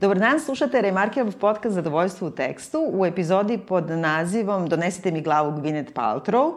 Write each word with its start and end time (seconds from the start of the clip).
Dobar 0.00 0.18
dan, 0.18 0.40
slušate 0.40 0.80
Remarkerov 0.80 1.32
podcast 1.40 1.74
Zadovoljstvo 1.74 2.28
u 2.28 2.30
tekstu 2.30 2.90
u 2.92 3.06
epizodi 3.06 3.58
pod 3.58 3.90
nazivom 3.90 4.68
Donesite 4.68 5.10
mi 5.10 5.20
glavu 5.20 5.52
Gwyneth 5.52 5.92
Paltrow. 5.92 6.52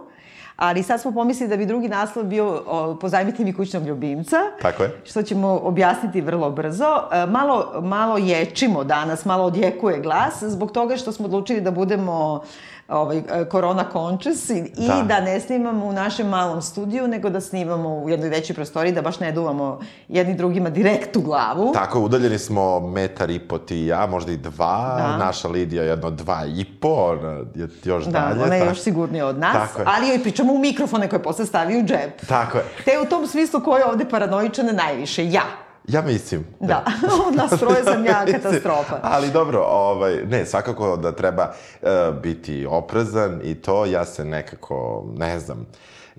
Ali 0.55 0.83
sad 0.83 1.01
smo 1.01 1.11
pomislili 1.11 1.49
da 1.49 1.57
bi 1.57 1.65
drugi 1.65 1.87
naslov 1.87 2.25
bio 2.25 2.63
o, 2.67 2.95
Pozajmite 2.95 3.43
mi 3.43 3.53
kućnog 3.53 3.85
ljubimca. 3.85 4.37
Tako 4.61 4.83
je. 4.83 5.01
Što 5.03 5.23
ćemo 5.23 5.59
objasniti 5.63 6.21
vrlo 6.21 6.51
brzo. 6.51 7.01
E, 7.11 7.25
malo, 7.25 7.81
malo 7.81 8.17
ječimo 8.17 8.83
danas, 8.83 9.25
malo 9.25 9.43
odjekuje 9.43 9.99
glas, 9.99 10.43
zbog 10.43 10.71
toga 10.71 10.97
što 10.97 11.11
smo 11.11 11.25
odlučili 11.25 11.61
da 11.61 11.71
budemo 11.71 12.43
ovaj, 12.91 13.21
korona 13.51 13.85
conscious 13.91 14.49
i, 14.49 14.61
da. 14.61 15.01
i 15.03 15.07
da 15.07 15.19
ne 15.19 15.39
snimamo 15.39 15.85
u 15.85 15.93
našem 15.93 16.27
malom 16.27 16.61
studiju, 16.61 17.07
nego 17.07 17.29
da 17.29 17.41
snimamo 17.41 17.89
u 17.89 18.09
jednoj 18.09 18.29
većoj 18.29 18.55
prostoriji, 18.55 18.93
da 18.93 19.01
baš 19.01 19.19
ne 19.19 19.31
duvamo 19.31 19.79
jedni 20.07 20.35
drugima 20.35 20.69
direkt 20.69 21.15
u 21.15 21.21
glavu. 21.21 21.71
Tako, 21.73 21.99
udaljeni 21.99 22.39
smo 22.39 22.79
metar 22.79 23.29
i 23.29 23.39
po 23.39 23.57
ti 23.57 23.81
i 23.81 23.87
ja, 23.87 24.07
možda 24.07 24.31
i 24.31 24.37
dva, 24.37 24.95
da. 24.97 25.25
naša 25.25 25.47
Lidija 25.47 25.83
jedno 25.83 26.11
dva 26.11 26.45
i 26.45 26.65
po, 26.65 26.87
ona 26.87 27.29
je 27.55 27.67
još 27.83 28.05
da, 28.05 28.11
dalje. 28.11 28.35
Da, 28.35 28.43
ona 28.43 28.55
je 28.55 28.65
još 28.65 28.81
sigurnija 28.81 29.27
od 29.27 29.39
nas, 29.39 29.53
tako 29.53 29.81
je. 29.81 29.85
ali 29.89 30.09
joj 30.09 30.23
pričamo 30.23 30.53
u 30.53 30.57
mikrofone 30.57 31.09
koje 31.09 31.23
posle 31.23 31.45
stavi 31.45 31.79
u 31.79 31.83
džep. 31.83 32.25
Tako 32.27 32.57
je. 32.57 32.63
Te 32.85 32.91
u 33.05 33.09
tom 33.09 33.27
smislu 33.27 33.61
ko 33.61 33.77
je 33.77 33.85
ovde 33.85 34.05
paranoičana 34.09 34.71
najviše? 34.71 35.31
Ja. 35.31 35.70
Ja 35.87 36.01
mislim. 36.01 36.45
Da, 36.59 36.67
da. 36.67 36.83
od 37.27 37.35
nas 37.35 37.59
troje 37.59 37.83
sam 37.83 38.05
ja 38.05 38.25
katastrofa. 38.25 38.99
Ali 39.01 39.31
dobro, 39.31 39.59
ovaj, 39.59 40.25
ne, 40.25 40.45
svakako 40.45 40.97
da 40.97 41.11
treba 41.11 41.51
uh, 41.81 41.89
biti 42.21 42.67
oprezan 42.69 43.39
i 43.43 43.55
to 43.55 43.85
ja 43.85 44.05
se 44.05 44.25
nekako, 44.25 45.05
ne 45.17 45.39
znam, 45.39 45.65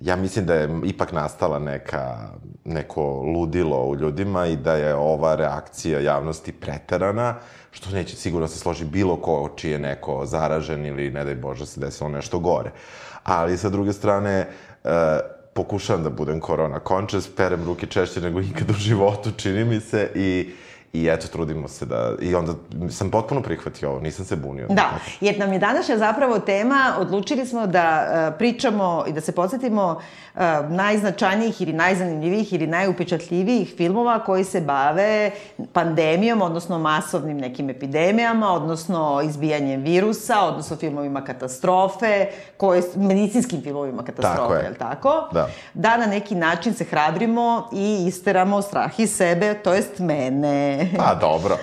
ja 0.01 0.17
mislim 0.17 0.47
da 0.47 0.55
je 0.55 0.81
ipak 0.85 1.13
nastala 1.13 1.59
neka, 1.59 2.19
neko 2.65 3.03
ludilo 3.13 3.87
u 3.87 3.97
ljudima 3.97 4.47
i 4.47 4.57
da 4.57 4.75
je 4.75 4.95
ova 4.95 5.35
reakcija 5.35 6.01
javnosti 6.01 6.53
preterana, 6.53 7.35
što 7.71 7.91
neće 7.91 8.17
sigurno 8.17 8.49
se 8.49 8.59
složi 8.59 8.85
bilo 8.85 9.17
ko 9.17 9.51
čiji 9.57 9.71
je 9.71 9.79
neko 9.79 10.27
zaražen 10.27 10.87
ili, 10.87 11.11
ne 11.11 11.25
daj 11.25 11.35
Bože, 11.35 11.67
se 11.67 11.81
desilo 11.81 12.09
nešto 12.09 12.39
gore. 12.39 12.71
Ali, 13.25 13.57
sa 13.59 13.69
druge 13.69 13.93
strane, 13.93 14.49
uh, 14.85 14.91
pokušavam 15.53 16.03
da 16.05 16.11
budem 16.11 16.41
korona 16.41 16.81
conscious, 16.89 17.28
perem 17.36 17.64
ruke 17.64 17.86
češće 17.86 18.20
nego 18.20 18.41
ikad 18.41 18.70
u 18.70 18.75
životu, 18.75 19.31
čini 19.36 19.64
mi 19.64 19.81
se, 19.81 20.11
i 20.14 20.50
I 20.93 21.09
eto, 21.09 21.29
trudimo 21.29 21.69
se 21.69 21.87
da... 21.87 22.12
I 22.21 22.35
onda 22.35 22.53
sam 22.91 23.11
potpuno 23.11 23.43
prihvatio 23.43 23.91
ovo, 23.91 24.01
nisam 24.01 24.25
se 24.25 24.37
bunio. 24.37 24.67
Da, 24.69 24.91
jer 25.21 25.39
nam 25.39 25.53
je 25.53 25.59
današnja 25.59 25.98
zapravo 25.98 26.39
tema, 26.39 26.95
odlučili 26.98 27.47
smo 27.47 27.67
da 27.67 28.07
uh, 28.29 28.39
pričamo 28.39 29.05
i 29.09 29.13
da 29.13 29.20
se 29.20 29.33
podsjetimo 29.33 30.01
uh, 30.35 30.41
najznačajnijih 30.69 31.63
ili 31.63 31.73
najzanimljivijih 31.73 32.53
ili 32.53 32.67
najupečatljivijih 32.67 33.75
filmova 33.77 34.25
koji 34.25 34.45
se 34.45 34.61
bave 34.61 35.31
pandemijom, 35.73 36.43
odnosno 36.43 36.79
masovnim 36.79 37.39
nekim 37.39 37.70
epidemijama, 37.70 38.53
odnosno 38.53 39.20
izbijanjem 39.25 39.83
virusa, 39.83 40.41
odnosno 40.41 40.77
filmovima 40.77 41.25
katastrofe, 41.25 42.27
koje, 42.57 42.83
medicinskim 42.97 43.63
filmovima 43.63 44.03
katastrofe, 44.03 44.55
je. 44.55 44.63
je 44.63 44.70
li 44.70 44.79
tako? 44.79 45.29
Da. 45.33 45.48
Da 45.75 45.97
na 45.97 46.07
neki 46.07 46.35
način 46.35 46.75
se 46.75 46.85
hrabrimo 46.85 47.69
i 47.73 48.05
isteramo 48.09 48.63
strah 48.63 49.01
iz 49.01 49.17
sebe, 49.17 49.55
to 49.55 49.75
jest 49.75 49.98
mene. 49.98 50.82
Pa, 50.99 51.15
dobro. 51.15 51.59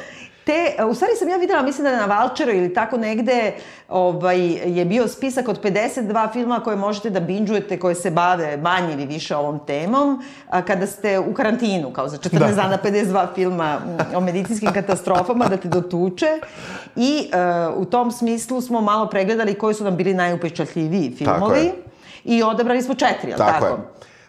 Te, 0.49 0.83
u 0.85 0.93
stvari 0.93 1.15
sam 1.15 1.29
ja 1.29 1.37
videla, 1.37 1.61
mislim 1.61 1.83
da 1.83 1.95
na 1.95 2.05
Valčeru 2.05 2.51
ili 2.51 2.73
tako 2.73 2.97
negde 2.97 3.53
ovaj, 3.89 4.39
je 4.49 4.85
bio 4.85 5.07
spisak 5.07 5.47
od 5.47 5.63
52 5.63 6.33
filma 6.33 6.59
koje 6.59 6.75
možete 6.75 7.09
da 7.09 7.19
binđujete, 7.19 7.79
koje 7.79 7.95
se 7.95 8.11
bave 8.11 8.57
manje 8.57 8.93
ili 8.93 9.05
više 9.05 9.35
ovom 9.35 9.59
temom, 9.67 10.23
a, 10.49 10.61
kada 10.61 10.87
ste 10.87 11.19
u 11.19 11.33
karantinu, 11.33 11.93
kao 11.93 12.07
za 12.07 12.17
14 12.17 12.39
da. 12.39 12.51
dana 12.51 12.77
52 12.83 13.25
filma 13.35 13.77
o 14.15 14.19
medicinskim 14.19 14.73
katastrofama 14.73 15.47
da 15.47 15.57
te 15.57 15.67
dotuče. 15.67 16.39
I 16.95 17.29
uh, 17.73 17.81
u 17.81 17.85
tom 17.85 18.11
smislu 18.11 18.61
smo 18.61 18.81
malo 18.81 19.09
pregledali 19.09 19.53
koji 19.53 19.75
su 19.75 19.83
nam 19.83 19.95
bili 19.95 20.13
najupečatljiviji 20.13 21.15
filmovi. 21.17 21.71
I 22.23 22.43
odabrali 22.43 22.81
smo 22.81 22.95
četiri, 22.95 23.31
tako, 23.37 23.51
tako? 23.51 23.65
je. 23.65 23.73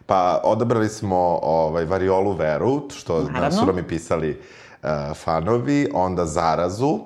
Pa 0.06 0.40
odabrali 0.44 0.88
smo 0.88 1.38
ovaj, 1.42 1.84
Variolu 1.84 2.32
Veru, 2.32 2.82
što 2.96 3.22
Naravno. 3.22 3.58
su 3.58 3.66
nam 3.66 3.78
i 3.78 3.82
pisali 3.82 4.42
uh, 4.82 5.16
fanovi, 5.16 5.90
onda 5.94 6.26
Zarazu, 6.26 6.86
uh, 6.86 7.02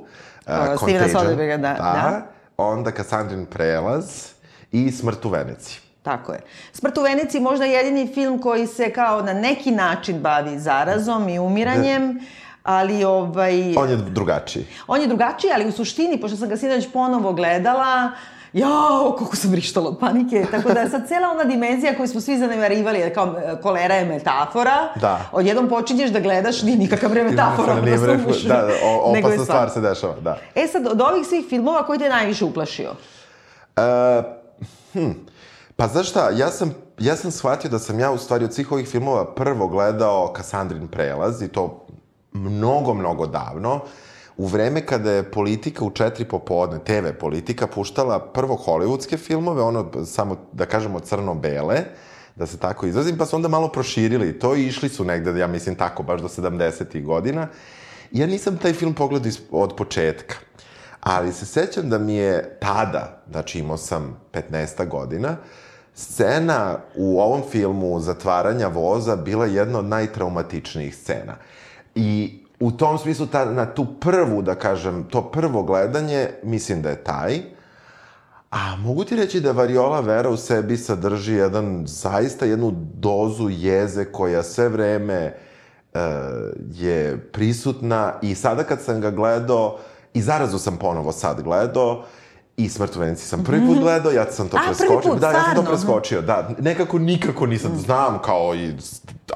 Stevena 0.83 1.09
Soderberga, 1.09 1.57
da, 1.57 1.73
da. 1.73 1.77
da. 1.83 2.27
Onda 2.57 2.91
Kassandrin 2.91 3.47
prelaz 3.47 4.05
i 4.73 4.93
Smrt 4.93 5.25
u 5.25 5.29
Veneciji. 5.29 5.79
Tako 6.03 6.33
je. 6.33 6.41
Smrt 6.73 6.99
u 6.99 7.03
Veneciji 7.03 7.41
možda 7.41 7.65
jedini 7.65 8.15
film 8.15 8.39
koji 8.39 8.67
se 8.67 8.93
kao 8.93 9.23
na 9.23 9.33
neki 9.33 9.71
način 9.71 10.21
bavi 10.21 10.59
zarazom 10.59 11.29
i 11.29 11.39
umiranjem, 11.39 12.21
ali 12.62 13.05
ovaj... 13.05 13.75
On 13.77 13.91
je 13.91 13.97
drugačiji. 13.97 14.67
On 14.87 15.01
je 15.01 15.06
drugačiji, 15.06 15.51
ali 15.55 15.69
u 15.69 15.73
suštini, 15.73 16.21
pošto 16.21 16.37
sam 16.37 16.49
ga 16.49 16.56
sinoć 16.56 16.89
ponovo 16.93 17.33
gledala, 17.33 18.12
uh, 18.12 18.34
jao, 18.54 19.15
koliko 19.19 19.37
sam 19.37 19.50
vrištala 19.50 19.88
od 19.88 19.98
panike. 19.98 20.47
Tako 20.50 20.72
da 20.72 20.88
sad 20.88 21.09
cela 21.09 21.28
ona 21.31 21.44
dimenzija 21.44 21.97
koju 21.97 22.09
smo 22.09 22.20
svi 22.20 22.38
zanemarivali, 22.38 23.12
kao 23.15 23.34
e, 23.38 23.60
kolera 23.62 23.94
je 23.94 24.04
metafora, 24.04 24.88
da. 25.00 25.20
odjednom 25.32 25.69
počinješ 25.69 26.10
da 26.10 26.20
gledaš, 26.20 26.62
nije 26.62 26.76
nikakav 26.78 27.10
bre 27.10 27.25
metafora. 27.25 27.81
Nije 27.81 27.98
da, 27.98 28.16
da, 28.47 28.69
o, 28.84 29.10
opasna 29.19 29.44
stvar 29.44 29.70
se 29.70 29.81
dešava, 29.81 30.14
da. 30.20 30.38
E 30.54 30.66
sad, 30.66 30.87
od 30.87 31.00
ovih 31.00 31.26
svih 31.26 31.47
filmova, 31.48 31.87
koji 31.87 31.98
te 31.98 32.09
najviše 32.09 32.44
uplašio? 32.44 32.91
Uh, 33.76 34.25
hm, 34.93 35.10
pa 35.76 35.88
znaš 35.88 36.10
šta, 36.10 36.31
ja 36.31 36.50
sam, 36.50 36.75
ja 36.98 37.16
sam 37.16 37.31
shvatio 37.31 37.70
da 37.70 37.78
sam 37.78 38.00
ja 38.00 38.10
u 38.10 38.19
stvari 38.19 38.44
od 38.44 38.54
svih 38.54 38.72
ovih 38.72 38.88
filmova 38.88 39.34
prvo 39.34 39.69
gledao 39.69 40.32
Kassandrin 40.32 40.88
prelaz 40.88 41.43
i 41.43 41.48
to 41.48 41.87
mnogo, 42.32 42.94
mnogo 42.94 43.26
davno. 43.26 43.75
Uh, 43.75 43.82
u 44.37 44.47
vreme 44.47 44.87
kada 44.87 45.12
je 45.12 45.31
politika 45.31 45.84
u 45.84 45.91
četiri 45.91 46.25
popodne, 46.25 46.78
TV 46.78 47.19
politika, 47.21 47.67
puštala 47.67 48.19
prvo 48.19 48.56
hollywoodske 48.67 49.17
filmove, 49.17 49.62
ono, 49.62 50.05
samo 50.05 50.37
da 50.53 50.67
kažemo 50.67 51.00
crno-bele, 51.00 51.84
da 52.37 52.47
se 52.47 52.59
tako 52.59 52.87
izrazim, 52.87 53.19
pa 53.19 53.27
su 53.27 53.37
onda 53.37 53.49
malo 53.49 53.69
proširili 53.69 54.39
to 54.39 54.56
i 54.56 54.67
išli 54.67 54.89
su 54.89 55.05
negde, 55.05 55.41
ja 55.41 55.47
mislim 55.47 55.75
tako, 55.75 56.03
baš 56.03 56.21
do 56.21 56.28
70. 56.28 57.05
godina. 57.05 57.49
Ja 58.12 58.27
nisam 58.27 58.59
taj 58.59 58.73
film 58.73 58.94
pogledao 58.94 59.33
od 59.50 59.77
početka, 59.77 60.34
ali 61.00 61.33
se 61.33 61.47
sećam 61.47 61.89
da 61.89 61.99
mi 61.99 62.15
je 62.15 62.59
tada, 62.61 63.23
znači 63.31 63.59
imao 63.59 63.77
sam 63.77 64.21
15 64.33 64.89
godina, 64.89 65.37
scena 65.94 66.78
u 66.97 67.21
ovom 67.21 67.43
filmu 67.50 68.00
zatvaranja 68.00 68.69
voza 68.69 69.17
bila 69.17 69.47
jedna 69.47 69.78
od 69.78 69.84
najtraumatičnijih 69.84 70.97
scena. 70.97 71.37
I 71.94 72.44
u 72.64 72.70
tom 72.70 72.98
smislu, 72.98 73.26
ta, 73.26 73.44
na 73.44 73.66
tu 73.66 73.86
prvu, 74.00 74.42
da 74.42 74.54
kažem, 74.54 75.04
to 75.04 75.22
prvo 75.30 75.62
gledanje, 75.62 76.28
mislim 76.42 76.82
da 76.82 76.91
je 76.91 77.04
taj. 77.04 77.41
A 78.50 78.76
mogu 78.76 79.04
ti 79.04 79.16
reći 79.16 79.41
da 79.41 79.52
Variola 79.52 80.00
Vera 80.00 80.30
u 80.30 80.36
sebi 80.36 80.76
sadrži 80.76 81.34
jedan, 81.34 81.82
zaista 81.86 82.47
jednu 82.47 82.72
dozu 82.94 83.48
jeze 83.50 84.04
koja 84.04 84.42
sve 84.42 84.69
vreme 84.69 85.14
e, 85.14 85.34
je 86.72 87.19
prisutna 87.32 88.12
i 88.22 88.34
sada 88.34 88.64
kad 88.64 88.81
sam 88.81 89.00
ga 89.00 89.10
gledao, 89.10 89.78
i 90.14 90.22
zarazu 90.22 90.58
sam 90.58 90.76
ponovo 90.76 91.12
sad 91.12 91.42
gledao, 91.42 92.04
I 92.56 92.69
Smrt 92.69 92.97
u 92.97 93.00
Venici 93.00 93.26
sam 93.26 93.44
prvi 93.44 93.66
put 93.66 93.78
gledao, 93.78 94.12
ja 94.12 94.32
sam 94.32 94.48
to 94.48 94.56
A, 94.56 94.60
preskočio. 94.66 95.10
Put, 95.10 95.20
da, 95.20 95.31
ja 95.31 95.44
sam 95.44 95.54
to 95.54 95.62
preskočio, 95.62 96.22
da. 96.22 96.50
Nekako 96.59 96.98
nikako 96.98 97.47
nisam, 97.47 97.72
mm. 97.72 97.76
znam 97.78 98.19
kao 98.22 98.54
i, 98.54 98.72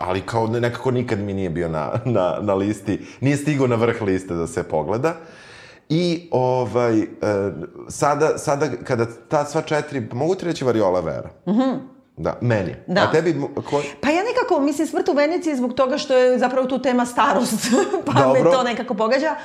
ali 0.01 0.21
kao 0.21 0.47
nekako 0.47 0.91
nikad 0.91 1.19
mi 1.19 1.35
nije 1.35 1.51
bio 1.51 1.69
na, 1.69 1.93
na, 2.05 2.39
na 2.41 2.55
listi, 2.55 3.07
nije 3.21 3.37
stigao 3.37 3.67
na 3.67 3.77
vrh 3.77 4.03
liste 4.03 4.35
da 4.35 4.47
se 4.47 4.63
pogleda. 4.63 5.15
I 5.89 6.29
ovaj, 6.33 7.01
e, 7.01 7.07
sada, 7.89 8.39
sada 8.39 8.71
kada 8.85 9.07
ta 9.29 9.45
sva 9.45 9.63
četiri, 9.63 10.09
mogu 10.13 10.35
ti 10.35 10.45
reći 10.45 10.65
Variola 10.65 11.01
Vera? 11.01 11.31
Mhm. 11.47 11.61
Mm 11.61 11.99
Da, 12.19 12.39
meni. 12.41 12.75
Da. 12.87 13.03
A 13.03 13.13
tebi... 13.13 13.41
Ko... 13.71 13.83
Pa 14.01 14.11
ja 14.11 14.23
nekako, 14.25 14.61
mislim, 14.61 14.87
smrt 14.87 15.09
u 15.09 15.13
Veneciji 15.13 15.57
zbog 15.57 15.75
toga 15.75 15.99
što 15.99 16.15
je 16.15 16.39
zapravo 16.39 16.67
tu 16.67 16.83
tema 16.83 17.07
starost, 17.07 17.71
pa 18.07 18.13
Dobro. 18.13 18.45
me 18.45 18.51
to 18.51 18.63
nekako 18.63 18.95
pogađa. 18.95 19.37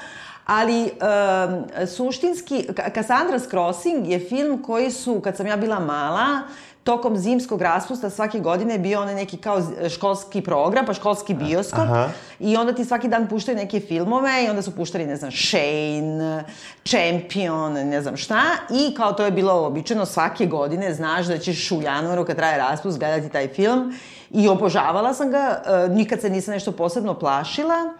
Ali 0.46 0.84
um, 0.84 1.88
suštinski, 1.88 2.68
Cassandra's 2.96 3.50
Crossing 3.50 4.08
je 4.08 4.20
film 4.20 4.64
koji 4.64 4.92
su, 4.92 5.20
kad 5.20 5.38
sam 5.38 5.48
ja 5.48 5.58
bila 5.58 5.80
mala, 5.80 6.42
tokom 6.84 7.18
zimskog 7.18 7.62
raspusta 7.62 8.10
svake 8.10 8.40
godine 8.40 8.80
bio 8.80 9.02
onaj 9.02 9.16
neki 9.16 9.38
kao 9.38 9.62
školski 9.90 10.42
program, 10.42 10.86
pa 10.86 10.94
školski 10.94 11.34
bioskop. 11.34 11.80
Aha. 11.80 12.10
I 12.40 12.58
onda 12.58 12.74
ti 12.74 12.86
svaki 12.86 13.08
dan 13.08 13.28
puštaju 13.28 13.58
neke 13.58 13.80
filmove 13.80 14.44
i 14.46 14.50
onda 14.50 14.62
su 14.62 14.76
puštali, 14.76 15.06
ne 15.06 15.16
znam, 15.16 15.32
Shane, 15.32 16.44
Champion, 16.86 17.74
ne 17.74 18.02
znam 18.02 18.18
šta. 18.18 18.42
I 18.70 18.96
kao 18.96 19.14
to 19.14 19.26
je 19.26 19.32
bilo 19.32 19.66
običajno 19.66 20.06
svake 20.06 20.46
godine, 20.46 20.94
znaš 20.94 21.26
da 21.26 21.38
ćeš 21.38 21.72
u 21.72 21.82
januaru 21.82 22.26
kad 22.26 22.36
traje 22.36 22.58
raspust 22.58 23.00
gledati 23.00 23.30
taj 23.30 23.48
film. 23.48 23.94
I 24.32 24.48
obožavala 24.48 25.14
sam 25.14 25.32
ga, 25.32 25.62
e, 25.66 25.90
nikad 25.90 26.22
se 26.22 26.30
nisam 26.30 26.54
nešto 26.54 26.72
posebno 26.72 27.14
plašila. 27.14 27.94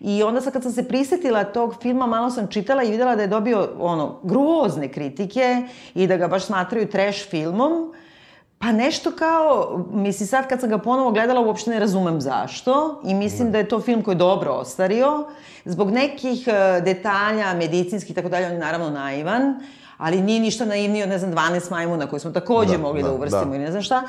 I 0.00 0.22
onda 0.22 0.40
sad 0.40 0.52
kad 0.52 0.62
sam 0.62 0.72
se 0.72 0.88
prisetila 0.88 1.44
tog 1.44 1.74
filma, 1.82 2.06
malo 2.06 2.30
sam 2.30 2.46
čitala 2.46 2.82
i 2.82 2.90
videla 2.90 3.16
da 3.16 3.22
je 3.22 3.28
dobio 3.28 3.68
ono, 3.78 4.20
grozne 4.22 4.88
kritike 4.88 5.62
i 5.94 6.06
da 6.06 6.16
ga 6.16 6.28
baš 6.28 6.44
smatraju 6.44 6.90
trash 6.90 7.30
filmom. 7.30 7.92
Pa 8.58 8.72
nešto 8.72 9.10
kao, 9.10 9.78
mislim 9.92 10.26
sad 10.26 10.48
kad 10.48 10.60
sam 10.60 10.70
ga 10.70 10.78
ponovo 10.78 11.10
gledala 11.10 11.40
uopšte 11.40 11.70
ne 11.70 11.78
razumem 11.78 12.20
zašto 12.20 13.02
i 13.04 13.14
mislim 13.14 13.52
da 13.52 13.58
je 13.58 13.68
to 13.68 13.80
film 13.80 14.02
koji 14.02 14.14
je 14.14 14.18
dobro 14.18 14.52
ostario. 14.52 15.26
Zbog 15.64 15.90
nekih 15.90 16.48
uh, 16.48 16.84
detalja, 16.84 17.54
medicinskih 17.54 18.10
i 18.10 18.14
tako 18.14 18.28
dalje, 18.28 18.46
on 18.46 18.52
je 18.52 18.58
naravno 18.58 18.90
naivan, 18.90 19.60
ali 19.96 20.22
nije 20.22 20.40
ništa 20.40 20.64
naivniji 20.64 21.02
od, 21.02 21.08
ne 21.08 21.18
znam, 21.18 21.32
12 21.32 21.70
majmuna 21.70 22.06
koje 22.06 22.20
smo 22.20 22.30
takođe 22.30 22.72
da, 22.72 22.78
mogli 22.78 23.02
da, 23.02 23.08
da 23.08 23.14
uvrstimo 23.14 23.50
da. 23.50 23.56
i 23.56 23.58
ne 23.58 23.70
znam 23.70 23.82
šta. 23.82 24.02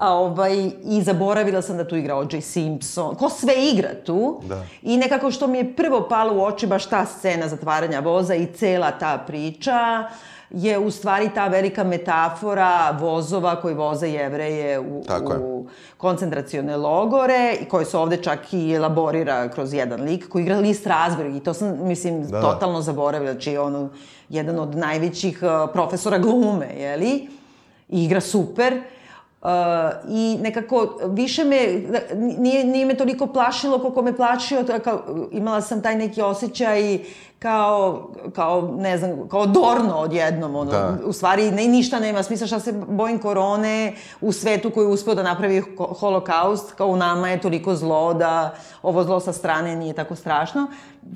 A, 0.00 0.14
ovaj, 0.14 0.70
I 0.84 1.02
zaboravila 1.02 1.62
sam 1.62 1.76
da 1.76 1.88
tu 1.88 1.96
igra 1.96 2.16
O.J. 2.16 2.40
Simpson. 2.40 3.14
Ko 3.14 3.28
sve 3.28 3.54
igra 3.72 3.90
tu. 4.04 4.40
Da. 4.48 4.64
I 4.82 4.96
nekako 4.96 5.30
što 5.30 5.46
mi 5.46 5.58
je 5.58 5.76
prvo 5.76 6.06
palo 6.08 6.34
u 6.34 6.44
oči 6.44 6.66
baš 6.66 6.86
ta 6.86 7.04
scena 7.06 7.48
zatvaranja 7.48 8.00
voza 8.00 8.34
i 8.34 8.46
cela 8.46 8.90
ta 8.90 9.18
priča 9.26 10.08
je 10.50 10.78
u 10.78 10.90
stvari 10.90 11.30
ta 11.34 11.48
velika 11.48 11.84
metafora 11.84 12.96
vozova 13.00 13.60
koji 13.60 13.74
voze 13.74 14.08
jevreje 14.08 14.78
u, 14.80 15.02
u 15.40 15.66
koncentracione 15.96 16.76
logore 16.76 17.56
i 17.60 17.64
koji 17.64 17.84
se 17.84 17.98
ovde 17.98 18.16
čak 18.16 18.52
i 18.52 18.72
elaborira 18.72 19.48
kroz 19.48 19.74
jedan 19.74 20.02
lik 20.02 20.28
koji 20.28 20.42
igra 20.42 20.58
Lis 20.58 20.86
Razberg 20.86 21.36
i 21.36 21.40
to 21.40 21.54
sam, 21.54 21.78
mislim, 21.88 22.26
da. 22.26 22.40
totalno 22.40 22.82
zaboravila, 22.82 23.32
znači 23.32 23.56
ono, 23.56 23.88
jedan 24.28 24.58
od 24.58 24.76
najvećih 24.76 25.42
profesora 25.72 26.18
glume, 26.18 26.66
jeli? 26.76 27.28
I 27.88 28.04
igra 28.04 28.20
super. 28.20 28.82
Uh, 29.42 29.48
I 30.08 30.38
nekako 30.40 30.98
više 31.04 31.44
me, 31.44 31.56
nije, 32.16 32.64
nije 32.64 32.86
me 32.86 32.94
toliko 32.94 33.26
plašilo 33.26 33.78
koliko 33.78 34.02
me 34.02 34.16
plašio, 34.16 34.64
kao, 34.84 35.02
imala 35.32 35.60
sam 35.60 35.82
taj 35.82 35.96
neki 35.96 36.22
osjećaj 36.22 36.98
kao, 37.38 38.10
kao, 38.34 38.74
ne 38.78 38.98
znam, 38.98 39.28
kao 39.28 39.46
dorno 39.46 39.94
odjednom, 39.96 40.56
ono, 40.56 40.70
da. 40.70 40.98
u 41.04 41.12
stvari 41.12 41.50
ne, 41.50 41.66
ništa 41.66 42.00
nema 42.00 42.22
smisla, 42.22 42.46
šta 42.46 42.60
se 42.60 42.72
bojim 42.72 43.18
korone 43.18 43.94
u 44.20 44.32
svetu 44.32 44.70
koji 44.70 44.84
je 44.84 44.88
uspeo 44.88 45.14
da 45.14 45.22
napravi 45.22 45.62
holokaust, 46.00 46.74
kao 46.74 46.88
u 46.88 46.96
nama 46.96 47.28
je 47.28 47.40
toliko 47.40 47.74
zlo 47.74 48.14
da 48.14 48.54
ovo 48.82 49.04
zlo 49.04 49.20
sa 49.20 49.32
strane 49.32 49.76
nije 49.76 49.94
tako 49.94 50.14
strašno. 50.16 50.66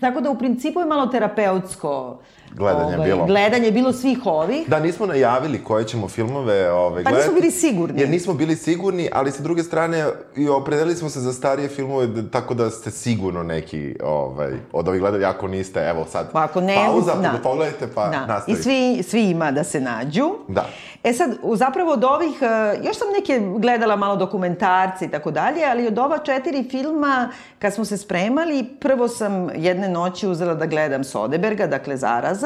Tako 0.00 0.20
da 0.20 0.31
u 0.31 0.38
principu 0.38 0.81
je 0.81 0.87
malo 0.87 1.06
terapeutsko 1.06 2.19
gledanje 2.55 2.97
ovaj, 2.97 3.09
bilo. 3.09 3.27
Gledanje 3.27 3.71
bilo 3.71 3.93
svih 3.93 4.19
ovih. 4.25 4.69
Da, 4.69 4.81
nismo 4.81 5.06
najavili 5.06 5.65
koje 5.65 5.85
ćemo 5.85 6.09
filmove 6.09 6.71
ovaj, 6.71 7.03
gledati. 7.03 7.15
Pa 7.15 7.19
nismo 7.19 7.35
bili 7.35 7.51
sigurni. 7.51 8.01
Jer 8.01 8.11
nismo 8.11 8.35
bili 8.35 8.56
sigurni, 8.56 9.09
ali 9.12 9.31
sa 9.31 9.43
druge 9.43 9.62
strane 9.62 10.05
i 10.37 10.49
opredelili 10.49 10.97
smo 10.97 11.09
se 11.09 11.21
za 11.21 11.33
starije 11.33 11.69
filmove, 11.69 12.09
tako 12.31 12.55
da 12.55 12.71
ste 12.71 12.91
sigurno 12.91 13.43
neki 13.43 13.97
ovaj, 14.03 14.53
od 14.73 14.89
ovih 14.89 15.01
gledali, 15.01 15.25
ako 15.25 15.49
niste, 15.49 15.81
evo 15.81 16.06
sad 16.11 16.33
pa 16.33 16.45
ako 16.45 16.61
ne, 16.61 16.75
pauza, 16.75 17.15
da. 17.15 17.29
pa 17.29 17.37
da 17.37 17.43
pogledajte, 17.43 17.87
pa 17.95 18.09
da. 18.09 18.27
nastavite. 18.27 18.61
I 18.61 18.62
svi, 18.62 19.03
svi 19.03 19.31
ima 19.31 19.51
da 19.51 19.65
se 19.65 19.81
nađu. 19.81 20.35
Da. 20.49 20.67
E 21.05 21.12
sad, 21.12 21.31
zapravo 21.55 21.93
od 21.93 22.05
ovih, 22.05 22.43
e, 22.43 22.79
još 22.87 22.97
sam 22.99 23.09
neke 23.19 23.59
gledala 23.59 23.97
malo 23.97 24.17
dokumentarce 24.17 25.05
i 25.05 25.09
tako 25.09 25.31
dalje, 25.31 25.65
ali 25.65 25.87
od 25.87 25.99
ova 25.99 26.19
četiri 26.19 26.65
filma, 26.71 27.29
kad 27.59 27.75
smo 27.75 27.85
se 27.85 27.97
spremali, 27.97 28.65
prvo 28.81 29.09
sam 29.09 29.49
jedne 29.55 29.89
noći 29.89 30.29
uzela 30.29 30.55
da 30.55 30.67
gledam 30.67 31.05
Sodeberga, 31.05 31.67
dakle 31.67 31.97
Zaraza, 31.97 32.44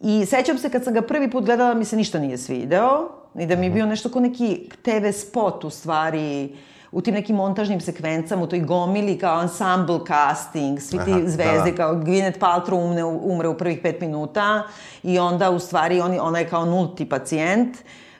i 0.00 0.26
sećam 0.26 0.58
se 0.58 0.70
kad 0.70 0.84
sam 0.84 0.94
ga 0.94 1.02
prvi 1.02 1.30
put 1.30 1.44
gledala, 1.44 1.74
mi 1.74 1.84
se 1.84 1.96
ništa 1.96 2.18
nije 2.18 2.38
svideo, 2.38 3.08
i 3.38 3.46
da 3.46 3.56
mi 3.56 3.66
je 3.66 3.70
bio 3.70 3.86
nešto 3.86 4.08
kao 4.08 4.20
neki 4.20 4.68
TV 4.82 5.10
spot 5.12 5.64
u 5.64 5.70
stvari, 5.70 6.56
u 6.92 7.00
tim 7.00 7.14
nekim 7.14 7.36
montažnim 7.36 7.80
sekvencama, 7.80 8.42
u 8.42 8.46
toj 8.46 8.60
gomili 8.60 9.18
kao 9.18 9.42
ensemble 9.42 9.98
casting, 10.06 10.80
svi 10.80 10.98
ti 11.04 11.10
Aha, 11.10 11.20
zvezde, 11.26 11.58
da, 11.58 11.70
da. 11.70 11.76
kao 11.76 11.94
Gwyneth 11.94 12.38
Paltrow 12.38 12.84
umre, 12.84 13.04
umre 13.04 13.48
u 13.48 13.58
prvih 13.58 13.78
pet 13.82 14.00
minuta 14.00 14.62
i 15.02 15.18
onda 15.18 15.50
u 15.50 15.58
stvari 15.58 16.00
on, 16.00 16.18
ona 16.20 16.38
je 16.38 16.48
kao 16.48 16.64
nulti 16.64 17.08
pacijent 17.08 17.76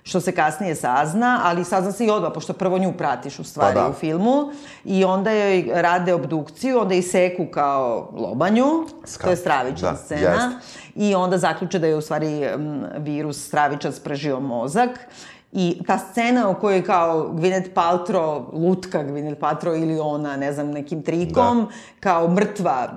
što 0.06 0.20
se 0.20 0.32
kasnije 0.32 0.74
sazna, 0.74 1.40
ali 1.44 1.64
sazna 1.64 1.92
se 1.92 2.04
i 2.04 2.10
odva, 2.10 2.32
pošto 2.32 2.52
prvo 2.52 2.78
nju 2.78 2.92
pratiš 2.92 3.38
u 3.38 3.44
stvari 3.44 3.74
pa 3.74 3.80
da. 3.80 3.88
u 3.88 3.92
filmu 3.92 4.50
i 4.84 5.04
onda 5.04 5.30
joj 5.30 5.70
rade 5.74 6.14
obdukciju, 6.14 6.78
onda 6.80 6.94
i 6.94 7.02
seku 7.02 7.46
kao 7.50 8.08
lobanju, 8.12 8.64
Ska. 9.04 9.24
to 9.24 9.30
je 9.30 9.36
stravična 9.36 9.90
da, 9.90 9.96
scena, 9.96 10.30
jest. 10.30 10.76
i 10.94 11.14
onda 11.14 11.38
zaključe 11.38 11.78
da 11.78 11.86
je 11.86 11.96
u 11.96 12.00
stvari 12.00 12.48
virus 12.98 13.46
stravičan 13.46 13.92
spržio 13.92 14.40
mozak 14.40 14.90
I 15.52 15.82
ta 15.86 15.98
scena 15.98 16.48
u 16.48 16.54
kojoj 16.54 16.84
kao 16.84 17.32
Gwyneth 17.32 17.72
Paltrow, 17.74 18.44
lutka 18.52 19.04
Gwyneth 19.04 19.38
Paltrow 19.40 19.82
ili 19.82 19.98
ona, 20.00 20.36
ne 20.36 20.52
znam, 20.52 20.70
nekim 20.70 21.02
trikom, 21.02 21.58
da. 21.58 21.72
kao 22.00 22.28
mrtva 22.28 22.88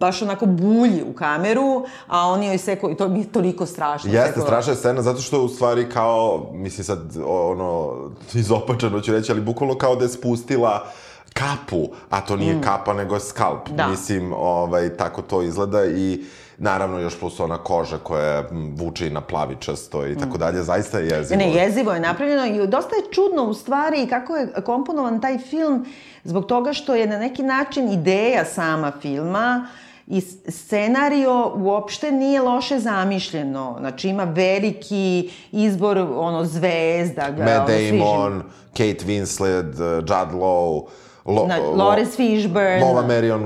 baš 0.00 0.22
onako 0.22 0.46
bulji 0.46 1.02
u 1.10 1.12
kameru, 1.12 1.84
a 2.06 2.28
oni 2.28 2.46
joj 2.46 2.58
seko, 2.58 2.90
i 2.90 2.96
to 2.96 3.08
mi 3.08 3.18
je 3.18 3.32
toliko 3.32 3.66
strašno. 3.66 4.12
Jeste, 4.12 4.32
seko... 4.32 4.46
strašna 4.46 4.72
je 4.72 4.76
scena, 4.76 5.02
zato 5.02 5.20
što 5.20 5.42
u 5.42 5.48
stvari 5.48 5.88
kao, 5.88 6.50
mislim 6.52 6.84
sad, 6.84 7.16
ono, 7.26 7.94
izopačeno 8.34 9.00
ću 9.00 9.12
reći, 9.12 9.32
ali 9.32 9.40
bukvalno 9.40 9.74
kao 9.78 9.96
da 9.96 10.04
je 10.04 10.08
spustila 10.08 10.86
kapu, 11.32 11.88
a 12.10 12.20
to 12.20 12.36
nije 12.36 12.54
mm. 12.54 12.62
kapa, 12.62 12.92
nego 12.92 13.14
je 13.14 13.20
skalp. 13.20 13.68
Da. 13.68 13.88
Mislim, 13.88 14.32
ovaj, 14.32 14.96
tako 14.96 15.22
to 15.22 15.42
izgleda 15.42 15.84
i 15.84 16.24
Naravno, 16.58 16.98
još 16.98 17.20
plus 17.20 17.40
ona 17.40 17.58
koža 17.58 17.98
koja 17.98 18.44
vuče 18.76 19.06
i 19.06 19.10
na 19.10 19.20
plavičasto 19.20 20.06
i 20.06 20.18
tako 20.18 20.36
mm. 20.36 20.38
dalje, 20.38 20.62
zaista 20.62 20.98
je 20.98 21.06
jezivo. 21.06 21.38
Ne, 21.38 21.52
jezivo 21.52 21.92
je 21.92 22.00
napravljeno 22.00 22.46
i 22.46 22.66
dosta 22.66 22.96
je 22.96 23.12
čudno 23.12 23.44
u 23.44 23.54
stvari 23.54 24.06
kako 24.10 24.36
je 24.36 24.52
komponovan 24.64 25.20
taj 25.20 25.38
film 25.38 25.86
zbog 26.24 26.46
toga 26.46 26.72
što 26.72 26.94
je 26.94 27.06
na 27.06 27.18
neki 27.18 27.42
način 27.42 27.92
ideja 27.92 28.44
sama 28.44 28.92
filma 29.02 29.68
i 30.06 30.20
scenario 30.48 31.52
uopšte 31.56 32.12
nije 32.12 32.42
loše 32.42 32.78
zamišljeno. 32.78 33.76
Znači 33.80 34.08
ima 34.08 34.24
veliki 34.24 35.30
izbor 35.52 35.98
ono 35.98 36.44
zvezda. 36.44 37.22
Matt 37.22 37.70
Damon, 37.70 38.42
Kate 38.70 39.04
Winslet, 39.06 39.80
Judd 39.96 40.34
Law, 40.34 40.86
Lo, 41.26 41.46
Na, 41.46 41.58
Lawrence 41.58 42.16
Fishburne. 42.16 42.80
Lova 42.80 43.02
Marion, 43.02 43.42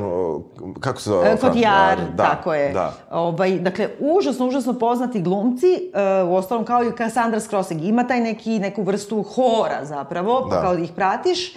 kako 0.81 1.01
se 1.01 1.11
zove? 1.11 1.37
Kotjar, 1.37 1.99
da, 2.15 2.25
tako 2.25 2.55
je. 2.55 2.73
Da. 2.73 2.93
Ovaj, 3.11 3.59
dakle, 3.59 3.89
užasno, 3.99 4.47
užasno 4.47 4.79
poznati 4.79 5.21
glumci, 5.21 5.91
uh, 6.25 6.31
u 6.31 6.35
ostalom 6.35 6.65
kao 6.65 6.85
i 6.85 6.93
Cassandra 6.99 7.41
Scrossing, 7.41 7.85
ima 7.85 8.07
taj 8.07 8.21
neki, 8.21 8.59
neku 8.59 8.83
vrstu 8.83 9.23
hora 9.23 9.85
zapravo, 9.85 10.47
pa 10.51 10.57
da. 10.57 10.63
kao 10.63 10.75
da 10.75 10.83
ih 10.83 10.93
pratiš, 10.97 11.55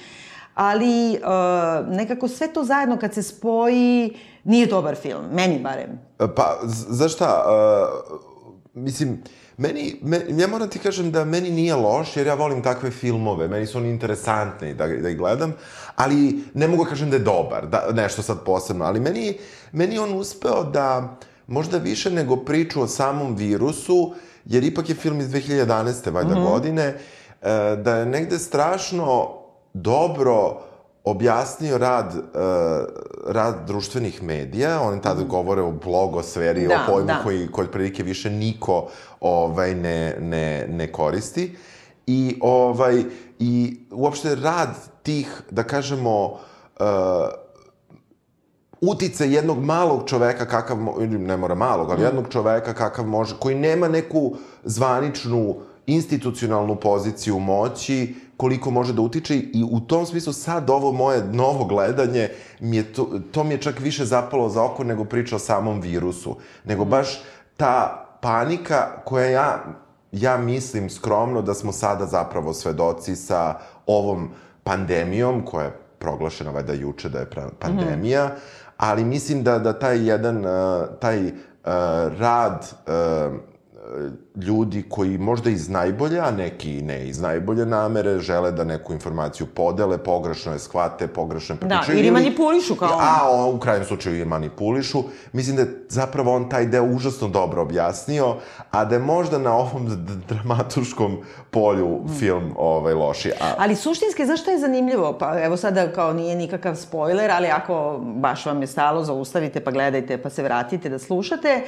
ali 0.56 1.12
uh, 1.12 1.96
nekako 1.96 2.28
sve 2.28 2.48
to 2.54 2.64
zajedno 2.64 2.98
kad 2.98 3.14
se 3.14 3.24
spoji, 3.24 4.18
nije 4.44 4.66
dobar 4.66 4.96
film, 4.96 5.24
meni 5.32 5.60
barem. 5.60 6.00
Pa, 6.36 6.60
za 6.90 7.10
šta? 7.10 7.46
Uh, 7.48 8.20
mislim, 8.74 9.24
Meni, 9.58 9.96
me, 10.02 10.22
ja 10.30 10.48
moram 10.48 10.70
ti 10.70 10.80
kažem 10.80 11.12
da 11.12 11.26
meni 11.26 11.50
nije 11.50 11.76
loš, 11.76 12.18
jer 12.18 12.28
ja 12.28 12.34
volim 12.34 12.64
takve 12.64 12.92
filmove, 12.92 13.48
meni 13.48 13.66
su 13.68 13.78
oni 13.78 13.90
interesantni 13.90 14.74
da, 14.74 14.88
da 14.88 15.10
ih 15.10 15.18
gledam, 15.18 15.54
ali 15.96 16.44
ne 16.54 16.68
mogu 16.68 16.84
da 16.84 16.90
kažem 16.90 17.10
da 17.10 17.16
je 17.16 17.24
dobar, 17.24 17.68
da, 17.68 17.88
nešto 17.94 18.22
sad 18.22 18.44
posebno, 18.46 18.86
ali 18.86 19.00
meni, 19.00 19.38
meni 19.72 20.00
on 20.00 20.14
uspeo 20.14 20.64
da 20.64 21.18
možda 21.48 21.78
više 21.78 22.12
nego 22.12 22.36
priču 22.36 22.82
o 22.82 22.88
samom 22.88 23.36
virusu, 23.36 24.14
jer 24.46 24.64
ipak 24.64 24.90
je 24.90 24.96
film 24.96 25.20
iz 25.20 25.28
2011. 25.28 26.12
valjda 26.12 26.36
mm 26.36 26.38
-hmm. 26.38 26.50
godine, 26.50 26.84
e, 26.84 26.98
da 27.76 27.96
je 27.96 28.06
negde 28.06 28.40
strašno 28.40 29.30
dobro 29.74 30.60
objasnio 31.04 31.78
rad, 31.78 32.16
uh, 32.16 32.22
rad 33.28 33.56
društvenih 33.68 34.24
medija, 34.24 34.82
oni 34.82 35.02
tada 35.02 35.22
mm. 35.22 35.28
govore 35.28 35.62
o 35.62 35.72
blogosferi, 35.72 36.68
da, 36.68 36.76
o 36.76 36.92
pojmu 36.92 37.08
da. 37.08 37.20
koji, 37.24 37.48
koji 37.52 37.68
prilike 37.68 38.04
više 38.04 38.30
niko 38.30 38.90
ovaj, 39.20 39.76
ne, 39.76 40.16
ne, 40.20 40.68
ne 40.68 40.92
koristi. 40.92 41.56
I, 42.08 42.38
ovaj, 42.42 43.04
I 43.40 43.80
uopšte 43.92 44.36
rad 44.36 44.76
tih, 45.04 45.42
da 45.50 45.64
kažemo, 45.64 46.26
uh, 46.26 46.38
utice 48.82 49.32
jednog 49.32 49.60
malog 49.60 50.10
čoveka 50.10 50.46
kakav, 50.46 50.78
ne 51.10 51.38
mora 51.38 51.56
malog, 51.56 51.90
ali 51.90 52.02
mm. 52.02 52.06
jednog 52.06 52.30
čoveka 52.30 52.74
kakav 52.74 53.06
može, 53.06 53.36
koji 53.40 53.56
nema 53.56 53.88
neku 53.88 54.36
zvaničnu 54.64 55.56
institucionalnu 55.86 56.76
poziciju 56.76 57.40
moći, 57.40 58.16
koliko 58.38 58.72
može 58.72 58.94
da 58.94 59.02
utiče 59.02 59.36
i 59.36 59.64
u 59.72 59.80
tom 59.80 60.06
smislu 60.06 60.34
sad 60.34 60.70
ovo 60.70 60.92
moje 60.92 61.24
novo 61.24 61.66
gledanje 61.66 62.30
mi 62.60 62.78
je 62.78 62.94
to, 62.94 63.10
to 63.32 63.44
mi 63.44 63.54
je 63.54 63.62
čak 63.62 63.80
više 63.80 64.06
zapalo 64.06 64.50
za 64.50 64.64
oko 64.64 64.84
nego 64.84 65.06
priča 65.06 65.36
o 65.36 65.40
samom 65.40 65.82
virusu. 65.82 66.36
Nego 66.64 66.86
baš 66.86 67.22
ta 67.58 68.06
panika 68.22 68.88
koja 69.06 69.30
ja, 69.30 69.64
ja 70.12 70.38
mislim 70.38 70.90
skromno 70.90 71.42
da 71.42 71.54
smo 71.54 71.72
sada 71.72 72.06
zapravo 72.06 72.54
svedoci 72.54 73.16
sa 73.16 73.60
ovom 73.88 74.30
pandemijom 74.64 75.46
koja 75.46 75.66
je 75.66 75.78
proglašena 76.00 76.52
valjda 76.52 76.74
juče 76.74 77.10
da 77.10 77.20
je 77.20 77.30
pandemija, 77.60 78.26
mm 78.26 78.30
-hmm. 78.30 78.74
ali 78.78 79.04
mislim 79.04 79.44
da, 79.44 79.60
da 79.60 79.80
taj 79.80 80.10
jedan, 80.10 80.38
uh, 80.38 80.86
taj 81.00 81.26
uh, 81.26 81.32
rad 82.20 82.74
uh, 82.88 83.34
ljudi 84.36 84.84
koji 84.90 85.18
možda 85.18 85.50
iz 85.50 85.70
najbolje, 85.70 86.20
a 86.20 86.32
neki 86.32 86.82
ne 86.82 87.08
iz 87.08 87.22
najbolje 87.22 87.66
namere, 87.66 88.20
žele 88.20 88.52
da 88.52 88.64
neku 88.64 88.94
informaciju 88.94 89.48
podele, 89.48 89.98
pogrešno 89.98 90.54
je 90.54 90.60
shvate, 90.60 91.08
pogrešno 91.08 91.56
je 91.56 91.60
prepričaju. 91.60 91.96
Da, 91.96 92.00
ili 92.00 92.12
manipulišu 92.12 92.76
kao 92.76 92.98
A, 93.02 93.30
o, 93.32 93.52
u 93.56 93.60
krajnjem 93.60 93.86
slučaju 93.88 94.16
je 94.16 94.26
manipulišu. 94.26 95.04
Mislim 95.32 95.56
da 95.56 95.62
je 95.62 95.86
zapravo 95.90 96.36
on 96.36 96.50
taj 96.50 96.66
deo 96.66 96.84
užasno 96.84 97.28
dobro 97.28 97.62
objasnio, 97.62 98.36
a 98.72 98.86
da 98.86 98.96
je 98.96 99.00
možda 99.00 99.38
na 99.38 99.58
ovom 99.58 100.06
dramatuškom 100.30 101.18
polju 101.52 102.00
film 102.20 102.54
ovaj, 102.58 102.94
loši. 102.94 103.32
A... 103.42 103.54
Ali 103.58 103.76
suštinski, 103.76 104.26
zašto 104.26 104.52
je 104.52 104.60
zanimljivo? 104.60 105.18
Pa 105.20 105.44
evo 105.44 105.58
sada 105.58 105.92
kao 105.92 106.14
nije 106.14 106.36
nikakav 106.36 106.76
spoiler, 106.76 107.32
ali 107.32 107.48
ako 107.48 108.00
baš 108.02 108.46
vam 108.46 108.62
je 108.62 108.68
stalo, 108.68 109.04
zaustavite 109.04 109.60
pa 109.60 109.72
gledajte 109.72 110.18
pa 110.18 110.30
se 110.30 110.44
vratite 110.44 110.90
da 110.90 111.00
slušate. 111.00 111.62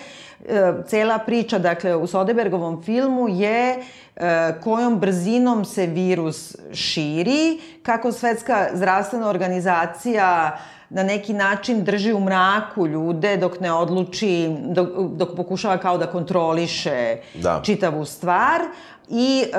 E, 0.48 0.74
cela 0.88 1.18
priča, 1.18 1.60
dakle, 1.60 1.96
u 1.96 2.08
Sodebergovom 2.56 2.84
filmu 2.84 3.28
je 3.30 3.78
e, 4.16 4.54
kojom 4.64 5.00
brzinom 5.00 5.66
se 5.66 5.86
virus 5.86 6.56
širi, 6.74 7.60
kako 7.84 8.12
svetska 8.12 8.68
zdravstvena 8.74 9.30
organizacija 9.30 10.58
na 10.90 11.04
neki 11.04 11.34
način 11.34 11.84
drži 11.84 12.14
u 12.14 12.20
mraku 12.20 12.88
ljude 12.88 13.38
dok 13.38 13.60
ne 13.60 13.74
odluči, 13.74 14.50
dok, 14.62 14.90
dok 15.16 15.36
pokušava 15.36 15.78
kao 15.78 15.98
da 15.98 16.08
kontroliše 16.08 17.18
da. 17.34 17.62
čitavu 17.64 18.06
stvar, 18.06 18.62
i 19.10 19.44
e, 19.44 19.52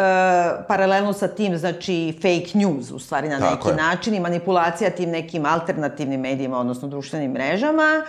paralelno 0.68 1.12
sa 1.12 1.28
tim, 1.28 1.56
znači, 1.56 2.12
fake 2.16 2.58
news, 2.58 2.90
u 2.90 2.98
stvari, 2.98 3.28
na 3.28 3.38
Tako 3.38 3.54
neki 3.54 3.68
je. 3.68 3.74
način 3.74 4.14
i 4.14 4.20
manipulacija 4.20 4.90
tim 4.90 5.10
nekim 5.10 5.46
alternativnim 5.46 6.20
medijima, 6.20 6.58
odnosno 6.58 6.88
društvenim 6.88 7.30
mrežama. 7.30 8.02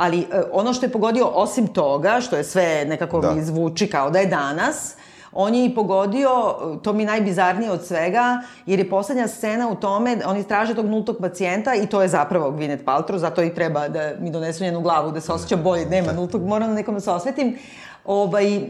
Ali 0.00 0.20
e, 0.20 0.42
ono 0.52 0.72
što 0.72 0.86
je 0.86 0.92
pogodio, 0.92 1.26
osim 1.26 1.66
toga, 1.66 2.20
što 2.20 2.36
je 2.36 2.44
sve 2.44 2.84
nekako 2.88 3.20
da. 3.20 3.34
izvuči 3.38 3.86
kao 3.86 4.10
da 4.10 4.18
je 4.18 4.26
danas, 4.26 4.94
on 5.32 5.54
je 5.54 5.64
i 5.64 5.74
pogodio, 5.74 6.30
to 6.82 6.92
mi 6.92 7.04
najbizarnije 7.04 7.70
od 7.70 7.86
svega, 7.86 8.42
jer 8.66 8.78
je 8.78 8.90
poslednja 8.90 9.28
scena 9.28 9.68
u 9.68 9.74
tome, 9.74 10.16
oni 10.26 10.48
traže 10.48 10.74
tog 10.74 10.86
nultog 10.86 11.16
pacijenta 11.20 11.74
i 11.74 11.86
to 11.86 12.02
je 12.02 12.08
zapravo 12.08 12.50
Gwyneth 12.50 12.84
Paltrow, 12.84 13.16
zato 13.16 13.42
i 13.42 13.54
treba 13.54 13.88
da 13.88 14.12
mi 14.20 14.30
donesu 14.30 14.64
njenu 14.64 14.80
glavu, 14.80 15.12
da 15.12 15.20
se 15.20 15.32
osjeća 15.32 15.56
bolje, 15.56 15.86
nema 15.86 16.12
nultog, 16.12 16.46
moram 16.46 16.68
na 16.68 16.74
nekom 16.74 16.94
da 16.94 17.00
se 17.00 17.10
osvetim 17.10 17.58
ovaj, 18.04 18.56
e, 18.56 18.62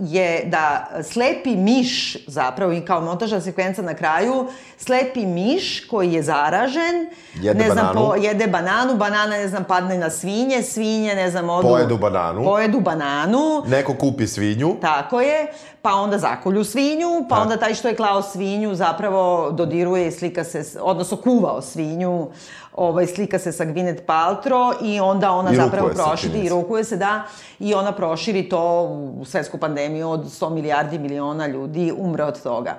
je 0.00 0.44
da 0.44 0.88
slepi 1.02 1.56
miš, 1.56 2.16
zapravo 2.26 2.72
i 2.72 2.80
kao 2.80 3.00
montažna 3.00 3.40
sekvenca 3.40 3.82
na 3.82 3.94
kraju, 3.94 4.46
slepi 4.78 5.26
miš 5.26 5.86
koji 5.86 6.12
je 6.12 6.22
zaražen, 6.22 7.10
jede 7.34 7.58
ne 7.64 7.70
znam, 7.70 7.86
bananu. 7.86 8.08
Po, 8.08 8.14
jede 8.14 8.46
bananu, 8.46 8.96
banana, 8.96 9.36
ne 9.36 9.48
znam, 9.48 9.64
padne 9.64 9.98
na 9.98 10.10
svinje, 10.10 10.62
svinje, 10.62 11.14
ne 11.14 11.30
znam, 11.30 11.50
odu... 11.50 11.68
Pojedu 11.68 11.98
bananu. 11.98 12.44
Pojedu 12.44 12.80
bananu. 12.80 13.62
Neko 13.66 13.94
kupi 13.94 14.26
svinju. 14.26 14.76
Tako 14.80 15.20
je, 15.20 15.52
pa 15.82 15.94
onda 15.94 16.18
zakolju 16.18 16.64
svinju, 16.64 17.26
pa 17.28 17.36
ha. 17.36 17.42
onda 17.42 17.56
taj 17.56 17.74
što 17.74 17.88
je 17.88 17.96
klao 17.96 18.22
svinju 18.22 18.74
zapravo 18.74 19.50
dodiruje 19.50 20.08
i 20.08 20.12
slika 20.12 20.44
se, 20.44 20.64
odnosno 20.80 21.16
kuvao 21.16 21.62
svinju, 21.62 22.28
ovaj, 22.78 23.06
slika 23.06 23.38
se 23.38 23.52
sa 23.52 23.64
Gwyneth 23.64 24.00
Paltrow 24.06 24.74
i 24.82 25.00
onda 25.00 25.30
ona 25.30 25.52
I 25.52 25.56
zapravo 25.56 25.88
proširi, 25.88 26.38
i 26.38 26.48
rukuje 26.48 26.84
se, 26.84 26.96
da, 26.96 27.22
i 27.58 27.74
ona 27.74 27.92
proširi 27.92 28.48
to 28.48 28.82
u 29.20 29.24
svetsku 29.24 29.58
pandemiju 29.58 30.10
od 30.10 30.24
100 30.24 30.50
milijardi 30.50 30.98
miliona 30.98 31.46
ljudi 31.46 31.92
umre 31.96 32.24
od 32.24 32.42
toga. 32.42 32.74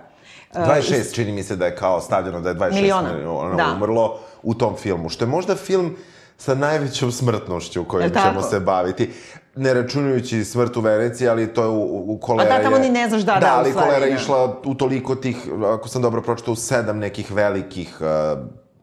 26, 0.54 1.10
uh, 1.10 1.14
čini 1.14 1.32
mi 1.32 1.44
se 1.44 1.56
da 1.56 1.66
je 1.66 1.76
kao 1.76 2.02
stavljeno 2.02 2.42
da 2.42 2.50
je 2.50 2.56
26 2.56 2.74
miliona, 2.74 3.14
miliona 3.14 3.56
da. 3.56 3.74
umrlo 3.76 4.20
u 4.44 4.54
tom 4.54 4.76
filmu, 4.76 5.10
što 5.10 5.26
je 5.26 5.30
možda 5.30 5.56
film 5.56 5.96
sa 6.38 6.56
najvećom 6.56 7.12
smrtnošću 7.12 7.84
kojom 7.84 8.10
ćemo 8.10 8.42
se 8.42 8.60
baviti. 8.60 9.10
Ne 9.56 9.74
računajući 9.74 10.46
smrt 10.46 10.78
u 10.78 10.82
Veneciji, 10.82 11.28
ali 11.28 11.54
to 11.54 11.64
je 11.64 11.70
u, 11.70 12.14
u 12.14 12.18
kolera 12.18 12.56
A 12.56 12.58
da, 12.58 12.64
tamo 12.64 12.78
ni 12.78 12.90
ne 12.90 13.10
znaš 13.10 13.22
da, 13.22 13.34
da, 13.34 13.40
da, 13.40 13.56
ali 13.58 13.74
kolera 13.74 14.06
je 14.06 14.16
išla 14.16 14.62
u 14.66 14.76
toliko 14.76 15.16
tih, 15.16 15.38
ako 15.66 15.88
sam 15.88 16.02
dobro 16.02 16.22
pročitao, 16.22 16.52
u 16.52 16.56
sedam 16.56 16.98
nekih 16.98 17.32
velikih 17.32 17.98
uh, 18.02 18.40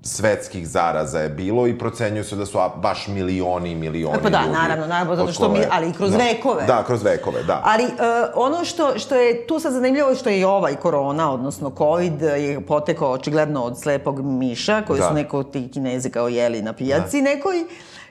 svetskih 0.07 0.69
zaraza 0.69 1.19
je 1.19 1.29
bilo 1.29 1.67
i 1.67 1.79
procenjuju 1.79 2.25
se 2.25 2.37
da 2.37 2.47
su 2.47 2.59
baš 2.77 3.07
milioni 3.09 3.71
i 3.71 3.75
milioni 3.75 4.19
pa 4.23 4.31
da, 4.31 4.41
ljudi. 4.41 4.53
naravno, 4.53 4.87
naravno, 4.87 5.17
zato 5.17 5.33
što 5.33 5.49
mi, 5.49 5.59
ali 5.71 5.89
i 5.91 5.93
kroz 5.93 6.11
da. 6.11 6.17
vekove. 6.17 6.67
Da, 6.67 6.85
kroz 6.87 7.03
vekove, 7.03 7.43
da. 7.43 7.63
Ali 7.65 7.85
uh, 7.85 7.91
ono 8.35 8.65
što, 8.65 8.99
što 8.99 9.15
je 9.15 9.47
tu 9.47 9.61
sad 9.61 9.73
zanimljivo 9.73 10.15
što 10.15 10.29
je 10.29 10.41
i 10.41 10.45
ovaj 10.45 10.75
korona, 10.77 11.33
odnosno 11.33 11.73
COVID, 11.79 12.23
je 12.23 12.61
potekao 12.61 13.13
očigledno 13.13 13.63
od 13.63 13.81
slepog 13.81 14.25
miša, 14.25 14.83
koji 14.87 15.01
da. 15.01 15.09
su 15.09 15.15
neko 15.15 15.43
ti 15.43 15.69
kinezi 15.73 16.11
kao 16.11 16.29
jeli 16.29 16.63
na 16.63 16.73
pijaci 16.73 17.23
da. 17.23 17.31
nekoj. 17.31 17.65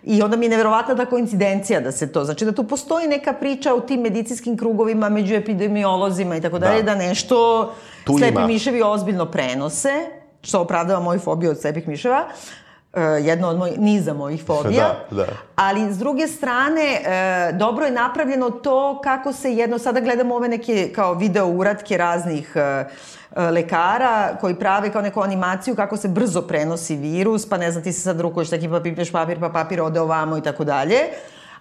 I 0.03 0.21
onda 0.21 0.37
mi 0.37 0.45
je 0.45 0.49
neverovatna 0.49 0.95
ta 0.95 1.05
koincidencija 1.05 1.79
da 1.79 1.91
se 1.91 2.11
to, 2.11 2.23
znači 2.23 2.45
da 2.45 2.51
tu 2.51 2.63
postoji 2.63 3.07
neka 3.07 3.33
priča 3.33 3.73
u 3.73 3.81
tim 3.81 4.01
medicinskim 4.01 4.57
krugovima 4.57 5.09
među 5.09 5.35
epidemiolozima 5.35 6.35
i 6.35 6.41
tako 6.41 6.59
dalje, 6.59 6.83
da. 6.83 6.95
da 6.95 6.99
nešto 6.99 7.71
tu 8.03 8.17
slepi 8.17 8.37
ima. 8.37 8.47
miševi 8.47 8.81
ozbiljno 8.81 9.25
prenose 9.25 10.24
što 10.45 10.61
opravdava 10.61 10.99
moju 10.99 11.19
fobiju 11.19 11.51
od 11.51 11.59
slepih 11.61 11.87
miševa, 11.87 12.23
uh, 12.93 13.01
jedno 13.21 13.47
od 13.47 13.57
mojih, 13.57 13.79
niza 13.79 14.13
mojih 14.13 14.43
fobija. 14.45 14.95
Da, 15.11 15.15
da. 15.15 15.25
Ali, 15.55 15.93
s 15.93 15.97
druge 15.97 16.27
strane, 16.27 17.01
uh, 17.01 17.57
dobro 17.57 17.85
je 17.85 17.91
napravljeno 17.91 18.49
to 18.49 19.01
kako 19.03 19.33
se 19.33 19.53
jedno, 19.53 19.79
sada 19.79 19.99
gledamo 19.99 20.35
ove 20.35 20.49
neke 20.49 20.91
kao 20.95 21.13
video 21.13 21.47
uratke 21.47 21.97
raznih 21.97 22.53
uh, 22.55 23.41
lekara 23.51 24.37
koji 24.41 24.55
prave 24.55 24.91
kao 24.91 25.01
neku 25.01 25.21
animaciju 25.21 25.75
kako 25.75 25.97
se 25.97 26.07
brzo 26.07 26.41
prenosi 26.41 26.95
virus, 26.95 27.49
pa 27.49 27.57
ne 27.57 27.71
znam, 27.71 27.83
ti 27.83 27.93
se 27.93 28.01
sad 28.01 28.21
rukuješ 28.21 28.49
taki 28.49 28.69
pa 28.69 28.79
pipneš 28.79 29.11
papir, 29.11 29.39
pa 29.39 29.49
papir 29.49 29.81
ode 29.81 30.01
ovamo 30.01 30.37
i 30.37 30.41
tako 30.41 30.63
dalje. 30.63 30.97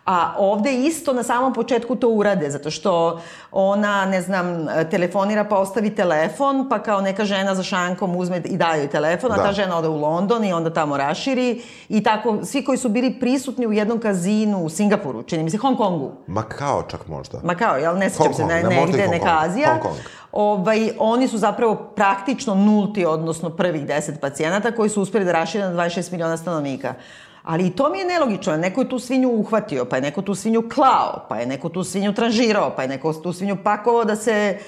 A 0.04 0.34
ovde 0.38 0.72
isto 0.72 1.12
na 1.12 1.22
samom 1.22 1.52
početku 1.52 1.96
to 1.96 2.08
urade, 2.08 2.50
zato 2.50 2.70
što 2.70 3.20
ona, 3.52 4.06
ne 4.06 4.22
znam, 4.22 4.66
telefonira 4.90 5.44
pa 5.44 5.58
ostavi 5.58 5.94
telefon, 5.94 6.68
pa 6.68 6.78
kao 6.78 7.00
neka 7.00 7.24
žena 7.24 7.54
za 7.54 7.62
šankom 7.62 8.16
uzme 8.16 8.42
i 8.44 8.56
daje 8.56 8.80
joj 8.80 8.90
telefon, 8.90 9.30
da. 9.30 9.40
a 9.40 9.44
ta 9.44 9.52
žena 9.52 9.78
ode 9.78 9.88
u 9.88 9.96
London 9.96 10.44
i 10.44 10.52
onda 10.52 10.72
tamo 10.72 10.96
raširi. 10.96 11.62
I 11.88 12.02
tako, 12.02 12.38
svi 12.44 12.64
koji 12.64 12.78
su 12.78 12.88
bili 12.88 13.20
prisutni 13.20 13.66
u 13.66 13.72
jednom 13.72 14.00
kazinu 14.00 14.64
u 14.64 14.68
Singapuru, 14.68 15.22
čini 15.22 15.42
mi 15.42 15.50
se, 15.50 15.58
Hong 15.58 15.76
Kongu. 15.76 16.12
Makao 16.26 16.82
čak 16.82 17.08
možda. 17.08 17.40
Makao, 17.42 17.76
jel? 17.76 17.98
Ne 17.98 18.10
sjećam 18.10 18.34
se, 18.34 18.44
ne, 18.44 18.62
ne, 18.62 18.76
negde, 18.76 19.08
neka 19.08 19.38
Azija. 19.40 19.68
Hong 19.68 19.82
Kong. 19.82 19.96
Ovaj, 20.32 20.90
oni 20.98 21.28
su 21.28 21.38
zapravo 21.38 21.74
praktično 21.74 22.54
nulti, 22.54 23.04
odnosno 23.04 23.50
prvih 23.50 23.86
10 23.86 24.18
pacijenata 24.20 24.72
koji 24.72 24.90
su 24.90 25.02
uspeli 25.02 25.24
da 25.24 25.32
rašire 25.32 25.68
na 25.68 25.84
26 25.84 26.12
miliona 26.12 26.36
stanovnika. 26.36 26.94
Ali 27.44 27.66
i 27.66 27.70
to 27.70 27.90
mi 27.90 27.98
je 27.98 28.04
nelogično. 28.04 28.56
Neko 28.56 28.80
je 28.80 28.88
tu 28.88 28.98
svinju 28.98 29.28
uhvatio, 29.28 29.84
pa 29.84 29.96
je 29.96 30.02
neko 30.02 30.22
tu 30.22 30.34
svinju 30.34 30.62
klao, 30.74 31.26
pa 31.28 31.36
je 31.36 31.46
neko 31.46 31.68
tu 31.68 31.84
svinju 31.84 32.14
tranžirao, 32.14 32.72
pa 32.76 32.82
je 32.82 32.88
neko 32.88 33.12
tu 33.12 33.32
svinju 33.32 33.56
pakovao 33.64 34.04
da 34.04 34.16
se... 34.16 34.58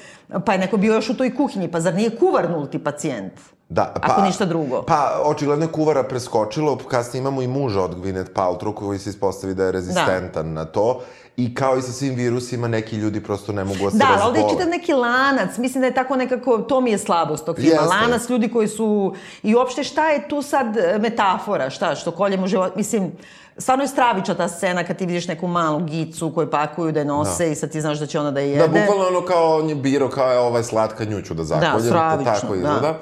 Pa 0.44 0.52
je 0.52 0.58
neko 0.58 0.76
bio 0.76 0.94
još 0.94 1.10
u 1.10 1.16
toj 1.16 1.34
kuhinji. 1.34 1.70
Pa 1.70 1.80
zar 1.80 1.94
nije 1.94 2.16
kuvar 2.16 2.50
nulti 2.50 2.78
pacijent? 2.84 3.32
Da, 3.68 3.94
pa, 4.02 4.12
Ako 4.12 4.22
ništa 4.22 4.44
drugo. 4.44 4.82
Pa, 4.82 5.20
očigledno 5.24 5.64
je 5.64 5.72
kuvara 5.72 6.02
preskočilo, 6.02 6.76
kasnije 6.76 7.20
imamo 7.20 7.42
i 7.42 7.46
muža 7.46 7.82
od 7.82 7.96
Gwyneth 7.96 8.32
Paltrow 8.34 8.74
koji 8.74 8.98
se 8.98 9.10
ispostavi 9.10 9.54
da 9.54 9.64
je 9.64 9.72
rezistentan 9.72 10.54
da. 10.54 10.60
na 10.60 10.64
to. 10.64 11.00
I 11.36 11.54
kao 11.54 11.78
i 11.78 11.82
sa 11.82 11.92
svim 11.92 12.14
virusima, 12.14 12.68
neki 12.68 12.96
ljudi 12.96 13.22
prosto 13.22 13.52
ne 13.52 13.64
mogu 13.64 13.84
da 13.84 13.90
se 13.90 13.98
Da, 13.98 14.06
ali 14.12 14.22
ovde 14.26 14.40
je 14.40 14.46
čitav 14.50 14.68
neki 14.68 14.92
lanac. 14.92 15.58
Mislim 15.58 15.80
da 15.80 15.86
je 15.86 15.94
tako 15.94 16.16
nekako, 16.16 16.58
to 16.58 16.80
mi 16.80 16.90
je 16.90 16.98
slabost 16.98 17.44
tog 17.44 17.56
filma. 17.56 17.70
Jeste. 17.70 17.86
Lanac 17.86 18.28
ljudi 18.28 18.48
koji 18.48 18.68
su... 18.68 19.14
I 19.42 19.54
uopšte 19.54 19.84
šta 19.84 20.08
je 20.08 20.28
tu 20.28 20.42
sad 20.42 20.76
e, 20.76 20.98
metafora? 20.98 21.70
Šta? 21.70 21.94
Što 21.94 22.10
koljemo 22.10 22.46
život? 22.46 22.76
Mislim, 22.76 23.12
stvarno 23.58 23.84
je 23.84 23.88
stravična 23.88 24.34
ta 24.34 24.48
scena 24.48 24.84
kad 24.84 24.96
ti 24.96 25.06
vidiš 25.06 25.28
neku 25.28 25.46
malu 25.46 25.80
gicu 25.80 26.32
koju 26.34 26.50
pakuju 26.50 26.92
da 26.92 27.00
je 27.00 27.04
nose 27.04 27.44
da. 27.44 27.50
i 27.50 27.54
sad 27.54 27.70
ti 27.70 27.80
znaš 27.80 27.98
da 27.98 28.06
će 28.06 28.20
ona 28.20 28.30
da 28.30 28.40
je 28.40 28.50
jede. 28.50 28.68
Da, 28.68 28.80
bukvalno 28.80 29.06
ono 29.06 29.26
kao 29.26 29.58
on 29.58 29.68
je 29.68 29.74
biro, 29.74 30.08
kao 30.08 30.32
je 30.32 30.38
ovaj 30.38 30.62
slatka 30.62 31.04
njuću 31.04 31.34
da 31.34 31.44
zakolje. 31.44 31.82
Da, 31.82 31.88
stravično, 31.88 32.34
tako 32.34 32.54
izgleda. 32.54 32.80
Da. 32.80 33.00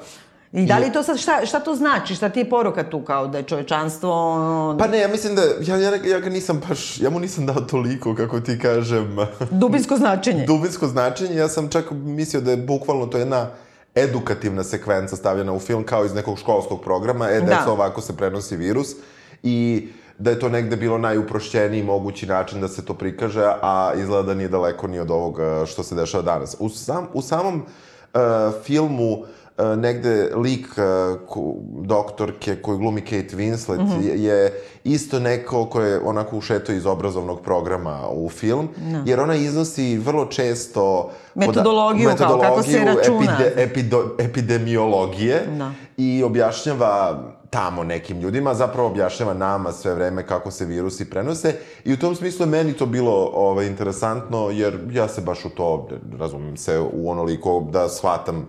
I 0.55 0.65
da 0.65 0.77
li 0.77 0.91
to 0.91 1.03
sad, 1.03 1.17
šta, 1.17 1.45
šta 1.45 1.59
to 1.59 1.75
znači? 1.75 2.15
Šta 2.15 2.29
ti 2.29 2.39
je 2.39 2.49
poruka 2.49 2.89
tu 2.89 3.01
kao 3.01 3.27
da 3.27 3.37
je 3.37 3.43
čovečanstvo... 3.43 4.11
Ono... 4.11 4.75
Pa 4.79 4.87
ne, 4.87 4.99
ja 4.99 5.07
mislim 5.07 5.35
da, 5.35 5.41
ja, 5.61 5.77
ja, 5.77 5.91
ja 6.05 6.19
ga 6.19 6.29
nisam 6.29 6.61
baš, 6.67 7.01
ja 7.01 7.09
mu 7.09 7.19
nisam 7.19 7.45
dao 7.45 7.55
toliko, 7.55 8.15
kako 8.15 8.39
ti 8.39 8.59
kažem... 8.59 9.17
Dubinsko 9.61 9.97
značenje. 9.97 10.45
Dubinsko 10.45 10.87
značenje, 10.87 11.35
ja 11.35 11.47
sam 11.47 11.69
čak 11.69 11.85
mislio 11.91 12.41
da 12.41 12.51
je 12.51 12.57
bukvalno 12.57 13.05
to 13.05 13.17
jedna 13.17 13.47
edukativna 13.95 14.63
sekvenca 14.63 15.15
stavljena 15.15 15.53
u 15.53 15.59
film 15.59 15.83
kao 15.83 16.05
iz 16.05 16.13
nekog 16.13 16.39
školskog 16.39 16.81
programa, 16.81 17.29
e, 17.29 17.41
deco, 17.41 17.65
da. 17.65 17.71
ovako 17.71 18.01
se 18.01 18.17
prenosi 18.17 18.55
virus 18.55 18.95
i 19.43 19.87
da 20.17 20.29
je 20.29 20.39
to 20.39 20.49
negde 20.49 20.75
bilo 20.75 20.97
najuprošćeniji 20.97 21.83
mogući 21.83 22.25
način 22.25 22.61
da 22.61 22.67
se 22.67 22.85
to 22.85 22.93
prikaže, 22.93 23.45
a 23.61 23.91
izgleda 23.97 24.23
da 24.23 24.33
nije 24.33 24.49
daleko 24.49 24.87
ni 24.87 24.99
od 24.99 25.11
ovoga 25.11 25.65
što 25.65 25.83
se 25.83 25.95
dešava 25.95 26.23
danas. 26.23 26.55
U, 26.59 26.69
sam, 26.69 27.07
u 27.13 27.21
samom 27.21 27.55
uh, 27.55 28.21
filmu 28.63 29.11
uh, 29.11 29.27
negde 29.57 30.31
lik 30.35 30.67
uh, 30.67 31.27
ku, 31.27 31.57
doktorke 31.81 32.55
koju 32.55 32.77
glumi 32.77 33.01
Kate 33.01 33.35
Winslet 33.35 33.81
mm 33.81 33.87
-hmm. 33.87 34.15
je 34.15 34.61
isto 34.83 35.19
neko 35.19 35.65
ko 35.65 35.81
je 35.81 35.99
onako 35.99 36.37
ušeto 36.37 36.71
iz 36.71 36.85
obrazovnog 36.85 37.41
programa 37.41 37.99
u 38.11 38.29
film, 38.29 38.69
no. 38.77 39.03
jer 39.05 39.19
ona 39.19 39.35
iznosi 39.35 39.97
vrlo 39.97 40.25
često 40.25 41.11
metodologiju, 41.35 42.09
metodologiju 42.09 42.43
kao 42.43 42.51
kako 42.51 42.63
se 42.63 42.79
računa. 42.85 43.37
Epide, 43.37 43.63
epido, 43.63 44.15
epidemiologije 44.19 45.47
no. 45.57 45.73
i 45.97 46.23
objašnjava 46.23 47.23
tamo 47.49 47.83
nekim 47.83 48.19
ljudima, 48.19 48.53
zapravo 48.53 48.87
objašnjava 48.87 49.33
nama 49.33 49.71
sve 49.71 49.93
vreme 49.93 50.27
kako 50.27 50.51
se 50.51 50.65
virusi 50.65 51.09
prenose 51.09 51.55
i 51.85 51.93
u 51.93 51.97
tom 51.97 52.15
smislu 52.15 52.45
je 52.45 52.49
meni 52.49 52.73
to 52.73 52.85
bilo 52.85 53.31
ovaj, 53.33 53.67
interesantno, 53.67 54.49
jer 54.49 54.79
ja 54.91 55.07
se 55.07 55.21
baš 55.21 55.45
u 55.45 55.49
to, 55.49 55.87
razumem 56.19 56.57
se, 56.57 56.79
u 56.79 57.09
onoliko 57.09 57.67
da 57.71 57.89
shvatam 57.89 58.47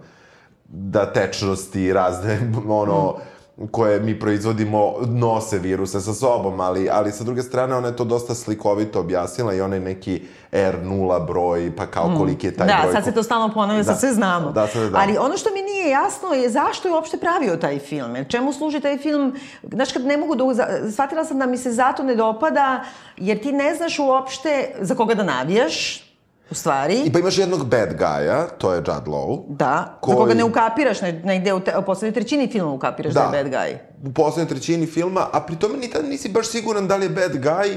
da 0.68 1.12
tečnosti 1.12 1.92
razne, 1.92 2.52
ono, 2.68 3.10
mm 3.10 3.36
koje 3.70 4.00
mi 4.00 4.20
proizvodimo 4.20 4.94
nose 5.06 5.58
viruse 5.58 6.00
sa 6.00 6.14
sobom, 6.14 6.60
ali, 6.60 6.88
ali 6.92 7.12
sa 7.12 7.24
druge 7.24 7.42
strane 7.42 7.76
ona 7.76 7.88
je 7.88 7.96
to 7.96 8.04
dosta 8.04 8.34
slikovito 8.34 9.00
objasnila 9.00 9.54
i 9.54 9.60
onaj 9.60 9.80
neki 9.80 10.22
R0 10.52 11.26
broj, 11.26 11.72
pa 11.76 11.86
kao 11.86 12.08
mm. 12.08 12.16
koliki 12.16 12.46
je 12.46 12.54
taj 12.54 12.66
da, 12.66 12.78
broj. 12.82 12.92
Da, 12.92 12.92
sad 12.92 13.04
se 13.04 13.14
to 13.14 13.22
stalno 13.22 13.54
ponavlja, 13.54 13.82
da. 13.82 13.84
sad 13.84 14.00
sve 14.00 14.12
znamo. 14.12 14.52
Da, 14.52 14.66
sad 14.66 14.92
da. 14.92 14.98
Ali 14.98 15.18
ono 15.18 15.36
što 15.36 15.50
mi 15.54 15.62
nije 15.62 15.90
jasno 15.90 16.28
je 16.28 16.50
zašto 16.50 16.88
je 16.88 16.94
uopšte 16.94 17.16
pravio 17.16 17.56
taj 17.56 17.78
film. 17.78 18.16
Jer 18.16 18.28
čemu 18.28 18.52
služi 18.52 18.80
taj 18.80 18.98
film? 18.98 19.34
Znaš, 19.72 19.92
kad 19.92 20.04
ne 20.04 20.16
mogu 20.16 20.34
da... 20.34 20.44
Shvatila 20.92 21.24
sam 21.24 21.38
da 21.38 21.46
mi 21.46 21.56
se 21.56 21.72
zato 21.72 22.02
ne 22.02 22.14
dopada, 22.14 22.84
jer 23.16 23.42
ti 23.42 23.52
ne 23.52 23.74
znaš 23.74 23.98
uopšte 23.98 24.74
za 24.80 24.94
koga 24.94 25.14
da 25.14 25.22
navijaš, 25.22 26.05
U 26.50 26.54
stvari... 26.54 27.02
I 27.06 27.12
pa 27.12 27.18
imaš 27.18 27.38
jednog 27.38 27.66
bad 27.66 27.98
guy-a, 27.98 28.46
to 28.58 28.72
je 28.72 28.76
Judd 28.76 29.06
Law. 29.06 29.44
Da, 29.48 29.98
koji... 30.00 30.14
za 30.14 30.18
koga 30.18 30.34
ne 30.34 30.44
ukapiraš, 30.44 31.00
ne, 31.00 31.12
negde 31.24 31.52
u, 31.52 31.60
te, 31.60 31.78
u 31.78 31.82
poslednjoj 31.82 32.14
trećini 32.14 32.48
filma 32.52 32.72
ukapiraš 32.72 33.14
da, 33.14 33.28
da 33.30 33.36
je 33.36 33.44
bad 33.44 33.52
guy. 33.52 33.76
u 34.08 34.12
poslednjoj 34.12 34.48
trećini 34.48 34.86
filma, 34.86 35.26
a 35.32 35.40
pri 35.40 35.56
tome 35.56 35.78
nisi 36.08 36.28
baš 36.28 36.48
siguran 36.48 36.88
da 36.88 36.96
li 36.96 37.04
je 37.04 37.10
bad 37.10 37.32
guy 37.32 37.76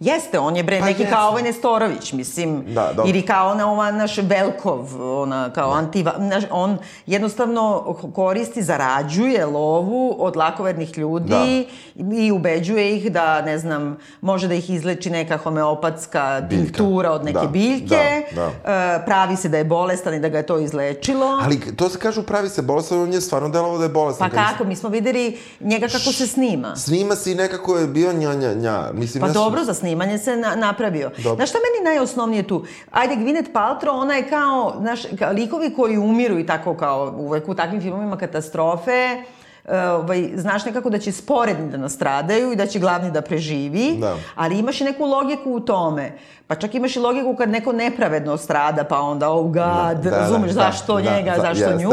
Jeste, 0.00 0.38
on 0.38 0.56
je 0.56 0.62
bre 0.62 0.78
pa 0.80 0.86
neki 0.86 1.02
jes. 1.02 1.10
kao 1.10 1.28
ovaj 1.28 1.42
Nestorović, 1.42 2.12
mislim. 2.12 2.64
Da, 2.74 2.92
dobro. 2.96 3.10
Ili 3.10 3.22
kao 3.22 3.50
ona 3.50 3.72
ova 3.72 3.90
naš 3.90 4.18
Velkov, 4.18 5.02
ona 5.20 5.50
kao 5.52 5.70
da. 5.70 5.76
antiva... 5.76 6.14
Naš, 6.18 6.44
on 6.50 6.78
jednostavno 7.06 7.96
koristi, 8.14 8.62
zarađuje 8.62 9.46
lovu 9.46 10.16
od 10.18 10.36
lakovernih 10.36 10.98
ljudi 10.98 11.66
da. 11.94 12.16
i 12.16 12.32
ubeđuje 12.32 12.96
ih 12.96 13.12
da, 13.12 13.42
ne 13.42 13.58
znam, 13.58 13.98
može 14.20 14.48
da 14.48 14.54
ih 14.54 14.70
izleči 14.70 15.10
neka 15.10 15.36
homeopatska 15.36 16.48
tinktura 16.48 17.10
od 17.10 17.24
neke 17.24 17.38
da. 17.38 17.46
biljke. 17.46 18.24
Da, 18.34 18.50
da. 18.64 19.02
Pravi 19.06 19.36
se 19.36 19.48
da 19.48 19.58
je 19.58 19.64
bolestan 19.64 20.14
i 20.14 20.20
da 20.20 20.28
ga 20.28 20.38
je 20.38 20.46
to 20.46 20.58
izlečilo. 20.58 21.40
Ali 21.42 21.76
to 21.76 21.88
se 21.88 21.98
kažu 21.98 22.22
pravi 22.22 22.48
se 22.48 22.62
bolestan, 22.62 23.00
on 23.00 23.12
je 23.12 23.20
stvarno 23.20 23.48
delovo 23.48 23.78
da 23.78 23.84
je 23.84 23.90
bolestan. 23.90 24.30
Pa 24.30 24.36
kako? 24.36 24.64
Mi 24.64 24.76
smo 24.76 24.88
videli 24.88 25.38
njega 25.60 25.86
kako 25.86 26.12
se 26.12 26.26
snima. 26.26 26.76
Snima 26.76 27.16
se 27.16 27.32
i 27.32 27.34
nekako 27.34 27.76
je 27.76 27.86
bio 27.86 28.12
nja, 28.12 28.34
nja, 28.34 28.54
nja. 28.54 28.90
Mislim, 28.92 29.20
pa 29.20 29.26
ja 29.26 29.32
dobro, 29.32 29.64
za 29.64 29.74
snimanje 29.90 30.18
se 30.18 30.36
na, 30.36 30.54
napravio. 30.56 31.10
Dobro. 31.16 31.34
Znaš 31.34 31.50
šta 31.50 31.58
meni 31.58 31.84
najosnovnije 31.84 32.42
tu? 32.42 32.64
Ajde, 32.90 33.14
Gwyneth 33.14 33.52
Paltrow, 33.52 34.00
ona 34.00 34.14
je 34.14 34.28
kao, 34.28 34.74
znaš, 34.80 35.00
likovi 35.32 35.74
koji 35.74 35.98
umiru 35.98 36.38
i 36.38 36.46
tako 36.46 36.74
kao 36.74 37.14
uvek 37.18 37.48
u 37.48 37.54
takvim 37.54 37.80
filmovima 37.80 38.16
katastrofe, 38.16 39.22
e, 39.64 39.80
ovaj, 39.80 40.28
znaš 40.34 40.64
nekako 40.64 40.90
da 40.90 40.98
će 40.98 41.12
sporedni 41.12 41.70
da 41.70 41.76
nastradaju 41.76 42.52
i 42.52 42.56
da 42.56 42.66
će 42.66 42.78
glavni 42.78 43.10
da 43.10 43.22
preživi, 43.22 43.96
da. 43.98 44.14
ali 44.34 44.58
imaš 44.58 44.80
i 44.80 44.84
neku 44.84 45.04
logiku 45.04 45.50
u 45.50 45.60
tome. 45.60 46.12
Pa 46.46 46.54
čak 46.54 46.74
imaš 46.74 46.96
i 46.96 47.00
logiku 47.00 47.34
kad 47.36 47.50
neko 47.50 47.72
nepravedno 47.72 48.36
strada, 48.36 48.84
pa 48.84 49.00
onda, 49.00 49.30
oh 49.30 49.44
god, 49.44 49.98
da, 50.02 50.10
da, 50.10 50.18
razumeš 50.18 50.50
da, 50.50 50.60
zašto 50.60 51.00
da, 51.00 51.10
njega, 51.10 51.30
da, 51.30 51.42
zašto 51.42 51.70
jeste. 51.70 51.84
nju. 51.84 51.92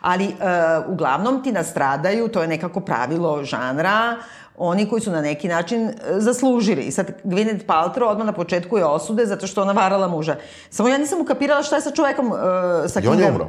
Ali 0.00 0.26
uh, 0.26 0.92
uglavnom 0.92 1.42
ti 1.42 1.52
nastradaju, 1.52 2.28
to 2.28 2.42
je 2.42 2.48
nekako 2.48 2.80
pravilo 2.80 3.44
žanra, 3.44 4.16
oni 4.62 4.88
koji 4.88 5.00
su 5.00 5.10
na 5.10 5.20
neki 5.20 5.48
način 5.48 5.88
e, 5.88 5.92
zaslužili. 6.16 6.82
I 6.82 6.92
sad 6.92 7.06
Gwyneth 7.24 7.66
Paltrow 7.66 8.04
odmah 8.04 8.26
na 8.26 8.32
početku 8.32 8.78
je 8.78 8.84
osude 8.84 9.26
zato 9.26 9.46
što 9.46 9.62
ona 9.62 9.72
varala 9.72 10.08
muža. 10.08 10.36
Samo 10.70 10.88
ja 10.88 10.98
nisam 10.98 11.20
ukapirala 11.20 11.62
šta 11.62 11.76
je 11.76 11.82
sa 11.82 11.90
čovekom 11.90 12.26
uh, 12.26 12.38
sa 12.86 13.00
knjigom. 13.00 13.18
I 13.18 13.22
on 13.22 13.24
je 13.24 13.30
umro. 13.30 13.48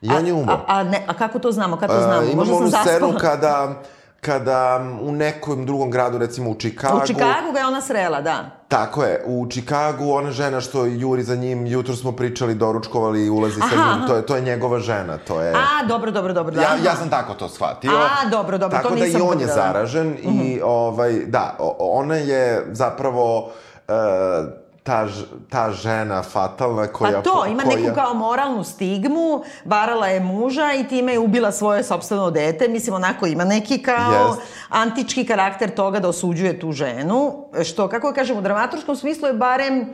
I 0.00 0.10
on 0.10 0.26
je 0.26 0.32
umro. 0.32 0.54
A, 0.54 0.64
a, 0.66 0.82
ne, 0.82 1.02
a 1.06 1.14
kako 1.14 1.38
to 1.38 1.52
znamo? 1.52 1.76
Kako 1.76 1.94
to 1.94 2.00
znamo? 2.00 2.26
Uh, 2.26 2.32
imamo 2.32 2.56
onu 2.56 2.70
scenu 2.70 3.14
kada 3.20 3.82
kada 4.20 4.80
u 5.00 5.12
nekom 5.12 5.66
drugom 5.66 5.90
gradu, 5.90 6.18
recimo 6.18 6.50
u 6.50 6.54
Čikagu... 6.54 6.96
U 6.96 7.06
Čikagu 7.06 7.52
ga 7.52 7.58
je 7.58 7.66
ona 7.66 7.80
srela, 7.80 8.20
da. 8.20 8.63
Tako 8.74 9.04
je. 9.04 9.22
U 9.26 9.46
Čikagu 9.50 10.10
ona 10.12 10.30
žena 10.30 10.60
što 10.60 10.84
juri 10.84 11.22
za 11.22 11.36
njim, 11.36 11.66
jutro 11.66 11.96
smo 11.96 12.12
pričali, 12.12 12.54
doručkovali 12.54 13.26
i 13.26 13.30
ulazi 13.30 13.60
aha, 13.60 13.68
sa 13.70 13.76
njim. 13.76 13.84
Aha. 13.84 14.06
To 14.06 14.16
je, 14.16 14.26
to 14.26 14.36
je 14.36 14.42
njegova 14.42 14.78
žena. 14.78 15.18
To 15.18 15.40
je... 15.40 15.52
A, 15.52 15.86
dobro, 15.88 16.10
dobro, 16.10 16.32
dobro. 16.32 16.54
Da. 16.54 16.62
Ja, 16.62 16.76
ja 16.84 16.96
sam 16.96 17.10
tako 17.10 17.34
to 17.34 17.48
shvatio. 17.48 17.90
A, 17.90 18.30
dobro, 18.30 18.58
dobro, 18.58 18.78
tako 18.78 18.88
to 18.88 18.94
nisam 18.94 19.12
Tako 19.12 19.24
da 19.24 19.32
i 19.32 19.36
on 19.36 19.40
je 19.40 19.46
zaražen 19.46 20.06
uh 20.08 20.14
-huh. 20.14 20.52
i, 20.52 20.54
mhm. 20.54 20.64
ovaj, 20.64 21.12
da, 21.26 21.56
ona 21.78 22.14
je 22.14 22.66
zapravo... 22.72 23.50
Uh, 23.88 23.94
ta, 24.84 25.08
ta 25.48 25.70
žena 25.72 26.22
fatalna 26.22 26.86
koja... 26.86 27.12
Pa 27.12 27.22
to, 27.22 27.46
ima 27.46 27.62
koja... 27.62 27.76
neku 27.76 27.94
kao 27.94 28.14
moralnu 28.14 28.64
stigmu, 28.64 29.42
varala 29.64 30.08
je 30.08 30.20
muža 30.20 30.72
i 30.72 30.88
time 30.88 31.12
je 31.12 31.18
ubila 31.18 31.52
svoje 31.52 31.82
sobstveno 31.82 32.30
dete. 32.30 32.68
Mislim, 32.68 32.94
onako 32.94 33.26
ima 33.26 33.44
neki 33.44 33.82
kao 33.82 34.12
yes. 34.12 34.36
antički 34.68 35.26
karakter 35.26 35.70
toga 35.70 36.00
da 36.00 36.08
osuđuje 36.08 36.60
tu 36.60 36.72
ženu. 36.72 37.46
Što, 37.64 37.88
kako 37.88 38.12
kažem, 38.12 38.38
u 38.38 38.40
dramaturskom 38.40 38.96
smislu 38.96 39.28
je 39.28 39.34
barem 39.34 39.80
e, 39.80 39.86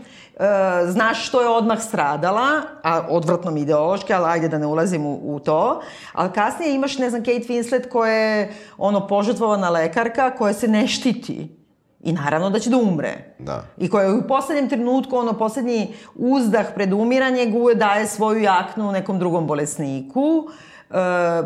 znaš 0.87 1.29
što 1.29 1.41
je 1.41 1.49
odmah 1.49 1.83
stradala, 1.83 2.63
a 2.83 3.07
odvratnom 3.09 3.57
ideološki, 3.57 4.15
ali 4.15 4.27
ajde 4.27 4.49
da 4.49 4.59
ne 4.59 4.67
ulazim 4.67 5.07
u, 5.07 5.35
u 5.35 5.39
to. 5.39 5.81
Ali 6.13 6.33
kasnije 6.33 6.75
imaš, 6.75 6.99
ne 6.99 7.11
znam, 7.11 7.23
Kate 7.23 7.47
Winslet 7.49 7.89
koja 7.89 8.13
je 8.13 8.55
ono 8.79 9.07
požetvovana 9.07 9.71
lekarka 9.71 10.31
koja 10.31 10.53
se 10.53 10.69
ne 10.69 10.87
štiti 10.87 11.60
I 12.03 12.13
naravno 12.13 12.51
da 12.51 12.59
će 12.59 12.71
da 12.71 12.77
umre. 12.77 13.35
Da. 13.39 13.65
I 13.79 13.89
koja 13.89 14.15
u 14.15 14.23
poslednjem 14.29 14.69
trenutku, 14.69 15.17
ono, 15.17 15.33
poslednji 15.33 15.95
uzdah 16.15 16.67
pred 16.75 16.93
umiranje, 16.93 17.47
guje 17.47 17.75
daje 17.75 18.07
svoju 18.07 18.43
jaknu 18.43 18.93
nekom 18.93 19.19
drugom 19.19 19.47
bolesniku. 19.47 20.49
E, 20.91 20.95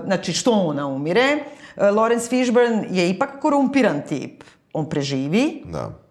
znači, 0.04 0.32
što 0.32 0.50
ona 0.50 0.86
umire. 0.86 1.20
E, 1.20 1.40
Lawrence 1.76 2.28
Fishburne 2.28 2.86
je 2.90 3.10
ipak 3.10 3.40
korumpiran 3.40 4.02
tip. 4.08 4.44
On 4.72 4.88
preživi. 4.88 5.62
Da. 5.72 6.03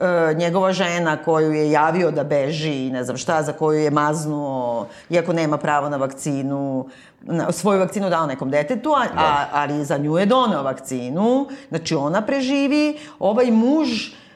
E, 0.00 0.34
njegova 0.34 0.72
žena 0.72 1.16
koju 1.16 1.52
je 1.52 1.70
javio 1.70 2.10
da 2.10 2.24
beži 2.24 2.86
i 2.86 2.90
ne 2.90 3.04
znam 3.04 3.16
šta, 3.16 3.42
za 3.42 3.52
koju 3.52 3.80
je 3.80 3.90
maznuo, 3.90 4.86
iako 5.10 5.32
nema 5.32 5.58
pravo 5.58 5.88
na 5.88 5.96
vakcinu, 5.96 6.88
na, 7.20 7.52
svoju 7.52 7.80
vakcinu 7.80 8.10
dao 8.10 8.26
nekom 8.26 8.50
detetu, 8.50 8.92
a, 8.92 9.04
da. 9.04 9.20
a, 9.20 9.46
ali 9.52 9.84
za 9.84 9.98
nju 9.98 10.18
je 10.18 10.26
doneo 10.26 10.62
vakcinu, 10.62 11.46
znači 11.68 11.94
ona 11.94 12.22
preživi, 12.22 12.98
ovaj 13.18 13.50
muž 13.50 13.88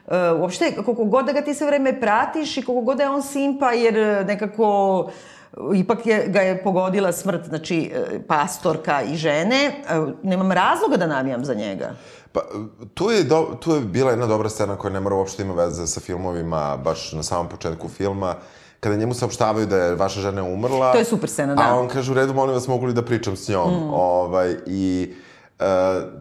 Uh, 0.06 0.40
uopšte, 0.40 0.74
koliko 0.84 1.04
god 1.04 1.26
da 1.26 1.32
ga 1.32 1.42
ti 1.42 1.54
sve 1.54 1.66
vreme 1.66 2.00
pratiš 2.00 2.56
i 2.56 2.62
koliko 2.62 2.84
god 2.84 2.96
da 2.96 3.02
je 3.02 3.10
on 3.10 3.22
simpa, 3.22 3.72
jer 3.72 4.26
nekako 4.26 5.10
ipak 5.74 6.06
je, 6.06 6.24
ga 6.28 6.40
je 6.40 6.62
pogodila 6.62 7.12
smrt, 7.12 7.46
znači 7.46 7.92
pastorka 8.28 9.02
i 9.02 9.16
žene, 9.16 9.70
nemam 10.22 10.52
razloga 10.52 10.96
da 10.96 11.06
navijam 11.06 11.44
za 11.44 11.54
njega. 11.54 11.90
Pa, 12.34 12.40
tu 12.94 13.10
je, 13.10 13.24
do, 13.24 13.56
tu 13.60 13.74
je 13.74 13.80
bila 13.80 14.10
jedna 14.10 14.26
dobra 14.26 14.48
scena 14.48 14.76
koja 14.76 14.92
ne 14.92 15.00
mora 15.00 15.16
uopšte 15.16 15.42
ima 15.42 15.54
veze 15.54 15.86
sa 15.86 16.00
filmovima, 16.00 16.76
baš 16.76 17.12
na 17.12 17.22
samom 17.22 17.48
početku 17.48 17.88
filma, 17.88 18.34
kada 18.80 18.96
njemu 18.96 19.14
saopštavaju 19.14 19.66
da 19.66 19.76
je 19.76 19.94
vaša 19.94 20.20
žena 20.20 20.42
umrla. 20.42 20.92
To 20.92 20.98
je 20.98 21.04
super 21.04 21.30
scena, 21.30 21.54
da. 21.54 21.62
A 21.62 21.78
on 21.78 21.88
kaže, 21.88 22.10
u 22.10 22.14
redu, 22.14 22.34
molim 22.34 22.54
vas, 22.54 22.66
mogu 22.68 22.86
li 22.86 22.94
da 22.94 23.02
pričam 23.02 23.36
s 23.36 23.48
njom? 23.48 23.70
Mm. 23.70 23.90
Ovaj, 23.94 24.56
I 24.66 25.14
uh, 25.60 25.66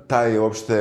taj 0.08 0.38
uopšte 0.38 0.78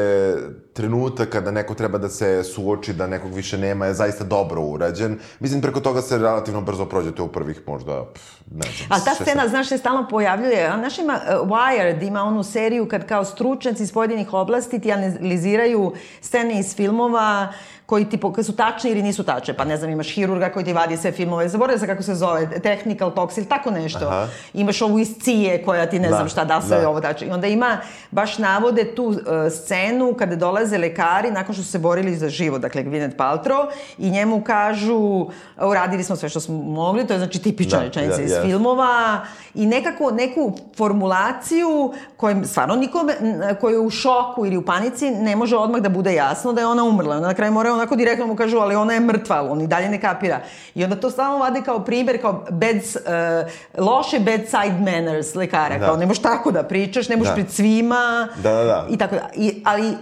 trenutak 0.72 1.28
kada 1.28 1.50
neko 1.50 1.74
treba 1.74 1.98
da 1.98 2.08
se 2.08 2.44
suoči 2.44 2.92
da 2.92 3.06
nekog 3.06 3.34
više 3.34 3.58
nema 3.58 3.86
je 3.86 3.94
zaista 3.94 4.24
dobro 4.24 4.62
urađen. 4.62 5.18
Mislim, 5.40 5.60
preko 5.60 5.80
toga 5.80 6.02
se 6.02 6.18
relativno 6.18 6.60
brzo 6.60 6.84
prođete 6.84 7.22
u 7.22 7.28
prvih 7.28 7.60
možda, 7.66 8.04
pff, 8.14 8.40
ne 8.50 8.66
znam. 8.76 8.88
A 9.00 9.04
ta 9.04 9.14
scena, 9.14 9.48
znaš, 9.48 9.68
se 9.68 9.78
stalno 9.78 10.08
pojavljuje. 10.08 10.66
A 10.66 10.78
znaš, 10.78 10.98
ima 10.98 11.20
uh, 11.42 11.48
Wired, 11.48 12.06
ima 12.06 12.22
onu 12.22 12.42
seriju 12.42 12.88
kad 12.88 13.06
kao 13.06 13.24
stručnjaci 13.24 13.82
iz 13.82 13.92
pojedinih 13.92 14.32
oblasti 14.32 14.78
ti 14.78 14.92
analiziraju 14.92 15.92
scene 16.20 16.60
iz 16.60 16.76
filmova 16.76 17.52
koji 17.92 18.04
ti, 18.04 18.18
kad 18.34 18.46
su 18.46 18.56
tačne 18.56 18.90
ili 18.90 19.02
nisu 19.02 19.22
tačne. 19.22 19.54
Pa 19.54 19.64
ne 19.64 19.76
znam, 19.76 19.90
imaš 19.90 20.14
hirurga 20.14 20.48
koji 20.48 20.64
ti 20.64 20.72
vadi 20.72 20.96
sve 20.96 21.12
filmove, 21.12 21.48
zaboravim 21.48 21.80
se 21.80 21.86
kako 21.86 22.02
se 22.02 22.14
zove, 22.14 22.60
technical 22.60 23.10
tox 23.14 23.38
ili 23.38 23.46
tako 23.46 23.70
nešto. 23.70 24.06
Aha. 24.06 24.28
Imaš 24.54 24.82
ovu 24.82 24.98
iz 24.98 25.08
cije 25.20 25.64
koja 25.64 25.86
ti 25.86 25.98
ne 25.98 26.08
da, 26.08 26.16
znam 26.16 26.28
šta 26.28 26.44
da 26.44 26.60
se 26.62 26.80
da. 26.80 26.88
ovo 26.88 27.00
tače. 27.00 27.26
I 27.26 27.30
onda 27.30 27.46
ima, 27.46 27.78
baš 28.10 28.38
navode 28.38 28.94
tu 28.94 29.04
uh, 29.04 29.18
scenu 29.50 30.14
kada 30.18 30.36
dolaze 30.36 30.78
lekari 30.78 31.30
nakon 31.30 31.54
što 31.54 31.64
su 31.64 31.70
se 31.70 31.78
borili 31.78 32.16
za 32.16 32.28
život, 32.28 32.60
dakle 32.60 32.82
Gwyneth 32.84 33.16
Paltrow, 33.16 33.68
i 33.98 34.10
njemu 34.10 34.40
kažu, 34.40 35.26
uradili 35.60 36.04
smo 36.04 36.16
sve 36.16 36.28
što 36.28 36.40
smo 36.40 36.56
mogli, 36.56 37.06
to 37.06 37.12
je 37.12 37.18
znači 37.18 37.42
tipična 37.42 37.78
da, 37.78 37.84
rečenica 37.84 38.16
da, 38.16 38.22
iz 38.22 38.30
yes. 38.30 38.42
filmova, 38.42 39.20
i 39.54 39.66
nekako 39.66 40.10
neku 40.10 40.52
formulaciju 40.76 41.92
kojem 42.16 42.44
stvarno 42.44 42.76
nikome, 42.76 43.14
koji 43.60 43.72
je 43.72 43.78
u 43.78 43.90
šoku 43.90 44.46
ili 44.46 44.56
u 44.56 44.64
panici, 44.64 45.10
ne 45.10 45.36
može 45.36 45.56
odmah 45.56 45.80
da 45.80 45.88
bude 45.88 46.14
jasno 46.14 46.52
da 46.52 46.60
je 46.60 46.66
ona 46.66 46.84
umrla. 46.84 47.16
Ona 47.16 47.26
na 47.26 47.34
kraju 47.34 47.52
mora 47.52 47.72
onako 47.82 47.96
direktno 47.96 48.26
mu 48.26 48.36
kažu, 48.36 48.58
ali 48.58 48.74
ona 48.74 48.92
je 48.92 49.00
mrtva, 49.00 49.42
on 49.50 49.60
i 49.60 49.66
dalje 49.66 49.88
ne 49.88 50.00
kapira. 50.00 50.40
I 50.74 50.84
onda 50.84 50.96
to 50.96 51.10
stalno 51.10 51.38
vade 51.38 51.62
kao 51.62 51.84
primer, 51.84 52.20
kao 52.20 52.44
bed, 52.50 52.76
uh, 52.76 53.84
loše 53.84 54.20
bedside 54.20 54.78
manners 54.78 55.34
lekara, 55.34 55.78
da. 55.78 55.86
kao 55.86 55.96
ne 55.96 56.06
možeš 56.06 56.22
tako 56.22 56.50
da 56.50 56.62
pričaš, 56.62 57.08
ne 57.08 57.16
možeš 57.16 57.30
da. 57.30 57.34
pred 57.34 57.50
svima. 57.50 58.28
Da, 58.42 58.52
da, 58.52 58.64
da. 58.64 58.86
I 58.90 58.96
tako 58.96 59.14
da. 59.14 59.28
I, 59.34 59.62
ali, 59.64 59.88
uh, 59.88 59.96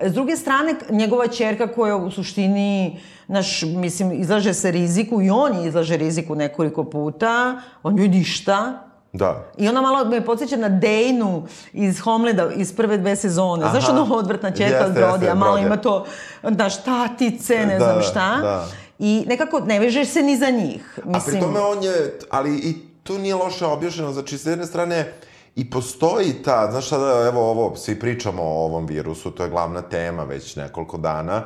s 0.00 0.12
druge 0.12 0.36
strane, 0.36 0.74
njegova 0.90 1.28
čerka 1.28 1.66
koja 1.66 1.96
u 1.96 2.10
suštini 2.10 3.00
naš, 3.28 3.62
mislim, 3.62 4.12
izlaže 4.12 4.54
se 4.54 4.70
riziku 4.70 5.22
i 5.22 5.30
on 5.30 5.56
je 5.56 5.68
izlaže 5.68 5.96
riziku 5.96 6.34
nekoliko 6.34 6.84
puta, 6.84 7.60
on 7.82 7.98
joj 7.98 8.08
ništa, 8.08 8.88
Da. 9.12 9.44
I 9.58 9.68
ona 9.68 9.82
malo 9.82 10.04
me 10.04 10.24
podsjeća 10.24 10.56
na 10.56 10.68
Dejnu 10.68 11.46
iz 11.72 12.00
Homleda 12.00 12.50
iz 12.56 12.76
prve 12.76 12.98
dve 12.98 13.16
sezone. 13.16 13.64
Aha. 13.64 13.70
Znaš 13.70 13.88
ono 13.88 14.14
odvrtna 14.14 14.50
čerka 14.50 14.86
od 14.86 14.92
Brodija, 14.92 15.34
malo 15.34 15.58
ima 15.58 15.76
to, 15.76 16.06
znaš, 16.50 16.84
tatice, 16.84 17.66
ne 17.66 17.78
da, 17.78 17.84
znam 17.84 18.02
šta. 18.02 18.38
Da. 18.42 18.68
I 18.98 19.24
nekako 19.28 19.60
ne 19.60 19.80
vežeš 19.80 20.08
se 20.08 20.22
ni 20.22 20.36
za 20.36 20.50
njih. 20.50 20.98
Mislim... 21.04 21.36
A 21.36 21.38
pri 21.38 21.40
tome 21.40 21.60
on 21.60 21.82
je, 21.82 22.18
ali 22.30 22.56
i 22.56 22.74
tu 23.02 23.18
nije 23.18 23.34
loše 23.34 23.66
objašnjeno, 23.66 24.12
znači 24.12 24.38
s 24.38 24.46
jedne 24.46 24.66
strane 24.66 25.12
i 25.56 25.70
postoji 25.70 26.32
ta, 26.32 26.68
znaš 26.70 26.88
sada, 26.88 27.26
evo 27.26 27.50
ovo, 27.50 27.76
svi 27.76 28.00
pričamo 28.00 28.42
o 28.42 28.64
ovom 28.64 28.86
virusu, 28.86 29.30
to 29.30 29.42
je 29.42 29.50
glavna 29.50 29.82
tema 29.82 30.24
već 30.24 30.56
nekoliko 30.56 30.98
dana, 30.98 31.42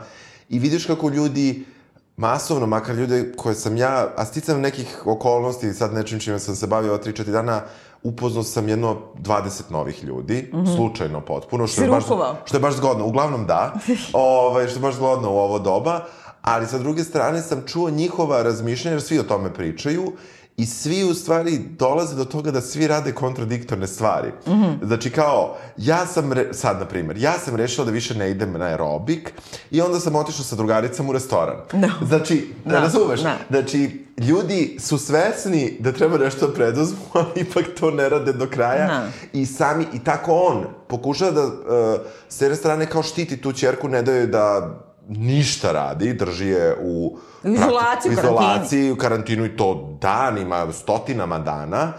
i 0.49 0.59
vidiš 0.59 0.87
kako 0.87 1.09
ljudi 1.09 1.65
masovno, 2.17 2.67
makar 2.67 2.95
ljude 2.95 3.33
koje 3.37 3.55
sam 3.55 3.77
ja, 3.77 4.09
a 4.17 4.25
sticam 4.25 4.61
nekih 4.61 5.07
okolnosti, 5.07 5.73
sad 5.73 5.95
nečim 5.95 6.21
čime 6.21 6.39
sam 6.39 6.57
se 6.57 6.67
bavio 6.67 6.99
3-4 6.99 7.25
dana, 7.25 7.63
upoznao 8.03 8.43
sam 8.43 8.69
jedno 8.69 8.97
20 9.19 9.63
novih 9.71 10.05
ljudi, 10.05 10.51
mm 10.53 10.57
-hmm. 10.57 10.77
slučajno 10.77 11.21
potpuno, 11.21 11.67
što 11.67 11.83
je, 11.83 11.89
baš, 11.89 12.05
što 12.45 12.57
je 12.57 12.61
baš 12.61 12.75
zgodno. 12.75 13.07
Uglavnom 13.07 13.47
da, 13.47 13.75
ovaj, 14.13 14.69
što 14.69 14.79
je 14.79 14.83
baš 14.83 14.95
zgodno 14.95 15.33
u 15.33 15.39
ovo 15.39 15.59
doba, 15.59 16.05
ali 16.43 16.67
sa 16.67 16.79
druge 16.79 17.05
strane 17.05 17.43
sam 17.43 17.63
čuo 17.67 17.91
njihova 17.91 18.43
razmišljanja, 18.43 18.95
jer 18.95 19.03
svi 19.03 19.19
o 19.19 19.23
tome 19.23 19.55
pričaju, 19.55 20.13
I 20.57 20.67
svi 20.67 21.05
u 21.05 21.15
stvari 21.15 21.59
dolaze 21.79 22.17
do 22.17 22.25
toga 22.25 22.51
da 22.51 22.61
svi 22.61 22.87
rade 22.87 23.13
kontradiktorne 23.13 23.87
stvari. 23.87 24.29
Mm 24.47 24.51
-hmm. 24.51 24.87
Znači 24.87 25.11
kao, 25.11 25.57
ja 25.77 26.07
sam, 26.07 26.33
re, 26.33 26.55
sad 26.55 26.79
na 26.79 26.87
primjer, 26.87 27.19
ja 27.19 27.33
sam 27.33 27.57
rešila 27.57 27.85
da 27.85 27.91
više 27.91 28.15
ne 28.15 28.31
idem 28.31 28.53
na 28.53 28.65
aerobik 28.65 29.33
i 29.71 29.81
onda 29.81 30.01
sam 30.01 30.17
otišla 30.17 30.45
sa 30.45 30.57
drugaricama 30.57 31.11
u 31.11 31.13
restoran. 31.13 31.57
No. 31.73 31.89
Znači, 32.07 32.55
no. 32.65 32.73
Da. 32.73 32.81
razumeš? 32.81 33.23
No. 33.23 33.33
Znači, 33.51 34.07
ljudi 34.19 34.77
su 34.81 34.99
svesni 34.99 35.77
da 35.81 35.93
treba 35.93 36.19
nešto 36.19 36.47
da 36.47 36.55
preduzmu, 36.55 36.99
ali 37.15 37.31
ipak 37.35 37.65
to 37.81 37.91
ne 37.91 38.09
rade 38.09 38.33
do 38.33 38.47
kraja. 38.51 38.87
No. 38.87 39.09
I 39.33 39.47
sami, 39.47 39.87
i 39.93 40.05
tako 40.05 40.33
on 40.33 40.65
pokušava 40.89 41.31
da 41.31 41.45
uh, 41.45 41.53
s 42.29 42.41
jedne 42.41 42.57
strane 42.57 42.87
kao 42.87 43.03
štiti 43.03 43.37
tu 43.37 43.53
čerku, 43.53 43.89
ne 43.89 44.03
daju 44.03 44.27
da 44.27 44.77
ništa 45.09 45.73
radi, 45.73 46.13
drži 46.15 46.47
je 46.47 46.77
u 46.83 47.19
izolaciji, 47.45 48.11
u 48.11 48.13
izolaciji, 48.13 48.93
u 48.93 48.97
karantinu 48.97 49.45
i 49.45 49.57
to 49.57 49.99
danima, 50.01 50.73
stotinama 50.73 51.39
dana, 51.39 51.93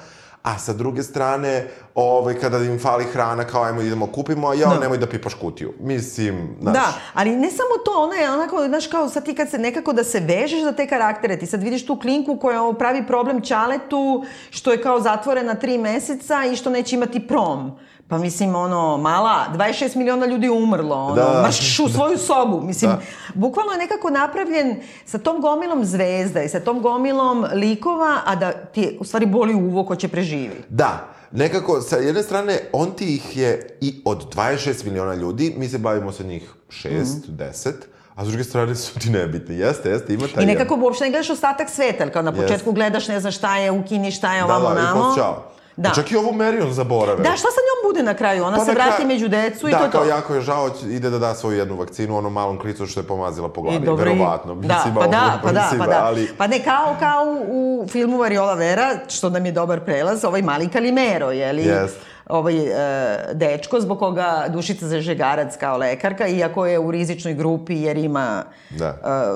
a 0.47 0.57
sa 0.57 0.73
druge 0.73 1.03
strane, 1.03 1.67
ovaj, 1.95 2.39
kada 2.39 2.57
im 2.57 2.79
fali 2.79 3.03
hrana, 3.03 3.43
kao 3.43 3.63
ajmo 3.63 3.81
idemo 3.81 4.07
kupimo, 4.07 4.47
a 4.47 4.53
ja, 4.53 4.69
no. 4.69 4.79
nemoj 4.79 4.97
da 4.97 5.07
pipaš 5.07 5.33
kutiju. 5.33 5.73
Mislim, 5.79 6.55
znaš... 6.61 6.73
Da, 6.73 6.93
ali 7.13 7.35
ne 7.35 7.49
samo 7.49 7.83
to, 7.85 7.91
ona 8.03 8.15
je 8.15 8.31
onako, 8.31 8.67
znaš, 8.67 8.87
kao 8.87 9.09
sad 9.09 9.25
ti 9.25 9.35
kad 9.35 9.49
se 9.49 9.57
nekako 9.57 9.93
da 9.93 10.03
se 10.03 10.19
vežeš 10.19 10.63
za 10.63 10.71
te 10.71 10.87
karaktere, 10.87 11.39
ti 11.39 11.45
sad 11.45 11.63
vidiš 11.63 11.85
tu 11.85 11.99
klinku 11.99 12.37
koja 12.37 12.73
pravi 12.79 13.07
problem 13.07 13.41
Čaletu, 13.41 14.25
što 14.49 14.71
je 14.71 14.81
kao 14.81 14.99
zatvorena 15.01 15.55
tri 15.55 15.77
meseca 15.77 16.45
i 16.45 16.55
što 16.55 16.69
neće 16.69 16.95
imati 16.95 17.27
prom. 17.27 17.71
Pa 18.09 18.17
mislim, 18.17 18.55
ono, 18.55 18.97
mala, 18.97 19.45
26 19.53 19.95
miliona 19.95 20.25
ljudi 20.25 20.49
umrlo, 20.49 20.95
ono, 20.95 21.15
da. 21.15 21.41
maš 21.41 21.79
u 21.79 21.89
svoju 21.89 22.17
sobu. 22.17 22.61
Mislim, 22.61 22.91
da. 22.91 23.01
bukvalno 23.33 23.71
je 23.71 23.77
nekako 23.77 24.09
napravljen 24.09 24.81
sa 25.05 25.17
tom 25.17 25.41
gomilom 25.41 25.85
zvezda 25.85 26.43
i 26.43 26.49
sa 26.49 26.59
tom 26.59 26.81
gomilom 26.81 27.45
likova, 27.53 28.21
a 28.25 28.35
da 28.35 28.51
ti 28.51 28.97
u 28.99 29.03
stvari 29.03 29.25
boli 29.25 29.55
uvo 29.55 29.85
ko 29.85 29.95
će 29.95 30.07
preživi. 30.07 30.63
Da, 30.69 31.07
nekako, 31.31 31.81
sa 31.81 31.97
jedne 31.97 32.23
strane, 32.23 32.59
on 32.73 32.91
ti 32.91 33.15
ih 33.15 33.37
je 33.37 33.77
i 33.81 34.01
od 34.05 34.35
26 34.35 34.85
miliona 34.85 35.13
ljudi, 35.13 35.53
mi 35.57 35.69
se 35.69 35.77
bavimo 35.77 36.11
sa 36.11 36.23
njih 36.23 36.53
6, 36.69 36.89
mm 36.89 36.97
-hmm. 36.97 37.51
10, 37.51 37.71
a 38.15 38.25
s 38.25 38.27
druge 38.27 38.43
strane 38.43 38.75
su 38.75 38.99
ti 38.99 39.09
nebitni. 39.09 39.57
Jeste, 39.57 39.89
jeste, 39.89 40.13
ima 40.13 40.27
taj... 40.35 40.43
I 40.43 40.47
nekako 40.47 40.75
uopšte 40.75 41.03
ne 41.03 41.09
gledaš 41.09 41.29
ostatak 41.29 41.69
sveta, 41.69 42.09
kao 42.09 42.21
na 42.21 42.31
početku 42.31 42.71
yes. 42.71 42.73
gledaš, 42.73 43.07
ne 43.07 43.19
znaš 43.19 43.37
šta 43.37 43.57
je 43.57 43.71
u 43.71 43.83
Kini, 43.83 44.11
šta 44.11 44.35
je 44.35 44.43
ovamo, 44.43 44.69
da, 44.69 44.75
da, 44.75 44.81
namo. 44.81 45.15
Da, 45.15 45.21
da, 45.21 45.56
Da. 45.77 45.91
Čak 45.95 46.11
i 46.11 46.15
ovu 46.15 46.33
Marion 46.33 46.73
zaborave. 46.73 47.23
Da, 47.23 47.29
šta 47.29 47.47
sa 47.47 47.61
njom 47.67 47.91
bude 47.91 48.03
na 48.03 48.13
kraju? 48.13 48.43
Ona 48.43 48.57
pa 48.57 48.65
se 48.65 48.71
vrati 48.71 48.95
kraju... 48.95 49.07
među 49.07 49.27
decu 49.27 49.67
da, 49.67 49.69
i 49.69 49.71
to 49.71 49.77
je 49.77 49.91
to. 49.91 49.97
Da, 49.97 50.03
kao 50.03 50.05
jako 50.05 50.35
je 50.35 50.41
žao, 50.41 50.69
ide 50.89 51.09
da 51.09 51.19
da 51.19 51.33
svoju 51.35 51.57
jednu 51.57 51.75
vakcinu 51.75 52.17
onom 52.17 52.33
malom 52.33 52.59
klicu 52.59 52.85
što 52.85 52.99
je 52.99 53.07
pomazila 53.07 53.49
po 53.49 53.61
glavi. 53.61 53.77
E, 53.77 53.79
dobro, 53.79 54.05
Verovatno. 54.05 54.55
Da, 54.55 54.75
mislim, 54.75 54.95
pa 54.95 55.07
da, 55.07 55.39
pa 55.43 55.51
da, 55.51 55.71
pa 55.79 55.87
da. 55.87 56.01
Ali... 56.03 56.29
Pa 56.37 56.47
ne, 56.47 56.63
kao, 56.63 56.95
kao 56.99 57.23
u, 57.47 57.85
filmu 57.89 58.17
Variola 58.17 58.53
Vera, 58.53 58.89
što 59.07 59.29
nam 59.29 59.45
je 59.45 59.51
dobar 59.51 59.79
prelaz, 59.79 60.25
ovaj 60.25 60.41
mali 60.41 60.69
Kalimero, 60.69 61.31
je 61.31 61.53
li? 61.53 61.63
Jeste 61.63 62.17
ovaj 62.29 62.55
e, 62.57 63.33
dečko 63.33 63.81
zbog 63.81 63.99
koga 63.99 64.45
Dušica 64.49 64.87
Zažegarac 64.87 65.57
kao 65.57 65.77
lekarka, 65.77 66.27
iako 66.27 66.65
je 66.65 66.79
u 66.79 66.91
rizičnoj 66.91 67.33
grupi 67.33 67.75
jer 67.75 67.97
ima 67.97 68.43
da. 68.69 68.85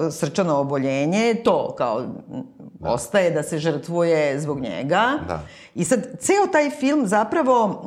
e, 0.08 0.12
srčano 0.12 0.58
oboljenje, 0.58 1.36
to 1.44 1.76
kao 1.78 2.06
da. 2.82 2.90
ostaje 2.90 3.32
da 3.32 3.44
se 3.44 3.60
žrtvuje 3.60 4.40
zbog 4.40 4.60
njega. 4.60 5.20
Da. 5.28 5.42
I 5.76 5.84
sad, 5.84 6.08
ceo 6.20 6.48
taj 6.52 6.70
film 6.70 7.08
zapravo 7.08 7.84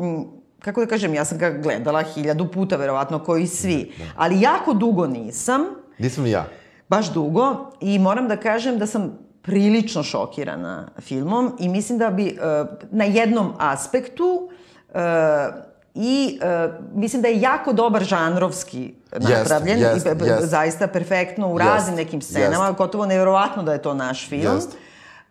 kako 0.64 0.80
da 0.80 0.86
kažem, 0.86 1.14
ja 1.14 1.24
sam 1.24 1.38
ga 1.38 1.50
gledala 1.50 2.02
hiljadu 2.02 2.48
puta, 2.50 2.76
verovatno, 2.76 3.24
kao 3.24 3.36
i 3.36 3.46
svi. 3.46 3.92
Da, 3.98 4.04
da. 4.04 4.10
Ali 4.16 4.40
jako 4.40 4.74
dugo 4.74 5.06
nisam. 5.06 5.62
Nisam 5.98 6.24
ni 6.24 6.30
ja. 6.30 6.46
Baš 6.88 7.12
dugo. 7.12 7.70
I 7.80 7.98
moram 7.98 8.28
da 8.28 8.36
kažem 8.36 8.78
da 8.78 8.86
sam 8.86 9.18
prilično 9.42 10.02
šokirana 10.02 10.88
filmom 11.00 11.56
i 11.58 11.68
mislim 11.68 11.98
da 11.98 12.10
bi 12.10 12.38
uh, 12.38 12.68
na 12.90 13.04
jednom 13.04 13.52
aspektu 13.58 14.48
Uh, 14.94 15.00
I 15.94 16.40
uh, 16.42 16.74
mislim 16.94 17.22
da 17.22 17.28
je 17.28 17.40
jako 17.40 17.72
dobar 17.72 18.04
žanrovski 18.04 18.94
napravljen 19.12 19.78
yes, 19.78 19.94
yes, 19.94 20.12
i 20.12 20.20
yes. 20.20 20.44
zaista 20.44 20.86
perfektno 20.86 21.52
u 21.52 21.58
raznim 21.58 21.96
nekim 21.96 22.22
scenama, 22.22 22.64
yes. 22.64 22.76
gotovo 22.76 23.06
nevjerovatno 23.06 23.62
da 23.62 23.72
je 23.72 23.82
to 23.82 23.94
naš 23.94 24.28
film. 24.28 24.56
Yes. 24.56 24.66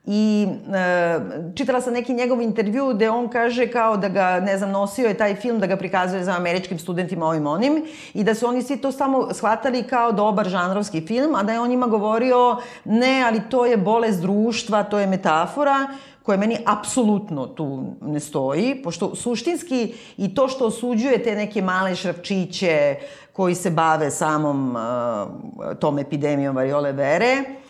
I 0.06 0.48
e, 0.74 1.20
čitala 1.56 1.82
sam 1.82 1.94
neki 1.94 2.13
njegov 2.13 2.42
intervju 2.42 2.94
gde 2.94 3.10
on 3.10 3.30
kaže 3.30 3.68
kao 3.68 3.98
da 3.98 4.10
ga, 4.10 4.39
ne 4.39 4.58
znam, 4.58 4.72
nosio 4.72 5.08
je 5.08 5.13
taj 5.13 5.36
film 5.36 5.60
da 5.60 5.68
ga 5.68 5.78
prikazuje 5.78 6.24
za 6.24 6.32
američkim 6.32 6.80
studentima 6.80 7.26
ovim 7.26 7.48
onim 7.48 7.86
i 8.13 8.24
da 8.24 8.36
su 8.36 8.48
oni 8.48 8.62
svi 8.62 8.78
to 8.78 8.92
samo 8.92 9.34
shvatali 9.34 9.84
kao 9.84 10.12
dobar 10.12 10.50
žanrovski 10.50 11.02
film, 11.02 11.36
a 11.36 11.44
da 11.44 11.54
je 11.54 11.60
on 11.60 11.70
njima 11.70 11.88
govorio 11.88 12.58
ne, 12.86 13.24
ali 13.28 13.42
to 13.50 13.66
je 13.66 13.78
bolest 13.78 14.22
društva, 14.22 14.84
to 14.84 15.00
je 15.00 15.08
metafora 15.08 15.88
koje 16.24 16.38
meni 16.38 16.58
apsolutno 16.66 17.48
tu 17.48 17.84
ne 18.02 18.20
stoji, 18.20 18.82
pošto 18.84 19.16
suštinski 19.16 19.94
i 20.18 20.36
to 20.36 20.48
što 20.48 20.66
osuđuje 20.66 21.24
te 21.24 21.36
neke 21.36 21.62
male 21.62 21.96
šrapčiće 21.96 22.96
koji 23.34 23.56
se 23.56 23.70
bave 23.70 24.12
samom 24.12 24.76
uh, 24.76 25.78
tom 25.80 26.00
epidemijom 26.00 26.56
variole 26.56 26.92
vere, 26.92 27.62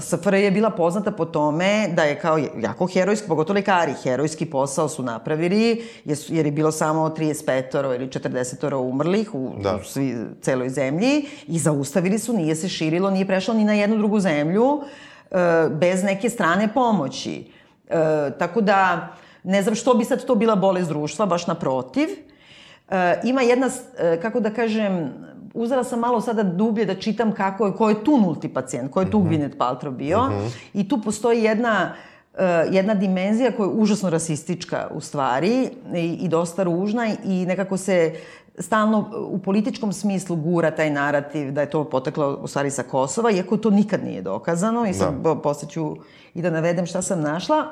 SFRJ 0.00 0.44
je 0.44 0.50
bila 0.50 0.70
poznata 0.70 1.10
po 1.10 1.24
tome 1.24 1.88
da 1.88 2.02
je 2.02 2.18
kao 2.18 2.38
jako 2.38 2.86
herojski, 2.86 3.28
pogotovo 3.28 3.54
lekari, 3.54 3.94
herojski 4.02 4.46
posao 4.46 4.88
su 4.88 5.02
napravili, 5.02 5.84
jer 6.28 6.46
je 6.46 6.52
bilo 6.52 6.72
samo 6.72 7.08
35 7.08 7.94
ili 7.94 8.08
40 8.08 8.74
umrlih 8.74 9.34
u, 9.34 9.52
da. 9.62 9.76
u 9.76 9.84
svi, 9.84 10.16
celoj 10.40 10.68
zemlji 10.68 11.28
i 11.46 11.58
zaustavili 11.58 12.18
su, 12.18 12.32
nije 12.32 12.54
se 12.54 12.68
širilo, 12.68 13.10
nije 13.10 13.26
prešlo 13.26 13.54
ni 13.54 13.64
na 13.64 13.74
jednu 13.74 13.96
drugu 13.96 14.20
zemlju. 14.20 14.80
E, 15.30 15.68
bez 15.70 16.02
neke 16.02 16.30
strane 16.30 16.68
pomoći. 16.74 17.44
E, 17.88 18.30
tako 18.38 18.60
da, 18.60 19.08
ne 19.42 19.62
znam 19.62 19.74
što 19.74 19.94
bi 19.94 20.04
sad 20.04 20.24
to 20.24 20.34
bila 20.34 20.56
bolest 20.56 20.88
društva, 20.88 21.26
baš 21.26 21.46
naprotiv. 21.46 22.08
E, 22.90 23.20
ima 23.24 23.42
jedna, 23.42 23.70
kako 24.22 24.40
da 24.40 24.50
kažem, 24.50 25.12
uzela 25.56 25.84
sam 25.84 26.00
malo 26.00 26.20
sada 26.20 26.42
dublje 26.42 26.84
da 26.84 26.94
čitam 26.94 27.32
kako 27.32 27.66
je, 27.66 27.72
ko 27.72 27.88
je 27.88 28.04
tu 28.04 28.16
multipacijent, 28.16 28.90
ko 28.90 29.00
je 29.00 29.10
tu 29.10 29.18
mm 29.18 29.28
-hmm. 29.28 29.30
Gwyneth 29.30 29.56
Paltrow 29.56 29.90
bio. 29.90 30.22
Mm 30.22 30.32
-hmm. 30.32 30.50
I 30.74 30.88
tu 30.88 31.02
postoji 31.02 31.42
jedna 31.42 31.92
uh, 32.36 32.40
jedna 32.70 32.94
dimenzija 32.94 33.52
koja 33.52 33.66
je 33.66 33.72
užasno 33.72 34.10
rasistička 34.10 34.88
u 34.94 35.00
stvari 35.00 35.70
i, 35.94 36.18
i 36.20 36.28
dosta 36.28 36.62
ružna 36.62 37.08
i 37.24 37.46
nekako 37.46 37.76
se 37.76 38.14
stalno 38.58 39.10
u 39.28 39.38
političkom 39.38 39.92
smislu 39.92 40.36
gura 40.36 40.70
taj 40.70 40.90
narativ 40.90 41.52
da 41.52 41.60
je 41.60 41.70
to 41.70 41.84
poteklo 41.84 42.38
u 42.42 42.46
stvari 42.46 42.70
sa 42.70 42.82
Kosova, 42.82 43.30
iako 43.30 43.56
to 43.56 43.70
nikad 43.70 44.04
nije 44.04 44.22
dokazano 44.22 44.86
i 44.86 44.94
sad 44.94 45.14
da. 45.14 45.34
posle 45.34 45.68
ću 45.68 45.96
i 46.34 46.42
da 46.42 46.50
navedem 46.50 46.86
šta 46.86 47.02
sam 47.02 47.20
našla. 47.20 47.64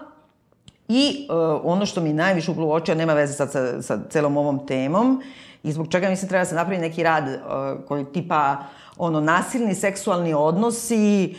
I 0.88 1.29
uh, 1.31 1.61
ono 1.64 1.87
što 1.87 2.01
mi 2.01 2.12
najviše 2.12 2.51
uplo 2.51 2.66
u 2.66 2.73
oči, 2.73 2.92
a 2.92 2.94
nema 2.94 3.14
veze 3.14 3.33
sad 3.33 3.53
sa, 3.53 3.83
sa 3.83 3.99
celom 4.11 4.37
ovom 4.37 4.66
temom, 4.66 5.23
i 5.64 5.72
zbog 5.72 5.88
čega 5.88 6.09
mislim 6.09 6.29
treba 6.29 6.42
da 6.42 6.48
se 6.48 6.55
napravi 6.55 6.81
neki 6.81 7.03
rad 7.03 7.24
uh, 7.29 7.87
koji 7.88 8.05
tipa 8.05 8.57
ono 8.96 9.20
nasilni 9.20 9.74
seksualni 9.74 10.35
odnosi 10.35 11.35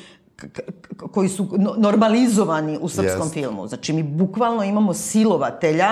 koji 1.11 1.29
su 1.29 1.47
normalizovani 1.77 2.77
u 2.81 2.89
srpskom 2.89 3.27
yes. 3.27 3.33
filmu. 3.33 3.67
Znači, 3.67 3.93
mi 3.93 4.03
bukvalno 4.03 4.63
imamo 4.63 4.93
silovatelja, 4.93 5.89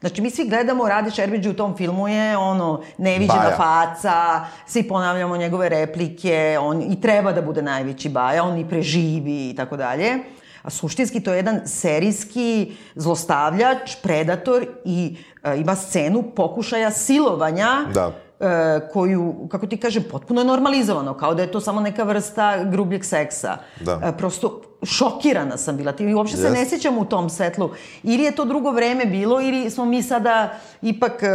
Znači, 0.00 0.22
mi 0.22 0.30
svi 0.30 0.48
gledamo, 0.48 0.88
Rade 0.88 1.10
Šerbeđi 1.10 1.48
u 1.48 1.56
tom 1.56 1.76
filmu 1.76 2.08
je, 2.08 2.36
ono, 2.36 2.82
neviđena 2.98 3.42
baja. 3.42 3.56
faca, 3.56 4.44
svi 4.66 4.82
ponavljamo 4.88 5.36
njegove 5.36 5.68
replike, 5.68 6.58
on 6.60 6.82
i 6.82 7.00
treba 7.00 7.32
da 7.32 7.42
bude 7.42 7.62
najveći 7.62 8.08
baja, 8.08 8.44
on 8.44 8.58
i 8.58 8.68
preživi 8.68 9.50
i 9.50 9.54
tako 9.56 9.76
dalje. 9.76 10.18
A 10.62 10.70
suštinski 10.70 11.20
to 11.20 11.30
je 11.32 11.36
jedan 11.36 11.60
serijski 11.66 12.72
zlostavljač, 12.94 13.96
predator 14.02 14.66
i 14.84 15.16
ima 15.56 15.76
scenu 15.76 16.22
pokušaja 16.22 16.90
silovanja 16.90 17.68
da 17.94 18.12
e, 18.40 18.88
koju, 18.92 19.48
kako 19.50 19.66
ti 19.66 19.76
kažem, 19.76 20.04
potpuno 20.10 20.40
je 20.40 20.44
normalizovano, 20.44 21.14
kao 21.14 21.34
da 21.34 21.42
je 21.42 21.52
to 21.52 21.60
samo 21.60 21.80
neka 21.80 22.02
vrsta 22.02 22.64
grubljeg 22.64 23.04
seksa. 23.04 23.56
Da. 23.80 24.00
E, 24.04 24.12
prosto 24.18 24.62
šokirana 24.82 25.56
sam 25.56 25.76
bila. 25.76 25.92
Ti 25.92 26.14
uopšte 26.14 26.38
yes. 26.38 26.42
se 26.42 26.50
ne 26.50 26.66
sjećam 26.66 26.98
u 26.98 27.04
tom 27.04 27.30
svetlu. 27.30 27.70
Ili 28.02 28.22
je 28.22 28.32
to 28.32 28.44
drugo 28.44 28.70
vreme 28.70 29.04
bilo, 29.04 29.40
ili 29.40 29.70
smo 29.70 29.84
mi 29.84 30.02
sada 30.02 30.58
ipak 30.82 31.22
e, 31.22 31.28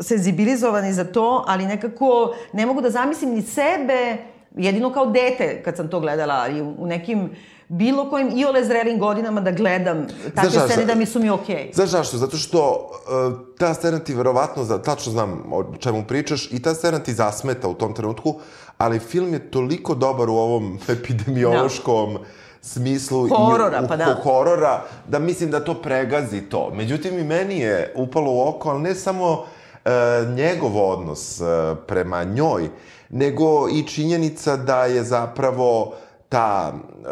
senzibilizovani 0.00 0.92
za 0.92 1.04
to, 1.04 1.44
ali 1.46 1.66
nekako 1.66 2.34
ne 2.52 2.66
mogu 2.66 2.80
da 2.80 2.90
zamislim 2.90 3.30
ni 3.30 3.42
sebe, 3.42 4.16
jedino 4.56 4.92
kao 4.92 5.06
dete 5.06 5.62
kad 5.62 5.76
sam 5.76 5.88
to 5.88 6.00
gledala, 6.00 6.34
ali 6.34 6.62
u 6.62 6.86
nekim 6.86 7.30
bilo 7.70 8.10
kojim 8.10 8.38
i 8.38 8.44
ole 8.44 8.64
zrelim 8.64 8.98
godinama 8.98 9.40
da 9.40 9.50
gledam 9.50 10.06
takve 10.34 10.50
Znaš, 10.50 10.64
scene 10.64 10.84
da 10.84 10.94
mi 10.94 11.06
su 11.06 11.18
mi 11.18 11.30
okej. 11.30 11.56
Okay. 11.56 11.74
Znaš 11.74 11.88
zašto? 11.88 12.16
Zato 12.16 12.36
što 12.36 12.90
uh, 12.90 13.38
ta 13.58 13.74
scena 13.74 13.98
ti 13.98 14.14
verovatno, 14.14 14.64
za, 14.64 14.82
tačno 14.82 15.12
znam 15.12 15.52
o 15.52 15.64
čemu 15.78 16.04
pričaš, 16.08 16.52
i 16.52 16.62
ta 16.62 16.74
scena 16.74 16.98
ti 16.98 17.14
zasmeta 17.14 17.68
u 17.68 17.74
tom 17.74 17.94
trenutku, 17.94 18.34
ali 18.78 18.98
film 18.98 19.32
je 19.32 19.50
toliko 19.50 19.94
dobar 19.94 20.30
u 20.30 20.34
ovom 20.36 20.78
epidemiološkom... 20.98 22.12
No 22.12 22.20
smislu 22.62 23.28
horora, 23.28 23.80
i 23.80 23.84
u, 23.84 23.88
pa 23.88 23.96
da. 23.96 24.16
horora, 24.22 24.84
da 25.08 25.18
mislim 25.18 25.50
da 25.50 25.64
to 25.64 25.74
pregazi 25.74 26.40
to. 26.40 26.70
Međutim, 26.74 27.18
i 27.18 27.24
meni 27.24 27.58
je 27.58 27.92
upalo 27.96 28.32
u 28.32 28.48
oko, 28.48 28.70
ali 28.70 28.82
ne 28.82 28.94
samo 28.94 29.44
e, 29.84 29.90
njegov 30.34 30.90
odnos 30.90 31.40
e, 31.40 31.44
prema 31.86 32.24
njoj, 32.24 32.68
nego 33.10 33.68
i 33.68 33.86
činjenica 33.86 34.56
da 34.56 34.84
je 34.84 35.04
zapravo 35.04 35.94
ta 36.30 36.72
e, 36.72 37.10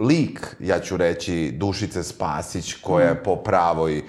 lik, 0.00 0.56
ja 0.60 0.80
ću 0.80 0.96
reći, 0.96 1.50
Dušice 1.54 2.02
Spasić, 2.02 2.74
koja 2.74 3.08
je 3.08 3.22
po 3.22 3.36
pravoj 3.36 3.98
e, 3.98 4.02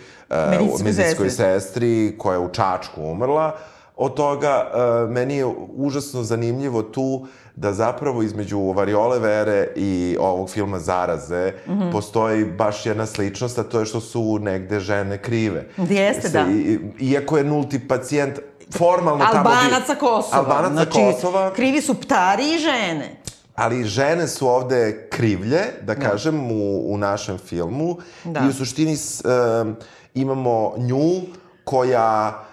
medicinskoj 0.84 1.30
sestri, 1.30 2.16
koja 2.18 2.34
je 2.34 2.40
u 2.40 2.50
Čačku 2.50 3.02
umrla, 3.02 3.56
od 3.96 4.14
toga 4.14 4.72
e, 4.74 5.12
meni 5.12 5.36
je 5.36 5.46
užasno 5.76 6.24
zanimljivo 6.24 6.82
tu 6.82 7.28
da 7.56 7.74
zapravo 7.74 8.24
između 8.24 8.72
Variole 8.72 9.20
Vere 9.20 9.68
i 9.76 10.18
ovog 10.20 10.50
filma 10.50 10.80
Zaraze 10.80 11.54
mm 11.68 11.72
-hmm. 11.72 11.92
postoji 11.92 12.46
baš 12.46 12.86
jedna 12.86 13.06
sličnost, 13.06 13.60
a 13.60 13.64
to 13.64 13.80
je 13.80 13.86
što 13.86 14.02
su 14.02 14.40
negde 14.42 14.80
žene 14.80 15.18
krive. 15.18 15.68
Jeste, 15.78 16.30
da. 16.30 16.46
I, 16.52 16.80
iako 17.00 17.38
je 17.38 17.44
nulti 17.44 17.88
pacijent 17.88 18.40
formalno 18.78 19.26
tamo... 19.32 19.50
Albanac 19.50 19.88
sa 19.88 19.96
Kosova. 19.96 20.38
Albanac 20.38 20.72
znači, 20.72 20.92
Kosova. 20.92 21.54
krivi 21.54 21.82
su 21.82 22.02
ptari 22.02 22.56
i 22.56 22.58
žene. 22.58 23.26
Ali 23.56 23.84
žene 23.84 24.28
su 24.28 24.48
ovde 24.48 25.08
krivlje, 25.10 25.62
da, 25.82 25.96
da. 25.96 26.10
kažem, 26.10 26.52
u, 26.52 26.94
u 26.94 26.98
našem 26.98 27.38
filmu. 27.38 27.98
Da. 28.24 28.40
I 28.46 28.50
u 28.50 28.54
suštini 28.54 28.98
um, 28.98 29.76
imamo 30.14 30.74
nju 30.78 31.22
koja 31.64 32.44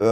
uh, 0.00 0.06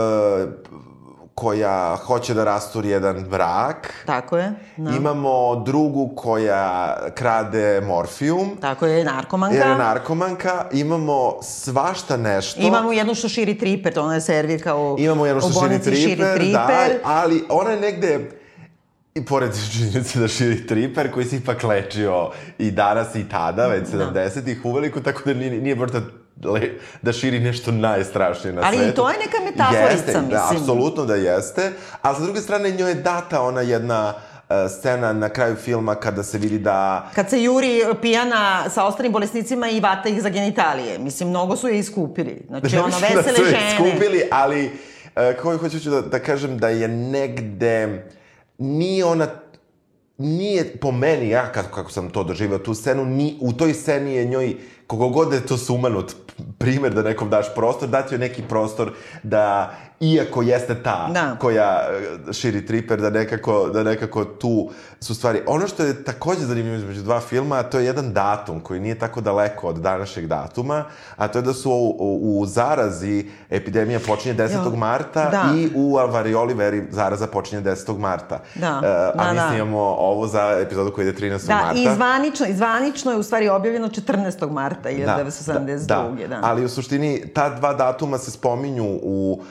koja 1.34 1.96
hoće 1.96 2.34
da 2.34 2.44
rasturi 2.44 2.88
jedan 2.88 3.24
brak. 3.30 3.94
Tako 4.06 4.38
je. 4.38 4.52
No. 4.76 4.90
Da. 4.90 4.96
Imamo 4.96 5.56
drugu 5.56 6.10
koja 6.16 6.96
krade 7.14 7.80
morfijum. 7.80 8.56
Tako 8.60 8.86
je, 8.86 9.04
narkomanka. 9.04 9.56
Je 9.56 9.78
narkomanka. 9.78 10.66
Imamo 10.72 11.42
svašta 11.42 12.16
nešto. 12.16 12.60
Imamo 12.60 12.92
jednu 12.92 13.14
što 13.14 13.28
širi 13.28 13.58
triper, 13.58 13.98
ona 13.98 14.14
je 14.14 14.20
servirka 14.20 14.76
u 14.76 14.96
Imamo 14.98 15.26
jednu 15.26 15.40
što 15.40 15.60
širi 15.60 15.80
triper, 15.80 16.00
širi 16.00 16.16
triper, 16.16 16.52
da, 16.52 16.98
ali 17.04 17.44
ona 17.48 17.70
je 17.70 17.80
negde 17.80 18.30
I 19.14 19.24
pored 19.24 19.52
činjenice 19.72 20.18
da 20.18 20.28
širi 20.28 20.66
triper, 20.66 21.12
koji 21.12 21.26
se 21.26 21.36
ipak 21.36 21.62
lečio 21.62 22.30
i 22.58 22.70
danas 22.70 23.14
i 23.14 23.28
tada, 23.28 23.66
već 23.66 23.88
70-ih, 23.88 24.62
da. 24.62 24.68
uveliko, 24.68 25.00
tako 25.00 25.22
da 25.24 25.34
nije, 25.34 25.50
nije 25.50 25.76
baš 25.76 25.90
da 25.90 26.00
le, 26.50 26.70
da 27.02 27.12
širi 27.12 27.40
nešto 27.40 27.72
najstrašnije 27.72 28.52
na 28.52 28.62
ali 28.64 28.76
svetu. 28.76 28.82
Ali 28.82 28.90
i 28.90 28.94
to 28.94 29.10
je 29.10 29.26
neka 29.26 29.44
metaforica, 29.44 29.92
jeste, 29.92 30.12
da, 30.12 30.20
mislim. 30.20 30.30
Da, 30.30 30.48
apsolutno 30.50 31.04
da 31.04 31.14
jeste. 31.14 31.72
A 32.02 32.14
sa 32.14 32.20
druge 32.20 32.40
strane, 32.40 32.70
njoj 32.70 32.90
je 32.90 32.94
data 32.94 33.42
ona 33.42 33.60
jedna 33.60 34.14
uh, 34.14 34.56
scena 34.78 35.12
na 35.12 35.28
kraju 35.28 35.56
filma 35.56 35.94
kada 35.94 36.22
se 36.22 36.38
vidi 36.38 36.58
da... 36.58 37.10
Kad 37.14 37.30
se 37.30 37.42
juri 37.42 37.82
pijana 38.02 38.70
sa 38.70 38.84
ostalim 38.84 39.12
bolesnicima 39.12 39.68
i 39.68 39.80
vata 39.80 40.08
ih 40.08 40.22
za 40.22 40.28
genitalije. 40.28 40.98
Mislim, 40.98 41.28
mnogo 41.28 41.56
su 41.56 41.68
je 41.68 41.78
iskupili. 41.78 42.46
Znači, 42.48 42.76
ono, 42.76 42.86
vesele 42.86 43.22
da 43.22 43.34
su 43.34 43.42
je 43.42 43.58
iskupili, 43.72 44.22
ali 44.30 44.66
uh, 44.66 44.70
kako 45.14 45.56
hoću 45.56 45.90
da, 45.90 46.00
da 46.00 46.18
kažem 46.18 46.58
da 46.58 46.68
je 46.68 46.88
negde... 46.88 48.04
Nije 48.58 49.04
ona 49.04 49.26
nije 50.18 50.76
po 50.80 50.92
meni, 50.92 51.28
ja 51.28 51.52
kako, 51.52 51.74
kako 51.74 51.90
sam 51.90 52.10
to 52.10 52.24
doživao, 52.24 52.58
tu 52.58 52.74
scenu, 52.74 53.04
ni, 53.04 53.36
u 53.40 53.52
toj 53.52 53.74
sceni 53.74 54.14
je 54.14 54.24
njoj 54.24 54.56
kogo 54.86 55.08
god 55.08 55.32
je 55.32 55.46
to 55.46 55.56
sumanut 55.56 56.16
primer 56.58 56.94
da 56.94 57.02
nekom 57.02 57.30
daš 57.30 57.54
prostor, 57.54 57.88
dati 57.88 58.14
joj 58.14 58.18
neki 58.18 58.42
prostor 58.42 58.92
da 59.22 59.74
iako 60.00 60.42
jeste 60.42 60.82
ta 60.82 61.08
da. 61.12 61.36
koja 61.40 61.80
e, 62.28 62.32
širi 62.32 62.66
triper, 62.66 63.00
da 63.00 63.10
nekako, 63.10 63.68
da 63.68 63.82
nekako 63.82 64.24
tu 64.24 64.70
su 65.00 65.14
stvari. 65.14 65.42
Ono 65.46 65.66
što 65.66 65.82
je 65.82 66.04
takođe 66.04 66.40
zanimljivo 66.40 66.76
između 66.76 67.02
dva 67.02 67.20
filma, 67.20 67.62
to 67.62 67.78
je 67.78 67.84
jedan 67.84 68.12
datum 68.12 68.60
koji 68.60 68.80
nije 68.80 68.98
tako 68.98 69.20
daleko 69.20 69.68
od 69.68 69.76
današnjeg 69.76 70.26
datuma, 70.26 70.84
a 71.16 71.28
to 71.28 71.38
je 71.38 71.42
da 71.42 71.52
su 71.52 71.70
u, 71.70 71.96
u, 71.98 72.40
u 72.40 72.46
zarazi 72.46 73.26
epidemija 73.50 74.00
počinje 74.06 74.34
10. 74.34 74.64
Jo. 74.64 74.76
marta 74.76 75.30
da. 75.30 75.44
i 75.56 75.70
u 75.74 75.96
Alvarioli 75.96 76.54
veri 76.54 76.86
zaraza 76.90 77.26
počinje 77.26 77.62
10. 77.62 77.98
marta. 77.98 78.40
Da. 78.54 78.70
Uh, 78.70 79.20
a 79.20 79.24
da, 79.24 79.30
mi 79.30 79.36
da. 79.36 79.48
snimamo 79.48 79.80
ovo 79.80 80.26
za 80.26 80.58
epizodu 80.60 80.90
koja 80.90 81.08
ide 81.08 81.18
13. 81.18 81.46
da, 81.46 81.54
marta. 81.54 81.72
Da, 81.72 81.80
i 81.80 81.94
zvanično, 81.94 82.46
zvanično 82.50 83.12
je 83.12 83.18
u 83.18 83.22
stvari 83.22 83.48
objavljeno 83.48 83.88
14. 83.88 84.50
marta 84.50 84.88
1972. 84.88 85.86
Da, 85.86 85.94
da, 85.94 86.12
da. 86.12 86.23
Ali 86.42 86.64
u 86.64 86.68
suštini 86.68 87.22
ta 87.34 87.50
dva 87.50 87.74
datuma 87.74 88.18
se 88.18 88.30
spominju 88.30 88.84
u 89.02 89.42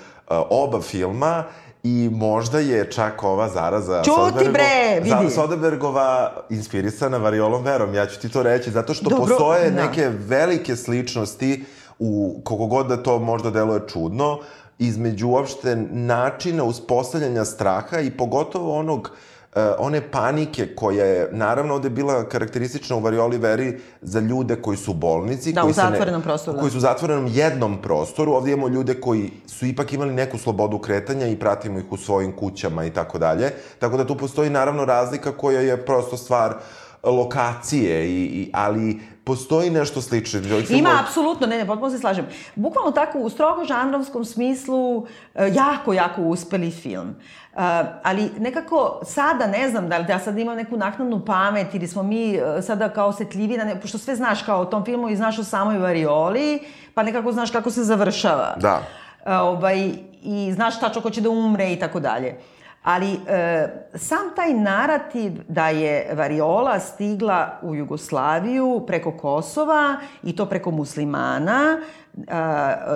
oba 0.49 0.81
filma 0.81 1.43
i 1.83 2.09
možda 2.11 2.59
je 2.59 2.91
čak 2.91 3.23
ova 3.23 3.49
zaraza 3.49 4.03
Čuti 4.03 4.49
bre, 4.51 4.99
vidi. 5.01 5.33
Soderbergova 5.35 6.33
inspirisana 6.49 7.17
Variolom 7.17 7.63
Verom, 7.63 7.93
ja 7.93 8.05
ću 8.05 8.19
ti 8.19 8.29
to 8.29 8.43
reći, 8.43 8.71
zato 8.71 8.93
što 8.93 9.09
Dobro, 9.09 9.25
postoje 9.25 9.71
da. 9.71 9.85
neke 9.85 10.09
velike 10.09 10.75
sličnosti 10.75 11.65
u, 11.99 12.41
kogo 12.43 12.65
god 12.65 12.87
da 12.87 13.03
to 13.03 13.19
možda 13.19 13.51
deluje 13.51 13.81
čudno, 13.87 14.39
između 14.79 15.27
uopšte 15.27 15.75
načina 15.91 16.63
uspostavljanja 16.63 17.45
straha 17.45 17.99
i 17.99 18.11
pogotovo 18.11 18.79
onog 18.79 18.99
uh, 18.99 19.07
uh, 19.07 19.32
one 19.77 20.11
panike 20.11 20.75
koja 20.75 21.05
je, 21.05 21.29
naravno, 21.31 21.73
ovde 21.73 21.89
bila 21.89 22.29
karakteristična 22.29 22.95
u 22.95 22.99
Varioli 22.99 23.37
Veri 23.37 23.79
za 24.01 24.19
ljude 24.19 24.55
koji 24.55 24.77
su 24.77 24.91
u 24.91 24.93
bolnici. 24.93 25.53
Da, 25.53 25.61
koji 25.61 25.71
u 25.71 25.73
zatvorenom 25.73 26.21
ne, 26.21 26.23
prostoru. 26.23 26.55
Da. 26.55 26.61
Koji 26.61 26.71
su 26.71 26.77
u 26.77 26.81
zatvorenom 26.81 27.27
jednom 27.27 27.81
prostoru. 27.81 28.33
Ovde 28.33 28.51
imamo 28.51 28.67
ljude 28.67 28.93
koji 28.93 29.31
su 29.47 29.65
ipak 29.65 29.93
imali 29.93 30.13
neku 30.13 30.37
slobodu 30.37 30.79
kretanja 30.79 31.27
i 31.27 31.39
pratimo 31.39 31.79
ih 31.79 31.91
u 31.91 31.97
svojim 31.97 32.31
kućama 32.31 32.85
i 32.85 32.89
tako 32.89 33.17
dalje. 33.17 33.51
Tako 33.79 33.97
da 33.97 34.07
tu 34.07 34.17
postoji, 34.17 34.49
naravno, 34.49 34.85
razlika 34.85 35.31
koja 35.31 35.61
je 35.61 35.85
prosto 35.85 36.17
stvar 36.17 36.55
lokacije, 37.03 38.09
i, 38.09 38.23
i, 38.23 38.49
ali 38.53 38.99
postoji 39.23 39.69
nešto 39.69 40.01
slično. 40.01 40.39
Ima, 40.69 40.99
apsolutno, 41.03 41.47
ne, 41.47 41.57
ne, 41.57 41.67
potpuno 41.67 41.91
se 41.91 41.99
slažem. 41.99 42.27
Bukvalno 42.55 42.91
tako, 42.91 43.19
u 43.19 43.29
strogo 43.29 43.65
žanrovskom 43.65 44.25
smislu, 44.25 45.07
e, 45.35 45.51
jako, 45.53 45.93
jako 45.93 46.21
uspeli 46.21 46.71
film. 46.71 47.15
Uh, 47.53 47.59
ali 48.03 48.29
nekako 48.39 49.01
sada 49.05 49.47
ne 49.47 49.69
znam 49.69 49.89
da 49.89 49.97
li 49.97 50.05
ja 50.09 50.19
sad 50.19 50.37
imam 50.37 50.57
neku 50.57 50.77
naknadnu 50.77 51.25
pamet 51.25 51.75
ili 51.75 51.87
smo 51.87 52.03
mi 52.03 52.37
uh, 52.37 52.63
sada 52.63 52.89
kao 52.89 53.07
osetljivi, 53.07 53.57
na 53.57 53.63
ne, 53.63 53.81
pošto 53.81 53.97
sve 53.97 54.15
znaš 54.15 54.41
kao 54.41 54.61
o 54.61 54.65
tom 54.65 54.85
filmu 54.85 55.09
i 55.09 55.15
znaš 55.15 55.39
o 55.39 55.43
samoj 55.43 55.77
varioli, 55.77 56.59
pa 56.93 57.03
nekako 57.03 57.31
znaš 57.31 57.51
kako 57.51 57.71
se 57.71 57.83
završava. 57.83 58.55
Da. 58.59 58.81
Uh, 59.25 59.31
ovaj, 59.31 59.91
I 60.23 60.51
znaš 60.53 60.79
tačno 60.79 61.01
ko 61.01 61.09
će 61.09 61.21
da 61.21 61.29
umre 61.29 61.73
i 61.73 61.79
tako 61.79 61.99
dalje. 61.99 62.35
Ali 62.83 63.13
e, 63.13 63.67
sam 63.95 64.35
taj 64.35 64.53
narativ 64.53 65.31
da 65.47 65.67
je 65.69 66.11
variola 66.15 66.79
stigla 66.79 67.59
u 67.61 67.75
Jugoslaviju 67.75 68.83
preko 68.87 69.11
Kosova 69.11 69.95
i 70.23 70.35
to 70.35 70.45
preko 70.45 70.71
muslimana, 70.71 71.77
e, 72.17 72.21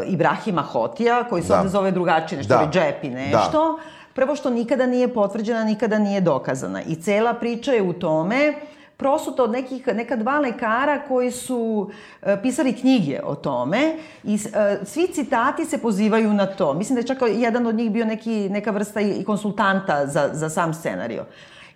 Ibrahima 0.08 0.62
Hotija, 0.62 1.24
koji 1.24 1.44
se 1.44 1.48
da. 1.48 1.58
ovde 1.58 1.70
zove 1.70 1.92
drugačije, 1.92 2.38
nešto 2.38 2.58
da. 2.58 2.70
džepi 2.72 3.10
nešto, 3.10 3.78
da. 3.78 3.84
prvo 4.14 4.36
što 4.36 4.50
nikada 4.50 4.86
nije 4.86 5.14
potvrđena, 5.14 5.64
nikada 5.64 6.00
nije 6.00 6.22
dokazana. 6.22 6.82
I 6.82 6.96
cela 6.96 7.34
priča 7.34 7.72
je 7.72 7.82
u 7.82 7.94
tome 7.94 8.54
prosuto 8.98 9.44
od 9.44 9.52
nekih, 9.52 9.88
neka 9.88 10.16
dva 10.16 10.40
lekara 10.40 11.02
koji 11.08 11.32
su 11.32 11.92
e, 12.22 12.42
pisali 12.42 12.74
knjige 12.74 13.20
o 13.24 13.36
tome 13.36 13.96
i 14.24 14.36
e, 14.36 14.80
svi 14.86 15.08
citati 15.08 15.66
se 15.66 15.78
pozivaju 15.78 16.34
na 16.34 16.46
to. 16.46 16.74
Mislim 16.74 16.96
da 16.96 17.00
je 17.00 17.08
čak 17.08 17.18
jedan 17.30 17.68
od 17.68 17.76
njih 17.76 17.92
bio 17.92 18.06
neki, 18.06 18.50
neka 18.50 18.72
vrsta 18.72 19.02
i 19.02 19.24
konsultanta 19.24 20.08
za, 20.08 20.30
za 20.34 20.50
sam 20.50 20.74
scenario. 20.74 21.26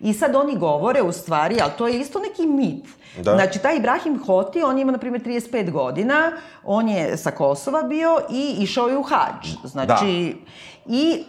I 0.00 0.12
sad 0.12 0.34
oni 0.34 0.56
govore 0.58 1.02
u 1.02 1.12
stvari, 1.12 1.58
ali 1.62 1.72
to 1.78 1.88
je 1.88 2.00
isto 2.00 2.20
neki 2.20 2.46
mit. 2.46 2.86
Da. 3.16 3.34
Znači, 3.34 3.58
taj 3.58 3.76
Ibrahim 3.76 4.18
Hoti, 4.26 4.62
on 4.62 4.78
ima, 4.78 4.92
na 4.92 4.98
primjer, 4.98 5.22
35 5.22 5.70
godina, 5.70 6.32
on 6.64 6.88
je 6.88 7.16
sa 7.16 7.30
Kosova 7.30 7.82
bio 7.82 8.18
i 8.30 8.56
išao 8.58 8.88
je 8.88 8.96
u 8.96 9.02
hađ. 9.02 9.48
Znači, 9.64 10.34
da. 10.34 10.50
I 10.86 11.12
e, 11.12 11.24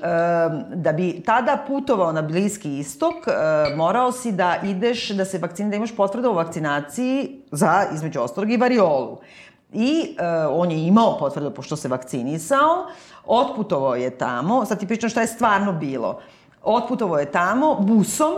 da 0.76 0.92
bi 0.94 1.24
tada 1.26 1.58
putovao 1.68 2.12
na 2.12 2.22
Bliski 2.22 2.78
istok, 2.78 3.16
e, 3.28 3.76
morao 3.76 4.12
si 4.12 4.32
da 4.32 4.56
ideš, 4.64 5.10
da 5.10 5.26
se 5.26 5.38
vakcini, 5.38 5.70
da 5.70 5.76
imaš 5.76 5.96
potvrdu 5.96 6.30
o 6.30 6.34
vakcinaciji 6.34 7.42
za, 7.52 7.86
između 7.94 8.22
ostalog, 8.22 8.52
i 8.52 8.58
variolu. 8.58 9.18
I 9.74 10.16
e, 10.20 10.48
on 10.48 10.72
je 10.72 10.88
imao 10.88 11.18
potvrdu 11.18 11.52
pošto 11.52 11.76
se 11.76 11.88
vakcinisao, 11.88 12.88
otputovao 13.26 13.96
je 13.96 14.18
tamo, 14.18 14.66
sad 14.66 14.80
ti 14.80 14.88
pričam 14.88 15.10
šta 15.10 15.22
je 15.22 15.28
stvarno 15.28 15.74
bilo. 15.74 16.20
Otputovao 16.64 17.20
je 17.20 17.32
tamo 17.32 17.76
busom, 17.80 18.34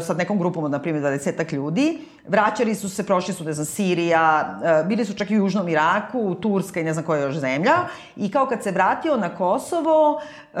sa 0.00 0.14
nekom 0.14 0.38
grupom 0.38 0.64
od, 0.64 0.70
na 0.70 0.78
primjer, 0.78 1.04
20 1.04 1.52
ljudi. 1.52 1.98
Vraćali 2.28 2.74
su 2.74 2.88
se, 2.88 3.06
prošli 3.06 3.34
su 3.34 3.52
za 3.52 3.64
Sirija, 3.64 4.58
e, 4.64 4.84
bili 4.84 5.04
su 5.04 5.14
čak 5.14 5.30
i 5.30 5.34
u 5.34 5.38
Južnom 5.38 5.68
Iraku, 5.68 6.34
Turska 6.34 6.80
i 6.80 6.84
ne 6.84 6.92
znam 6.92 7.04
koja 7.04 7.22
još 7.22 7.38
zemlja. 7.38 7.74
I 8.16 8.30
kao 8.30 8.46
kad 8.46 8.62
se 8.62 8.70
vratio 8.70 9.16
na 9.16 9.28
Kosovo, 9.28 10.20
e, 10.54 10.58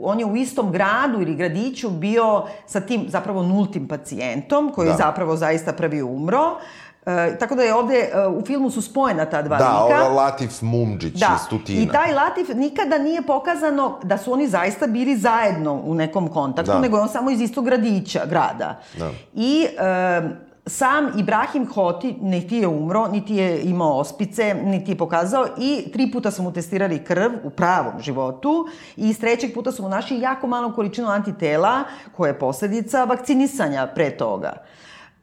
on 0.00 0.20
je 0.20 0.26
u 0.26 0.36
istom 0.36 0.72
gradu 0.72 1.22
ili 1.22 1.34
gradiću 1.34 1.90
bio 1.90 2.44
sa 2.66 2.80
tim 2.80 3.06
zapravo 3.08 3.42
nultim 3.42 3.88
pacijentom, 3.88 4.72
koji 4.74 4.86
da. 4.86 4.92
je 4.92 4.96
zapravo 4.98 5.36
zaista 5.36 5.72
prvi 5.72 6.02
umro. 6.02 6.58
E, 7.06 7.38
tako 7.38 7.54
da 7.54 7.62
je 7.62 7.74
ovde, 7.74 7.98
e, 7.98 8.26
u 8.26 8.44
filmu 8.46 8.70
su 8.70 8.82
spojena 8.82 9.24
ta 9.24 9.42
dva 9.42 9.58
da, 9.58 9.84
lika. 9.84 9.96
Da, 9.96 10.04
ova 10.04 10.14
Latif 10.14 10.62
Mumđić 10.62 11.20
da. 11.20 11.38
iz 11.40 11.48
Tutina. 11.48 11.82
I 11.82 11.88
taj 11.88 12.12
Latif 12.12 12.48
nikada 12.54 12.98
nije 12.98 13.22
pokazano 13.22 13.98
da 14.02 14.18
su 14.18 14.32
oni 14.32 14.48
zaista 14.48 14.86
bili 14.86 15.16
zajedno 15.16 15.74
u 15.84 15.94
nekom 15.94 16.28
kontaktu, 16.28 16.72
da. 16.72 16.80
nego 16.80 16.96
je 16.96 17.02
on 17.02 17.08
samo 17.08 17.30
iz 17.30 17.40
istog 17.40 17.64
gradića, 17.64 18.26
grada. 18.26 18.80
Da. 18.98 19.10
I 19.34 19.66
e, 19.78 20.44
sam 20.66 21.12
Ibrahim 21.18 21.66
Hoti 21.74 22.16
niti 22.20 22.56
je 22.56 22.68
umro, 22.68 23.08
niti 23.08 23.34
je 23.34 23.62
imao 23.62 23.98
ospice, 23.98 24.54
niti 24.54 24.92
je 24.92 24.98
pokazao 24.98 25.46
i 25.58 25.90
tri 25.92 26.10
puta 26.12 26.30
su 26.30 26.42
mu 26.42 26.52
testirali 26.52 27.04
krv 27.04 27.30
u 27.42 27.50
pravom 27.50 28.00
životu 28.00 28.66
i 28.96 29.08
iz 29.08 29.20
trećeg 29.20 29.54
puta 29.54 29.72
su 29.72 29.82
mu 29.82 29.88
našli 29.88 30.20
jako 30.20 30.46
malom 30.46 30.72
količinu 30.72 31.08
antitela 31.08 31.84
koja 32.16 32.28
je 32.28 32.38
posledica 32.38 33.04
vakcinisanja 33.04 33.86
pre 33.86 34.10
toga. 34.10 34.52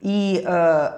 I, 0.04 0.40
uh, 0.42 0.50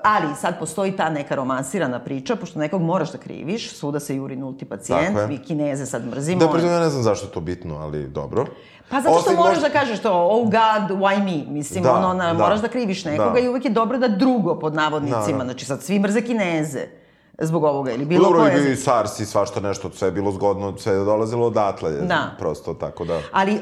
ali 0.02 0.34
sad 0.40 0.58
postoji 0.58 0.96
ta 0.96 1.10
neka 1.10 1.34
romansirana 1.34 1.98
priča, 1.98 2.36
pošto 2.36 2.58
nekog 2.58 2.82
moraš 2.82 3.12
da 3.12 3.18
kriviš, 3.18 3.72
svuda 3.76 4.00
se 4.00 4.16
juri 4.16 4.36
nulti 4.36 4.64
pacijent, 4.64 5.18
vi 5.28 5.38
kineze 5.38 5.86
sad 5.86 6.06
mrzimo. 6.06 6.40
Da, 6.40 6.48
pritom 6.48 6.70
ja 6.70 6.80
ne 6.80 6.90
znam 6.90 7.02
zašto 7.02 7.26
je 7.26 7.32
to 7.32 7.40
bitno, 7.40 7.76
ali 7.76 8.08
dobro. 8.08 8.46
Pa 8.90 9.00
zato 9.00 9.20
što 9.20 9.30
Osim 9.30 9.36
moraš 9.36 9.54
možda... 9.54 9.68
da 9.68 9.74
kažeš 9.74 10.00
to, 10.00 10.12
oh 10.12 10.42
God, 10.44 10.98
why 10.98 11.18
me? 11.24 11.52
Mislim, 11.52 11.84
da, 11.84 11.92
ono, 11.92 12.14
na, 12.14 12.26
da, 12.26 12.38
moraš 12.38 12.60
da 12.60 12.68
kriviš 12.68 13.04
nekoga 13.04 13.32
da. 13.32 13.38
i 13.38 13.48
uvek 13.48 13.64
je 13.64 13.70
dobro 13.70 13.98
da 13.98 14.08
drugo, 14.08 14.58
pod 14.58 14.74
navodnicima, 14.74 15.38
da, 15.38 15.44
da. 15.44 15.44
znači 15.44 15.64
sad 15.64 15.82
svi 15.82 15.98
mrze 15.98 16.20
kineze 16.20 16.86
zbog 17.38 17.64
ovoga 17.64 17.92
ili 17.92 18.04
bilo 18.04 18.24
Dobro, 18.24 18.40
koje... 18.40 18.56
Dobro, 18.56 18.72
i 18.72 18.76
SARS 18.76 19.20
i 19.20 19.26
svašta 19.26 19.60
nešto, 19.60 19.90
sve 19.90 20.08
je 20.08 20.12
bilo 20.12 20.32
zgodno, 20.32 20.78
sve 20.78 20.92
je 20.92 21.04
dolazilo 21.04 21.46
odatle, 21.46 21.90
da. 21.90 22.30
prosto, 22.38 22.74
tako 22.74 23.04
da... 23.04 23.20
Ali 23.32 23.54
uh, 23.54 23.60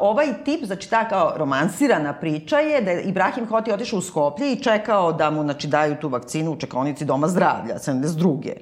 ovaj 0.00 0.26
tip, 0.44 0.64
znači 0.64 0.90
ta 0.90 1.08
kao 1.08 1.32
romansirana 1.36 2.12
priča 2.12 2.58
je 2.58 2.80
da 2.80 2.90
je 2.90 3.02
Ibrahim 3.02 3.48
Hoti 3.48 3.72
otišao 3.72 3.98
u 3.98 4.02
Skoplje 4.02 4.52
i 4.52 4.62
čekao 4.62 5.12
da 5.12 5.30
mu, 5.30 5.42
znači, 5.42 5.68
daju 5.68 5.96
tu 6.00 6.08
vakcinu 6.08 6.52
u 6.52 6.56
čekonici 6.56 7.04
Doma 7.04 7.28
zdravlja, 7.28 7.74
72. 7.74 8.52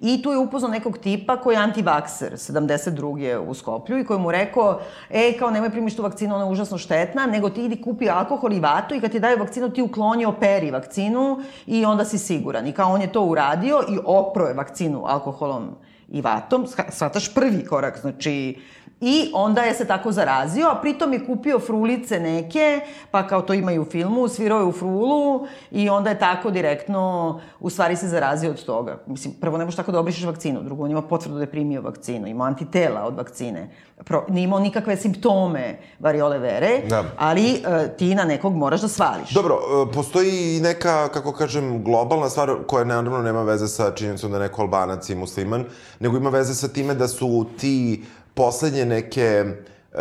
I 0.00 0.22
tu 0.22 0.30
je 0.32 0.38
upoznao 0.38 0.70
nekog 0.70 0.98
tipa 0.98 1.36
koji 1.36 1.54
je 1.54 1.62
antivakser, 1.62 2.32
72. 2.32 3.38
u 3.38 3.54
Skoplju, 3.54 3.98
i 3.98 4.04
koji 4.04 4.20
mu 4.20 4.30
rekao, 4.30 4.80
ej, 5.10 5.38
kao 5.38 5.50
nemoj 5.50 5.70
primiš 5.70 5.96
tu 5.96 6.02
vakcinu, 6.02 6.34
ona 6.34 6.44
je 6.44 6.50
užasno 6.50 6.78
štetna, 6.78 7.26
nego 7.26 7.50
ti 7.50 7.64
idi 7.64 7.82
kupi 7.82 8.10
alkohol 8.10 8.52
i 8.52 8.60
vatu 8.60 8.94
i 8.94 9.00
kad 9.00 9.10
ti 9.10 9.20
daju 9.20 9.38
vakcinu, 9.38 9.70
ti 9.70 9.82
ukloni, 9.82 10.24
operi 10.24 10.70
vakcinu 10.70 11.42
i 11.66 11.84
onda 11.84 12.04
si 12.04 12.18
siguran. 12.18 12.66
I 12.66 12.72
kao 12.72 12.92
on 12.92 13.00
je 13.00 13.12
to 13.12 13.22
uradio 13.22 13.82
i 13.88 13.98
opro 14.18 14.46
je 14.46 14.54
vakcinu 14.54 15.04
alkoholom 15.06 15.76
i 16.08 16.20
vatom, 16.20 16.66
shvataš 16.88 17.34
prvi 17.34 17.64
korak, 17.64 18.00
znači 18.00 18.58
I 19.00 19.30
onda 19.34 19.62
je 19.62 19.74
se 19.74 19.86
tako 19.86 20.12
zarazio, 20.12 20.68
a 20.68 20.80
pritom 20.82 21.12
je 21.12 21.26
kupio 21.26 21.58
frulice 21.58 22.20
neke, 22.20 22.80
pa 23.10 23.26
kao 23.26 23.42
to 23.42 23.54
imaju 23.54 23.82
u 23.82 23.84
filmu, 23.84 24.28
svirao 24.28 24.58
je 24.58 24.64
u 24.64 24.72
frulu 24.72 25.46
i 25.70 25.88
onda 25.88 26.10
je 26.10 26.18
tako 26.18 26.50
direktno, 26.50 27.40
u 27.60 27.70
stvari 27.70 27.96
se 27.96 28.08
zarazio 28.08 28.50
od 28.50 28.64
toga. 28.64 28.98
Mislim, 29.06 29.34
prvo 29.40 29.58
ne 29.58 29.64
možeš 29.64 29.76
tako 29.76 29.92
da 29.92 30.00
obrišeš 30.00 30.24
vakcinu, 30.24 30.62
drugo, 30.62 30.84
on 30.84 30.90
ima 30.90 31.02
potvrdu 31.02 31.34
da 31.34 31.40
je 31.40 31.50
primio 31.50 31.82
vakcinu, 31.82 32.26
ima 32.26 32.44
antitela 32.44 33.04
od 33.04 33.16
vakcine, 33.16 33.70
Pro, 34.04 34.24
nije 34.28 34.44
imao 34.44 34.60
nikakve 34.60 34.96
simptome 34.96 35.78
variole 35.98 36.38
vere, 36.38 36.80
da. 36.88 37.04
ali 37.16 37.52
uh, 37.52 37.96
ti 37.96 38.14
na 38.14 38.24
nekog 38.24 38.56
moraš 38.56 38.80
da 38.80 38.88
svališ. 38.88 39.30
Dobro, 39.30 39.54
uh, 39.54 39.88
postoji 39.94 40.56
i 40.56 40.60
neka, 40.60 41.08
kako 41.08 41.32
kažem, 41.32 41.84
globalna 41.84 42.28
stvar 42.28 42.54
koja 42.66 42.84
naravno 42.84 43.22
nema 43.22 43.42
veze 43.42 43.68
sa 43.68 43.90
činjenicom 43.90 44.32
da 44.32 44.38
neko 44.38 44.62
albanac 44.62 45.10
i 45.10 45.14
musliman, 45.14 45.64
nego 46.00 46.16
ima 46.16 46.30
veze 46.30 46.54
sa 46.54 46.68
time 46.68 46.94
da 46.94 47.08
su 47.08 47.46
ti 47.58 48.04
poslednje 48.40 48.84
neke 48.84 49.44
uh, 49.44 50.00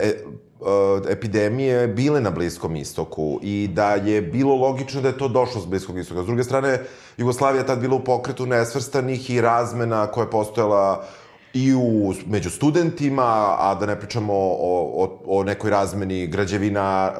e, 0.00 0.14
uh, 0.60 1.10
epidemije 1.10 1.88
bile 1.88 2.20
na 2.20 2.30
Bliskom 2.30 2.76
istoku 2.76 3.38
i 3.42 3.68
da 3.72 3.94
je 3.94 4.22
bilo 4.22 4.56
logično 4.56 5.00
da 5.00 5.08
je 5.08 5.18
to 5.18 5.28
došlo 5.28 5.60
s 5.60 5.66
Bliskog 5.66 5.98
istoka. 5.98 6.22
S 6.22 6.26
druge 6.26 6.44
strane, 6.44 6.80
Jugoslavija 7.16 7.66
tad 7.66 7.78
bila 7.78 7.96
u 7.96 8.04
pokretu 8.04 8.46
nesvrstanih 8.46 9.30
i 9.30 9.40
razmena 9.40 10.06
koja 10.06 10.24
je 10.24 10.30
postojala 10.30 11.04
i 11.54 11.74
u, 11.74 12.14
među 12.26 12.50
studentima, 12.50 13.56
a 13.58 13.76
da 13.80 13.86
ne 13.86 14.00
pričamo 14.00 14.34
o, 14.34 14.82
o, 14.96 15.18
o 15.26 15.44
nekoj 15.44 15.70
razmeni 15.70 16.26
građevina, 16.26 17.12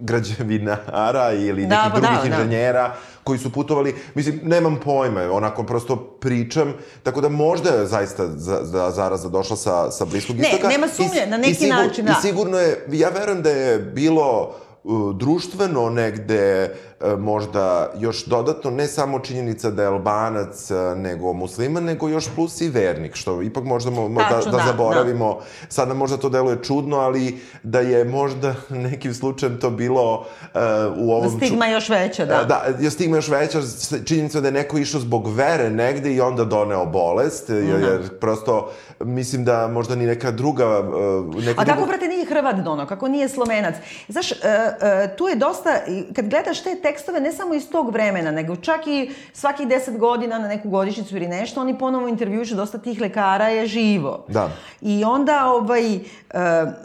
građevinara 0.00 1.32
ili 1.32 1.66
da, 1.66 1.84
nekih 1.84 1.92
pa 1.92 2.00
drugih 2.00 2.30
da, 2.30 2.36
da. 2.36 2.42
inženjera 2.42 2.82
da. 2.88 2.96
Koji 3.28 3.38
su 3.38 3.52
putovali. 3.52 3.94
Mislim, 4.14 4.40
nemam 4.42 4.80
pojma, 4.84 5.22
onako 5.32 5.62
prosto 5.62 5.96
pričam, 5.96 6.72
tako 7.02 7.20
da 7.20 7.28
možda 7.28 7.70
je 7.70 7.86
zaista 7.86 8.26
za, 8.26 8.60
za, 8.62 8.90
zaraza 8.90 9.28
došla 9.28 9.56
sa, 9.56 9.90
sa 9.90 10.04
Bliskog 10.04 10.36
ne, 10.36 10.48
istoka. 10.48 10.68
Ne, 10.68 10.74
nema 10.74 10.88
sumnje, 10.88 11.26
na 11.26 11.36
neki 11.36 11.54
sigur, 11.54 11.76
način, 11.76 12.04
da. 12.04 12.12
I 12.12 12.22
sigurno 12.22 12.58
je, 12.58 12.86
ja 12.92 13.08
verujem 13.08 13.42
da 13.42 13.50
je 13.50 13.78
bilo 13.78 14.54
društveno 15.14 15.90
negde 15.90 16.74
možda 17.18 17.92
još 17.98 18.24
dodatno 18.24 18.70
ne 18.70 18.86
samo 18.86 19.18
činjenica 19.18 19.70
da 19.70 19.82
je 19.82 19.88
albanac, 19.88 20.70
e, 20.70 20.74
nego 20.96 21.32
musliman, 21.32 21.84
nego 21.84 22.08
još 22.08 22.24
plus 22.34 22.60
i 22.60 22.68
vernik, 22.68 23.14
što 23.14 23.42
ipak 23.42 23.64
možda 23.64 23.90
mo, 23.90 24.08
da, 24.08 24.40
da, 24.44 24.50
da 24.50 24.62
zaboravimo. 24.66 25.34
Da. 25.34 25.40
Sada 25.68 25.94
možda 25.94 26.16
to 26.16 26.28
deluje 26.28 26.62
čudno, 26.62 26.96
ali 26.96 27.38
da 27.62 27.80
je 27.80 28.04
možda 28.04 28.54
nekim 28.68 29.14
slučajem 29.14 29.60
to 29.60 29.70
bilo 29.70 30.18
uh, 30.20 30.60
u 30.96 31.12
ovom... 31.12 31.36
Stigma 31.36 31.66
ču... 31.66 31.72
još 31.72 31.88
veća, 31.88 32.26
da. 32.26 32.44
Da, 32.44 32.64
je 32.80 32.90
stigma 32.90 33.16
još 33.16 33.28
veća, 33.28 33.60
činjenica 34.04 34.40
da 34.40 34.48
je 34.48 34.52
neko 34.52 34.78
išao 34.78 35.00
zbog 35.00 35.34
vere 35.34 35.70
negde 35.70 36.12
i 36.12 36.20
onda 36.20 36.44
doneo 36.44 36.86
bolest, 36.86 37.48
jer, 37.48 37.62
mm 37.62 37.66
-hmm. 37.66 37.90
jer 37.90 38.18
prosto 38.18 38.70
mislim 39.00 39.44
da 39.44 39.68
možda 39.68 39.94
ni 39.94 40.06
neka 40.06 40.30
druga... 40.30 40.80
Uh, 40.80 41.44
neka 41.44 41.60
A 41.60 41.64
kako, 41.64 41.76
druga... 41.76 41.86
brate, 41.86 42.08
nije 42.08 42.26
Hrvat 42.26 42.56
dono, 42.56 42.86
kako 42.86 43.08
nije 43.08 43.28
Slovenac? 43.28 43.74
Znaš, 44.08 44.32
uh, 44.32 44.38
uh, 44.38 45.16
tu 45.16 45.28
je 45.28 45.36
dosta, 45.36 45.70
kad 46.14 46.28
gledaš 46.28 46.62
te 46.62 46.76
tekstove 46.88 47.20
ne 47.20 47.32
samo 47.32 47.54
iz 47.54 47.70
tog 47.70 47.92
vremena, 47.92 48.30
nego 48.30 48.56
čak 48.56 48.86
i 48.86 49.10
svakih 49.32 49.68
deset 49.68 49.98
godina 49.98 50.38
na 50.38 50.48
neku 50.48 50.68
godišnicu 50.68 51.16
ili 51.16 51.28
nešto, 51.28 51.60
oni 51.60 51.78
ponovo 51.78 52.08
intervjušu 52.08 52.54
dosta 52.54 52.78
tih 52.78 53.00
lekara 53.00 53.48
je 53.48 53.66
živo. 53.66 54.24
Da. 54.28 54.50
I 54.80 55.04
onda 55.04 55.46
ovaj, 55.46 55.94
e, 55.94 56.00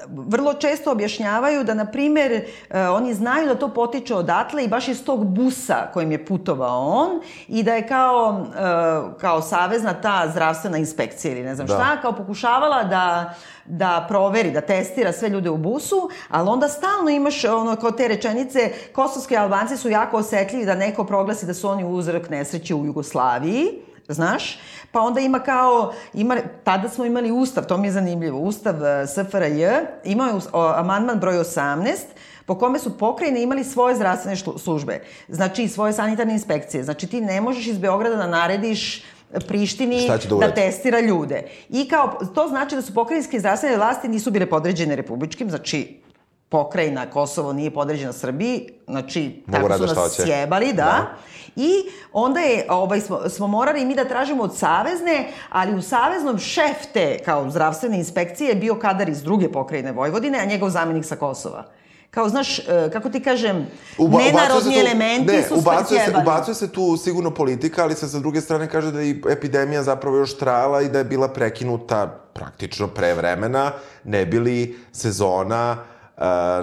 vrlo 0.09 0.53
često 0.53 0.91
objašnjavaju 0.91 1.63
da, 1.63 1.73
na 1.73 1.85
primer, 1.85 2.31
e, 2.31 2.43
oni 2.87 3.13
znaju 3.13 3.47
da 3.47 3.55
to 3.55 3.69
potiče 3.69 4.15
odatle 4.15 4.63
i 4.63 4.67
baš 4.67 4.87
iz 4.87 5.05
tog 5.05 5.25
busa 5.25 5.87
kojim 5.93 6.11
je 6.11 6.25
putovao 6.25 6.81
on 6.81 7.21
i 7.47 7.63
da 7.63 7.73
je 7.73 7.87
kao, 7.87 8.45
e, 8.55 9.19
kao 9.19 9.41
savezna 9.41 9.93
ta 9.93 10.27
zdravstvena 10.31 10.77
inspekcija 10.77 11.31
ili 11.31 11.43
ne 11.43 11.55
znam 11.55 11.67
da. 11.67 11.73
šta, 11.73 12.01
kao 12.01 12.11
pokušavala 12.11 12.83
da 12.83 13.33
da 13.65 14.05
proveri, 14.09 14.51
da 14.51 14.61
testira 14.61 15.11
sve 15.11 15.29
ljude 15.29 15.49
u 15.49 15.57
busu, 15.57 16.09
ali 16.29 16.49
onda 16.49 16.67
stalno 16.67 17.09
imaš 17.09 17.43
ono 17.45 17.75
kao 17.75 17.91
te 17.91 18.07
rečenice, 18.07 18.71
kosovski 18.93 19.37
albanci 19.37 19.77
su 19.77 19.89
jako 19.89 20.17
osetljivi 20.17 20.65
da 20.65 20.75
neko 20.75 21.03
proglasi 21.03 21.45
da 21.45 21.53
su 21.53 21.69
oni 21.69 21.83
uzrok 21.85 22.29
nesreće 22.29 22.75
u 22.75 22.85
Jugoslaviji, 22.85 23.67
znaš, 24.07 24.59
pa 24.91 25.01
onda 25.01 25.19
ima 25.19 25.39
kao, 25.39 25.93
ima, 26.13 26.37
tada 26.63 26.89
smo 26.89 27.05
imali 27.05 27.31
ustav, 27.31 27.65
to 27.65 27.77
mi 27.77 27.87
je 27.87 27.91
zanimljivo, 27.91 28.39
ustav 28.39 28.85
e, 28.85 29.07
SFRJ, 29.07 29.65
imao 30.03 30.27
je 30.27 30.33
amandman 30.53 31.19
broj 31.19 31.35
18, 31.35 31.95
po 32.45 32.57
kome 32.57 32.79
su 32.79 32.97
pokrajine 32.97 33.43
imali 33.43 33.63
svoje 33.63 33.95
zdravstvene 33.95 34.37
službe, 34.57 35.01
znači 35.27 35.67
svoje 35.67 35.93
sanitarne 35.93 36.33
inspekcije. 36.33 36.83
Znači 36.83 37.07
ti 37.07 37.21
ne 37.21 37.41
možeš 37.41 37.67
iz 37.67 37.77
Beograda 37.77 38.15
da 38.15 38.27
narediš 38.27 39.03
Prištini 39.47 40.07
da, 40.07 40.47
da 40.47 40.53
testira 40.53 40.99
ljude. 40.99 41.43
I 41.69 41.87
kao, 41.87 42.19
to 42.35 42.47
znači 42.47 42.75
da 42.75 42.81
su 42.81 42.93
pokrajinske 42.93 43.39
zdravstvene 43.39 43.77
vlasti 43.77 44.07
nisu 44.07 44.31
bile 44.31 44.45
podređene 44.45 44.95
republičkim, 44.95 45.49
znači 45.49 45.99
pokrajina 46.49 47.09
Kosovo 47.09 47.53
nije 47.53 47.71
podređena 47.71 48.13
Srbiji, 48.13 48.69
znači 48.87 49.43
Mogu 49.45 49.67
tako 49.67 49.87
su 49.87 49.95
nas 49.95 50.15
sjebali, 50.15 50.73
da. 50.73 50.73
da. 50.73 51.15
I 51.55 51.71
onda 52.13 52.39
je, 52.39 52.65
ovaj, 52.69 53.01
smo, 53.01 53.29
smo 53.29 53.47
morali 53.47 53.85
mi 53.85 53.95
da 53.95 54.05
tražimo 54.05 54.43
od 54.43 54.57
Savezne, 54.57 55.27
ali 55.49 55.75
u 55.75 55.81
Saveznom 55.81 56.37
šef 56.39 56.77
te, 56.93 57.17
kao 57.25 57.49
zdravstvene 57.49 57.97
inspekcije, 57.97 58.49
je 58.49 58.55
bio 58.55 58.75
kadar 58.75 59.09
iz 59.09 59.23
druge 59.23 59.51
pokrajine 59.51 59.91
Vojvodine, 59.91 60.39
a 60.39 60.45
njegov 60.45 60.69
zamenik 60.69 61.05
sa 61.05 61.15
Kosova 61.15 61.65
kao, 62.13 62.29
znaš, 62.29 62.59
e, 62.59 62.89
kako 62.93 63.09
ti 63.09 63.23
kažem, 63.23 63.67
Uba, 63.97 64.17
nenarodni 64.17 64.73
tu, 64.73 64.79
elementi 64.79 65.31
ne, 65.31 65.43
su 65.43 65.55
ubacuje 65.55 66.05
se, 66.05 66.13
ubacuje 66.21 66.55
se 66.55 66.71
tu 66.71 66.97
sigurno 66.97 67.31
politika, 67.31 67.83
ali 67.83 67.95
se 67.95 68.07
sa 68.07 68.19
druge 68.19 68.41
strane 68.41 68.69
kaže 68.69 68.91
da 68.91 69.01
je 69.01 69.21
epidemija 69.29 69.83
zapravo 69.83 70.17
još 70.17 70.37
trajala 70.37 70.81
i 70.81 70.89
da 70.89 70.97
je 70.97 71.03
bila 71.03 71.27
prekinuta 71.27 72.07
praktično 72.33 72.87
pre 72.87 73.13
vremena, 73.13 73.71
ne 74.03 74.25
bili 74.25 74.75
sezona 74.91 75.77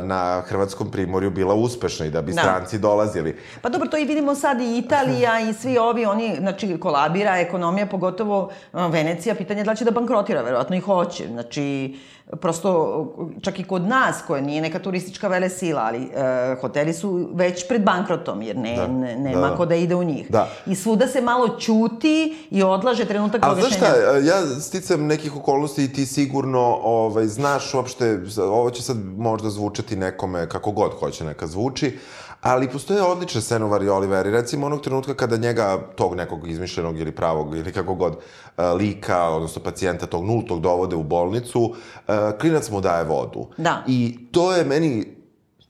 na 0.02 0.42
Hrvatskom 0.46 0.90
primorju 0.90 1.30
bila 1.30 1.54
uspešna 1.54 2.06
i 2.06 2.10
da 2.10 2.22
bi 2.22 2.32
da. 2.32 2.40
stranci 2.40 2.78
dolazili. 2.78 3.36
Pa 3.62 3.68
dobro, 3.68 3.88
to 3.88 3.96
i 3.96 4.04
vidimo 4.04 4.34
sad 4.34 4.60
i 4.60 4.78
Italija 4.78 5.40
i 5.40 5.54
svi 5.54 5.78
ovi, 5.78 6.04
oni, 6.04 6.36
znači, 6.40 6.80
kolabira 6.80 7.38
ekonomija, 7.38 7.86
pogotovo 7.86 8.50
Venecija, 8.72 9.34
pitanje 9.34 9.60
je 9.60 9.64
da 9.64 9.70
li 9.70 9.76
će 9.76 9.84
da 9.84 9.90
bankrotira, 9.90 10.42
verovatno 10.42 10.76
i 10.76 10.80
hoće. 10.80 11.28
Znači, 11.28 11.96
prosto, 12.40 13.06
čak 13.42 13.58
i 13.58 13.64
kod 13.64 13.82
nas, 13.82 14.16
koja 14.26 14.42
nije 14.42 14.62
neka 14.62 14.78
turistička 14.78 15.28
vele 15.28 15.48
sila, 15.48 15.82
ali 15.82 16.02
e, 16.02 16.56
hoteli 16.60 16.92
su 16.92 17.28
već 17.34 17.68
pred 17.68 17.84
bankrotom, 17.84 18.42
jer 18.42 18.56
ne, 18.56 18.76
da. 18.76 18.86
ne, 18.86 19.16
nema 19.16 19.40
da, 19.40 19.48
da. 19.48 19.56
ko 19.56 19.66
da 19.66 19.74
ide 19.74 19.94
u 19.94 20.04
njih. 20.04 20.30
Da. 20.30 20.48
I 20.66 20.74
svuda 20.74 21.06
se 21.06 21.20
malo 21.20 21.48
ćuti 21.48 22.46
i 22.50 22.62
odlaže 22.62 23.04
trenutak 23.04 23.44
A 23.44 23.54
znaš 23.54 23.76
šta, 23.76 24.16
ja 24.16 24.46
sticam 24.60 25.06
nekih 25.06 25.36
okolnosti 25.36 25.84
i 25.84 25.92
ti 25.92 26.06
sigurno 26.06 26.78
ovaj, 26.82 27.26
znaš 27.26 27.74
uopšte, 27.74 28.20
ovo 28.38 28.70
će 28.70 28.82
sad 28.82 28.96
možda 29.16 29.50
zvučati 29.50 29.96
nekome 29.96 30.48
kako 30.48 30.70
god 30.70 30.92
hoće 31.00 31.24
neka 31.24 31.46
zvuči, 31.46 31.98
Ali 32.40 32.70
postoje 32.70 33.02
odlične 33.02 33.40
scene 33.40 33.64
u 33.64 33.68
Varioli 33.68 34.06
Veri. 34.06 34.30
Recimo 34.30 34.66
onog 34.66 34.80
trenutka 34.80 35.14
kada 35.14 35.36
njega, 35.36 35.78
tog 35.96 36.14
nekog 36.14 36.48
izmišljenog 36.48 36.98
ili 36.98 37.12
pravog 37.12 37.56
ili 37.56 37.72
kako 37.72 37.94
god, 37.94 38.12
uh, 38.12 38.64
lika, 38.78 39.28
odnosno 39.28 39.62
pacijenta 39.62 40.06
tog 40.06 40.24
nultog 40.24 40.60
dovode 40.60 40.96
u 40.96 41.02
bolnicu, 41.02 41.62
uh, 41.62 42.14
klinac 42.40 42.70
mu 42.70 42.80
daje 42.80 43.04
vodu. 43.04 43.46
Da. 43.56 43.84
I 43.86 44.18
to 44.32 44.52
je 44.52 44.64
meni 44.64 45.20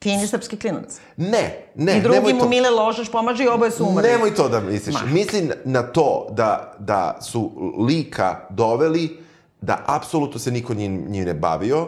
Ti 0.01 0.27
srpski 0.27 0.57
klinac. 0.57 0.99
Ne, 1.17 1.71
ne, 1.75 1.97
I 1.97 2.01
drugi 2.01 2.33
mu 2.33 2.39
to. 2.39 2.49
Mile 2.49 2.69
Ložaš 2.69 3.11
pomaže 3.11 3.43
i 3.43 3.47
oboje 3.47 3.71
su 3.71 3.85
umrli. 3.85 4.09
Nemoj 4.09 4.35
to 4.35 4.49
da 4.49 4.59
misliš. 4.59 4.95
Ma. 4.95 5.11
Mislim 5.11 5.51
na 5.65 5.83
to 5.83 6.27
da, 6.31 6.75
da 6.79 7.17
su 7.21 7.51
lika 7.87 8.39
doveli, 8.49 9.17
da 9.61 9.83
apsolutno 9.85 10.39
se 10.39 10.51
niko 10.51 10.73
njim, 10.73 11.05
njim 11.09 11.25
ne 11.25 11.33
bavio 11.33 11.87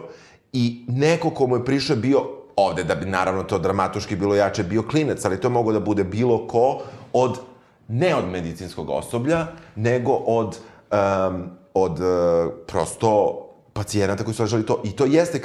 i 0.52 0.84
neko 0.88 1.30
ko 1.30 1.46
mu 1.46 1.56
je 1.56 1.64
prišao 1.64 1.96
bio 1.96 2.43
ovde, 2.56 2.84
da 2.84 2.94
bi 2.94 3.06
naravno 3.06 3.42
to 3.42 3.58
dramatuški 3.58 4.16
bilo 4.16 4.34
jače, 4.34 4.62
bio 4.62 4.82
klinac, 4.82 5.24
ali 5.24 5.40
to 5.40 5.50
mogo 5.50 5.72
da 5.72 5.80
bude 5.80 6.04
bilo 6.04 6.46
ko 6.48 6.80
od, 7.12 7.38
ne 7.88 8.14
od 8.14 8.28
medicinskog 8.28 8.90
osoblja, 8.90 9.46
nego 9.76 10.12
od, 10.12 10.58
um, 10.90 11.50
od 11.74 12.00
uh, 12.00 12.52
prosto 12.66 13.40
pacijenata 13.74 14.24
koji 14.24 14.34
su 14.34 14.42
ležali 14.42 14.66
to. 14.66 14.82
I 14.84 14.92
to 14.92 15.04
jeste 15.04 15.40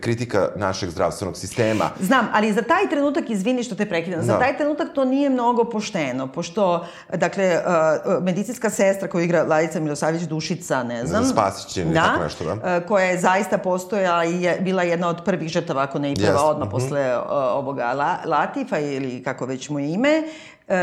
kritika 0.00 0.48
našeg 0.56 0.90
zdravstvenog 0.90 1.36
sistema. 1.36 1.90
Znam, 2.00 2.28
ali 2.32 2.52
za 2.52 2.62
taj 2.62 2.88
trenutak, 2.90 3.30
izvini 3.30 3.62
što 3.62 3.74
te 3.74 3.86
prekidam, 3.86 4.22
za 4.22 4.32
da. 4.32 4.38
taj 4.38 4.56
trenutak 4.56 4.88
to 4.94 5.04
nije 5.04 5.30
mnogo 5.30 5.64
pošteno, 5.64 6.26
pošto, 6.26 6.86
dakle, 7.14 7.60
uh, 7.66 8.24
medicinska 8.24 8.70
sestra 8.70 9.08
koju 9.08 9.24
igra 9.24 9.42
Ladica 9.42 9.80
Milosavljević 9.80 10.28
Dušica, 10.28 10.82
ne 10.82 11.06
znam. 11.06 11.24
Spasić 11.24 11.76
ili 11.76 11.90
da, 11.90 12.02
tako 12.02 12.22
nešto, 12.22 12.44
da. 12.44 12.52
Uh, 12.52 12.88
koja 12.88 13.04
je 13.04 13.18
zaista 13.20 13.58
postoja 13.58 14.24
i 14.24 14.42
je 14.42 14.58
bila 14.60 14.82
jedna 14.82 15.08
od 15.08 15.24
prvih 15.24 15.48
žrtava, 15.48 15.82
ako 15.82 15.98
ne 15.98 16.12
i 16.12 16.14
prva, 16.14 16.38
yes. 16.38 16.50
odmah 16.50 16.68
mm 16.68 16.70
-hmm. 16.70 16.82
posle 16.82 17.18
uh, 17.18 17.24
ovoga 17.30 17.92
La, 17.92 18.16
Latifa 18.24 18.78
ili 18.78 19.22
kako 19.22 19.46
već 19.46 19.68
mu 19.68 19.78
ime. 19.78 20.22
Uh, 20.68 20.74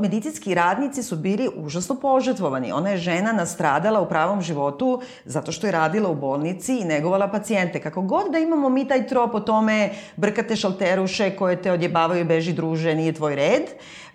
medicinski 0.00 0.54
radnici 0.54 1.02
su 1.02 1.16
bili 1.16 1.48
užasno 1.56 1.94
požetvovani. 1.94 2.72
Ona 2.72 2.90
je 2.90 2.96
žena 2.96 3.32
nastradala 3.32 4.00
u 4.00 4.08
pravom 4.08 4.42
životu 4.42 5.00
zato 5.24 5.52
što 5.52 5.66
je 5.66 5.72
radila 5.72 6.08
u 6.08 6.14
bolnici 6.14 6.78
i 6.78 6.84
negovala 6.84 7.28
pacijente. 7.28 7.80
Kako 7.80 8.02
god 8.02 8.32
da 8.32 8.38
imamo 8.38 8.68
mi 8.68 8.88
taj 8.88 9.06
trop 9.06 9.34
o 9.34 9.40
tome 9.40 9.90
brkate 10.16 10.56
šalteruše 10.56 11.30
koje 11.36 11.62
te 11.62 11.72
odjebavaju 11.72 12.24
beži 12.24 12.52
druže, 12.52 12.94
nije 12.94 13.12
tvoj 13.12 13.36
red. 13.36 13.62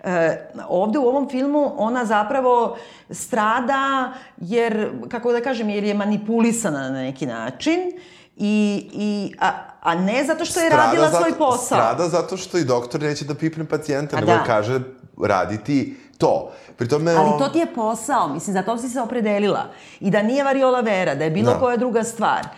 E, 0.04 0.50
ovde 0.68 0.98
u 0.98 1.06
ovom 1.06 1.28
filmu 1.28 1.74
ona 1.76 2.04
zapravo 2.04 2.76
strada 3.10 4.12
jer, 4.36 4.90
kako 5.08 5.32
da 5.32 5.40
kažem, 5.40 5.70
jer 5.70 5.84
je 5.84 5.94
manipulisana 5.94 6.90
na 6.90 7.02
neki 7.02 7.26
način 7.26 7.78
i, 8.36 8.88
i 8.92 9.34
a, 9.40 9.50
a 9.80 9.94
ne 9.94 10.24
zato 10.24 10.44
što 10.44 10.60
je 10.60 10.66
strada 10.66 10.84
radila 10.84 11.10
zato, 11.10 11.24
svoj 11.24 11.38
posao. 11.38 11.78
Strada 11.78 12.08
zato 12.08 12.36
što 12.36 12.58
i 12.58 12.64
doktor 12.64 13.00
neće 13.00 13.24
da 13.24 13.34
pipne 13.34 13.64
pacijenta, 13.64 14.16
nego 14.16 14.32
da. 14.32 14.44
kaže 14.46 14.80
raditi 15.22 15.96
to. 16.18 16.52
Pri 16.76 16.88
tome, 16.88 17.14
Ali 17.14 17.38
to 17.38 17.48
ti 17.48 17.58
je 17.58 17.74
posao, 17.74 18.28
mislim, 18.28 18.54
za 18.54 18.62
to 18.62 18.78
si 18.78 18.88
se 18.88 19.00
opredelila. 19.00 19.64
I 20.00 20.10
da 20.10 20.22
nije 20.22 20.44
variola 20.44 20.80
vera, 20.80 21.14
da 21.14 21.24
je 21.24 21.30
bilo 21.30 21.52
da. 21.52 21.58
koja 21.58 21.76
druga 21.76 22.04
stvar 22.04 22.48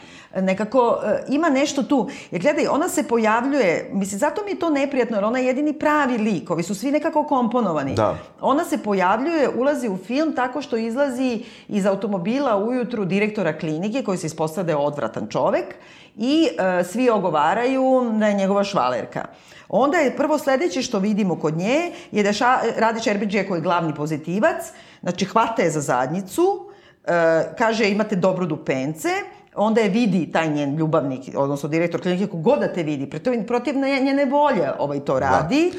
nekako 0.41 1.01
e, 1.05 1.25
ima 1.29 1.49
nešto 1.49 1.83
tu. 1.83 2.09
Jer 2.31 2.43
gledaj, 2.43 2.67
ona 2.67 2.89
se 2.89 3.09
pojavljuje, 3.09 3.91
mislim, 3.93 4.19
zato 4.19 4.43
mi 4.45 4.51
je 4.51 4.59
to 4.59 4.71
neprijatno, 4.71 5.17
jer 5.17 5.25
ona 5.25 5.39
je 5.39 5.47
jedini 5.47 5.73
pravi 5.73 6.19
lik, 6.19 6.51
ovi 6.51 6.63
su 6.63 6.75
svi 6.75 6.91
nekako 6.91 7.25
komponovani. 7.25 7.95
Da. 7.95 8.19
Ona 8.41 8.65
se 8.65 8.79
pojavljuje, 8.79 9.49
ulazi 9.49 9.89
u 9.89 9.97
film 9.97 10.35
tako 10.35 10.63
što 10.63 10.77
izlazi 10.77 11.45
iz 11.69 11.87
automobila 11.87 12.57
ujutru 12.57 13.05
direktora 13.05 13.59
klinike, 13.59 14.03
koji 14.03 14.19
se 14.19 14.27
ispostavlja 14.27 14.67
da 14.67 14.73
je 14.73 14.87
odvratan 14.87 15.27
čovek, 15.29 15.75
i 16.17 16.49
e, 16.59 16.85
svi 16.85 17.11
ogovaraju 17.11 18.11
da 18.19 18.27
je 18.27 18.35
njegova 18.35 18.65
švalerka. 18.65 19.25
Onda 19.69 19.99
je 19.99 20.17
prvo 20.17 20.39
sledeće 20.39 20.83
što 20.83 20.99
vidimo 20.99 21.41
kod 21.41 21.57
nje 21.57 21.93
je 22.13 22.23
da 22.23 22.33
ša, 22.33 22.59
Radi 22.77 23.03
Čerbeđe 23.03 23.47
koji 23.49 23.59
je 23.59 23.63
glavni 23.63 23.95
pozitivac, 23.95 24.65
znači 25.03 25.25
hvata 25.25 25.63
je 25.63 25.71
za 25.71 25.81
zadnjicu, 25.81 26.71
e, 27.05 27.11
kaže 27.59 27.89
imate 27.89 28.17
dobro 28.17 28.47
dupence, 28.47 29.09
onda 29.55 29.81
je 29.81 29.89
vidi 29.89 30.33
taj 30.33 30.49
njen 30.49 30.77
ljubavnik, 30.77 31.21
odnosno 31.37 31.69
direktor 31.69 32.03
klinike, 32.03 32.27
kogod 32.27 32.59
da 32.59 32.73
te 32.73 32.83
vidi, 32.83 33.11
protiv, 33.11 33.47
protiv 33.47 33.77
njene 33.77 34.25
volje 34.25 34.73
ovaj 34.79 35.01
to 35.01 35.19
radi. 35.19 35.71
Da. 35.73 35.79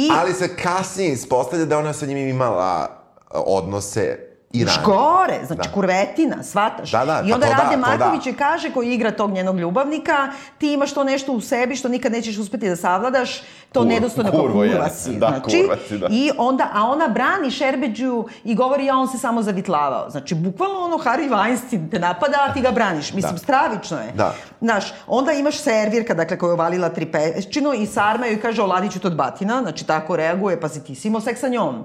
I... 0.00 0.08
Ali 0.20 0.32
se 0.32 0.56
kasnije 0.56 1.12
ispostavlja 1.12 1.64
da 1.64 1.78
ona 1.78 1.92
sa 1.92 2.06
njim 2.06 2.18
imala 2.18 2.88
odnose 3.30 4.31
I 4.52 4.64
rani. 4.64 4.78
Škore, 4.82 5.40
znači 5.46 5.68
da. 5.68 5.74
kurvetina, 5.74 6.42
svataš. 6.42 6.90
Da, 6.90 7.04
da, 7.04 7.22
I 7.26 7.32
onda 7.32 7.46
pa 7.46 7.62
Rade 7.62 7.76
da, 7.76 7.80
Marković 7.80 8.24
da. 8.24 8.32
kaže, 8.32 8.70
koji 8.70 8.94
igra 8.94 9.10
tog 9.10 9.30
njenog 9.30 9.58
ljubavnika, 9.58 10.28
ti 10.58 10.72
imaš 10.72 10.94
to 10.94 11.04
nešto 11.04 11.32
u 11.32 11.40
sebi 11.40 11.76
što 11.76 11.88
nikad 11.88 12.12
nećeš 12.12 12.38
uspeti 12.38 12.68
da 12.68 12.76
savladaš, 12.76 13.42
to 13.72 13.80
Kur, 13.80 13.86
nedostojno 13.86 14.30
kao 14.30 14.40
kurva 14.40 14.88
si. 14.88 15.12
Da, 15.12 15.28
znači, 15.28 15.62
kurva 15.62 15.76
si, 15.88 15.98
da. 15.98 16.06
I 16.10 16.30
onda, 16.38 16.68
a 16.72 16.86
ona 16.86 17.08
brani 17.08 17.50
Šerbeđu 17.50 18.24
i 18.44 18.54
govori, 18.54 18.86
ja 18.86 18.96
on 18.96 19.08
se 19.08 19.18
samo 19.18 19.42
zavitlavao. 19.42 20.10
Znači, 20.10 20.34
bukvalno 20.34 20.78
ono, 20.78 20.96
Harry 20.96 21.30
Weinstein 21.30 21.90
te 21.90 21.98
napada, 21.98 22.46
a 22.48 22.52
ti 22.52 22.60
ga 22.60 22.70
braniš. 22.70 23.12
Mislim, 23.12 23.32
da. 23.32 23.38
stravično 23.38 23.98
je. 23.98 24.12
Da. 24.14 24.34
Znaš, 24.60 24.94
onda 25.06 25.32
imaš 25.32 25.58
servirka, 25.58 26.14
dakle, 26.14 26.38
koja 26.38 26.48
je 26.48 26.54
ovalila 26.54 26.88
tri 26.88 27.12
pečinu 27.12 27.72
i 27.74 27.86
sarmaju 27.86 28.32
i 28.32 28.40
kaže, 28.40 28.62
oladiću 28.62 29.00
to 29.00 29.08
od 29.08 29.16
batina, 29.16 29.62
znači 29.62 29.86
tako 29.86 30.16
reaguje, 30.16 30.60
pa 30.60 30.68
si 30.68 30.84
ti 30.84 30.94
si 30.94 31.08
imao 31.08 31.20
seks 31.20 31.40
sa 31.40 31.48
njom. 31.48 31.84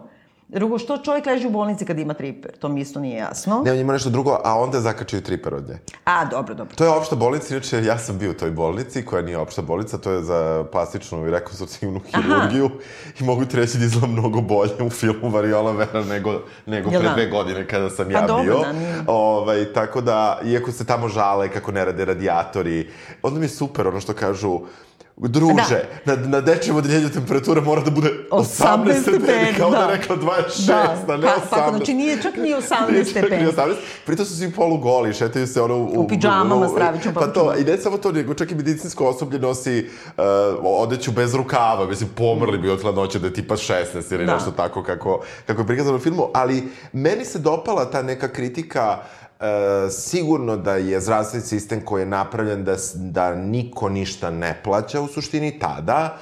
Drugo, 0.50 0.78
što 0.78 0.98
čovjek 0.98 1.26
leži 1.26 1.48
u 1.48 1.50
bolnici 1.50 1.86
kad 1.86 2.00
ima 2.00 2.14
triper? 2.14 2.52
To 2.60 2.70
mi 2.70 2.82
isto 2.82 3.00
nije 3.00 3.18
jasno. 3.18 3.62
Ne, 3.66 3.72
on 3.72 3.78
ima 3.78 3.94
nešto 3.94 4.10
drugo, 4.10 4.38
a 4.44 4.60
onda 4.60 4.80
zakačaju 4.80 5.22
triper 5.22 5.54
od 5.54 5.70
nje. 5.70 5.80
A, 6.06 6.26
dobro, 6.26 6.56
dobro. 6.56 6.76
To 6.76 6.84
je 6.84 6.90
opšta 6.90 7.16
bolnica, 7.16 7.56
inače 7.56 7.84
ja 7.84 7.98
sam 7.98 8.18
bio 8.18 8.32
u 8.32 8.34
toj 8.34 8.52
bolnici, 8.52 9.06
koja 9.06 9.22
nije 9.22 9.38
opšta 9.38 9.62
bolnica, 9.62 9.98
to 9.98 10.12
je 10.12 10.22
za 10.24 10.66
plastičnu 10.72 11.28
i 11.28 11.32
rekonstruktivnu 11.32 12.00
hirurgiju. 12.00 12.66
Aha. 12.66 12.76
I 13.20 13.24
mogu 13.24 13.46
ti 13.46 13.58
reći 13.58 13.78
da 13.78 13.86
izgleda 13.86 14.08
mnogo 14.08 14.42
bolje 14.42 14.84
u 14.84 14.90
filmu 14.90 15.30
Variola 15.30 15.72
Vera 15.72 16.04
nego, 16.04 16.42
nego 16.66 16.90
pre 16.90 17.00
da? 17.00 17.14
dve 17.14 17.28
godine 17.28 17.68
kada 17.68 17.90
sam 17.90 18.06
pa 18.06 18.12
ja 18.12 18.28
dobro, 18.28 18.44
bio. 18.44 18.60
Da, 18.60 18.74
nije. 18.74 19.04
ovaj, 19.08 19.74
tako 19.74 20.02
da, 20.02 20.40
iako 20.46 20.72
se 20.72 20.86
tamo 20.86 21.08
žale 21.08 21.50
kako 21.50 21.72
ne 21.72 21.86
rade 21.86 22.06
radijatori, 22.06 22.90
onda 23.24 23.40
mi 23.40 23.46
je 23.46 23.50
super 23.50 23.88
ono 23.88 24.00
što 24.00 24.14
kažu, 24.14 24.60
Druže, 25.18 25.84
da. 26.06 26.16
na, 26.16 26.28
na 26.28 26.42
dečjem 26.42 26.76
odeljenju 26.76 27.10
temperatura 27.10 27.62
mora 27.62 27.82
da 27.82 27.92
bude 27.92 28.10
18, 28.32 28.44
18 28.44 29.02
stepeni, 29.02 29.58
kao 29.58 29.70
da, 29.70 29.78
da 29.78 29.84
je 29.84 29.98
rekao 29.98 30.18
26, 30.18 30.68
da. 30.68 31.14
a 31.14 31.18
ne 31.18 31.28
18. 31.28 31.32
Pa, 31.50 31.58
pa, 31.58 31.78
znači 31.78 31.94
nije 31.94 32.22
čak 32.22 32.36
ni 32.36 32.50
18 32.50 33.10
stepeni. 33.10 33.38
Nije 33.38 33.52
18. 33.52 33.76
Pritom 34.06 34.26
su 34.26 34.36
svi 34.36 34.52
polugoli, 34.52 35.14
šetaju 35.14 35.48
se 35.48 35.62
ono... 35.62 35.76
U, 35.76 35.94
u 35.96 36.08
pidžamama, 36.08 36.70
stravično 36.70 37.14
Pa 37.14 37.28
to, 37.28 37.54
i 37.58 37.64
ne 37.64 37.78
samo 37.78 37.98
to, 37.98 38.12
nego 38.12 38.34
čak 38.34 38.52
i 38.52 38.56
medicinsko 38.56 39.06
osoblje 39.06 39.40
nosi 39.40 39.90
uh, 40.08 40.24
odeću 40.64 41.12
bez 41.12 41.36
rukava, 41.36 41.88
mislim, 41.88 42.10
pomrli 42.16 42.58
bi 42.58 42.70
od 42.70 42.82
hladnoće 42.82 43.20
da 43.20 43.28
je 43.28 43.34
tipa 43.34 43.56
16 43.56 44.14
ili 44.14 44.26
da. 44.26 44.34
nešto 44.34 44.52
tako 44.52 44.84
kako, 44.84 45.24
kako 45.46 45.62
je 45.62 45.68
prikazano 45.68 45.98
u 45.98 46.00
filmu, 46.00 46.30
ali 46.34 46.64
meni 46.94 47.26
se 47.26 47.40
dopala 47.40 47.92
ta 47.92 48.02
neka 48.02 48.28
kritika 48.28 48.98
uh, 49.00 49.27
E, 49.40 49.90
sigurno 49.90 50.58
da 50.58 50.76
je 50.76 51.02
zdravstveni 51.02 51.46
sistem 51.46 51.82
koji 51.86 52.02
je 52.02 52.06
napravljen 52.06 52.64
da, 52.64 52.76
da 52.96 53.36
niko 53.36 53.90
ništa 53.90 54.30
ne 54.32 54.62
plaća 54.64 55.02
u 55.02 55.08
suštini 55.08 55.60
tada 55.60 56.18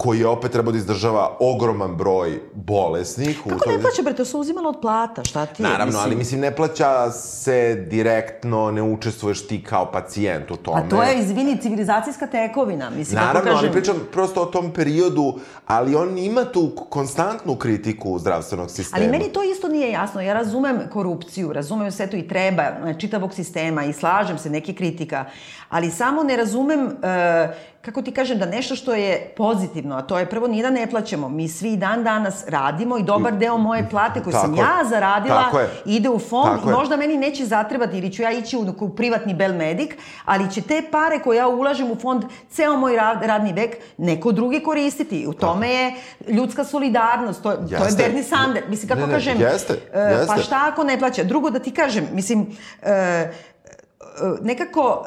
koji 0.00 0.20
je 0.20 0.26
opet 0.26 0.52
trebao 0.52 0.72
da 0.72 0.78
izdržava 0.78 1.36
ogroman 1.40 1.96
broj 1.96 2.40
bolesnih. 2.54 3.40
Kako 3.48 3.70
ne 3.70 3.80
plaća, 3.80 4.02
bre, 4.02 4.14
to 4.14 4.24
se 4.24 4.36
uzimalo 4.36 4.68
od 4.68 4.80
plata, 4.80 5.24
šta 5.24 5.46
ti 5.46 5.62
je? 5.62 5.68
Naravno, 5.68 5.86
mislim... 5.86 6.02
ali 6.04 6.16
mislim, 6.16 6.40
ne 6.40 6.56
plaća 6.56 7.10
se 7.10 7.86
direktno, 7.90 8.70
ne 8.70 8.82
učestvuješ 8.82 9.46
ti 9.46 9.62
kao 9.62 9.92
pacijent 9.92 10.50
u 10.50 10.56
tome. 10.56 10.80
A 10.80 10.88
to 10.88 11.02
je, 11.02 11.18
izvini, 11.18 11.58
civilizacijska 11.62 12.26
tekovina, 12.26 12.90
mislim, 12.90 13.14
Naravno, 13.14 13.40
kako 13.40 13.54
kažem... 13.54 13.68
ali 13.68 13.72
pričam 13.72 13.96
prosto 14.12 14.42
o 14.42 14.46
tom 14.46 14.72
periodu, 14.72 15.38
ali 15.66 15.94
on 15.94 16.18
ima 16.18 16.44
tu 16.44 16.72
konstantnu 16.90 17.56
kritiku 17.56 18.18
zdravstvenog 18.18 18.70
sistema. 18.70 19.02
Ali 19.02 19.10
meni 19.10 19.32
to 19.32 19.42
isto 19.42 19.68
nije 19.68 19.90
jasno. 19.90 20.20
Ja 20.20 20.34
razumem 20.34 20.80
korupciju, 20.92 21.52
razumem 21.52 21.92
sve 21.92 22.06
to 22.06 22.16
i 22.16 22.28
treba 22.28 22.64
čitavog 22.98 23.34
sistema 23.34 23.84
i 23.84 23.92
slažem 23.92 24.38
se, 24.38 24.50
neke 24.50 24.74
kritika, 24.74 25.24
ali 25.68 25.90
samo 25.90 26.22
ne 26.22 26.36
razumem... 26.36 26.86
Uh, 26.86 27.77
kako 27.88 28.02
ti 28.02 28.12
kažem, 28.12 28.38
da 28.38 28.46
nešto 28.46 28.76
što 28.76 28.94
je 28.94 29.32
pozitivno, 29.36 29.96
a 29.96 30.02
to 30.02 30.18
je 30.18 30.26
prvo 30.26 30.46
ni 30.48 30.62
da 30.62 30.70
ne 30.70 30.86
plaćamo, 30.90 31.28
mi 31.28 31.48
svi 31.48 31.76
dan 31.76 32.04
danas 32.04 32.44
radimo 32.48 32.98
i 32.98 33.02
dobar 33.02 33.36
deo 33.36 33.58
moje 33.58 33.88
plate 33.90 34.22
koju 34.22 34.32
sam 34.32 34.54
ja 34.54 34.84
zaradila 34.90 35.44
ide 35.84 36.08
u 36.08 36.18
fond 36.18 36.56
Tako 36.56 36.70
i 36.70 36.72
možda 36.72 36.94
je. 36.94 36.98
meni 36.98 37.16
neće 37.16 37.46
zatrebati 37.46 37.98
ili 37.98 38.12
ću 38.12 38.22
ja 38.22 38.32
ići 38.32 38.56
u, 38.56 38.74
u 38.80 38.88
privatni 38.88 39.34
Belmedik, 39.34 39.96
ali 40.24 40.50
će 40.50 40.62
te 40.62 40.82
pare 40.90 41.18
koje 41.18 41.36
ja 41.36 41.48
ulažem 41.48 41.90
u 41.90 41.96
fond 41.96 42.24
ceo 42.50 42.76
moj 42.76 42.96
rad, 42.96 43.22
radni 43.22 43.52
vek 43.52 43.76
neko 43.96 44.32
drugi 44.32 44.60
koristiti. 44.60 45.26
U 45.26 45.32
tome 45.32 45.68
je 45.68 45.94
ljudska 46.28 46.64
solidarnost, 46.64 47.42
to, 47.42 47.52
to 47.52 47.84
je 47.84 47.92
Bernie 47.96 48.22
Sanders. 48.22 48.66
Mislim, 48.68 48.88
kako 48.88 49.00
ne, 49.00 49.06
ne, 49.06 49.12
kažem, 49.12 49.40
jeste, 49.40 49.74
e, 49.92 50.00
jeste. 50.00 50.26
pa 50.26 50.36
šta 50.36 50.68
ako 50.72 50.84
ne 50.84 50.98
plaća? 50.98 51.24
Drugo 51.24 51.50
da 51.50 51.58
ti 51.58 51.70
kažem, 51.70 52.08
mislim, 52.12 52.40
uh, 52.40 52.88
nekako 54.42 55.04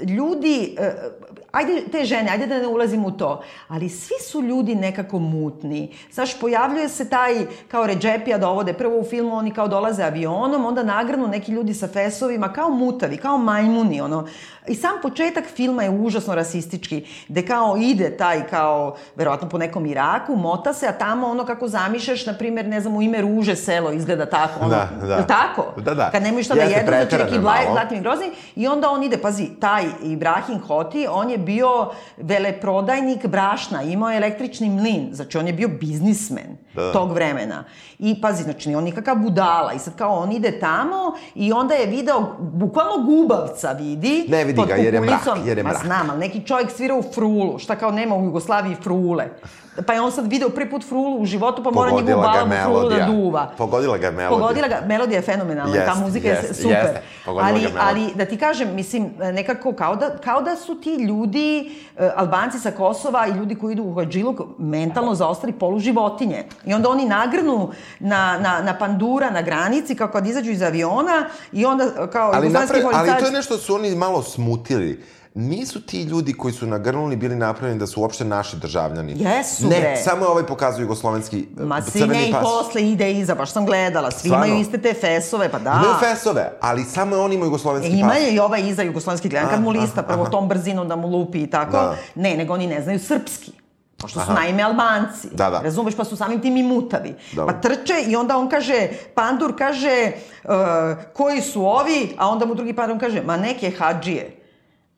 uh, 0.00 0.08
ljudi, 0.08 0.76
uh, 0.78 1.27
ajde 1.58 1.82
te 1.92 2.04
žene, 2.04 2.30
ajde 2.30 2.46
da 2.46 2.58
ne 2.58 2.66
ulazim 2.66 3.04
u 3.04 3.10
to, 3.10 3.42
ali 3.68 3.88
svi 3.88 4.14
su 4.30 4.42
ljudi 4.42 4.74
nekako 4.74 5.18
mutni. 5.18 5.94
Znaš, 6.12 6.40
pojavljuje 6.40 6.88
se 6.88 7.08
taj, 7.08 7.46
kao 7.68 7.86
Ređepija 7.86 8.38
dovode, 8.38 8.72
prvo 8.72 8.98
u 9.00 9.04
filmu 9.04 9.34
oni 9.34 9.50
kao 9.50 9.68
dolaze 9.68 10.02
avionom, 10.02 10.64
onda 10.64 10.82
nagrnu 10.82 11.28
neki 11.28 11.52
ljudi 11.52 11.74
sa 11.74 11.88
fesovima, 11.88 12.52
kao 12.52 12.70
mutavi, 12.70 13.16
kao 13.16 13.38
majmuni, 13.38 14.00
ono. 14.00 14.26
I 14.68 14.74
sam 14.74 14.90
početak 15.02 15.44
filma 15.44 15.82
je 15.82 15.90
užasno 15.90 16.34
rasistički, 16.34 17.06
gde 17.28 17.46
kao 17.46 17.76
ide 17.76 18.16
taj, 18.16 18.46
kao, 18.46 18.96
verovatno 19.16 19.48
po 19.48 19.58
nekom 19.58 19.86
Iraku, 19.86 20.36
mota 20.36 20.72
se, 20.72 20.86
a 20.86 20.92
tamo 20.92 21.26
ono 21.26 21.46
kako 21.46 21.68
zamišljaš, 21.68 22.26
na 22.26 22.32
primjer, 22.32 22.66
ne 22.66 22.80
znam, 22.80 22.96
u 22.96 23.02
ime 23.02 23.20
ruže 23.20 23.56
selo 23.56 23.92
izgleda 23.92 24.26
tako, 24.26 24.60
ono, 24.60 24.68
da, 24.68 24.88
da. 25.06 25.26
tako? 25.26 25.80
Da, 25.80 25.94
da. 25.94 26.10
Kad 26.10 26.22
nemaju 26.22 26.44
šta 26.44 26.54
da 26.54 26.62
jedu, 26.62 26.86
znači 26.86 27.16
neki 27.16 27.38
blatim 27.38 27.98
i 27.98 28.00
grozni, 28.00 28.30
i 28.56 28.68
onda 28.68 28.90
on 28.90 29.02
ide, 29.02 29.18
pazi, 29.18 29.48
taj 29.60 29.84
Ibrahim 30.02 30.60
Hoti, 30.66 31.06
on 31.10 31.30
je 31.30 31.38
bio 31.48 31.90
veleprodajnik 32.16 33.26
brašna, 33.26 33.82
imao 33.82 34.10
je 34.10 34.16
električni 34.16 34.68
mlin, 34.70 35.08
znači 35.12 35.38
on 35.38 35.46
je 35.46 35.52
bio 35.52 35.68
biznismen 35.68 36.56
da. 36.78 36.92
tog 36.92 37.12
vremena. 37.12 37.64
I 37.98 38.20
pazi, 38.20 38.42
znači 38.42 38.74
on 38.74 38.84
nikakav 38.84 39.16
budala 39.16 39.72
i 39.72 39.78
sad 39.78 39.96
kao 39.96 40.18
on 40.18 40.32
ide 40.32 40.60
tamo 40.60 41.14
i 41.34 41.52
onda 41.52 41.74
je 41.74 41.86
video, 41.86 42.36
bukvalno 42.38 43.04
gubavca 43.04 43.72
vidi. 43.72 44.26
Ne 44.28 44.44
vidi 44.44 44.62
ga 44.68 44.74
jer 44.74 44.94
je 44.94 45.00
mrak, 45.00 45.20
jer 45.44 45.58
je 45.58 45.64
mrak. 45.64 45.76
Ma 45.76 45.80
znam, 45.84 46.10
ali 46.10 46.18
neki 46.18 46.46
čovjek 46.46 46.70
svira 46.70 46.94
u 46.94 47.02
frulu, 47.02 47.58
šta 47.58 47.76
kao 47.76 47.90
nema 47.90 48.16
u 48.16 48.24
Jugoslaviji 48.24 48.76
frule. 48.82 49.28
Pa 49.86 49.92
je 49.92 50.00
on 50.00 50.12
sad 50.12 50.30
video 50.30 50.48
prvi 50.48 50.70
put 50.70 50.88
frulu 50.88 51.20
u 51.20 51.24
životu, 51.24 51.62
pa 51.62 51.70
mora 51.70 51.90
njegovu 51.90 52.22
balamu 52.22 52.52
frulu 52.64 52.88
da 52.88 53.06
duva. 53.06 53.50
Pogodila 53.58 53.98
ga 53.98 54.10
melodija. 54.10 54.38
Pogodila 54.38 54.68
ga, 54.68 54.82
melodija 54.86 55.16
je 55.16 55.22
fenomenalna, 55.22 55.76
yes, 55.76 55.86
ta 55.86 55.94
muzika 55.94 56.28
yes, 56.28 56.48
je 56.48 56.54
super. 56.54 56.98
Yes, 57.26 57.38
ali, 57.42 57.66
ali 57.80 58.10
da 58.14 58.24
ti 58.24 58.36
kažem, 58.36 58.74
mislim, 58.74 59.10
nekako 59.18 59.72
kao 59.72 59.96
da, 59.96 60.16
kao 60.24 60.42
da 60.42 60.56
su 60.56 60.80
ti 60.80 60.94
ljudi, 60.94 61.70
uh, 61.96 62.06
Albanci 62.16 62.58
sa 62.58 62.70
Kosova 62.70 63.26
i 63.26 63.30
ljudi 63.30 63.54
koji 63.54 63.72
idu 63.72 63.82
u 63.82 63.94
Hadžiluk, 63.94 64.40
mentalno 64.58 65.14
zaostali 65.14 65.52
polu 65.52 65.78
životinje. 65.78 66.44
I 66.68 66.74
onda 66.74 66.88
oni 66.88 67.04
nagrnu 67.04 67.70
na, 68.00 68.38
na, 68.38 68.62
na 68.62 68.78
pandura 68.78 69.30
na 69.30 69.42
granici, 69.42 69.94
kao 69.94 70.08
kad 70.08 70.26
izađu 70.26 70.50
iz 70.50 70.62
aviona 70.62 71.28
i 71.52 71.64
onda 71.64 72.08
kao... 72.12 72.30
Ali, 72.34 72.48
napre, 72.48 72.82
ali 72.92 73.10
to 73.18 73.24
je 73.24 73.32
nešto 73.32 73.58
su 73.58 73.74
oni 73.74 73.94
malo 73.94 74.22
smutili 74.22 75.02
nisu 75.38 75.80
ti 75.80 76.02
ljudi 76.02 76.32
koji 76.32 76.54
su 76.54 76.66
nagrnuli 76.66 77.16
bili 77.16 77.36
napravljeni 77.36 77.80
da 77.80 77.86
su 77.86 78.00
uopšte 78.00 78.24
naši 78.24 78.56
državljani. 78.56 79.12
Jesu, 79.12 79.68
ne, 79.68 79.80
bre. 79.80 79.96
samo 79.96 80.24
je 80.24 80.28
ovaj 80.28 80.46
pokazuje 80.46 80.82
jugoslovenski 80.82 81.46
Ma, 81.56 81.80
crveni 81.80 82.32
pas. 82.32 82.32
Ma, 82.32 82.38
i 82.38 82.42
posle 82.42 82.82
ide 82.82 83.12
iza, 83.12 83.34
baš 83.34 83.52
sam 83.52 83.66
gledala. 83.66 84.10
Svi 84.10 84.28
Stvarno? 84.28 84.46
imaju 84.46 84.60
iste 84.60 84.78
te 84.78 84.94
fesove, 84.94 85.48
pa 85.48 85.58
da. 85.58 85.70
Imaju 85.70 85.94
fesove, 86.00 86.52
ali 86.60 86.84
samo 86.84 87.16
on 87.16 87.32
ima 87.32 87.44
jugoslovenski 87.44 87.92
e, 87.92 87.98
ima 87.98 88.08
pas. 88.08 88.18
Ima 88.18 88.26
je 88.26 88.34
i 88.34 88.38
ovaj 88.38 88.68
iza 88.68 88.82
jugoslovenski, 88.82 89.28
gledam 89.28 89.50
kad 89.50 89.62
mu 89.62 89.70
lista 89.70 90.02
prvo 90.02 90.22
aha. 90.22 90.30
tom 90.30 90.48
brzinom 90.48 90.88
da 90.88 90.96
mu 90.96 91.08
lupi 91.08 91.42
i 91.42 91.46
tako. 91.46 91.72
Da. 91.72 91.96
Ne, 92.14 92.36
nego 92.36 92.54
oni 92.54 92.66
ne 92.66 92.82
znaju 92.82 92.98
srpski. 92.98 93.52
Pošto 94.00 94.20
su 94.20 94.30
Aha. 94.30 94.40
naime 94.40 94.62
Albanci. 94.62 95.28
Da, 95.32 95.50
da. 95.50 95.60
Razumeš, 95.60 95.96
pa 95.96 96.04
su 96.04 96.16
samim 96.16 96.40
tim 96.40 96.56
i 96.56 96.62
mutavi. 96.62 97.14
Dobro. 97.32 97.54
Pa 97.54 97.60
trče 97.60 97.94
i 98.06 98.16
onda 98.16 98.36
on 98.36 98.48
kaže, 98.48 98.88
Pandur 99.14 99.58
kaže, 99.58 100.12
uh, 100.44 100.50
koji 101.12 101.40
su 101.40 101.66
ovi, 101.66 102.14
a 102.18 102.28
onda 102.28 102.46
mu 102.46 102.54
drugi 102.54 102.72
Pandur 102.72 103.00
kaže, 103.00 103.22
ma 103.22 103.36
neke 103.36 103.70
hađije. 103.70 104.40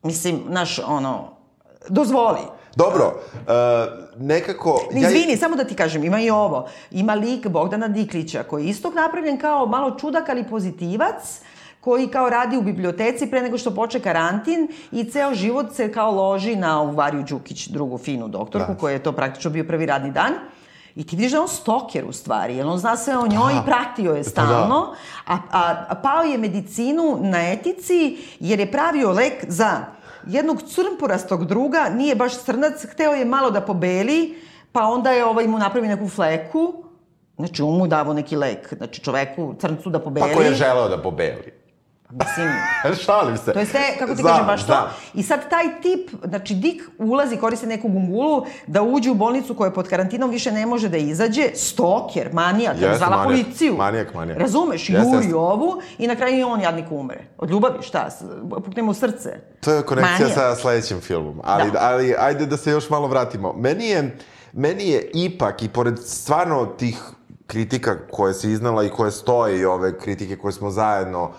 Mislim, 0.03 0.41
naš, 0.47 0.79
ono, 0.79 1.37
dozvoli. 1.89 2.41
Dobro, 2.75 3.21
uh, 3.33 3.51
nekako... 4.17 4.81
Izvini, 4.91 5.31
ja... 5.31 5.37
samo 5.37 5.55
da 5.55 5.63
ti 5.63 5.75
kažem, 5.75 6.03
ima 6.03 6.19
i 6.21 6.29
ovo. 6.29 6.67
Ima 6.91 7.13
lik 7.13 7.47
Bogdana 7.47 7.87
Diklića, 7.87 8.43
koji 8.43 8.63
je 8.63 8.69
isto 8.69 8.89
napravljen 8.89 9.39
kao 9.39 9.65
malo 9.65 9.91
čudak, 9.99 10.29
ali 10.29 10.49
pozitivac, 10.49 11.41
koji 11.81 12.07
kao 12.07 12.29
radi 12.29 12.57
u 12.57 12.61
biblioteci 12.61 13.27
pre 13.27 13.41
nego 13.41 13.57
što 13.57 13.75
poče 13.75 13.99
karantin 13.99 14.67
i 14.91 15.03
ceo 15.03 15.33
život 15.33 15.73
se 15.73 15.91
kao 15.91 16.11
loži 16.11 16.55
na 16.55 16.81
ovu 16.81 16.95
Variju 16.95 17.23
Đukić, 17.23 17.67
drugu 17.67 17.97
finu 17.97 18.27
doktorku, 18.27 18.73
da. 18.73 18.77
koja 18.77 18.93
je 18.93 19.03
to 19.03 19.11
praktično 19.11 19.51
bio 19.51 19.63
prvi 19.63 19.85
radni 19.85 20.11
dan. 20.11 20.33
I 20.95 21.07
ti 21.07 21.15
vidiš 21.15 21.31
da 21.31 21.37
je 21.37 21.41
on 21.41 21.47
stoker 21.47 22.05
u 22.05 22.11
stvari, 22.11 22.57
jer 22.57 22.67
on 22.67 22.77
zna 22.77 22.97
sve 22.97 23.17
o 23.17 23.27
njoj 23.27 23.53
i 23.53 23.65
pratio 23.65 24.13
je 24.13 24.23
stalno, 24.23 24.93
pa 25.25 25.33
da. 25.33 25.39
a, 25.39 25.59
a, 25.59 25.85
a 25.89 25.95
pao 25.95 26.23
je 26.23 26.37
medicinu 26.37 27.17
na 27.21 27.51
etici 27.51 28.17
jer 28.39 28.59
je 28.59 28.71
pravio 28.71 29.11
lek 29.11 29.45
za 29.47 29.85
jednog 30.27 30.61
crnporastog 30.61 31.45
druga, 31.45 31.89
nije 31.89 32.15
baš 32.15 32.43
crnac, 32.43 32.85
hteo 32.85 33.11
je 33.11 33.25
malo 33.25 33.51
da 33.51 33.61
pobeli, 33.61 34.35
pa 34.71 34.81
onda 34.81 35.11
je 35.11 35.25
ovaj 35.25 35.47
mu 35.47 35.57
napravi 35.57 35.87
neku 35.87 36.09
fleku, 36.09 36.83
znači 37.37 37.61
on 37.61 37.77
mu 37.77 37.87
davo 37.87 38.13
neki 38.13 38.35
lek, 38.35 38.73
znači 38.77 39.01
čoveku, 39.01 39.55
crncu 39.59 39.89
da 39.89 39.99
pobeli. 39.99 40.29
Pa 40.29 40.35
ko 40.35 40.41
je 40.41 40.53
želeo 40.53 40.89
da 40.89 41.01
pobeli? 41.01 41.60
Mislim... 42.11 42.47
Šalim 43.05 43.37
se. 43.37 43.53
To 43.53 43.59
je 43.59 43.65
sve, 43.65 43.81
kako 43.99 44.15
ti 44.15 44.21
znam, 44.21 44.33
kažem, 44.33 44.47
baš 44.47 44.67
to. 44.67 44.89
I 45.13 45.23
sad 45.23 45.49
taj 45.49 45.81
tip, 45.81 46.09
znači 46.23 46.53
Dik 46.53 46.83
ulazi, 46.97 47.37
koriste 47.37 47.67
neku 47.67 47.87
gungulu, 47.87 48.45
da 48.67 48.81
uđe 48.81 49.11
u 49.11 49.13
bolnicu 49.13 49.55
koja 49.55 49.67
je 49.67 49.73
pod 49.73 49.87
karantinom 49.87 50.29
više 50.29 50.51
ne 50.51 50.65
može 50.65 50.89
da 50.89 50.97
izađe, 50.97 51.49
stoker, 51.55 52.29
manijak, 52.33 52.77
yes, 52.77 52.97
zvala 52.97 53.17
manijak, 53.17 53.25
policiju. 53.25 53.75
Manijak, 53.77 54.13
manijak. 54.13 54.39
Razumeš, 54.39 54.87
yes, 54.87 55.13
juri 55.13 55.27
yes. 55.27 55.35
ovu 55.35 55.81
i 55.97 56.07
na 56.07 56.15
kraju 56.15 56.37
i 56.37 56.43
on 56.43 56.61
jadnik 56.61 56.91
umre. 56.91 57.23
Od 57.37 57.49
ljubavi, 57.49 57.81
šta, 57.81 58.09
pukne 58.65 58.83
mu 58.83 58.93
srce. 58.93 59.39
To 59.61 59.73
je 59.73 59.83
konekcija 59.83 60.27
manijak. 60.27 60.33
sa 60.33 60.55
sledećim 60.55 61.01
filmom. 61.01 61.41
Ali, 61.43 61.71
da. 61.71 61.79
ali 61.81 62.15
ajde 62.19 62.45
da 62.45 62.57
se 62.57 62.71
još 62.71 62.89
malo 62.89 63.07
vratimo. 63.07 63.53
Meni 63.53 63.85
je, 63.85 64.17
meni 64.53 64.89
je 64.89 65.09
ipak, 65.13 65.63
i 65.63 65.69
pored 65.69 65.99
stvarno 65.99 66.65
tih 66.65 67.03
kritika 67.47 68.07
koje 68.11 68.33
se 68.33 68.51
iznala 68.51 68.83
i 68.83 68.89
koje 68.89 69.11
stoje 69.11 69.59
i 69.59 69.65
ove 69.65 69.99
kritike 69.99 70.37
koje 70.37 70.51
smo 70.51 70.69
zajedno 70.69 71.23
uh, 71.23 71.31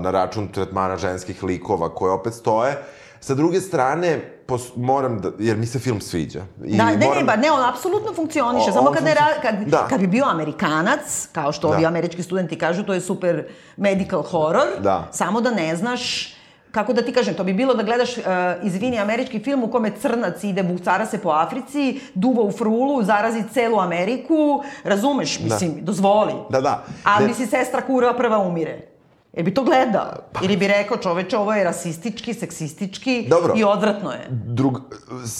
na 0.00 0.10
račun 0.10 0.48
tretmana 0.48 0.96
ženskih 0.96 1.42
likova 1.42 1.94
koje 1.94 2.12
opet 2.12 2.34
stoje. 2.34 2.76
Sa 3.20 3.34
druge 3.34 3.60
strane, 3.60 4.20
pos, 4.46 4.76
moram 4.76 5.20
da, 5.20 5.30
jer 5.38 5.56
mi 5.56 5.66
se 5.66 5.78
film 5.78 6.00
sviđa. 6.00 6.42
I 6.64 6.76
da, 6.76 6.84
ne, 6.84 7.06
moram... 7.06 7.18
ne, 7.18 7.24
ba, 7.24 7.36
ne, 7.36 7.50
on 7.50 7.64
apsolutno 7.64 8.14
funkcioniše, 8.14 8.70
o, 8.70 8.72
samo 8.72 8.90
kad, 8.90 9.04
ne, 9.04 9.14
kad, 9.42 9.54
da. 9.66 9.86
kad 9.90 10.00
bi 10.00 10.06
bio 10.06 10.24
Amerikanac, 10.24 11.28
kao 11.32 11.52
što 11.52 11.68
da. 11.68 11.76
ovi 11.76 11.86
američki 11.86 12.22
studenti 12.22 12.58
kažu, 12.58 12.82
to 12.82 12.94
je 12.94 13.00
super 13.00 13.48
medical 13.76 14.22
horror, 14.22 14.66
da. 14.80 15.08
samo 15.12 15.40
da 15.40 15.50
ne 15.50 15.76
znaš 15.76 16.34
kako 16.70 16.92
da 16.92 17.02
ti 17.02 17.12
kažem, 17.12 17.34
to 17.34 17.44
bi 17.44 17.52
bilo 17.52 17.74
da 17.74 17.82
gledaš, 17.82 18.18
uh, 18.18 18.24
izvini, 18.62 18.98
američki 18.98 19.38
film 19.38 19.64
u 19.64 19.70
kome 19.70 19.90
crnac 20.00 20.44
ide, 20.44 20.62
bucara 20.62 21.06
se 21.06 21.18
po 21.18 21.30
Africi, 21.30 22.00
duva 22.14 22.42
u 22.42 22.52
frulu, 22.52 23.02
zarazi 23.02 23.44
celu 23.52 23.80
Ameriku, 23.80 24.62
razumeš, 24.84 25.38
da. 25.38 25.44
mislim, 25.44 25.74
da. 25.74 25.82
dozvoli. 25.82 26.34
Da, 26.50 26.60
da. 26.60 26.84
A 27.04 27.20
ne... 27.20 27.34
si 27.34 27.46
sestra 27.46 27.80
kura 27.80 28.14
prva 28.14 28.38
umire. 28.38 28.97
E 29.38 29.42
bi 29.42 29.54
to 29.54 29.62
gledao? 29.62 30.12
Ili 30.42 30.56
bi 30.56 30.66
rekao, 30.66 30.96
čoveče, 30.96 31.36
ovo 31.36 31.54
je 31.54 31.64
rasistički, 31.64 32.34
seksistički 32.34 33.26
Dobro. 33.30 33.54
i 33.56 33.64
odvratno 33.64 34.12
je. 34.12 34.26
Drug, 34.30 34.80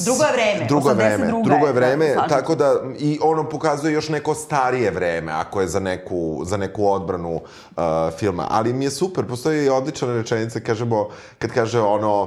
drugo 0.05 0.25
je 0.25 0.33
vreme. 0.33 0.67
Drugo 0.69 0.89
je 0.89 0.95
vreme. 0.95 1.27
Drugo 1.45 1.67
je 1.67 1.73
vreme, 1.73 2.15
da, 2.15 2.27
tako 2.29 2.55
da 2.55 2.75
i 2.99 3.19
ono 3.23 3.49
pokazuje 3.49 3.93
još 3.93 4.09
neko 4.09 4.35
starije 4.35 4.91
vreme, 4.91 5.33
ako 5.33 5.61
je 5.61 5.69
za 5.69 5.81
neku, 5.81 6.43
za 6.45 6.57
neku 6.57 6.87
odbranu 6.87 7.35
uh, 7.35 7.83
filma. 8.19 8.47
Ali 8.51 8.73
mi 8.73 8.85
je 8.85 8.91
super, 8.91 9.27
postoji 9.27 9.65
i 9.65 9.69
odlična 9.69 10.15
rečenica, 10.15 10.61
kažemo, 10.61 11.09
kad 11.39 11.51
kaže 11.51 11.81
ono, 11.81 12.23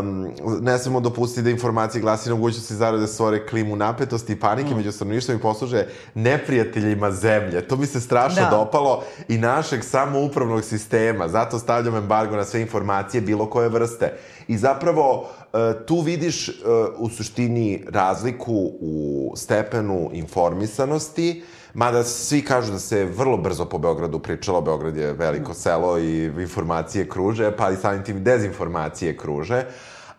um, 0.00 0.30
ne 0.60 0.78
smemo 0.78 1.00
dopustiti 1.00 1.42
da 1.42 1.50
informacije 1.50 2.02
glasi 2.02 2.28
na 2.28 2.34
mogućnosti 2.34 2.74
zarade 2.74 3.06
stvore 3.06 3.46
klimu 3.46 3.76
napetosti 3.76 4.32
i 4.32 4.40
panike 4.40 4.74
mm. 4.74 4.76
među 4.76 4.92
stanovništvom 4.92 5.36
i 5.36 5.40
posluže 5.40 5.86
neprijateljima 6.14 7.10
zemlje. 7.10 7.68
To 7.68 7.76
mi 7.76 7.86
se 7.86 8.00
strašno 8.00 8.42
da. 8.42 8.50
dopalo 8.50 9.02
i 9.28 9.38
našeg 9.38 9.84
samoupravnog 9.84 10.64
sistema 10.64 10.75
sistema, 10.78 11.28
zato 11.28 11.58
stavljam 11.58 11.96
embargo 11.96 12.36
na 12.36 12.44
sve 12.44 12.60
informacije 12.60 13.20
bilo 13.20 13.50
koje 13.50 13.68
vrste. 13.68 14.12
I 14.48 14.58
zapravo 14.58 15.28
e, 15.52 15.86
tu 15.86 16.00
vidiš 16.00 16.48
e, 16.48 16.52
u 16.98 17.08
suštini 17.08 17.84
razliku 17.88 18.70
u 18.80 19.32
stepenu 19.36 20.10
informisanosti, 20.12 21.44
mada 21.74 22.04
svi 22.04 22.42
kažu 22.42 22.72
da 22.72 22.78
se 22.78 23.04
vrlo 23.04 23.36
brzo 23.36 23.64
po 23.64 23.78
Beogradu 23.78 24.18
pričalo, 24.18 24.60
Beograd 24.60 24.96
je 24.96 25.12
veliko 25.12 25.54
selo 25.54 25.98
i 25.98 26.24
informacije 26.24 27.08
kruže, 27.08 27.56
pa 27.56 27.70
i 27.70 27.76
samim 27.76 28.04
tim 28.04 28.24
dezinformacije 28.24 29.16
kruže, 29.16 29.64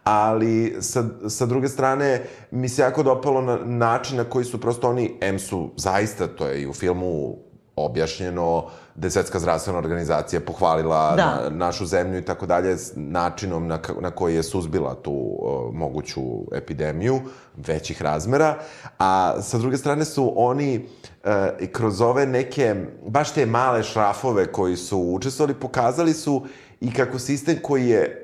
ali 0.04 0.78
sa, 0.82 1.04
sa 1.30 1.46
druge 1.46 1.68
strane 1.68 2.24
mi 2.52 2.70
se 2.70 2.82
jako 2.82 3.04
dopalo 3.04 3.42
na 3.42 3.58
način 3.66 4.18
na 4.18 4.24
koji 4.24 4.46
su 4.46 4.62
prosto 4.62 4.90
oni, 4.90 5.18
M 5.22 5.40
su 5.40 5.70
zaista, 5.78 6.28
to 6.28 6.48
je 6.48 6.62
i 6.62 6.68
u 6.68 6.74
filmu 6.74 7.47
objašnjeno, 7.78 8.66
da 8.96 9.08
je 9.08 9.12
Svetska 9.12 9.40
zdravstvena 9.40 9.80
organizacija 9.80 10.42
pohvalila 10.42 11.16
da. 11.16 11.26
na, 11.26 11.50
našu 11.50 11.86
zemlju 11.86 12.20
i 12.20 12.26
tako 12.26 12.46
dalje, 12.46 12.76
načinom 12.96 13.68
na, 13.68 13.80
na 14.02 14.12
koji 14.12 14.36
je 14.36 14.44
suzbila 14.44 14.96
tu 14.96 15.12
uh, 15.12 15.74
moguću 15.74 16.22
epidemiju 16.56 17.20
većih 17.56 18.02
razmera, 18.02 18.58
a 19.00 19.42
sa 19.42 19.58
druge 19.58 19.78
strane 19.78 20.06
su 20.06 20.34
oni 20.36 20.86
uh, 21.24 21.68
kroz 21.72 22.02
ove 22.02 22.26
neke, 22.26 22.76
baš 23.08 23.34
te 23.34 23.46
male 23.46 23.84
šrafove 23.84 24.52
koji 24.52 24.78
su 24.78 25.00
učestvovali, 25.00 25.54
pokazali 25.54 26.14
su 26.14 26.46
i 26.82 26.94
kako 26.94 27.20
sistem 27.20 27.58
koji 27.62 27.88
je 27.88 28.24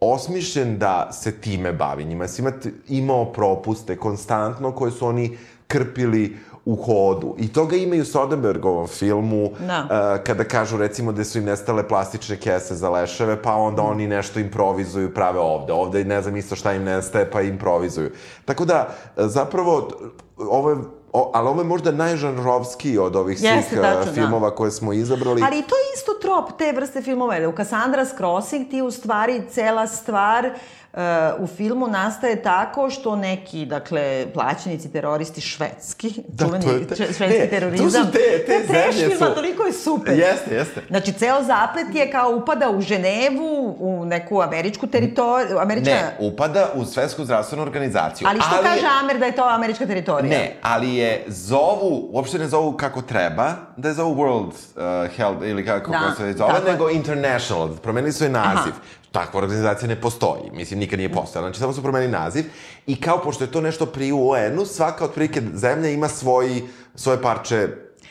osmišljen 0.00 0.78
da 0.78 1.12
se 1.12 1.32
time 1.32 1.72
bavi 1.72 2.04
njima. 2.04 2.28
Si 2.28 2.42
imao 2.88 3.32
propuste 3.32 3.96
konstantno 3.96 4.72
koje 4.72 4.92
su 4.92 5.06
oni 5.06 5.38
krpili 5.66 6.36
u 6.64 6.76
hodu. 6.76 7.34
I 7.38 7.52
toga 7.52 7.76
ima 7.76 7.94
i 7.94 8.00
u 8.00 8.04
Soderbergovom 8.04 8.86
filmu, 8.86 9.50
da. 9.66 9.84
uh, 9.84 10.24
kada 10.24 10.44
kažu 10.44 10.76
recimo 10.76 11.12
da 11.12 11.24
su 11.24 11.38
im 11.38 11.44
nestale 11.44 11.88
plastične 11.88 12.36
kese 12.36 12.74
za 12.74 12.90
leševe, 12.90 13.42
pa 13.42 13.54
onda 13.54 13.82
mm. 13.82 13.86
oni 13.86 14.06
nešto 14.06 14.40
improvizuju, 14.40 15.14
prave 15.14 15.40
ovde. 15.40 15.72
Ovde 15.72 16.04
ne 16.04 16.22
znam 16.22 16.36
isto 16.36 16.56
šta 16.56 16.72
im 16.72 16.84
nestaje, 16.84 17.30
pa 17.30 17.40
improvizuju. 17.40 18.10
Tako 18.44 18.64
da, 18.64 18.88
zapravo, 19.16 19.88
ovo 20.36 20.70
je 20.70 20.76
O, 21.12 21.30
ali 21.34 21.48
ovo 21.48 21.60
je 21.60 21.64
možda 21.64 21.92
najžanrovskiji 21.92 22.98
od 22.98 23.16
ovih 23.16 23.42
Jeste, 23.42 23.68
svih 23.68 23.80
tačno, 23.80 24.10
uh, 24.10 24.14
filmova 24.14 24.50
da. 24.50 24.56
koje 24.56 24.70
smo 24.70 24.92
izabrali. 24.92 25.42
Ali 25.44 25.62
to 25.62 25.74
je 25.76 25.82
isto 25.96 26.12
trop 26.22 26.58
te 26.58 26.72
vrste 26.72 27.02
filmova. 27.02 27.34
U 27.48 27.52
Cassandra's 27.52 28.16
Crossing 28.16 28.70
ti 28.70 28.82
u 28.82 28.90
stvari 28.90 29.42
cela 29.50 29.86
stvar 29.86 30.46
uh, 30.46 30.52
u 31.38 31.46
filmu 31.46 31.88
nastaje 31.88 32.42
tako 32.42 32.90
što 32.90 33.16
neki, 33.16 33.66
dakle, 33.66 34.26
plaćenici 34.34 34.92
teroristi 34.92 35.40
švedski, 35.40 36.22
da, 36.28 36.44
čuveni 36.44 36.86
te, 36.86 36.94
švedski 36.96 37.38
ne, 37.38 37.48
terorizam. 37.48 37.86
Tu 37.86 37.90
su 37.90 38.12
te, 38.12 38.44
te 38.46 38.66
zemlje 38.66 39.16
su... 39.16 39.34
Toliko 39.34 39.62
je 39.62 39.72
super. 39.72 40.18
Jeste, 40.18 40.54
jeste. 40.54 40.82
Znači, 40.88 41.12
ceo 41.12 41.42
zaplet 41.42 41.94
je 41.94 42.10
kao 42.10 42.30
upada 42.36 42.70
u 42.70 42.80
Ženevu, 42.80 43.76
u 43.78 44.04
neku 44.04 44.40
američku 44.40 44.86
teritoriju, 44.86 45.58
američka... 45.58 45.90
Ne, 45.90 46.16
upada 46.20 46.68
u 46.74 46.84
Svetsku 46.84 47.24
zdravstvenu 47.24 47.62
organizaciju. 47.62 48.28
Ali 48.30 48.40
što 48.40 48.56
ali 48.56 48.64
kaže 48.64 48.86
Amer 49.00 49.18
da 49.18 49.26
je 49.26 49.32
to 49.32 49.44
američka 49.44 49.86
teritorija? 49.86 50.38
Ne, 50.38 50.56
ali 50.62 50.94
je 50.94 51.24
zovu, 51.26 52.08
uopšte 52.12 52.38
ne 52.38 52.48
zovu 52.48 52.72
kako 52.72 53.02
treba, 53.02 53.54
da 53.76 53.88
je 53.88 53.94
zovu 53.94 54.14
World 54.14 54.46
uh, 54.46 55.16
Health, 55.16 55.42
ili 55.44 55.66
kako 55.66 55.90
da, 55.90 56.14
se 56.16 56.32
zove, 56.32 56.72
nego 56.72 56.90
International, 56.90 57.76
promenili 57.82 58.12
su 58.12 58.24
je 58.24 58.30
naziv. 58.30 58.72
Aha 58.72 59.01
takva 59.12 59.40
organizacija 59.40 59.88
ne 59.88 60.00
postoji. 60.00 60.50
Mislim, 60.52 60.80
nikad 60.80 60.98
nije 60.98 61.12
postojala. 61.12 61.48
Znači, 61.48 61.60
samo 61.60 61.72
su 61.72 61.82
promenili 61.82 62.12
naziv. 62.12 62.44
I 62.86 63.00
kao, 63.00 63.22
pošto 63.22 63.44
je 63.44 63.50
to 63.50 63.60
nešto 63.60 63.86
pri 63.86 64.12
UN-u, 64.12 64.66
svaka 64.66 65.04
otprilike 65.04 65.42
zemlja 65.54 65.90
ima 65.90 66.08
svoji, 66.08 66.62
svoje 66.94 67.22
parče 67.22 67.68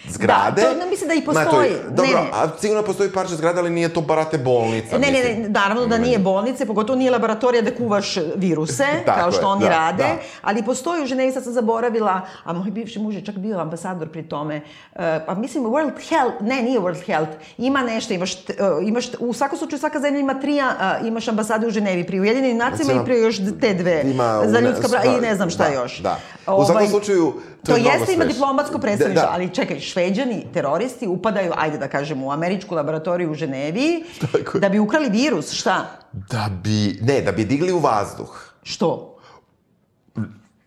zgrade. 0.09 0.61
Da, 0.61 0.79
to 0.79 0.89
mislim 0.89 1.07
da 1.07 1.13
i 1.13 1.25
postoji. 1.25 1.71
je, 1.71 1.79
dobro, 1.89 2.17
ne, 2.17 2.23
ne. 2.23 2.29
a 2.33 2.49
sigurno 2.59 2.83
postoji 2.83 3.11
parče 3.11 3.35
zgrade, 3.35 3.59
ali 3.59 3.69
nije 3.69 3.93
to 3.93 4.01
barate 4.01 4.37
bolnica. 4.37 4.97
Ne, 4.97 5.11
ne, 5.11 5.23
ne, 5.23 5.49
naravno 5.49 5.85
da 5.85 5.97
nije 5.97 6.19
bolnice, 6.19 6.65
pogotovo 6.65 6.97
nije 6.97 7.11
laboratorija 7.11 7.61
da 7.61 7.75
kuvaš 7.75 8.15
viruse, 8.35 8.85
kao 9.19 9.31
što 9.31 9.41
je, 9.41 9.45
oni 9.45 9.63
da, 9.63 9.69
rade, 9.69 10.03
da. 10.03 10.17
ali 10.41 10.65
postoji 10.65 11.03
u 11.03 11.05
Ženevi, 11.05 11.31
sad 11.31 11.43
sam 11.43 11.53
zaboravila, 11.53 12.21
a 12.43 12.53
moj 12.53 12.71
bivši 12.71 12.99
muž 12.99 13.15
je 13.15 13.25
čak 13.25 13.35
bio 13.35 13.59
ambasador 13.59 14.09
pri 14.09 14.23
tome, 14.23 14.61
uh, 14.95 15.01
pa 15.25 15.33
mislim 15.35 15.63
World 15.63 16.09
Health, 16.09 16.41
ne, 16.41 16.61
nije 16.61 16.79
World 16.79 17.05
Health, 17.05 17.31
ima 17.57 17.81
nešto, 17.81 18.13
imaš, 18.13 18.33
uh, 18.33 18.43
imaš 18.87 19.05
u 19.19 19.33
svakom 19.33 19.57
slučaju 19.57 19.79
svaka 19.79 19.99
zemlja 19.99 20.19
ima 20.19 20.39
tri, 20.39 20.59
uh, 20.59 21.07
imaš 21.07 21.27
ambasade 21.27 21.67
u 21.67 21.71
Ženevi, 21.71 22.07
pri 22.07 22.19
Ujedinim 22.19 22.57
nacijama 22.57 23.01
i 23.01 23.05
pri 23.05 23.19
još 23.19 23.37
te 23.61 23.73
dve, 23.73 24.01
ima, 24.05 24.41
za 24.45 24.59
ljudska 24.59 24.87
prava 24.87 25.17
i 25.17 25.21
ne 25.21 25.35
znam 25.35 25.49
šta 25.49 25.63
da, 25.63 25.73
još. 25.73 25.99
Da. 25.99 26.19
U 26.41 26.65
svakom 26.65 26.75
ovaj, 26.75 26.87
slučaju, 26.87 27.33
to, 27.65 27.71
to 27.71 27.77
je 27.77 27.83
jeste 27.83 28.13
ima 28.13 28.25
diplomatsko 28.25 28.79
predstavništvo, 28.79 29.21
da, 29.21 29.27
da. 29.27 29.33
ali 29.33 29.49
čekaj, 29.49 29.79
šveđani, 29.79 30.45
teroristi 30.53 31.07
upadaju, 31.07 31.51
ajde 31.57 31.77
da 31.77 31.87
kažemo, 31.87 32.25
u 32.25 32.31
američku 32.31 32.75
laboratoriju 32.75 33.31
u 33.31 33.35
Ženevi, 33.35 34.03
Tako. 34.21 34.59
da 34.59 34.69
bi 34.69 34.79
ukrali 34.79 35.09
virus, 35.09 35.51
šta? 35.51 35.85
Da 36.11 36.49
bi, 36.63 36.99
ne, 37.01 37.21
da 37.21 37.31
bi 37.31 37.45
digli 37.45 37.71
u 37.71 37.79
vazduh. 37.79 38.51
Što? 38.63 39.10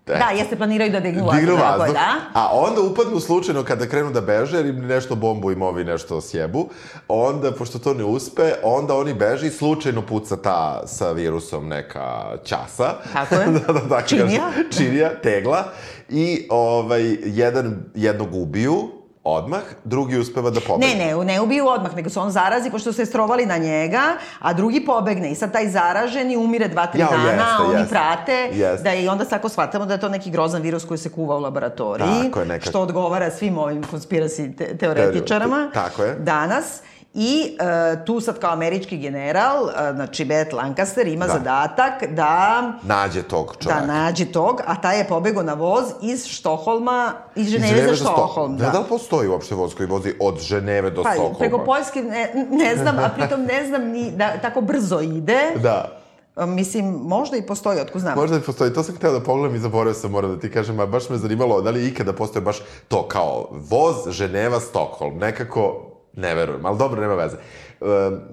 Eto. 0.07 0.19
Da, 0.19 0.31
jeste 0.39 0.57
planiraju 0.57 0.93
da 0.93 1.01
dignu 1.01 1.25
vazduh. 1.25 1.41
Dignu 1.41 1.57
vazduh, 1.57 1.95
da. 1.95 2.15
a 2.33 2.49
onda 2.53 2.81
upadnu 2.81 3.21
slučajno 3.21 3.63
kada 3.65 3.87
krenu 3.87 4.11
da 4.11 4.21
beže, 4.21 4.57
jer 4.57 4.67
im 4.67 4.87
nešto 4.87 5.15
bombu 5.15 5.51
im 5.51 5.63
ovi 5.63 5.85
nešto 5.85 6.21
sjebu, 6.21 6.69
onda, 7.09 7.53
pošto 7.53 7.79
to 7.79 7.95
ne 7.95 8.05
uspe, 8.05 8.53
onda 8.63 8.97
oni 8.97 9.15
beže 9.15 9.47
i 9.47 9.51
slučajno 9.51 10.03
puca 10.03 10.37
ta 10.37 10.83
sa 10.87 11.13
virusom 11.13 11.69
neka 11.69 12.37
časa. 12.45 12.95
Tako 13.13 13.35
je. 13.35 13.47
da, 13.67 13.73
da, 13.73 13.81
da, 13.81 14.03
činija. 14.03 14.53
Činija, 14.77 15.21
tegla. 15.23 15.65
I 16.09 16.47
ovaj, 16.51 17.17
jedan, 17.25 17.85
jednog 17.95 18.35
ubiju, 18.35 19.04
odmah, 19.25 19.62
drugi 19.85 20.18
uspeva 20.18 20.51
da 20.51 20.61
pobegne. 20.61 20.95
Ne, 20.95 21.16
ne, 21.16 21.25
ne 21.25 21.41
ubiju 21.41 21.66
odmah, 21.68 21.97
nego 21.97 22.11
se 22.11 22.20
on 22.20 22.31
zarazi 22.31 22.70
pošto 22.70 22.93
se 22.93 23.07
strovali 23.07 23.47
na 23.47 23.57
njega, 23.57 24.03
a 24.39 24.53
drugi 24.53 24.85
pobegne 24.87 25.31
i 25.31 25.35
sad 25.35 25.53
taj 25.53 25.68
zaraženi 25.68 26.37
umire 26.37 26.68
dva, 26.68 26.87
tri 26.87 27.01
ja, 27.01 27.09
dana, 27.11 27.31
jeste, 27.31 27.62
oni 27.62 27.79
jeste, 27.79 27.91
prate 27.91 28.49
jeste. 28.53 28.83
da 28.83 28.95
i 28.95 29.09
onda 29.09 29.25
tako 29.25 29.49
shvatamo 29.49 29.87
da 29.87 29.95
je 29.95 30.01
to 30.01 30.09
neki 30.09 30.31
grozan 30.31 30.62
virus 30.62 30.85
koji 30.85 30.99
se 30.99 31.11
kuva 31.11 31.37
u 31.37 31.41
laboratoriji, 31.41 32.25
tako 32.25 32.41
je, 32.41 32.61
što 32.61 32.81
odgovara 32.81 33.31
svim 33.31 33.59
ovim 33.59 33.83
konspirasi 33.83 34.57
te 34.57 34.77
teoretičarama. 34.77 35.70
Tako 35.75 36.03
je. 36.03 36.14
Danas. 36.14 36.81
I 37.15 37.57
uh, 37.61 38.05
tu 38.05 38.21
sad 38.21 38.39
kao 38.39 38.53
američki 38.53 38.99
general, 38.99 39.62
uh, 39.62 39.71
znači 39.95 40.25
Beth 40.25 40.55
Lancaster 40.55 41.07
ima 41.07 41.27
da. 41.27 41.33
zadatak 41.33 42.05
da... 42.11 42.73
Nađe 42.83 43.23
tog 43.23 43.57
čoveka. 43.59 43.81
Da 43.81 43.87
nađe 43.87 44.25
tog, 44.25 44.61
a 44.67 44.81
taj 44.81 44.99
je 44.99 45.09
pobego 45.09 45.43
na 45.43 45.55
voz 45.55 45.85
iz 46.03 46.27
Štoholma, 46.27 47.12
iz 47.35 47.49
Ženeve, 47.49 47.67
iz 47.67 47.77
Ženeve 47.77 47.95
za 47.95 48.05
Štoholm. 48.05 48.57
Da. 48.57 48.71
da 48.71 48.79
li 48.79 48.85
postoji 48.89 49.29
uopšte 49.29 49.55
voz 49.55 49.75
koji 49.75 49.87
vozi 49.87 50.15
od 50.21 50.41
Ženeve 50.41 50.91
do 50.91 51.03
pa, 51.03 51.12
Stokholma? 51.12 51.39
Preko 51.39 51.59
Poljske 51.59 52.03
ne, 52.03 52.47
ne 52.51 52.77
znam, 52.77 52.99
a 52.99 53.11
pritom 53.17 53.43
ne 53.43 53.67
znam 53.67 53.83
ni 53.83 54.11
da 54.11 54.39
tako 54.43 54.61
brzo 54.61 55.01
ide. 55.01 55.41
Da. 55.62 56.01
Mislim, 56.47 56.85
možda 56.87 57.37
i 57.37 57.43
postoji, 57.43 57.81
otko 57.81 57.99
znam. 57.99 58.19
Možda 58.19 58.37
i 58.37 58.41
postoji. 58.41 58.73
To 58.73 58.83
sam 58.83 58.95
hteo 58.95 59.12
da 59.12 59.21
pogledam 59.21 59.57
i 59.57 59.59
zaboravio 59.59 59.95
sam, 59.95 60.11
moram 60.11 60.35
da 60.35 60.41
ti 60.41 60.51
kažem, 60.51 60.81
a 60.81 60.87
baš 60.87 61.09
me 61.09 61.17
zanimalo 61.17 61.61
da 61.61 61.71
li 61.71 61.89
ikada 61.89 62.12
postoje 62.12 62.43
baš 62.43 62.57
to 62.89 63.09
kao 63.09 63.49
voz 63.51 63.97
Ženeva, 64.09 64.61
Stokholm. 64.61 65.19
Nekako 65.19 65.94
Ne 66.17 66.35
verujem, 66.35 66.67
ali 66.67 66.79
dobro, 66.79 67.01
nema 67.01 67.15
veze. 67.15 67.37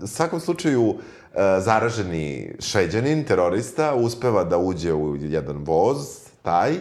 U 0.01 0.07
svakom 0.07 0.39
slučaju, 0.39 0.95
e, 1.33 1.59
zaraženi 1.59 2.55
šveđanin, 2.59 3.23
terorista, 3.23 3.93
uspeva 3.95 4.43
da 4.43 4.57
uđe 4.57 4.93
u 4.93 5.15
jedan 5.15 5.57
voz, 5.57 5.97
taj, 6.41 6.73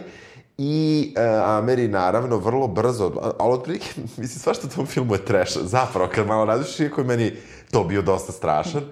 I 0.57 1.13
e, 1.17 1.21
Ameri, 1.45 1.87
naravno, 1.87 2.37
vrlo 2.37 2.67
brzo, 2.67 3.11
ali 3.39 3.53
otprilike, 3.53 3.87
mislim, 4.21 4.39
svašta 4.39 4.67
u 4.67 4.75
tom 4.75 4.85
filmu 4.85 5.13
je 5.13 5.25
trash. 5.25 5.57
Zapravo, 5.61 6.09
kad 6.15 6.27
malo 6.27 6.45
različiš, 6.45 6.79
iako 6.79 7.01
je 7.01 7.07
meni 7.07 7.33
to 7.71 7.83
bio 7.83 8.01
dosta 8.01 8.31
strašan, 8.31 8.83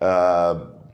e, 0.00 0.06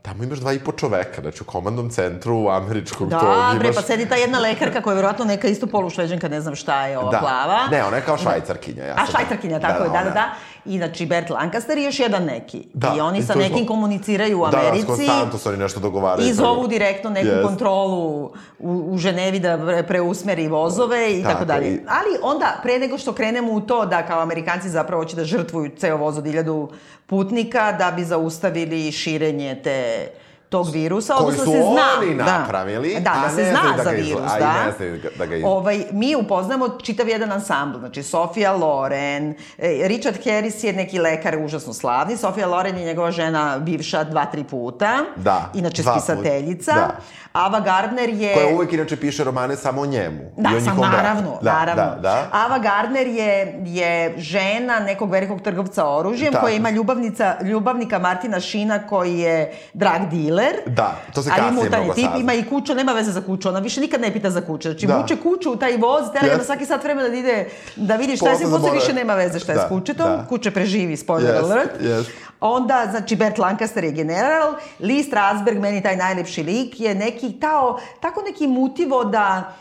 tamo 0.03 0.23
imaš 0.23 0.39
dva 0.39 0.53
i 0.53 0.59
po 0.59 0.71
čoveka, 0.71 1.21
znači 1.21 1.43
u 1.43 1.45
komandnom 1.45 1.89
centru 1.89 2.49
američkog 2.49 3.09
da, 3.09 3.19
tog 3.19 3.29
imaš... 3.29 3.53
Da, 3.53 3.59
bre, 3.59 3.73
pa 3.73 3.81
sedi 3.81 4.09
ta 4.09 4.15
jedna 4.15 4.39
lekarka 4.39 4.81
koja 4.81 4.91
je 4.91 4.95
verovatno 4.95 5.25
neka 5.25 5.47
isto 5.47 5.67
polušveđanka, 5.67 6.27
ne 6.27 6.41
znam 6.41 6.55
šta 6.55 6.87
je 6.87 6.97
ova 6.97 7.11
da. 7.11 7.19
plava. 7.19 7.67
Ne, 7.71 7.83
ona 7.83 7.97
je 7.97 8.03
kao 8.03 8.17
švajcarkinja. 8.17 8.83
Ja 8.83 8.95
A, 8.97 9.05
švajcarkinja, 9.11 9.59
tako 9.59 9.79
da, 9.79 9.85
je, 9.85 10.03
da, 10.03 10.03
da, 10.03 10.09
da. 10.09 10.33
I 10.65 10.77
znači 10.77 11.05
Bert 11.05 11.29
Lancaster 11.29 11.77
i 11.77 11.83
još 11.83 11.99
jedan 11.99 12.23
neki. 12.23 12.67
Da, 12.73 12.93
I 12.97 12.99
oni 12.99 13.19
i 13.19 13.23
sa 13.23 13.35
nekim 13.35 13.57
smo... 13.57 13.67
komuniciraju 13.67 14.39
u 14.39 14.45
Americi. 14.45 14.71
Da, 14.71 14.81
da, 14.81 14.85
konstantno 14.85 15.39
su 15.39 15.49
oni 15.49 15.57
nešto 15.57 15.79
dogovaraju. 15.79 16.29
I 16.29 16.33
zovu 16.33 16.67
direktno 16.67 17.09
neku 17.09 17.27
yes. 17.27 17.43
kontrolu 17.43 18.25
u, 18.59 18.71
u 18.91 18.97
Ženevi 18.97 19.39
da 19.39 19.83
preusmeri 19.87 20.47
vozove 20.47 21.13
i 21.13 21.23
tako, 21.23 21.33
tako 21.33 21.45
dalje. 21.45 21.67
I... 21.67 21.79
Ali 21.87 22.17
onda, 22.23 22.59
pre 22.63 22.79
nego 22.79 22.97
što 22.97 23.13
krenemo 23.13 23.53
u 23.53 23.61
to 23.61 23.85
da 23.85 24.05
kao 24.05 24.21
Amerikanci 24.21 24.69
zapravo 24.69 25.05
će 25.05 25.15
da 25.15 25.23
žrtvuju 25.23 25.71
ceo 25.77 25.97
voz 25.97 26.17
od 26.17 26.27
iljadu 26.27 26.69
putnika 27.05 27.71
da 27.71 27.91
bi 27.91 28.03
zaustavili 28.03 28.91
širenje 28.91 29.59
te 29.63 30.07
tog 30.53 30.69
virusa, 30.71 31.13
Koji 31.13 31.23
odnosno 31.25 31.45
su 31.45 31.51
se 31.51 31.57
zna. 31.63 31.81
oni 31.99 32.15
da. 32.15 32.23
napravili, 32.25 32.97
Da, 32.99 33.11
a 33.11 33.21
da 33.21 33.29
se 33.29 33.35
ne 33.37 33.49
zna 33.51 33.61
da 33.77 33.83
za 33.83 33.91
izla- 33.91 34.03
virus, 34.05 34.31
a 34.31 34.39
da. 34.39 34.53
ne 34.55 34.71
znaju 34.71 34.99
da 35.17 35.25
ga 35.27 35.35
Ovaj, 35.45 35.85
mi 35.91 36.15
upoznamo 36.15 36.69
čitav 36.77 37.09
jedan 37.09 37.31
ansambl, 37.31 37.79
znači 37.79 38.03
Sofia 38.03 38.51
Loren, 38.53 39.29
e, 39.29 39.35
Richard 39.83 40.17
Harris 40.25 40.63
je 40.63 40.73
neki 40.73 40.99
lekar 40.99 41.37
užasno 41.37 41.73
slavni, 41.73 42.17
Sofia 42.17 42.47
Loren 42.47 42.77
je 42.77 42.85
njegova 42.85 43.11
žena 43.11 43.59
bivša 43.59 44.03
dva, 44.03 44.25
tri 44.25 44.43
puta, 44.45 44.99
Da, 45.17 45.51
inače 45.53 45.83
spisateljica. 45.83 46.73
Da. 46.73 46.97
Ava 47.33 47.59
Gardner 47.59 48.09
je... 48.09 48.33
Koja 48.33 48.47
uvek 48.47 48.73
inače 48.73 48.95
piše 48.95 49.23
romane 49.23 49.55
samo 49.55 49.81
o 49.81 49.85
njemu. 49.85 50.19
Da, 50.37 50.49
i 50.49 50.55
o 50.55 50.61
sam, 50.61 50.77
naravno, 50.77 51.39
da, 51.41 51.53
naravno. 51.53 51.83
Da, 51.83 51.99
da. 52.01 52.27
Ava 52.33 52.59
Gardner 52.59 53.07
je, 53.07 53.61
je 53.65 54.13
žena 54.17 54.79
nekog 54.79 55.11
velikog 55.11 55.41
trgovca 55.41 55.87
oružjem 55.87 56.31
Tako. 56.31 56.45
koja 56.45 56.55
ima 56.55 56.69
ljubavnica, 56.69 57.35
ljubavnika 57.43 57.99
Martina 57.99 58.39
Šina 58.39 58.87
koji 58.87 59.19
je 59.19 59.51
drag 59.73 60.01
dealer. 60.11 60.53
Da, 60.67 60.95
to 61.13 61.23
se 61.23 61.29
kasnije 61.29 61.51
mnogo 61.69 61.93
tip, 61.93 62.03
sazna. 62.03 62.19
ima 62.19 62.33
i 62.33 62.43
kuću, 62.43 62.75
nema 62.75 62.93
veze 62.93 63.11
za 63.11 63.21
kuću, 63.21 63.49
ona 63.49 63.59
više 63.59 63.81
nikad 63.81 64.01
ne 64.01 64.13
pita 64.13 64.29
za 64.29 64.41
kuću. 64.41 64.69
Znači, 64.71 64.87
Da. 64.87 64.97
vuče 64.97 65.15
kuću 65.15 65.51
u 65.51 65.55
taj 65.55 65.77
voz, 65.77 66.03
tera 66.13 66.35
Yes. 66.35 66.45
svaki 66.45 66.65
sat 66.65 66.83
vremena 66.83 67.09
da 67.09 67.15
ide 67.15 67.45
da 67.75 67.95
vidi 67.95 68.17
šta 68.17 68.29
je, 68.29 68.37
Posle 68.41 68.71
više 68.71 68.93
nema 68.93 69.15
veze 69.15 69.39
šta 69.39 69.51
je 69.51 69.57
Da, 69.57 69.65
s 69.65 69.69
kućetom. 69.69 70.05
da. 70.07 70.25
Kuće 70.29 70.51
preživi, 70.51 70.97
spoiler 70.97 71.35
Yes, 71.35 71.43
alert. 71.43 71.71
yes. 71.81 72.03
Onda, 72.45 72.87
znači, 72.91 73.15
Bert 73.15 73.37
Lancaster 73.37 73.83
je 73.83 73.91
general, 73.91 74.53
Lee 74.79 75.03
Strasberg, 75.03 75.59
meni 75.59 75.83
taj 75.83 75.97
najlepši 75.97 76.43
lik, 76.43 76.79
je 76.79 76.95
neki 76.95 77.31
tao, 77.39 77.79
tako 77.99 78.21
neki 78.21 78.47
mutivo 78.47 79.03
da 79.03 79.53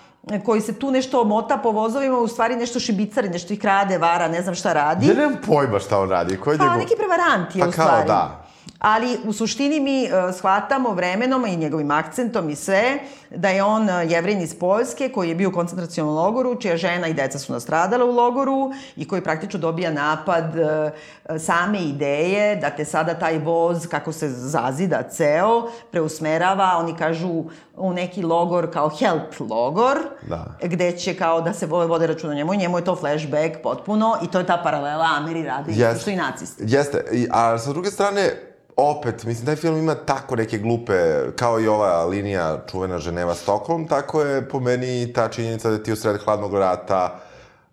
koji 0.44 0.60
se 0.60 0.78
tu 0.78 0.90
nešto 0.90 1.24
mota 1.24 1.56
po 1.56 1.70
vozovima, 1.70 2.18
u 2.18 2.28
stvari 2.28 2.56
nešto 2.56 2.80
šibicari, 2.80 3.28
nešto 3.28 3.52
ih 3.52 3.60
krade, 3.60 3.98
vara, 3.98 4.28
ne 4.28 4.42
znam 4.42 4.54
šta 4.54 4.72
radi. 4.72 5.06
Ja 5.06 5.14
nemam 5.14 5.36
pojma 5.46 5.78
šta 5.78 5.98
on 5.98 6.10
radi. 6.10 6.36
Ko 6.36 6.52
je 6.52 6.58
Pa, 6.58 6.64
njegov... 6.64 6.78
neki 6.78 6.94
prevarant 6.96 7.56
je 7.56 7.62
Pa 7.62 7.68
u 7.68 7.72
kao, 7.72 7.86
stvari. 7.86 8.06
da. 8.06 8.44
Ali 8.82 9.18
u 9.24 9.32
suštini 9.32 9.80
mi 9.80 10.04
uh, 10.04 10.34
shvatamo 10.34 10.90
vremenom 10.90 11.46
i 11.46 11.56
njegovim 11.56 11.90
akcentom 11.90 12.50
i 12.50 12.56
sve 12.56 12.98
da 13.30 13.48
je 13.48 13.62
on 13.62 13.82
uh, 13.82 14.10
jevrin 14.10 14.40
iz 14.40 14.58
Poljske 14.58 15.08
koji 15.08 15.28
je 15.28 15.34
bio 15.34 15.48
u 15.48 15.52
koncentracionom 15.52 16.14
logoru, 16.14 16.60
čija 16.60 16.76
žena 16.76 17.08
i 17.08 17.14
deca 17.14 17.38
su 17.38 17.52
nastradala 17.52 18.04
u 18.04 18.10
logoru 18.10 18.72
i 18.96 19.08
koji 19.08 19.22
praktično 19.22 19.60
dobija 19.60 19.90
napad 19.90 20.44
uh, 20.44 21.38
same 21.38 21.82
ideje 21.82 22.56
da 22.56 22.70
te 22.70 22.84
sada 22.84 23.14
taj 23.14 23.38
voz, 23.38 23.86
kako 23.86 24.12
se 24.12 24.28
zazida 24.28 25.02
ceo, 25.02 25.70
preusmerava, 25.90 26.76
oni 26.78 26.96
kažu 26.96 27.44
u 27.76 27.92
neki 27.92 28.22
logor 28.22 28.72
kao 28.72 28.88
help 28.88 29.50
logor, 29.50 29.98
Da. 30.28 30.46
gde 30.62 30.92
će 30.92 31.14
kao 31.14 31.40
da 31.40 31.52
se 31.52 31.66
vode, 31.66 32.06
računa 32.06 32.32
o 32.32 32.36
njemu 32.36 32.54
i 32.54 32.56
njemu 32.56 32.78
je 32.78 32.84
to 32.84 32.96
flashback 32.96 33.62
potpuno 33.62 34.16
i 34.22 34.30
to 34.30 34.38
je 34.38 34.46
ta 34.46 34.60
paralela 34.62 35.06
Ameri 35.16 35.42
radi, 35.42 35.72
yes. 35.72 35.98
su 35.98 36.10
i 36.10 36.16
nacisti. 36.16 36.64
Jeste, 36.66 37.04
a 37.30 37.58
sa 37.58 37.72
druge 37.72 37.90
strane, 37.90 38.51
opet, 38.76 39.24
mislim, 39.24 39.46
taj 39.46 39.56
film 39.56 39.78
ima 39.78 39.94
tako 39.94 40.36
neke 40.36 40.58
glupe, 40.58 40.92
kao 41.36 41.60
i 41.60 41.68
ova 41.68 42.04
linija 42.04 42.58
čuvena 42.70 42.98
Ženeva-Stokholm, 42.98 43.88
tako 43.88 44.22
je 44.22 44.48
po 44.48 44.60
meni 44.60 45.12
ta 45.12 45.28
činjenica 45.28 45.70
da 45.70 45.82
ti 45.82 45.92
u 45.92 45.96
sred 45.96 46.16
hladnog 46.24 46.54
rata 46.54 47.20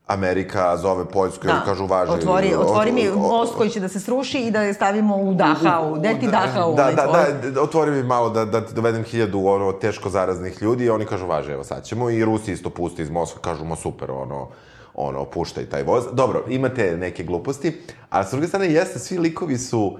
Amerika 0.08 0.78
zove 0.78 1.06
Poljsku 1.06 1.48
i 1.48 1.66
kažu 1.66 1.86
važi... 1.86 2.12
Otvori, 2.12 2.56
otvori 2.56 2.92
mi 2.92 3.10
most 3.16 3.56
koji 3.56 3.70
će 3.70 3.80
da 3.80 3.88
se 3.88 4.00
sruši 4.00 4.40
i 4.40 4.52
da 4.52 4.62
je 4.62 4.74
stavimo 4.74 5.18
u 5.18 5.34
Dachau. 5.34 5.96
Gde 5.96 6.20
ti 6.20 6.28
Dachau? 6.28 6.76
Da, 6.76 6.84
onaj 6.84 6.96
da, 6.96 7.04
tvoj? 7.04 7.52
da, 7.52 7.62
otvori 7.62 7.92
mi 7.92 8.04
malo 8.04 8.30
da, 8.30 8.46
da 8.46 8.62
dovedem 8.62 9.04
hiljadu 9.04 9.46
ono, 9.46 9.72
teško 9.72 10.10
zaraznih 10.10 10.62
ljudi 10.62 10.86
i 10.86 10.90
oni 10.90 11.06
kažu, 11.06 11.28
važe, 11.28 11.54
evo 11.54 11.64
sad 11.64 11.84
ćemo. 11.84 12.10
I 12.10 12.26
Rusi 12.26 12.52
isto 12.52 12.70
pusti 12.70 13.02
iz 13.02 13.10
Moskva, 13.10 13.42
kažu, 13.42 13.66
ma 13.66 13.76
super, 13.76 14.12
ono, 14.12 14.48
ono, 14.96 15.26
puštaj 15.26 15.66
taj 15.66 15.84
voz. 15.84 16.04
Dobro, 16.14 16.44
imate 16.48 16.98
neke 16.98 17.24
gluposti, 17.24 17.82
a 18.10 18.24
s 18.24 18.32
druge 18.32 18.48
strane, 18.48 18.74
jeste, 18.74 19.00
svi 19.00 19.18
likovi 19.18 19.58
su 19.58 19.98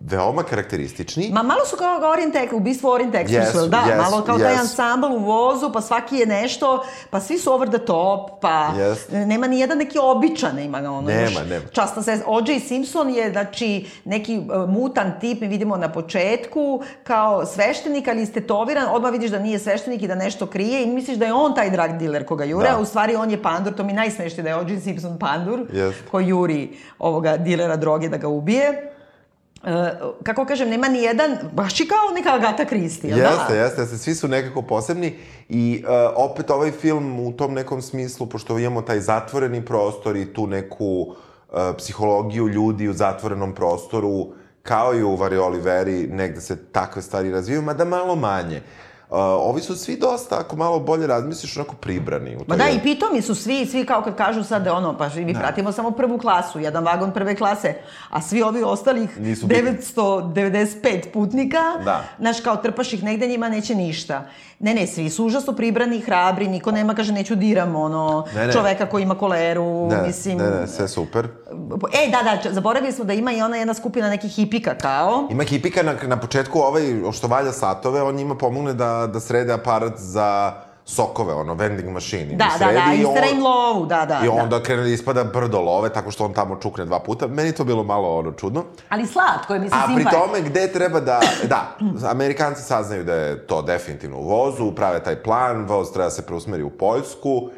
veoma 0.00 0.42
karakteristični. 0.42 1.30
Ma 1.32 1.42
malo 1.42 1.66
su 1.66 1.76
kao 1.76 2.10
Orient 2.10 2.34
Ex, 2.36 2.52
ubistvo 2.52 2.92
Orient 2.92 3.14
Express, 3.14 3.32
Jesu, 3.32 3.66
da, 3.66 3.78
jesu, 3.78 4.02
malo 4.02 4.24
kao 4.24 4.38
taj 4.38 4.50
jesu. 4.50 4.60
ansambl 4.60 5.06
u 5.06 5.18
vozu, 5.18 5.72
pa 5.72 5.80
svaki 5.80 6.16
je 6.16 6.26
nešto, 6.26 6.84
pa 7.10 7.20
svi 7.20 7.38
su 7.38 7.52
over 7.52 7.68
the 7.68 7.78
top, 7.78 8.30
pa 8.40 8.72
Jest. 8.78 9.12
nema 9.12 9.46
ni 9.46 9.60
jedan 9.60 9.78
neki 9.78 9.98
običan, 9.98 10.58
ima 10.58 10.80
ga 10.80 10.90
ono, 10.90 11.00
Nema, 11.00 11.28
znaš, 11.28 11.48
nema. 11.48 11.64
časna 11.72 12.02
se, 12.02 12.22
O.J. 12.26 12.60
Simpson 12.60 13.10
je, 13.10 13.30
znači, 13.30 13.86
neki 14.04 14.38
uh, 14.38 14.68
mutan 14.70 15.12
tip, 15.20 15.40
mi 15.40 15.48
vidimo 15.48 15.76
na 15.76 15.92
početku, 15.92 16.82
kao 17.04 17.46
sveštenik, 17.46 18.08
ali 18.08 18.22
istetoviran, 18.22 18.86
odmah 18.90 19.12
vidiš 19.12 19.30
da 19.30 19.38
nije 19.38 19.58
sveštenik 19.58 20.02
i 20.02 20.08
da 20.08 20.14
nešto 20.14 20.46
krije 20.46 20.82
i 20.82 20.86
misliš 20.86 21.16
da 21.18 21.24
je 21.24 21.32
on 21.32 21.54
taj 21.54 21.70
drug 21.70 21.98
dealer 21.98 22.26
koga 22.26 22.44
jure, 22.44 22.68
Da. 22.68 22.76
a 22.76 22.80
u 22.80 22.84
stvari 22.84 23.14
on 23.16 23.30
je 23.30 23.42
pandur, 23.42 23.74
to 23.74 23.84
mi 23.84 23.92
najsmešnije 23.92 24.42
da 24.42 24.48
je 24.48 24.56
O.J. 24.56 24.80
Simpson 24.80 25.18
pandur, 25.18 25.60
Jest. 25.72 25.98
koji 26.10 26.26
juri 26.28 26.68
ovoga 26.98 27.36
dilera 27.36 27.76
droge 27.76 28.08
da 28.08 28.16
ga 28.16 28.28
ubije. 28.28 28.92
E, 29.66 29.98
kako 30.22 30.44
kažem, 30.44 30.68
nema 30.68 30.88
ni 30.88 31.02
jedan, 31.02 31.36
baš 31.52 31.80
i 31.80 31.88
kao 31.88 32.14
neka 32.14 32.34
Agata 32.34 32.64
Christie, 32.64 33.10
jel 33.10 33.18
Jeste, 33.18 33.54
da? 33.54 33.54
jeste, 33.54 33.80
jeste, 33.80 33.98
svi 33.98 34.14
su 34.14 34.28
nekako 34.28 34.62
posebni 34.62 35.14
i 35.48 35.84
uh, 35.84 35.90
opet 36.16 36.50
ovaj 36.50 36.70
film 36.70 37.20
u 37.20 37.32
tom 37.32 37.54
nekom 37.54 37.82
smislu, 37.82 38.26
pošto 38.26 38.58
imamo 38.58 38.82
taj 38.82 39.00
zatvoreni 39.00 39.64
prostor 39.64 40.16
i 40.16 40.34
tu 40.34 40.46
neku 40.46 41.00
uh, 41.00 41.14
psihologiju 41.78 42.48
ljudi 42.48 42.88
u 42.88 42.92
zatvorenom 42.92 43.54
prostoru, 43.54 44.26
kao 44.62 44.94
i 44.94 45.02
u 45.02 45.16
Vari 45.16 45.36
Oliveri, 45.36 46.06
negde 46.06 46.40
se 46.40 46.56
takve 46.56 47.02
stvari 47.02 47.30
razvijaju, 47.30 47.62
mada 47.62 47.84
malo 47.84 48.16
manje. 48.16 48.62
Uh, 49.10 49.16
ovi 49.20 49.60
su 49.60 49.76
svi 49.76 49.96
dosta, 49.96 50.38
ako 50.40 50.56
malo 50.56 50.80
bolje 50.80 51.06
razmisliš, 51.06 51.56
onako 51.56 51.74
pribrani. 51.74 52.36
U 52.36 52.40
Ma 52.46 52.56
da, 52.56 52.68
i 52.68 52.80
pitomi 52.82 53.22
su 53.22 53.34
svi, 53.34 53.66
svi 53.66 53.86
kao 53.86 54.02
kad 54.02 54.16
kažu 54.16 54.44
sad, 54.44 54.66
ono, 54.66 54.98
pa 54.98 55.08
mi 55.16 55.34
pratimo 55.34 55.72
samo 55.72 55.90
prvu 55.90 56.18
klasu, 56.18 56.60
jedan 56.60 56.84
vagon 56.84 57.12
prve 57.12 57.36
klase, 57.36 57.74
a 58.10 58.20
svi 58.20 58.42
ovi 58.42 58.62
ostalih 58.62 59.20
Nisu 59.20 59.46
bitni. 59.46 59.72
995 59.72 61.12
putnika, 61.12 61.58
Da. 61.84 62.04
znaš, 62.18 62.40
kao 62.40 62.56
trpaš 62.56 62.92
ih 62.92 63.02
negde, 63.02 63.26
njima 63.26 63.48
neće 63.48 63.74
ništa. 63.74 64.28
Ne, 64.58 64.74
ne, 64.74 64.86
svi 64.86 65.10
su 65.10 65.24
užasno 65.26 65.52
pribrani, 65.52 66.00
hrabri, 66.00 66.48
niko 66.48 66.70
nema, 66.70 66.94
kaže, 66.94 67.12
neću 67.12 67.34
diram, 67.34 67.76
ono, 67.76 68.24
Ne, 68.34 68.46
ne. 68.46 68.52
čoveka 68.52 68.86
koji 68.86 69.02
ima 69.02 69.14
koleru, 69.14 69.88
Ne, 69.90 70.02
mislim... 70.06 70.38
ne, 70.38 70.50
ne, 70.50 70.66
sve 70.66 70.88
super. 70.88 71.24
E, 71.92 72.10
da, 72.10 72.22
da, 72.44 72.52
zaboravili 72.54 72.92
smo 72.92 73.04
da 73.04 73.12
ima 73.12 73.32
i 73.32 73.42
ona 73.42 73.56
jedna 73.56 73.74
skupina 73.74 74.08
nekih 74.10 74.30
hipika, 74.30 74.74
kao. 74.74 75.28
Ima 75.30 75.42
hipika 75.42 75.82
na, 75.82 75.94
na 76.06 76.20
početku 76.20 76.58
ovaj, 76.58 76.82
što 77.12 77.26
valja 77.26 77.52
satove, 77.52 78.02
on 78.02 78.14
njima 78.14 78.34
pomogne 78.34 78.74
da, 78.74 79.08
da 79.12 79.20
srede 79.20 79.52
aparat 79.52 79.92
za 79.98 80.52
sokove, 80.88 81.34
ono, 81.34 81.54
vending 81.54 81.90
machine. 81.90 82.32
im 82.32 82.38
Da, 82.38 82.50
da, 82.58 82.72
da, 82.72 82.94
i 82.94 83.00
istera 83.00 83.26
im 83.26 83.42
lovu, 83.42 83.86
da, 83.86 84.06
da. 84.06 84.20
I 84.24 84.26
da. 84.26 84.32
onda 84.32 84.62
krene 84.62 84.82
da 84.82 84.88
ispada 84.88 85.24
brdo 85.24 85.60
love, 85.60 85.92
tako 85.92 86.10
što 86.10 86.24
on 86.24 86.34
tamo 86.34 86.56
čukne 86.56 86.84
dva 86.84 87.00
puta. 87.00 87.26
Meni 87.26 87.52
to 87.52 87.64
bilo 87.64 87.82
malo 87.82 88.18
ono 88.18 88.32
čudno. 88.32 88.64
Ali 88.88 89.06
slatko 89.06 89.54
je, 89.54 89.60
mislim, 89.60 89.80
A 89.82 89.86
pri 89.86 89.94
simpatično. 89.94 90.26
tome 90.26 90.40
gde 90.40 90.72
treba 90.72 91.00
da... 91.00 91.20
Da, 91.42 91.76
Amerikanci 92.10 92.62
saznaju 92.62 93.04
da 93.04 93.14
je 93.14 93.46
to 93.46 93.62
definitivno 93.62 94.18
u 94.18 94.28
vozu, 94.28 94.72
prave 94.72 95.02
taj 95.02 95.22
plan, 95.22 95.64
voz 95.64 95.92
treba 95.92 96.06
da 96.06 96.10
se 96.10 96.26
preusmeri 96.26 96.62
u 96.62 96.70
Poljsku, 96.70 97.50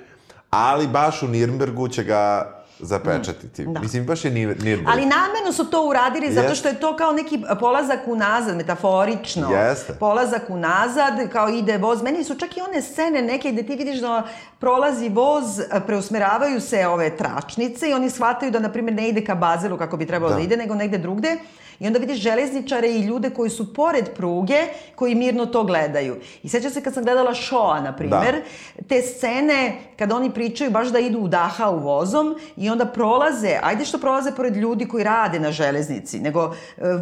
ali 0.51 0.87
baš 0.87 1.23
u 1.23 1.29
Nirnbergu 1.29 1.89
će 1.89 2.05
ga 2.05 2.53
zapečatiti. 2.81 3.67
Mislim, 3.67 4.07
baš 4.07 4.25
je 4.25 4.31
Nir- 4.31 4.65
Nirnberg. 4.65 4.89
Ali 4.89 5.03
namerno 5.03 5.53
su 5.53 5.65
to 5.65 5.83
uradili 5.83 6.33
zato 6.33 6.55
što 6.55 6.69
je 6.69 6.75
to 6.77 6.97
kao 6.97 7.13
neki 7.13 7.43
polazak 7.61 7.99
unazad, 8.07 8.57
metaforično. 8.57 9.51
Jeste. 9.51 9.93
Polazak 9.93 10.43
unazad, 10.49 11.29
kao 11.33 11.49
ide 11.49 11.79
voz. 11.79 12.03
Meni 12.03 12.25
su 12.25 12.35
čak 12.35 12.57
i 12.57 12.61
one 12.63 12.83
scene 12.83 13.23
neke 13.23 13.53
gde 13.53 13.63
ti 13.63 13.77
vidiš 13.77 13.99
da 13.99 14.23
prolazi 14.59 15.09
voz, 15.09 15.45
preusmeravaju 15.87 16.61
se 16.61 16.87
ove 16.87 17.17
tračnice 17.17 17.91
i 17.91 17.95
oni 17.95 18.11
shvataju 18.11 18.53
da, 18.53 18.59
na 18.59 18.69
primjer, 18.69 18.95
ne 18.95 19.09
ide 19.09 19.25
ka 19.25 19.35
Bazelu 19.35 19.79
kako 19.79 19.97
bi 19.97 20.07
trebalo 20.07 20.31
da, 20.31 20.37
Da. 20.37 20.43
ide, 20.43 20.57
nego 20.57 20.75
negde 20.75 20.99
drugde. 20.99 21.37
I 21.81 21.87
onda 21.87 21.99
vidiš 21.99 22.19
železničare 22.19 22.89
i 22.89 23.01
ljude 23.01 23.31
koji 23.31 23.51
su 23.51 23.75
pored 23.75 24.09
pruge, 24.17 24.67
koji 24.95 25.15
mirno 25.15 25.47
to 25.47 25.65
gledaju. 25.65 26.17
I 26.43 26.49
sećam 26.49 26.71
se 26.71 26.81
kad 26.81 26.95
sam 26.95 27.05
gledala 27.05 27.35
Shoa, 27.35 27.81
na 27.81 27.97
primjer, 27.97 28.35
Da. 28.35 28.83
te 28.89 29.03
scene 29.03 29.73
kad 29.99 30.13
oni 30.13 30.31
pričaju 30.31 30.71
baš 30.71 30.89
da 30.89 30.99
idu 30.99 31.19
u 31.19 31.29
Dachau 31.29 31.79
vozom 31.79 32.35
i 32.57 32.71
onda 32.71 32.87
prolaze, 32.87 33.59
ajde 33.63 33.85
što 33.85 33.99
prolaze 33.99 34.33
pored 34.33 34.57
ljudi 34.57 34.89
koji 34.89 35.05
rade 35.05 35.41
na 35.41 35.53
železnici, 35.53 36.19
nego 36.21 36.47
uh, 36.47 36.55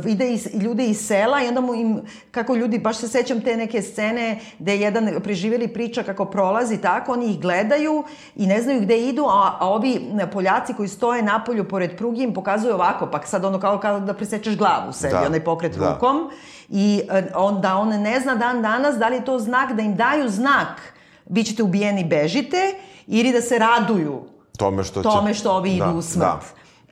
vide 0.05 0.29
i, 0.29 0.39
ljude 0.59 0.87
iz 0.87 1.07
sela 1.07 1.43
i 1.43 1.49
onda 1.49 1.61
mu 1.61 1.75
im, 1.75 2.01
kako 2.31 2.55
ljudi, 2.55 2.79
baš 2.79 2.97
se 2.97 3.09
sećam 3.09 3.41
te 3.41 3.57
neke 3.57 3.83
scene 3.83 4.39
gde 4.59 4.77
jedan 4.77 5.11
preživjeli 5.25 5.69
priča 5.69 6.03
kako 6.03 6.25
prolazi 6.25 6.79
tako, 6.79 7.13
oni 7.13 7.31
ih 7.31 7.41
gledaju 7.41 8.05
i 8.37 8.47
ne 8.47 8.63
znaju 8.63 8.81
gde 8.81 8.99
idu, 8.99 9.25
a, 9.25 9.57
a 9.61 9.69
ovi 9.69 10.01
Poljaci 10.33 10.75
koji 10.75 10.89
stoje 10.89 11.23
napolju 11.23 11.69
pored 11.69 11.97
pruge 11.97 12.23
im 12.23 12.35
pokazuju 12.35 12.75
ovako, 12.75 13.07
pa 13.07 13.23
sad 13.27 13.45
ono 13.45 13.61
kao, 13.61 13.79
kao 13.79 14.01
da 14.01 14.15
presečeš 14.15 14.57
glavu 14.57 14.66
sebi, 14.93 15.13
Da, 15.13 15.23
onaj 15.23 15.45
pokret 15.45 15.73
da. 15.75 15.93
rukom 15.93 16.31
i 16.69 17.03
e, 17.11 17.23
onda 17.37 17.77
on 17.77 17.89
ne 17.91 18.21
zna 18.21 18.35
dan 18.35 18.63
danas 18.63 18.97
da 18.97 19.09
li 19.09 19.17
je 19.17 19.25
to 19.25 19.39
znak 19.39 19.73
da 19.73 19.83
im 19.83 19.97
daju 19.97 20.29
znak 20.29 20.93
bit 21.27 21.47
ćete 21.47 21.63
ubijeni, 21.63 22.05
bežite, 22.05 22.75
ili 23.09 23.33
da 23.33 23.41
se 23.41 23.59
raduju 23.59 24.23
Tome 24.59 24.85
što 24.85 25.03
će... 25.03 25.09
tome 25.09 25.35
što 25.35 25.53
ovi 25.53 25.71
idu 25.73 25.85
Da, 25.85 25.93
u 25.93 26.03
smrt. 26.03 26.45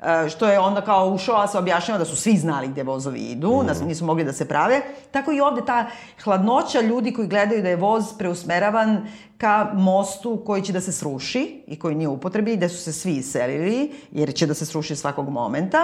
E, 0.02 0.28
što 0.28 0.46
je 0.46 0.58
onda 0.58 0.80
kao 0.80 1.08
u 1.08 1.18
šoa 1.18 1.46
se 1.46 1.58
objašnjava 1.58 1.98
da 1.98 2.04
su 2.04 2.16
svi 2.16 2.36
znali 2.36 2.68
gde 2.68 2.82
vozovi 2.82 3.20
idu, 3.20 3.62
da 3.66 3.74
su- 3.74 3.84
nisu 3.84 4.04
mogli 4.04 4.24
da 4.24 4.32
se 4.32 4.44
prave. 4.44 4.80
Tako 5.10 5.32
i 5.32 5.40
ovde 5.40 5.64
ta 5.64 5.86
hladnoća 6.24 6.80
ljudi 6.80 7.12
koji 7.12 7.28
gledaju 7.28 7.62
da 7.62 7.68
je 7.68 7.76
voz 7.76 8.04
preusmeravan 8.18 9.06
ka 9.38 9.70
mostu 9.74 10.42
koji 10.46 10.62
će 10.62 10.72
da 10.72 10.80
se 10.80 10.92
sruši 10.92 11.64
i 11.66 11.78
koji 11.78 11.94
nije 11.94 12.08
upotrebi, 12.08 12.56
gde 12.56 12.68
su 12.68 12.76
se 12.78 12.92
svi 12.92 13.12
iselili, 13.12 13.80
jer 14.12 14.34
će 14.34 14.46
da 14.46 14.54
se 14.54 14.66
sruši 14.66 14.96
svakog 14.96 15.28
momenta. 15.30 15.78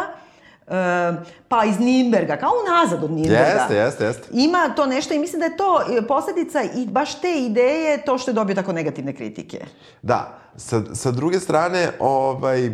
Pa 1.48 1.64
iz 1.64 1.80
Nimberga, 1.80 2.36
kao 2.36 2.50
unazad 2.66 3.04
od 3.04 3.10
Nimberga. 3.10 3.38
Jeste, 3.38 3.74
jeste, 3.74 4.04
jeste. 4.04 4.28
Ima 4.32 4.72
to 4.76 4.86
nešto 4.86 5.14
i 5.14 5.18
mislim 5.18 5.40
da 5.40 5.46
je 5.46 5.56
to 5.56 5.80
posljedica 6.08 6.62
i 6.62 6.86
baš 6.86 7.20
te 7.20 7.32
ideje 7.38 8.02
to 8.04 8.18
što 8.18 8.30
je 8.30 8.34
dobio 8.34 8.54
tako 8.54 8.72
negativne 8.72 9.12
kritike. 9.12 9.66
Da, 10.02 10.38
sa, 10.56 10.80
sa 10.94 11.10
druge 11.10 11.40
strane, 11.40 11.90
ovaj, 11.98 12.66
e, 12.66 12.72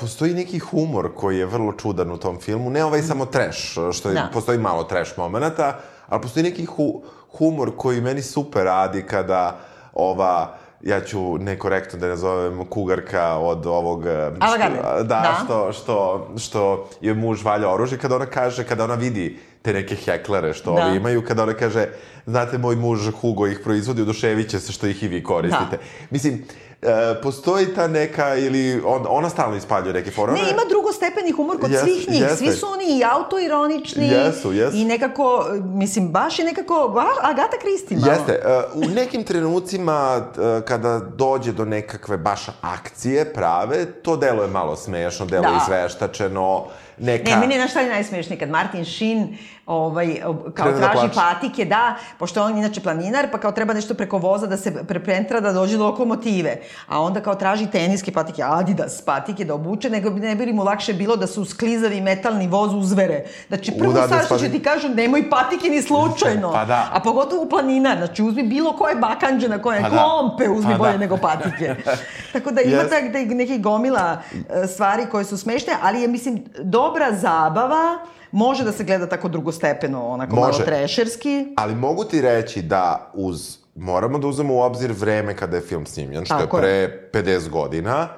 postoji 0.00 0.34
neki 0.34 0.58
humor 0.58 1.14
koji 1.14 1.38
je 1.38 1.46
vrlo 1.46 1.72
čudan 1.72 2.10
u 2.10 2.16
tom 2.16 2.40
filmu. 2.40 2.70
Ne 2.70 2.84
ovaj 2.84 3.02
samo 3.02 3.26
trash, 3.26 3.78
što 3.92 4.08
je, 4.08 4.14
da. 4.14 4.30
postoji 4.32 4.58
malo 4.58 4.84
trash 4.84 5.18
momenta, 5.18 5.78
ali 6.08 6.22
postoji 6.22 6.42
neki 6.42 6.64
hu, 6.64 7.02
humor 7.38 7.72
koji 7.76 8.00
meni 8.00 8.22
super 8.22 8.64
radi 8.64 9.02
kada 9.02 9.58
ova 9.92 10.56
ja 10.82 11.00
ću 11.00 11.38
nekorektno 11.38 11.98
da 11.98 12.08
nazovem 12.08 12.64
kugarka 12.64 13.38
od 13.38 13.66
ovog... 13.66 14.02
Što, 14.02 15.02
da, 15.02 15.02
da, 15.02 15.40
što, 15.44 15.72
što, 15.72 16.28
što 16.38 16.90
je 17.00 17.14
muž 17.14 17.44
valja 17.44 17.68
oružje, 17.68 17.98
kada 17.98 18.16
ona 18.16 18.26
kaže, 18.26 18.64
kada 18.64 18.84
ona 18.84 18.94
vidi 18.94 19.38
te 19.62 19.72
neke 19.72 19.96
heklere 19.96 20.54
što 20.54 20.74
da. 20.74 20.86
ovi 20.86 20.96
imaju, 20.96 21.24
kada 21.24 21.42
ona 21.42 21.54
kaže, 21.54 21.86
znate, 22.26 22.58
moj 22.58 22.76
muž 22.76 23.10
Hugo 23.20 23.46
ih 23.46 23.60
proizvodi, 23.64 24.02
oduševit 24.02 24.50
se 24.50 24.72
što 24.72 24.86
ih 24.86 25.02
i 25.02 25.08
vi 25.08 25.22
koristite. 25.22 25.76
Da. 25.76 25.82
Mislim, 26.10 26.44
e, 26.82 27.20
postoji 27.22 27.74
ta 27.74 27.88
neka, 27.88 28.34
ili 28.34 28.82
on, 28.86 29.06
ona 29.08 29.30
stalno 29.30 29.56
ispaljuje 29.56 29.92
neke 29.92 30.10
forme. 30.10 30.34
Ne, 30.34 30.50
ima 30.50 30.62
drugostepeni 30.68 31.32
humor 31.32 31.60
kod 31.60 31.70
yes, 31.70 31.82
svih 31.82 32.10
njih. 32.10 32.20
Jeste. 32.20 32.36
Svi 32.36 32.52
su 32.52 32.66
oni 32.66 32.98
i 32.98 33.04
autoironični. 33.04 34.08
Jesu, 34.08 34.52
jesu. 34.52 34.76
I 34.76 34.84
nekako, 34.84 35.46
mislim, 35.62 36.08
baš 36.08 36.38
je 36.38 36.44
nekako, 36.44 36.88
ba, 36.94 37.06
Agata 37.22 37.56
Kristi 37.60 37.96
malo. 37.96 38.12
Jeste. 38.12 38.40
Uh, 38.74 38.82
u 38.82 38.94
nekim 38.94 39.24
trenucima, 39.24 40.16
uh, 40.16 40.64
kada 40.64 40.98
dođe 40.98 41.52
do 41.52 41.64
nekakve 41.64 42.16
baš 42.16 42.46
akcije 42.60 43.32
prave, 43.32 43.86
to 43.86 44.16
delo 44.16 44.42
je 44.42 44.48
malo 44.48 44.76
smešno, 44.76 45.26
delo 45.26 45.42
da. 45.42 45.60
izveštačeno, 45.64 46.66
neka... 47.00 47.30
Ne, 47.30 47.36
meni 47.36 47.54
je 47.54 47.68
šta 47.68 47.80
je 47.80 47.88
najsmešnije, 47.88 48.38
kad 48.38 48.50
Martin 48.50 48.84
Sheen 48.84 49.36
ovaj, 49.68 50.16
kao 50.54 50.66
Krene 50.66 50.80
da 50.80 50.92
traži 50.92 51.08
da 51.08 51.14
patike, 51.14 51.64
da, 51.64 51.94
pošto 52.18 52.42
on 52.42 52.58
inače 52.58 52.80
planinar, 52.80 53.28
pa 53.32 53.38
kao 53.38 53.52
treba 53.52 53.74
nešto 53.74 53.94
preko 53.94 54.18
voza 54.18 54.46
da 54.46 54.56
se 54.56 54.84
prepentra 54.84 55.40
da 55.40 55.52
dođe 55.52 55.76
do 55.76 55.84
lokomotive. 55.84 56.56
A 56.86 57.00
onda 57.00 57.20
kao 57.20 57.34
traži 57.34 57.66
teniske 57.66 58.12
patike, 58.12 58.42
Adidas 58.44 59.02
patike 59.02 59.44
da 59.44 59.54
obuče, 59.54 59.90
nego 59.90 60.10
bi 60.10 60.20
ne 60.20 60.36
bi 60.36 60.52
mu 60.52 60.64
lakše 60.64 60.94
bilo 60.94 61.16
da 61.16 61.26
su 61.26 61.44
sklizavi 61.44 62.00
metalni 62.00 62.46
voz 62.48 62.74
uzvere. 62.74 63.24
Znači, 63.48 63.72
prvo 63.78 63.92
stvar 63.92 64.24
što 64.24 64.38
će 64.38 64.50
ti 64.50 64.62
kažu, 64.62 64.88
nemoj 64.88 65.30
patike 65.30 65.68
ni 65.68 65.82
slučajno. 65.82 66.52
Pa 66.58 66.64
da. 66.64 66.88
A 66.92 67.00
pogotovo 67.00 67.48
planinar, 67.48 67.96
znači 67.96 68.22
uzmi 68.22 68.42
bilo 68.42 68.72
koje 68.72 68.94
bakanđe 68.94 69.48
na 69.48 69.62
koje 69.62 69.82
pa 69.82 69.88
da. 69.88 69.96
klompe, 69.96 70.48
uzmi 70.48 70.72
pa 70.72 70.78
bolje 70.78 70.92
da. 70.92 70.98
nego 70.98 71.16
patike. 71.16 71.74
Tako 72.32 72.50
da 72.50 72.60
ima 72.60 72.82
yes. 72.82 72.88
tak 72.88 73.12
da 73.12 73.34
neki 73.34 73.58
gomila 73.58 74.22
e, 74.32 74.66
stvari 74.66 75.06
koje 75.10 75.24
su 75.24 75.38
smešne, 75.38 75.72
ali 75.82 76.00
je, 76.00 76.08
mislim, 76.08 76.44
dobra 76.88 77.18
zabava, 77.18 77.98
može 78.32 78.64
da 78.64 78.72
se 78.72 78.84
gleda 78.84 79.06
tako 79.06 79.28
drugostepeno, 79.28 80.08
onako 80.08 80.36
može. 80.36 80.50
malo 80.52 80.64
trešerski. 80.64 81.46
Ali 81.56 81.74
mogu 81.74 82.04
ti 82.04 82.20
reći 82.20 82.62
da 82.62 83.10
uz, 83.14 83.58
moramo 83.74 84.18
da 84.18 84.26
uzmemo 84.26 84.54
u 84.54 84.60
obzir 84.60 84.92
vreme 84.92 85.36
kada 85.36 85.56
je 85.56 85.62
film 85.62 85.86
snimljen, 85.86 86.24
što 86.24 86.38
tako 86.38 86.58
je 86.58 87.08
pre 87.12 87.22
50 87.22 87.48
godina, 87.48 88.08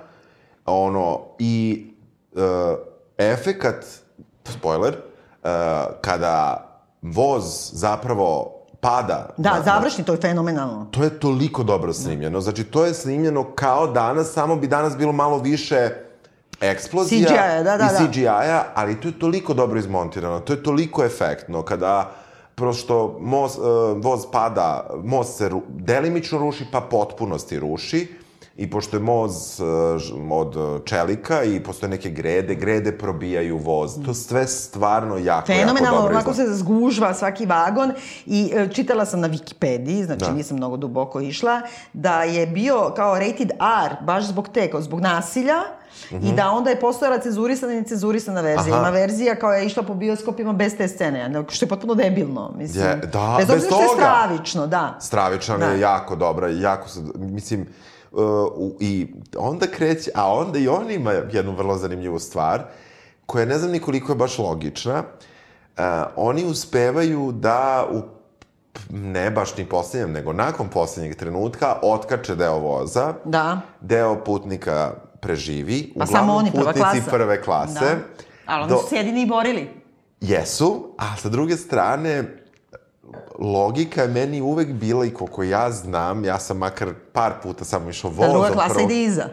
ono, 0.66 1.20
i 1.38 1.86
uh, 2.32 2.40
efekat, 3.18 3.84
spoiler, 4.44 4.94
uh, 4.94 5.50
kada 6.00 6.66
voz 7.02 7.70
zapravo 7.72 8.56
pada. 8.80 9.28
Da, 9.36 9.50
na, 9.50 9.62
završni, 9.62 10.04
to 10.04 10.12
je 10.12 10.20
fenomenalno. 10.20 10.86
To 10.90 11.04
je 11.04 11.18
toliko 11.18 11.62
dobro 11.62 11.92
snimljeno. 11.92 12.40
Znači, 12.40 12.64
to 12.64 12.84
je 12.84 12.94
snimljeno 12.94 13.44
kao 13.54 13.86
danas, 13.86 14.32
samo 14.32 14.56
bi 14.56 14.66
danas 14.66 14.96
bilo 14.96 15.12
malo 15.12 15.38
više 15.38 15.90
eksplozija 16.60 17.28
CGI, 17.28 17.64
da, 17.64 17.76
da, 17.76 17.84
i 17.84 18.06
CGI-a, 18.06 18.64
ali 18.74 19.00
to 19.00 19.08
je 19.08 19.18
toliko 19.18 19.54
dobro 19.54 19.78
izmontirano, 19.78 20.40
to 20.40 20.52
je 20.52 20.62
toliko 20.62 21.04
efektno 21.04 21.62
kada 21.62 22.10
prosto 22.54 23.16
most, 23.20 23.58
uh, 23.58 23.64
voz 24.04 24.26
pada, 24.32 24.90
most 25.04 25.38
se 25.38 25.48
ru, 25.48 25.62
delimično 25.68 26.38
ruši, 26.38 26.66
pa 26.72 26.80
potpunosti 26.80 27.58
ruši. 27.58 28.08
I 28.56 28.70
pošto 28.70 28.96
je 28.96 29.00
moz 29.00 29.60
uh, 29.60 29.68
od 30.30 30.56
čelika 30.84 31.42
i 31.44 31.60
postoje 31.60 31.90
neke 31.90 32.10
grede, 32.10 32.54
grede 32.54 32.98
probijaju 32.98 33.58
voz. 33.58 33.94
To 34.04 34.14
sve 34.14 34.46
stvarno 34.46 35.18
jako, 35.18 35.46
Fenomenalno, 35.46 35.84
jako 35.84 35.96
dobro 35.96 36.14
ovako 36.14 36.34
se 36.34 36.46
zgužva 36.54 37.14
svaki 37.14 37.46
vagon 37.46 37.92
i 38.26 38.52
uh, 38.54 38.72
čitala 38.72 39.06
sam 39.06 39.20
na 39.20 39.28
Wikipediji, 39.28 40.04
znači 40.04 40.24
da. 40.24 40.32
nisam 40.32 40.56
mnogo 40.56 40.76
duboko 40.76 41.20
išla, 41.20 41.60
da 41.92 42.22
je 42.22 42.46
bio 42.46 42.92
kao 42.96 43.18
rated 43.18 43.50
R, 43.86 43.96
baš 44.00 44.24
zbog 44.24 44.48
te, 44.48 44.70
zbog 44.80 45.00
nasilja, 45.00 45.62
Mm 46.10 46.16
-hmm. 46.16 46.32
I 46.32 46.36
da 46.36 46.50
onda 46.50 46.70
je 46.70 46.80
postojala 46.80 47.18
cenzurisana 47.18 47.72
i 47.72 47.76
necenzurisana 47.76 48.40
verzija. 48.40 48.74
Aha. 48.74 48.80
Ima 48.80 48.90
verzija 48.90 49.38
koja 49.38 49.58
je 49.58 49.66
išla 49.66 49.82
po 49.82 49.94
bioskopima 49.94 50.52
bez 50.52 50.76
te 50.76 50.88
scene, 50.88 51.44
što 51.48 51.64
je 51.64 51.68
potpuno 51.68 51.94
debilno, 51.94 52.54
mislim. 52.56 52.84
Je, 52.84 52.96
da, 52.96 53.36
bez, 53.38 53.48
bez 53.48 53.68
toga. 53.68 53.82
Je 53.82 53.88
stravično, 53.88 54.66
da. 54.66 54.96
Stravična 55.00 55.58
da. 55.58 55.66
je 55.66 55.80
jako 55.80 56.16
dobra, 56.16 56.48
jako 56.48 56.88
se, 56.88 57.00
mislim, 57.14 57.66
uh, 58.12 58.20
i 58.80 59.14
onda 59.36 59.66
kreće, 59.66 60.10
a 60.14 60.32
onda 60.32 60.58
i 60.58 60.68
on 60.68 60.90
ima 60.90 61.12
jednu 61.12 61.52
vrlo 61.52 61.76
zanimljivu 61.76 62.18
stvar, 62.18 62.62
koja 63.26 63.44
ne 63.44 63.58
znam 63.58 63.70
nikoliko 63.70 64.12
je 64.12 64.16
baš 64.16 64.38
logična. 64.38 65.02
Uh, 65.76 65.84
oni 66.16 66.44
uspevaju 66.44 67.32
da 67.32 67.86
u 67.92 68.02
ne 68.90 69.30
baš 69.30 69.56
ni 69.56 69.64
posljednjem, 69.64 70.12
nego 70.12 70.32
nakon 70.32 70.68
posljednjeg 70.68 71.16
trenutka 71.16 71.76
otkače 71.82 72.34
deo 72.34 72.58
voza. 72.58 73.14
Da. 73.24 73.60
Deo 73.80 74.24
putnika 74.24 74.94
preživi. 75.20 75.92
Pa 75.98 76.06
samo 76.06 76.34
oni, 76.34 76.50
prva 76.50 76.72
klasa. 76.72 77.10
prve 77.10 77.42
klase. 77.42 77.80
Da. 77.80 77.98
Ali 78.46 78.62
oni 78.62 78.70
do... 78.70 78.78
su 78.78 78.88
se 78.88 78.96
jedini 78.96 79.22
i 79.22 79.26
borili. 79.26 79.70
Jesu, 80.20 80.94
a 80.98 81.16
sa 81.16 81.28
druge 81.28 81.56
strane, 81.56 82.24
logika 83.38 84.02
je 84.02 84.08
meni 84.08 84.40
uvek 84.40 84.68
bila 84.68 85.06
i 85.06 85.10
koliko 85.10 85.42
ja 85.42 85.70
znam, 85.70 86.24
ja 86.24 86.38
sam 86.38 86.58
makar 86.58 86.88
par 87.12 87.32
puta 87.42 87.64
samo 87.64 87.90
išao 87.90 88.10
vozom. 88.10 88.30
A 88.30 88.32
druga 88.32 88.50
klasa 88.50 88.74
prvo... 88.74 88.84
ide 88.84 89.02
iza. 89.02 89.28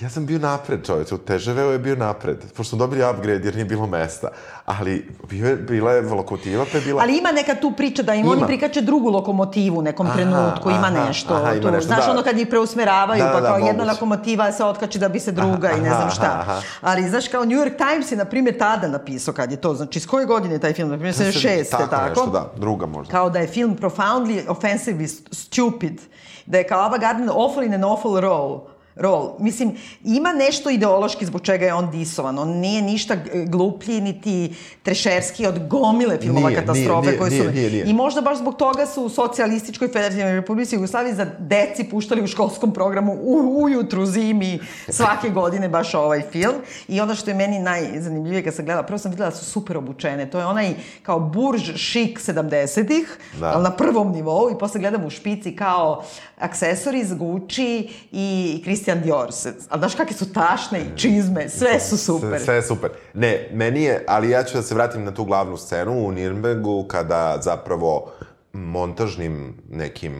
Ja 0.00 0.10
sam 0.10 0.26
bio 0.26 0.38
napred, 0.38 0.86
čoveče, 0.86 1.14
u 1.14 1.18
TŽV-u 1.18 1.70
je 1.70 1.78
bio 1.78 1.96
napred, 1.96 2.38
pošto 2.56 2.64
smo 2.64 2.78
dobili 2.78 3.10
upgrade 3.10 3.44
jer 3.44 3.54
nije 3.54 3.64
bilo 3.64 3.86
mesta. 3.86 4.28
Ali 4.64 5.08
bio 5.28 5.48
je, 5.48 5.56
bila 5.56 5.92
je 5.92 6.02
lokomotiva, 6.02 6.64
pa 6.72 6.78
je 6.78 6.84
bila... 6.84 7.02
Ali 7.02 7.18
ima 7.18 7.32
neka 7.32 7.54
tu 7.54 7.72
priča 7.76 8.02
da 8.02 8.14
im 8.14 8.24
ima. 8.24 8.32
oni 8.32 8.46
prikače 8.46 8.80
drugu 8.80 9.08
lokomotivu 9.08 9.78
u 9.78 9.82
nekom 9.82 10.06
aha, 10.06 10.16
trenutku, 10.16 10.70
ima 10.70 10.86
aha, 10.86 11.06
nešto. 11.06 11.34
Aha, 11.34 11.52
ima 11.52 11.62
tu. 11.62 11.70
nešto, 11.70 11.86
Znaš, 11.86 12.04
da. 12.04 12.10
ono 12.10 12.22
kad 12.22 12.38
ih 12.38 12.46
preusmeravaju, 12.46 13.24
da, 13.24 13.30
pa 13.32 13.40
da, 13.40 13.46
kao 13.46 13.58
da, 13.58 13.66
jedna 13.66 13.84
moguće. 13.84 13.92
lokomotiva 13.92 14.52
se 14.52 14.64
otkači 14.64 14.98
da 14.98 15.08
bi 15.08 15.20
se 15.20 15.32
druga 15.32 15.68
aha, 15.68 15.76
i 15.76 15.80
ne 15.80 15.90
znam 15.90 16.10
šta. 16.10 16.26
Aha, 16.40 16.52
aha. 16.52 16.60
Ali, 16.80 17.08
znaš, 17.08 17.28
kao 17.28 17.44
New 17.44 17.58
York 17.58 17.76
Times 17.76 18.12
je, 18.12 18.16
na 18.16 18.24
primjer, 18.24 18.58
tada 18.58 18.88
napisao 18.88 19.34
kad 19.34 19.50
je 19.50 19.60
to, 19.60 19.74
znači, 19.74 19.98
iz 19.98 20.06
koje 20.06 20.26
godine 20.26 20.54
je 20.54 20.58
taj 20.58 20.72
film? 20.72 20.88
Na 20.88 20.96
primjer, 20.96 21.14
76. 21.14 21.70
Tako, 21.70 21.86
tako 21.86 22.08
nešto, 22.08 22.26
da, 22.26 22.52
druga 22.56 22.86
možda. 22.86 23.10
Kao 23.10 23.30
da 23.30 23.38
je 23.38 23.46
film 23.46 23.76
profoundly, 23.76 24.46
offensively 24.48 25.20
stupid. 25.32 26.00
Da 26.46 26.58
je 26.58 26.66
kao 26.66 26.80
Ava 26.80 26.98
Gardner 26.98 27.28
awful 27.28 27.66
in 27.66 27.74
an 27.74 27.82
awful 27.82 28.20
role 28.20 28.69
rol. 28.96 29.36
Mislim, 29.38 29.76
ima 30.04 30.32
nešto 30.32 30.70
ideološki 30.70 31.26
zbog 31.26 31.40
čega 31.42 31.66
je 31.66 31.74
on 31.74 31.90
disovan. 31.90 32.38
On 32.38 32.48
nije 32.48 32.82
ništa 32.82 33.16
gluplji, 33.46 34.00
niti 34.00 34.54
trešerski 34.82 35.46
od 35.46 35.68
gomile 35.68 36.18
filmova 36.20 36.48
nije, 36.48 36.60
katastrofe 36.60 37.08
nije, 37.08 37.18
koje 37.18 37.30
su... 37.30 37.36
Nije, 37.36 37.52
nije, 37.52 37.70
nije. 37.70 37.84
I 37.84 37.92
možda 37.92 38.20
baš 38.20 38.38
zbog 38.38 38.56
toga 38.56 38.86
su 38.86 39.02
u 39.02 39.08
socijalističkoj 39.08 39.88
federativnoj 39.88 40.32
republici 40.32 40.74
Jugoslaviji 40.74 41.14
za 41.14 41.26
deci 41.38 41.84
puštali 41.84 42.22
u 42.22 42.26
školskom 42.26 42.72
programu 42.74 43.12
u, 43.12 43.62
ujutru, 43.62 44.06
zimi, 44.06 44.58
svake 44.88 45.28
godine 45.28 45.68
baš 45.68 45.94
ovaj 45.94 46.22
film. 46.22 46.54
I 46.88 47.00
ono 47.00 47.14
što 47.14 47.30
je 47.30 47.34
meni 47.34 47.58
najzanimljivije 47.58 48.44
kad 48.44 48.54
sam 48.54 48.64
gledala, 48.64 48.86
prvo 48.86 48.98
sam 48.98 49.10
videla 49.10 49.30
da 49.30 49.36
su 49.36 49.44
super 49.44 49.76
obučene. 49.76 50.30
To 50.30 50.38
je 50.38 50.46
onaj 50.46 50.74
kao 51.02 51.20
burž 51.20 51.74
šik 51.76 52.20
70-ih, 52.20 53.18
da. 53.40 53.52
ali 53.54 53.62
na 53.62 53.70
prvom 53.70 54.12
nivou 54.12 54.50
i 54.50 54.58
posle 54.58 54.80
gledam 54.80 55.04
u 55.04 55.10
špici 55.10 55.56
kao 55.56 56.04
aksesoris, 56.38 57.14
Gucci 57.14 57.88
i 58.12 58.60
Christian 58.80 59.02
Dior. 59.02 59.28
Ali 59.68 59.80
znaš 59.80 59.94
kakve 59.94 60.16
su 60.16 60.32
tašne 60.32 60.80
i 60.80 60.98
čizme, 60.98 61.48
sve 61.48 61.80
su 61.80 61.96
super. 61.96 62.28
Sve, 62.28 62.40
sve 62.40 62.54
je 62.54 62.62
super. 62.62 62.90
Ne, 63.14 63.48
meni 63.52 63.82
je, 63.82 64.04
ali 64.08 64.30
ja 64.30 64.44
ću 64.44 64.56
da 64.56 64.62
se 64.62 64.74
vratim 64.74 65.04
na 65.04 65.14
tu 65.14 65.24
glavnu 65.24 65.56
scenu 65.56 65.92
u 65.92 66.12
Nirnbergu, 66.12 66.84
kada 66.88 67.38
zapravo 67.42 68.12
montažnim 68.52 69.54
nekim 69.70 70.12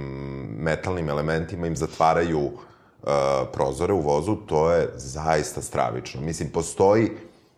metalnim 0.58 1.08
elementima 1.08 1.66
im 1.66 1.76
zatvaraju 1.76 2.40
uh, 2.40 3.10
prozore 3.52 3.92
u 3.92 4.00
vozu, 4.00 4.36
to 4.36 4.70
je 4.72 4.88
zaista 4.96 5.62
stravično. 5.62 6.20
Mislim, 6.20 6.50
postoji 6.50 7.10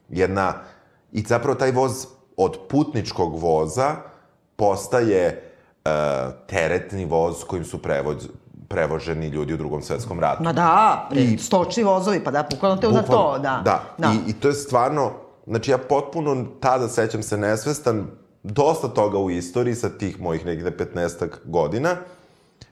jedna... 0.09 0.55
I 1.13 1.23
zapravo 1.23 1.55
taj 1.55 1.71
voz 1.71 2.07
od 2.37 2.59
putničkog 2.69 3.39
voza 3.39 3.97
postaje 4.57 5.43
uh, 5.85 5.91
teretni 6.47 7.05
voz 7.05 7.45
kojim 7.45 7.65
su 7.65 7.83
prevoz, 7.83 8.29
prevoženi 8.73 9.29
ljudi 9.29 9.55
u 9.55 9.57
drugom 9.57 9.83
svetskom 9.83 10.20
ratu. 10.20 10.43
Ma 10.43 10.53
da, 10.53 11.09
I, 11.12 11.39
stočni 11.39 11.83
vozovi, 11.83 12.25
pa 12.25 12.31
da, 12.31 12.47
bukvalno 12.51 12.77
te 12.77 12.89
na 12.89 13.03
to, 13.03 13.39
da. 13.39 13.62
Da, 13.64 13.83
da. 13.99 14.12
I, 14.12 14.31
i 14.31 14.33
to 14.33 14.49
je 14.49 14.55
stvarno, 14.55 15.12
znači 15.47 15.70
ja 15.70 15.79
potpuno 15.79 16.47
tada 16.61 16.89
sećam 16.89 17.23
se 17.23 17.37
nesvestan, 17.37 18.07
dosta 18.43 18.89
toga 18.89 19.18
u 19.18 19.31
istoriji 19.31 19.75
sa 19.75 19.89
tih 19.89 20.20
mojih 20.20 20.47
negde 20.47 20.70
15 20.70 21.29
godina, 21.45 21.97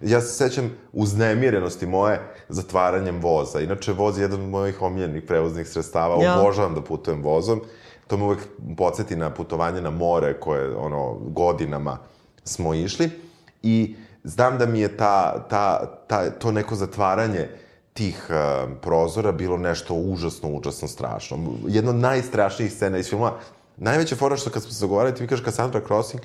ja 0.00 0.20
se 0.20 0.28
sećam 0.28 0.70
uznemirenosti 0.92 1.86
moje 1.86 2.20
zatvaranjem 2.48 3.20
voza. 3.20 3.60
Inače, 3.60 3.92
voz 3.92 4.18
je 4.18 4.22
jedan 4.22 4.40
od 4.40 4.48
mojih 4.48 4.82
omiljenih 4.82 5.22
prevoznih 5.22 5.68
sredstava, 5.68 6.22
ja. 6.22 6.40
obožavam 6.40 6.74
da 6.74 6.80
putujem 6.80 7.22
vozom. 7.22 7.60
to 8.06 8.16
me 8.16 8.24
uvek 8.24 8.38
podsjeti 8.76 9.16
na 9.16 9.30
putovanje 9.30 9.80
na 9.80 9.90
more 9.90 10.40
koje, 10.40 10.76
ono, 10.76 11.14
godinama 11.14 11.98
smo 12.44 12.74
išli. 12.74 13.10
I 13.62 13.96
znam 14.24 14.58
da 14.58 14.66
mi 14.66 14.80
je 14.80 14.96
ta, 14.96 15.46
ta, 15.50 15.86
ta, 16.06 16.30
to 16.30 16.52
neko 16.52 16.74
zatvaranje 16.74 17.48
tih 17.92 18.26
uh, 18.30 18.70
prozora 18.80 19.32
bilo 19.32 19.56
nešto 19.56 19.94
užasno, 19.94 20.48
užasno 20.48 20.88
strašno. 20.88 21.38
Jedna 21.66 21.90
od 21.90 21.96
najstrašnijih 21.96 22.72
scena 22.72 22.98
iz 22.98 23.08
filma, 23.08 23.32
najveća 23.76 24.16
fora 24.16 24.36
što 24.36 24.50
kad 24.50 24.62
smo 24.62 24.72
se 24.72 24.78
zagovarali, 24.78 25.14
ti 25.14 25.22
mi 25.22 25.28
kažeš 25.28 25.44
Cassandra 25.44 25.80
Crossing, 25.86 26.22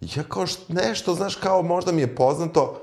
ja 0.00 0.22
kao 0.22 0.46
što, 0.46 0.72
nešto, 0.72 1.14
znaš, 1.14 1.36
kao 1.36 1.62
možda 1.62 1.92
mi 1.92 2.00
je 2.00 2.14
poznato, 2.14 2.82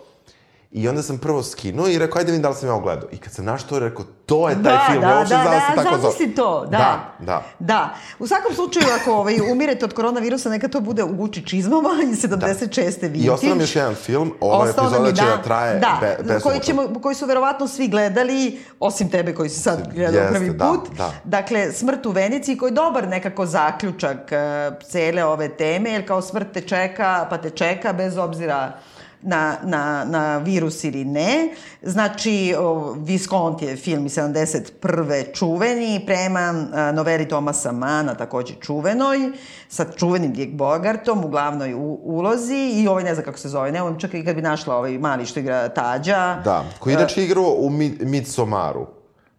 I 0.72 0.88
onda 0.88 1.04
sam 1.04 1.18
prvo 1.18 1.44
skinuo 1.44 1.88
i 1.88 1.98
rekao, 1.98 2.20
ajde 2.20 2.32
vidim 2.32 2.42
da 2.42 2.50
li 2.50 2.56
sam 2.56 2.70
ja 2.70 2.76
ogledao. 2.76 3.10
I 3.12 3.18
kad 3.18 3.34
sam 3.34 3.46
našao, 3.46 3.80
rekao, 3.80 4.06
to 4.26 4.50
je 4.50 4.56
taj 4.56 4.64
da, 4.64 4.88
film, 4.92 5.02
da, 5.02 5.08
ja 5.10 5.18
uopšte 5.18 5.36
da, 5.36 5.44
da, 5.44 5.60
se 5.60 5.76
tako 5.76 5.90
zove. 5.90 6.02
zamisli 6.02 6.36
to, 6.36 6.66
da. 6.66 6.78
Da, 6.78 7.26
da. 7.26 7.44
Da. 7.60 7.96
U 8.20 8.28
svakom 8.28 8.54
slučaju, 8.56 8.86
ako 9.02 9.14
ovaj, 9.14 9.52
umirete 9.52 9.86
od 9.86 9.94
koronavirusa, 9.94 10.50
neka 10.50 10.68
to 10.68 10.80
bude 10.80 11.04
u 11.04 11.14
Gucci 11.14 11.46
čizmama 11.46 11.90
i 12.04 12.16
76. 12.16 13.02
Da. 13.02 13.08
vintage. 13.08 13.26
I 13.26 13.30
ostao 13.30 13.50
nam 13.50 13.60
još 13.60 13.76
jedan 13.76 13.96
film, 13.96 14.34
ova 14.40 14.58
Ostao 14.58 14.86
epizoda 14.86 15.08
je, 15.08 15.16
će 15.16 15.22
da, 15.22 15.30
da 15.30 15.42
traje 15.42 15.80
da, 15.80 15.98
be, 16.02 16.18
bez 16.24 16.44
koji, 16.44 16.60
ćemo, 16.60 17.00
koji 17.02 17.16
su 17.16 17.26
verovatno 17.26 17.68
svi 17.68 17.88
gledali, 17.88 18.60
osim 18.80 19.10
tebe 19.10 19.34
koji 19.36 19.50
si 19.50 19.60
sad 19.60 19.94
gledao 19.94 20.22
Jeste, 20.22 20.34
prvi 20.34 20.50
da, 20.50 20.66
put. 20.66 20.98
da. 20.98 21.12
Dakle, 21.24 21.72
Smrt 21.72 22.06
u 22.06 22.12
Veneciji, 22.12 22.58
koji 22.58 22.70
je 22.70 22.76
dobar 22.76 23.08
nekako 23.08 23.46
zaključak 23.46 24.18
uh, 24.18 24.88
cele 24.90 25.26
ove 25.26 25.50
teme, 25.50 25.92
jer 25.92 26.08
kao 26.08 26.22
smrt 26.22 26.48
te 26.54 26.62
čeka, 26.62 27.28
pa 27.30 27.38
te 27.38 27.50
čeka, 27.50 27.94
bez 27.94 28.18
obzira 28.18 28.74
na, 29.22 29.58
na, 29.64 30.06
na 30.06 30.38
virus 30.38 30.84
ili 30.84 31.06
ne. 31.06 31.50
Znači, 31.82 32.56
Visconti 32.98 33.66
je 33.66 33.76
film 33.76 34.06
iz 34.06 34.16
71. 34.16 35.34
čuveni, 35.34 36.04
prema 36.06 36.52
noveli 36.94 37.28
Tomasa 37.28 37.72
Mana, 37.72 38.14
takođe 38.16 38.54
čuvenoj, 38.62 39.32
sa 39.70 39.86
čuvenim 39.96 40.34
Dick 40.34 40.52
Bogartom 40.52 41.26
u 41.26 41.28
glavnoj 41.28 41.74
u, 41.74 42.00
ulozi 42.04 42.72
i 42.74 42.88
ovaj 42.88 43.04
ne 43.04 43.14
znam 43.14 43.26
kako 43.26 43.38
se 43.38 43.50
zove, 43.50 43.72
ne 43.72 43.82
čak 44.00 44.14
i 44.14 44.26
kad 44.26 44.36
bi 44.36 44.42
našla 44.42 44.76
ovaj 44.76 44.98
mali 44.98 45.26
što 45.26 45.40
igra 45.40 45.70
Tađa. 45.70 46.42
Da, 46.44 46.64
koji 46.80 46.94
inače 46.94 47.24
igrao 47.24 47.56
u 47.58 47.70
Mi, 47.70 47.98
Midsommaru. 48.00 48.88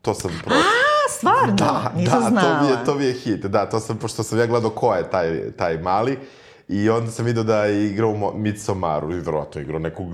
To 0.02 0.14
sam 0.14 0.30
prošao. 0.44 0.60
A, 0.60 1.10
stvarno? 1.10 1.54
Da, 1.54 1.92
Nisam 1.96 2.22
da, 2.22 2.28
znala. 2.30 2.58
to 2.58 2.64
mi, 2.64 2.70
je, 2.70 2.84
to 2.84 2.94
mi 2.94 3.04
je 3.04 3.12
hit. 3.12 3.46
Da, 3.46 3.70
to 3.70 3.80
sam, 3.80 3.96
pošto 3.96 4.22
sam 4.22 4.38
ja 4.38 4.46
gledao 4.46 4.70
ko 4.70 4.94
je 4.94 5.10
taj, 5.10 5.52
taj 5.52 5.78
mali. 5.78 6.18
I 6.68 6.90
onda 6.90 7.10
sam 7.10 7.24
vidio 7.24 7.42
da 7.42 7.64
je 7.64 7.86
igrao 7.86 8.10
u 8.10 8.38
Midsommaru 8.38 9.12
i 9.12 9.20
verovatno 9.20 9.60
je 9.60 9.64
igrao 9.64 9.78
nekog 9.78 10.06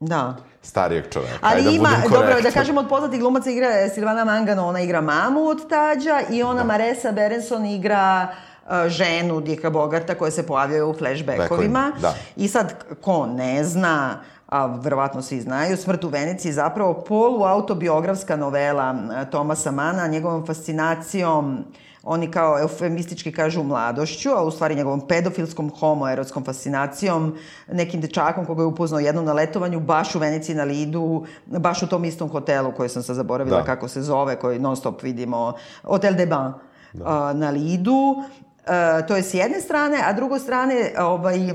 Da. 0.00 0.36
starijeg 0.62 1.04
čoveka. 1.12 1.38
Ali 1.40 1.60
Ajde 1.60 1.76
ima, 1.76 1.88
da 2.02 2.08
dobro, 2.08 2.40
da 2.42 2.50
kažemo 2.50 2.80
od 2.80 2.88
poznatih 2.88 3.20
glumaca 3.20 3.50
igra 3.50 3.88
Silvana 3.94 4.24
Mangano, 4.24 4.66
ona 4.66 4.80
igra 4.80 5.00
mamu 5.00 5.40
od 5.40 5.68
Tađa 5.68 6.20
i 6.30 6.42
ona 6.42 6.60
Da. 6.60 6.64
Maresa 6.64 7.12
Berenson 7.12 7.66
igra 7.66 8.28
uh, 8.66 8.88
ženu 8.88 9.40
Dika 9.40 9.70
Bogarta 9.70 10.14
koja 10.14 10.30
se 10.30 10.46
pojavljuje 10.46 10.84
u 10.84 10.94
flashbackovima. 10.94 11.42
Backovima, 11.48 11.92
da. 12.00 12.14
I 12.36 12.48
sad, 12.48 12.74
ko 13.00 13.26
ne 13.26 13.64
zna, 13.64 14.20
a 14.48 14.66
verovatno 14.66 15.22
svi 15.22 15.40
znaju, 15.40 15.76
Smrt 15.76 16.04
u 16.04 16.08
Veneciji 16.08 16.50
je 16.50 16.54
zapravo 16.54 16.94
poluautobiografska 16.94 18.36
novela 18.36 18.90
uh, 18.92 19.30
Tomasa 19.30 19.70
Mana, 19.70 20.06
njegovom 20.06 20.46
fascinacijom 20.46 21.64
oni 22.02 22.30
kao 22.30 22.60
eufemistički 22.60 23.32
kažu 23.32 23.62
mladošću, 23.62 24.30
a 24.30 24.42
u 24.42 24.50
stvari 24.50 24.74
njegovom 24.74 25.06
pedofilskom 25.08 25.70
homoerotskom 25.70 26.44
fascinacijom, 26.44 27.36
nekim 27.72 28.00
dečakom 28.00 28.46
koga 28.46 28.62
je 28.62 28.66
upoznao 28.66 29.00
jednom 29.00 29.24
na 29.24 29.32
letovanju, 29.32 29.80
baš 29.80 30.14
u 30.14 30.18
Veneciji 30.18 30.56
na 30.56 30.64
Lidu, 30.64 31.26
baš 31.46 31.82
u 31.82 31.86
tom 31.86 32.04
istom 32.04 32.28
hotelu 32.28 32.72
koji 32.72 32.88
sam 32.88 33.02
sad 33.02 33.16
zaboravila 33.16 33.58
Da. 33.58 33.64
kako 33.64 33.88
se 33.88 34.02
zove, 34.02 34.36
koji 34.36 34.58
non 34.58 34.76
stop 34.76 35.02
vidimo, 35.02 35.52
Hotel 35.82 36.14
de 36.14 36.26
Ban 36.26 36.54
da. 36.92 37.32
na 37.32 37.50
Lidu. 37.50 38.22
E, 38.68 39.06
to 39.06 39.16
je 39.16 39.22
s 39.22 39.34
jedne 39.34 39.60
strane, 39.60 39.98
a 40.04 40.12
drugo 40.12 40.38
strane 40.38 40.92
ovaj, 40.98 41.48
e, 41.48 41.52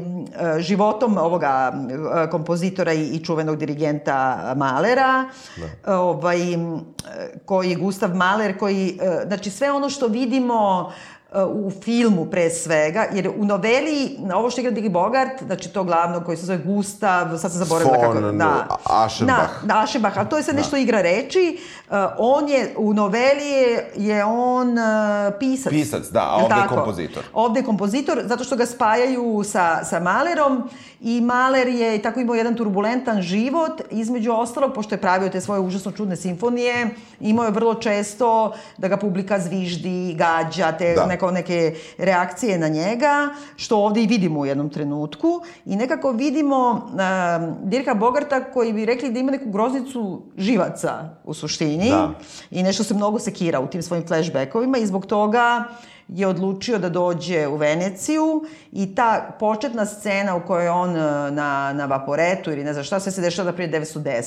životom 0.59 1.17
ovoga 1.17 1.73
e, 2.25 2.29
kompozitora 2.29 2.93
i, 2.93 3.07
i 3.07 3.23
čuvenog 3.25 3.57
dirigenta 3.57 4.53
Malera, 4.57 5.25
da. 5.85 5.99
ovaj, 5.99 6.37
koji 7.45 7.69
je 7.69 7.75
Gustav 7.75 8.15
Mahler, 8.15 8.57
koji, 8.57 8.99
znači 9.27 9.49
sve 9.49 9.71
ono 9.71 9.89
što 9.89 10.07
vidimo 10.07 10.89
e, 10.89 11.12
u 11.47 11.71
filmu 11.83 12.25
pre 12.25 12.49
svega, 12.49 13.05
jer 13.13 13.31
u 13.37 13.45
noveli, 13.45 14.17
ovo 14.33 14.49
što 14.49 14.61
igra 14.61 14.71
Digi 14.71 14.89
Bogart, 14.89 15.43
znači 15.45 15.69
to 15.69 15.83
glavno 15.83 16.23
koji 16.23 16.37
se 16.37 16.45
zove 16.45 16.59
Gustav, 16.65 17.37
sad 17.37 17.51
sam 17.51 17.59
zaboravila 17.59 17.97
Von 18.07 18.15
kako... 18.15 18.31
Da, 18.31 18.67
Aschenbach. 18.83 19.61
Da, 19.61 19.67
da, 19.73 19.79
Aschenbach, 19.83 20.17
ali 20.17 20.29
to 20.29 20.37
je 20.37 20.43
sad 20.43 20.55
nešto 20.55 20.77
igra 20.77 21.01
reči. 21.01 21.59
Uh, 21.89 21.95
on 22.17 22.49
je, 22.49 22.73
u 22.77 22.93
noveli 22.93 23.47
je, 23.47 23.91
je 23.95 24.25
on 24.25 24.69
uh, 24.69 25.33
pisac. 25.39 25.69
Pisac, 25.69 26.07
da, 26.07 26.21
a 26.21 26.35
ovde 26.35 26.55
je 26.55 26.67
kompozitor. 26.67 27.23
Ovde 27.33 27.59
je 27.59 27.63
kompozitor, 27.63 28.21
zato 28.25 28.43
što 28.43 28.55
ga 28.55 28.65
spajaju 28.65 29.43
sa, 29.45 29.85
sa 29.85 29.99
Malerom 29.99 30.69
i 31.01 31.21
Maler 31.21 31.67
je 31.67 32.01
tako 32.01 32.19
imao 32.19 32.35
jedan 32.35 32.55
turbulentan 32.55 33.21
život, 33.21 33.81
između 33.91 34.31
ostalog, 34.31 34.73
pošto 34.73 34.95
je 34.95 35.01
pravio 35.01 35.29
te 35.29 35.41
svoje 35.41 35.61
užasno 35.61 35.91
čudne 35.91 36.15
simfonije, 36.15 36.89
imao 37.19 37.45
je 37.45 37.51
vrlo 37.51 37.73
često 37.73 38.53
da 38.77 38.87
ga 38.87 38.97
publika 38.97 39.39
zviždi, 39.39 40.15
gađa, 40.17 40.71
te 40.71 40.93
Da. 40.95 41.05
neko, 41.05 41.22
neke 41.31 41.75
reakcije 41.97 42.57
na 42.57 42.67
njega, 42.67 43.29
što 43.55 43.77
ovde 43.77 44.01
i 44.03 44.07
vidimo 44.07 44.39
u 44.39 44.45
jednom 44.45 44.69
trenutku. 44.69 45.27
I 45.65 45.75
nekako 45.75 46.11
vidimo 46.11 46.57
um, 46.69 47.55
Dirka 47.63 47.93
Bogarta 47.93 48.43
koji 48.43 48.73
bi 48.73 48.85
rekli 48.85 49.11
da 49.11 49.19
ima 49.19 49.31
neku 49.31 49.49
groznicu 49.49 50.21
živaca 50.37 50.93
u 51.23 51.33
suštini 51.33 51.89
Da. 51.89 52.11
i 52.51 52.63
nešto 52.63 52.83
se 52.83 52.93
mnogo 52.93 53.19
sekira 53.19 53.59
u 53.59 53.67
tim 53.67 53.81
svojim 53.81 54.07
flashbackovima 54.07 54.77
i 54.77 54.85
zbog 54.85 55.05
toga 55.05 55.63
je 56.07 56.27
odlučio 56.27 56.79
da 56.79 56.89
dođe 56.89 57.47
u 57.47 57.55
Veneciju 57.55 58.43
i 58.71 58.95
ta 58.95 59.35
početna 59.39 59.85
scena 59.85 60.35
u 60.35 60.41
kojoj 60.41 60.69
on 60.69 60.89
e, 60.89 61.01
na, 61.31 61.73
na 61.73 61.85
vaporetu 61.85 62.51
ili 62.51 62.63
ne 62.63 62.73
znam 62.73 62.85
šta, 62.85 62.99
sve 62.99 63.11
se 63.11 63.21
dešava 63.21 63.51
da 63.51 63.55
prije 63.55 63.71
910. 63.71 64.21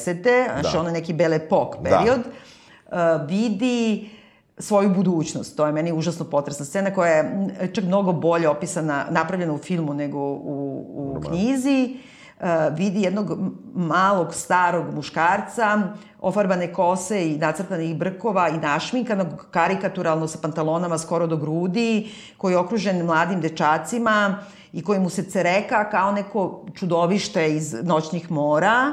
Znači, 0.53 0.73
Da. 0.73 0.81
ono 0.81 0.89
je 0.89 0.93
neki 0.93 1.15
Époque 1.15 1.83
Da. 1.83 1.91
period. 1.91 2.21
e, 2.21 2.97
vidi 3.29 4.11
svoju 4.59 4.95
budućnost. 4.95 5.57
To 5.57 5.67
je 5.67 5.73
meni 5.73 5.93
užasno 5.93 6.25
potresna 6.25 6.65
scena 6.65 6.95
koja 6.95 7.13
je 7.13 7.71
čak 7.75 7.85
mnogo 7.85 8.13
bolje 8.13 8.49
opisana, 8.49 9.07
napravljena 9.11 9.53
u 9.53 9.59
filmu 9.59 9.95
nego 9.95 10.19
u, 10.19 10.87
u 10.97 11.21
knjizi. 11.21 11.97
E, 12.41 12.71
vidi 12.71 13.03
jednog 13.03 13.39
malog 13.75 14.35
starog 14.35 14.95
muškarca, 14.95 15.83
ofarbane 16.21 16.73
kose 16.73 17.31
i 17.31 17.39
nacrtanih 17.39 17.97
brkova 17.97 18.49
i 18.49 18.59
našminkanog 18.59 19.47
karikaturalno 19.51 20.29
sa 20.29 20.39
pantalonama 20.43 20.99
skoro 20.99 21.27
do 21.27 21.37
grudi, 21.37 22.11
koji 22.37 22.53
je 22.53 22.59
okružen 22.59 23.05
mladim 23.05 23.41
dečacima 23.41 24.39
i 24.73 24.83
koji 24.85 25.01
mu 25.01 25.11
se 25.11 25.23
cereka 25.23 25.91
kao 25.91 26.13
neko 26.13 26.65
čudovište 26.75 27.55
iz 27.55 27.77
noćnih 27.83 28.31
mora 28.31 28.93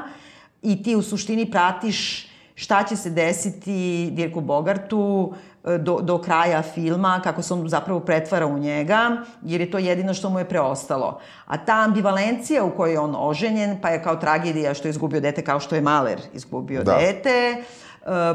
i 0.62 0.82
ti 0.82 0.96
u 0.96 1.02
suštini 1.02 1.50
pratiš 1.50 2.28
šta 2.54 2.82
će 2.82 2.96
se 2.96 3.10
desiti 3.10 4.10
Dirku 4.12 4.40
Bogartu 4.40 5.32
e, 5.34 5.53
do, 5.78 6.00
do 6.00 6.18
kraja 6.18 6.62
filma, 6.62 7.20
kako 7.24 7.42
se 7.42 7.54
on 7.54 7.68
zapravo 7.68 8.00
pretvara 8.00 8.46
u 8.46 8.58
njega, 8.58 9.16
jer 9.42 9.60
je 9.60 9.70
to 9.70 9.78
jedino 9.78 10.14
što 10.14 10.30
mu 10.30 10.38
je 10.38 10.48
preostalo. 10.48 11.20
A 11.46 11.56
ta 11.56 11.80
ambivalencija 11.80 12.64
u 12.64 12.70
kojoj 12.70 12.92
je 12.92 12.98
on 13.00 13.14
oženjen, 13.18 13.78
pa 13.82 13.88
je 13.88 14.02
kao 14.02 14.16
tragedija 14.16 14.74
što 14.74 14.88
je 14.88 14.90
izgubio 14.90 15.20
dete, 15.20 15.42
kao 15.42 15.60
što 15.60 15.74
je 15.74 15.80
Maler 15.80 16.20
izgubio 16.34 16.84
Da. 16.84 16.96
dete, 16.96 17.30
e, 17.30 17.62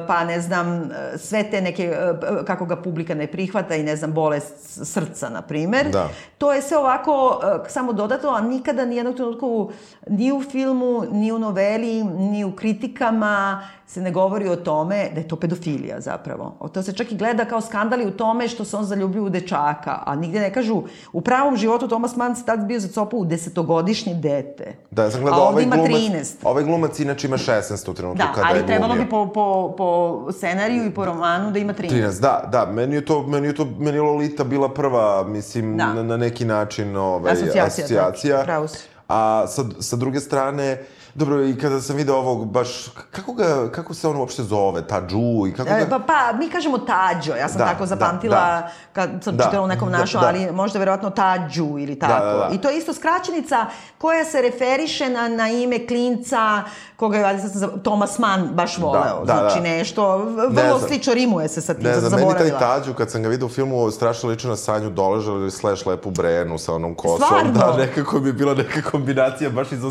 pa 0.08 0.24
ne 0.26 0.42
znam, 0.42 0.92
e, 0.92 1.18
sve 1.18 1.44
te 1.44 1.62
neke, 1.62 1.84
e, 1.84 2.14
kako 2.46 2.66
ga 2.66 2.76
publika 2.76 3.16
ne 3.16 3.28
prihvata 3.28 3.76
i 3.76 3.84
ne 3.84 3.96
znam, 3.96 4.14
bolest 4.14 4.54
srca, 4.86 5.30
na 5.30 5.42
primer. 5.42 5.90
Da. 5.92 6.10
To 6.38 6.54
je 6.54 6.62
sve 6.62 6.78
ovako 6.78 7.42
samo 7.68 7.94
dodatno, 7.94 8.30
a 8.30 8.42
nikada 8.42 8.86
nijednog 8.86 9.16
trenutku 9.16 9.72
ni 10.08 10.32
u 10.32 10.42
filmu, 10.52 11.04
ni 11.12 11.32
u 11.32 11.40
noveli, 11.40 12.04
ni 12.04 12.44
u 12.44 12.56
kritikama 12.56 13.62
se 13.90 14.02
ne 14.02 14.12
govori 14.12 14.50
o 14.50 14.56
tome 14.56 15.10
da 15.14 15.20
je 15.20 15.28
to 15.28 15.36
pedofilija 15.36 16.02
zapravo. 16.02 16.56
O 16.60 16.68
to 16.68 16.84
se 16.84 16.94
čak 16.94 17.12
i 17.12 17.16
gleda 17.18 17.46
kao 17.46 17.62
skandali 17.62 18.06
u 18.06 18.12
tome 18.12 18.48
što 18.48 18.66
se 18.66 18.78
on 18.78 18.86
zaljubio 18.86 19.24
u 19.24 19.30
dečaka, 19.30 20.00
a 20.06 20.16
nigde 20.16 20.40
ne 20.40 20.54
kažu 20.54 20.84
u 21.14 21.22
pravom 21.22 21.58
životu 21.58 21.88
Thomas 21.88 22.16
Mann 22.16 22.36
se 22.36 22.46
tad 22.46 22.60
bio 22.66 22.80
zacopao 22.80 23.20
u 23.20 23.26
desetogodišnje 23.26 24.14
dete. 24.14 24.76
Da, 24.92 25.04
ja 25.04 25.12
sam 25.12 25.22
gledao 25.22 25.42
ovaj 25.42 25.66
glumac. 25.66 25.90
13. 25.90 26.34
Ovaj 26.44 26.64
glumac 26.64 27.00
inače 27.00 27.28
ima 27.28 27.38
16 27.38 27.90
u 27.90 27.94
trenutku 27.94 28.18
Da, 28.18 28.32
kada 28.34 28.48
je 28.48 28.54
ali 28.54 28.66
trebalo 28.66 28.94
glumio. 28.94 29.04
bi 29.04 29.10
po, 29.10 29.32
po, 29.34 29.59
po 29.78 29.90
scenariju 30.32 30.86
i 30.86 30.94
po 30.94 31.06
romanu 31.06 31.52
da 31.52 31.60
ima 31.60 31.74
13. 31.74 31.90
13, 31.90 32.20
da, 32.22 32.50
da, 32.52 32.66
meni 32.66 32.96
je 32.96 33.06
to, 33.06 33.28
meni 33.28 33.48
je 33.48 33.56
to, 33.56 33.68
meni 33.80 33.98
je 33.98 34.02
Lolita 34.02 34.44
bila 34.44 34.70
prva, 34.74 35.24
mislim, 35.24 35.78
Da. 35.78 35.94
na, 35.94 36.04
na 36.04 36.18
neki 36.18 36.46
način, 36.46 36.96
ovaj, 36.98 37.32
Asocijacija, 37.34 37.66
asocijacija. 37.84 38.38
da, 38.38 38.44
pravo 38.44 38.68
si. 38.68 38.88
A 39.08 39.46
sa, 39.48 39.64
sa 39.80 39.96
druge 39.96 40.20
strane, 40.20 40.78
Dobro, 41.16 41.46
i 41.46 41.58
kada 41.58 41.82
sam 41.82 41.96
video 41.96 42.16
ovog, 42.16 42.46
baš, 42.46 42.88
kako 43.12 43.34
ga, 43.34 43.72
kako 43.72 43.94
se 43.94 44.08
on 44.08 44.18
uopšte 44.18 44.44
zove, 44.44 44.88
Tadžu 44.88 45.48
i 45.48 45.54
kako 45.54 45.70
ga... 45.70 45.78
E, 45.78 45.90
pa, 45.90 46.00
pa, 46.00 46.38
mi 46.38 46.50
kažemo 46.50 46.78
Tađo, 46.78 47.36
ja 47.36 47.50
sam 47.50 47.58
da, 47.58 47.66
tako 47.66 47.80
da, 47.80 47.86
zapamtila 47.86 48.36
da, 48.36 48.62
da. 48.62 48.72
kad 48.94 49.24
sam 49.24 49.38
da, 49.38 49.44
čitala 49.44 49.64
u 49.64 49.68
nekom 49.68 49.92
našom, 49.92 50.22
da, 50.22 50.32
da. 50.32 50.38
ali 50.38 50.52
možda 50.52 50.80
verovatno 50.80 51.10
Tađu 51.10 51.66
ili 51.80 51.96
da, 51.96 52.08
tako. 52.08 52.26
Da, 52.26 52.32
da, 52.32 52.38
da. 52.38 52.56
I 52.56 52.58
to 52.58 52.70
je 52.70 52.78
isto 52.78 52.94
skraćenica 52.94 53.66
koja 53.98 54.26
se 54.26 54.42
referiše 54.42 55.10
na, 55.10 55.28
na 55.28 55.50
ime 55.50 55.88
klinca 55.88 56.64
koga 56.96 57.18
je, 57.18 57.24
valjda 57.24 57.50
sam, 57.50 57.70
Thomas 57.84 58.20
Mann 58.20 58.50
baš 58.54 58.78
da, 58.78 58.86
voleo. 58.86 59.26
Da, 59.26 59.34
da, 59.34 59.40
znači 59.40 59.56
da. 59.56 59.70
nešto, 59.70 60.18
vrlo 60.50 60.80
slično 60.88 61.14
rimuje 61.14 61.48
se 61.48 61.62
sa 61.62 61.74
tim, 61.74 61.84
ne 61.84 62.00
znam, 62.00 62.20
meni 62.20 62.34
taj 62.38 62.60
Tađu, 62.60 62.94
kad 62.94 63.12
sam 63.12 63.24
ga 63.24 63.30
vidio 63.30 63.46
u 63.46 63.50
filmu, 63.50 63.92
strašno 63.92 64.30
lično 64.30 64.50
na 64.50 64.56
Sanju 64.56 64.90
Doležal 64.90 65.36
ili 65.36 65.52
slash 65.52 65.88
Lepu 65.88 66.12
Brenu 66.12 66.58
sa 66.58 66.74
onom 66.74 66.96
kosom. 66.96 67.26
Stvarno? 67.26 67.52
Da, 67.52 67.78
nekako 67.78 68.20
bi 68.20 68.34
bila 68.34 68.54
neka 68.54 68.82
kombinacija 68.92 69.50
baš 69.50 69.72
iz, 69.72 69.82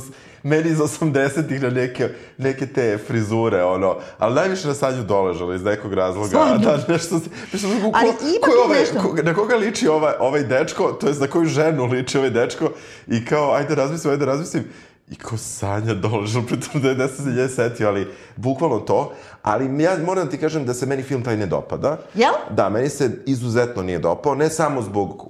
meni 0.43 0.71
iz 0.71 0.81
80-ih 1.15 1.63
na 1.63 1.71
neke, 1.71 2.09
neke 2.39 2.67
te 2.67 2.99
frizure, 3.07 3.63
ono. 3.63 3.97
Ali 4.19 4.35
najviše 4.35 4.69
na 4.69 4.75
Sanju 4.75 5.03
Doležal 5.05 5.55
iz 5.55 5.63
nekog 5.63 5.95
razloga. 5.95 6.29
Stvarno? 6.29 6.59
Da, 6.59 6.77
nešto, 6.89 7.21
nešto, 7.53 7.69
ko, 7.69 7.91
Ali 7.95 8.09
ima 8.09 8.47
ko, 8.47 8.53
ovaj, 8.65 8.81
nešto. 8.81 8.99
Ko, 9.03 9.17
na 9.23 9.35
koga 9.35 9.57
liči 9.57 9.89
ovaj, 9.89 10.15
ovaj 10.21 10.45
dečko, 10.45 10.93
to 10.93 11.09
je 11.09 11.15
na 11.21 11.27
koju 11.27 11.45
ženu 11.45 11.87
liči 11.87 12.19
ovaj 12.19 12.31
dečko 12.31 12.71
i 13.07 13.25
kao, 13.25 13.55
ajde 13.55 13.75
razmislim, 13.75 14.13
ajde 14.13 14.25
razmislim 14.25 14.65
i 15.11 15.17
ko 15.17 15.37
Sanja 15.37 15.95
Doležal, 15.95 16.43
pritom 16.43 16.83
da 16.83 16.89
je 16.89 16.95
da 16.95 17.09
se 17.09 17.23
nje 17.31 17.49
setio, 17.49 17.89
ali 17.89 18.09
bukvalno 18.37 18.81
to. 18.81 19.13
Ali 19.43 19.83
ja 19.83 19.97
moram 20.07 20.25
da 20.25 20.31
ti 20.31 20.39
kažem 20.39 20.67
da 20.67 20.75
se 20.75 20.87
meni 20.87 21.03
film 21.03 21.23
taj 21.25 21.37
ne 21.37 21.47
dopada. 21.47 21.99
Jel? 22.15 22.33
Da, 22.51 22.69
meni 22.69 22.89
se 22.89 23.11
izuzetno 23.27 23.83
nije 23.83 23.99
dopao, 23.99 24.35
ne 24.35 24.51
samo 24.51 24.83
zbog 24.83 25.29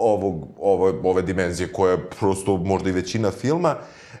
ovog, 0.00 0.46
ove, 0.58 0.92
ove 1.04 1.22
dimenzije 1.22 1.72
koja 1.72 1.92
je 1.92 2.10
prosto 2.20 2.56
možda 2.56 2.88
i 2.88 2.92
većina 2.92 3.30
filma, 3.30 3.76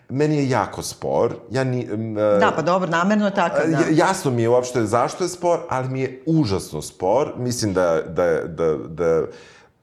meni 0.08 0.36
je 0.36 0.50
jako 0.50 0.82
spor. 0.82 1.34
Ja 1.50 1.64
ni, 1.64 1.88
uh, 1.92 2.40
da, 2.40 2.52
pa 2.56 2.62
dobro, 2.62 2.88
namerno 2.90 3.24
je 3.24 3.34
tako, 3.34 3.56
da. 3.66 3.78
Jasno 3.90 4.30
mi 4.30 4.42
je 4.42 4.48
uopšte 4.48 4.86
zašto 4.86 5.24
je 5.24 5.28
spor, 5.28 5.58
ali 5.68 5.88
mi 5.88 6.00
je 6.00 6.22
užasno 6.26 6.82
spor. 6.82 7.32
Mislim 7.36 7.72
da, 7.72 8.02
da, 8.02 8.42
da, 8.44 8.76
da 8.88 9.22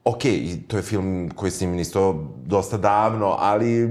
ok, 0.04 0.22
to 0.68 0.76
je 0.76 0.82
film 0.82 1.30
koji 1.36 1.50
snimljen 1.50 1.80
isto 1.80 2.24
dosta 2.46 2.76
davno, 2.76 3.36
ali 3.38 3.88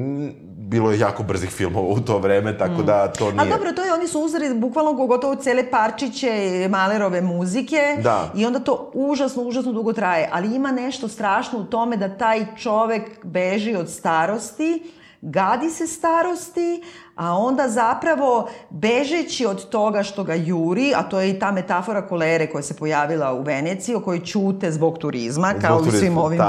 bilo 0.57 0.91
je 0.91 0.99
jako 0.99 1.23
brzih 1.23 1.49
filmova 1.49 1.87
u 1.87 1.99
to 1.99 2.17
vreme, 2.17 2.57
tako 2.57 2.81
mm. 2.81 2.85
da 2.85 3.07
to 3.07 3.31
nije... 3.31 3.41
A 3.41 3.45
dobro, 3.45 3.71
to 3.71 3.83
je, 3.83 3.93
oni 3.93 4.07
su 4.07 4.19
uzeli 4.19 4.59
bukvalno 4.59 4.93
gotovo 4.93 5.35
cele 5.35 5.71
parčiće 5.71 6.67
Malerove 6.69 7.21
muzike 7.21 7.97
da. 8.03 8.31
i 8.35 8.45
onda 8.45 8.59
to 8.59 8.91
užasno, 8.93 9.43
užasno 9.43 9.73
dugo 9.73 9.93
traje. 9.93 10.29
Ali 10.31 10.55
ima 10.55 10.71
nešto 10.71 11.07
strašno 11.07 11.59
u 11.59 11.63
tome 11.63 11.97
da 11.97 12.17
taj 12.17 12.45
čovek 12.57 13.25
beži 13.25 13.75
od 13.75 13.89
starosti, 13.89 14.83
gadi 15.21 15.69
se 15.69 15.87
starosti, 15.87 16.83
a 17.15 17.37
onda 17.37 17.69
zapravo 17.69 18.49
bežeći 18.69 19.45
od 19.45 19.69
toga 19.69 20.03
što 20.03 20.23
ga 20.23 20.33
juri, 20.33 20.93
a 20.95 21.03
to 21.03 21.19
je 21.19 21.29
i 21.29 21.39
ta 21.39 21.51
metafora 21.51 22.07
kolere 22.07 22.47
koja 22.47 22.61
se 22.61 22.75
pojavila 22.75 23.33
u 23.33 23.41
Veneciji, 23.41 23.95
o 23.95 23.99
kojoj 23.99 24.23
ćute 24.23 24.71
zbog 24.71 24.97
turizma, 24.97 25.49
zbog 25.49 25.61
kao 25.61 25.77
turizma, 25.77 25.97
u 25.97 25.99
svim 25.99 26.17
ovim 26.17 26.41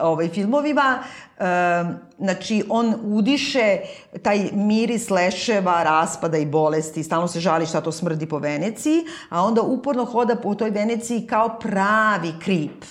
ovaj, 0.00 0.28
filmovima, 0.28 0.98
znači, 2.18 2.64
on 2.68 2.94
udiše 3.04 3.78
taj 4.22 4.48
miris 4.52 5.10
leševa, 5.10 5.82
raspada 5.82 6.38
i 6.38 6.46
bolesti, 6.46 7.02
stalno 7.02 7.28
se 7.28 7.40
žali 7.40 7.66
šta 7.66 7.80
to 7.80 7.92
smrdi 7.92 8.26
po 8.26 8.38
Veneciji, 8.38 9.04
a 9.28 9.42
onda 9.42 9.62
uporno 9.62 10.04
hoda 10.04 10.36
po 10.36 10.54
toj 10.54 10.70
Veneciji 10.70 11.26
kao 11.26 11.58
pravi 11.58 12.32
krip. 12.42 12.84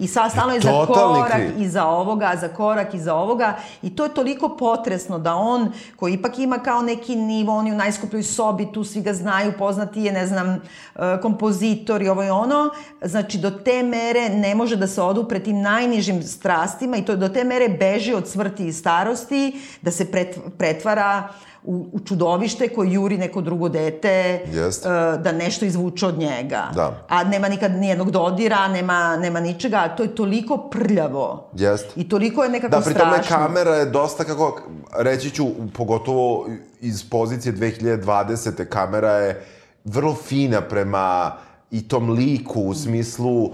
I 0.00 0.06
sad 0.06 0.32
stalno 0.32 0.54
je 0.54 0.60
za 0.60 0.86
korak 0.86 1.32
kriv. 1.32 1.62
iza 1.62 1.86
ovoga, 1.86 2.32
za 2.40 2.48
korak 2.48 2.94
iza 2.94 3.14
ovoga. 3.14 3.56
I 3.82 3.96
to 3.96 4.04
je 4.04 4.14
toliko 4.14 4.56
potresno 4.56 5.18
da 5.18 5.34
on, 5.34 5.72
koji 5.96 6.12
ipak 6.12 6.38
ima 6.38 6.58
kao 6.58 6.82
neki 6.82 7.16
nivo, 7.16 7.56
on 7.56 7.66
je 7.66 7.72
u 7.72 7.76
najskupljoj 7.76 8.22
sobi, 8.22 8.72
tu 8.72 8.84
svi 8.84 9.02
ga 9.02 9.12
znaju, 9.12 9.52
poznati 9.58 10.02
je, 10.02 10.12
ne 10.12 10.26
znam, 10.26 10.48
e, 10.48 10.58
kompozitor 11.22 12.02
i 12.02 12.08
ovo 12.08 12.24
i 12.24 12.30
ono, 12.30 12.70
znači 13.02 13.38
do 13.38 13.50
te 13.50 13.82
mere 13.82 14.28
ne 14.28 14.54
može 14.54 14.76
da 14.76 14.86
se 14.86 15.02
odupre 15.02 15.38
tim 15.38 15.60
najnižim 15.60 16.22
strastima 16.22 16.96
i 16.96 17.04
to 17.04 17.16
do 17.16 17.28
te 17.28 17.44
mere 17.44 17.68
beži 17.68 18.14
od 18.14 18.28
smrti 18.28 18.66
i 18.66 18.72
starosti, 18.72 19.60
da 19.82 19.90
se 19.90 20.06
pretvara 20.58 21.28
u, 21.64 21.88
u 21.92 22.00
čudovište 22.00 22.68
koji 22.68 22.92
juri 22.92 23.18
neko 23.18 23.40
drugo 23.40 23.68
dete 23.68 24.40
uh, 24.44 25.22
da 25.22 25.32
nešto 25.32 25.64
izvuče 25.64 26.06
od 26.06 26.18
njega. 26.18 26.62
Da. 26.74 27.04
A 27.08 27.24
nema 27.24 27.48
nikad 27.48 27.72
nijednog 27.72 28.10
dodira, 28.10 28.68
nema, 28.68 29.16
nema 29.16 29.40
ničega. 29.40 29.88
To 29.96 30.02
je 30.02 30.14
toliko 30.14 30.56
prljavo. 30.56 31.50
Jest. 31.54 31.86
I 31.96 32.08
toliko 32.08 32.44
je 32.44 32.50
nekako 32.50 32.76
da, 32.76 32.82
strašno. 32.82 33.04
Da, 33.04 33.16
pri 33.18 33.28
tome 33.28 33.42
kamera 33.42 33.74
je 33.74 33.86
dosta, 33.86 34.24
kako 34.24 34.60
reći 34.98 35.30
ću, 35.30 35.46
pogotovo 35.76 36.48
iz 36.80 37.10
pozicije 37.10 37.54
2020. 37.54 38.64
kamera 38.64 39.12
je 39.12 39.46
vrlo 39.84 40.14
fina 40.14 40.60
prema 40.60 41.32
i 41.70 41.88
tom 41.88 42.10
liku 42.10 42.60
u 42.60 42.74
smislu 42.74 43.50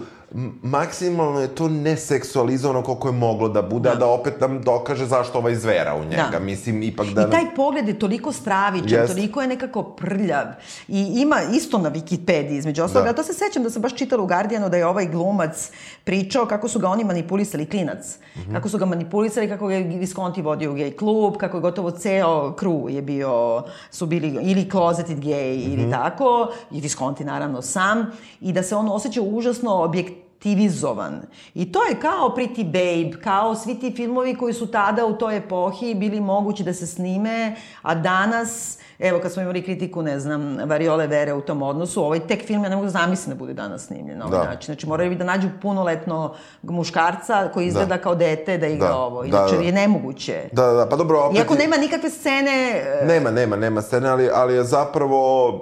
maksimalno 0.62 1.41
je 1.41 1.49
to 1.49 1.68
neseksualizovano 1.68 2.83
koliko 2.83 3.09
je 3.09 3.12
moglo 3.12 3.49
da 3.49 3.62
bude, 3.62 3.89
da. 3.89 3.93
a 3.93 3.99
da 3.99 4.07
opet 4.07 4.41
nam 4.41 4.62
dokaže 4.62 5.07
zašto 5.07 5.39
ovaj 5.39 5.55
zvera 5.55 5.97
u 5.97 6.05
njega. 6.05 6.29
Da. 6.33 6.39
Mislim, 6.39 6.83
ipak 6.83 7.07
da... 7.07 7.22
I 7.22 7.31
taj 7.31 7.55
pogled 7.57 7.89
je 7.89 7.99
toliko 7.99 8.33
stravičan, 8.33 8.99
yes. 8.99 9.07
toliko 9.07 9.43
je 9.43 9.49
nekako 9.49 9.83
prljav. 9.83 10.47
I 10.89 11.12
ima 11.16 11.37
isto 11.55 11.79
na 11.79 11.91
Wikipediji, 11.91 12.59
između 12.59 12.83
ostalog, 12.83 13.07
da. 13.07 13.12
to 13.12 13.22
se 13.22 13.33
sećam 13.33 13.62
da 13.62 13.70
sam 13.70 13.83
baš 13.83 13.95
čitala 13.95 14.22
u 14.22 14.27
Guardianu 14.27 14.68
da 14.68 14.77
je 14.77 14.87
ovaj 14.87 15.07
glumac 15.07 15.70
pričao 16.05 16.47
kako 16.47 16.68
su 16.68 16.79
ga 16.79 16.89
oni 16.89 17.05
manipulisali, 17.05 17.66
klinac. 17.66 18.18
Mm 18.37 18.41
-hmm. 18.41 18.53
Kako 18.53 18.68
su 18.68 18.79
ga 18.79 18.85
manipulisali, 18.85 19.49
kako 19.49 19.70
je 19.70 19.83
Visconti 19.83 20.43
vodio 20.43 20.72
u 20.72 20.74
gay 20.74 20.97
klub, 20.97 21.37
kako 21.37 21.57
je 21.57 21.61
gotovo 21.61 21.91
ceo 21.91 22.55
crew 22.61 22.89
je 22.89 23.03
bio, 23.03 23.62
su 23.91 24.07
bili 24.07 24.39
ili 24.43 24.70
closeted 24.70 25.18
gay 25.18 25.57
mm 25.57 25.61
-hmm. 25.61 25.74
ili 25.74 25.83
mhm. 25.83 25.91
tako, 25.91 26.49
i 26.70 26.81
Visconti 26.81 27.24
naravno 27.24 27.62
sam, 27.62 28.07
i 28.41 28.53
da 28.53 28.62
se 28.62 28.77
on 28.77 28.89
osjeća 28.89 29.22
užasno 29.22 29.74
objekt 29.74 30.16
aktivizovan. 30.37 31.22
I 31.55 31.72
to 31.72 31.84
je 31.84 32.01
kao 32.01 32.34
Pretty 32.37 32.64
Babe, 32.64 33.22
kao 33.22 33.55
svi 33.55 33.74
ti 33.74 33.93
filmovi 33.97 34.34
koji 34.34 34.53
su 34.53 34.66
tada 34.66 35.07
u 35.07 35.12
toj 35.12 35.37
epohi 35.37 35.95
bili 35.95 36.20
mogući 36.20 36.64
da 36.64 36.74
se 36.74 36.87
snime, 36.87 37.55
a 37.82 37.95
danas, 37.95 38.78
evo 38.99 39.20
kad 39.20 39.32
smo 39.32 39.43
imali 39.43 39.62
kritiku, 39.62 40.03
ne 40.03 40.20
znam, 40.20 40.59
Variole 40.64 41.07
Vere 41.07 41.32
u 41.32 41.41
tom 41.41 41.62
odnosu, 41.62 42.03
ovaj 42.05 42.20
tek 42.20 42.47
film 42.47 42.64
ja 42.64 42.70
ne 42.70 42.76
mogu 42.76 42.87
da 42.87 42.91
zamislim 42.91 43.34
da 43.34 43.39
bude 43.39 43.55
danas 43.55 43.87
snimljen 43.87 44.18
na 44.18 44.26
ovaj 44.26 44.39
da. 44.39 44.45
način. 44.45 44.66
Znači 44.66 44.89
moraju 44.89 45.11
bi 45.11 45.16
da 45.16 45.24
nađu 45.24 45.49
punoletno 45.62 46.34
muškarca 46.62 47.51
koji 47.55 47.66
izgleda 47.66 47.97
da. 47.97 48.03
kao 48.03 48.14
dete 48.14 48.59
da 48.59 48.66
igra 48.66 48.89
da. 48.89 48.97
ovo. 48.97 49.22
Da, 49.22 49.28
Inače 49.28 49.55
da, 49.55 49.59
da. 49.59 49.64
je 49.64 49.72
nemoguće. 49.72 50.49
Da, 50.53 50.66
da, 50.66 50.72
da, 50.72 50.89
pa 50.89 50.97
dobro, 50.97 51.20
opet... 51.20 51.39
Iako 51.39 51.55
nema 51.55 51.76
nikakve 51.76 52.11
scene... 52.11 52.82
Nema, 53.05 53.30
nema, 53.30 53.57
nema 53.57 53.82
scene, 53.82 54.09
ali, 54.09 54.28
ali 54.34 54.55
je 54.55 54.64
zapravo... 54.64 55.53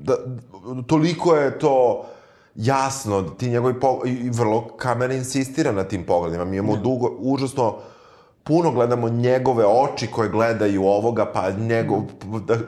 Da, 0.00 0.16
toliko 0.86 1.34
je 1.36 1.58
to 1.58 2.04
jasno, 2.58 3.22
ti 3.22 3.48
njegovi 3.48 3.74
i 4.06 4.30
vrlo 4.30 4.68
kamera 4.76 5.14
insistira 5.14 5.72
na 5.72 5.84
tim 5.84 6.06
pogledima. 6.06 6.44
Mi 6.44 6.56
imamo 6.56 6.76
da. 6.76 6.82
dugo, 6.82 7.16
užasno 7.18 7.76
puno 8.44 8.70
gledamo 8.70 9.08
njegove 9.08 9.66
oči 9.66 10.06
koje 10.06 10.28
gledaju 10.28 10.84
ovoga, 10.86 11.32
pa 11.32 11.50
njegov 11.50 12.02
da, 12.46 12.58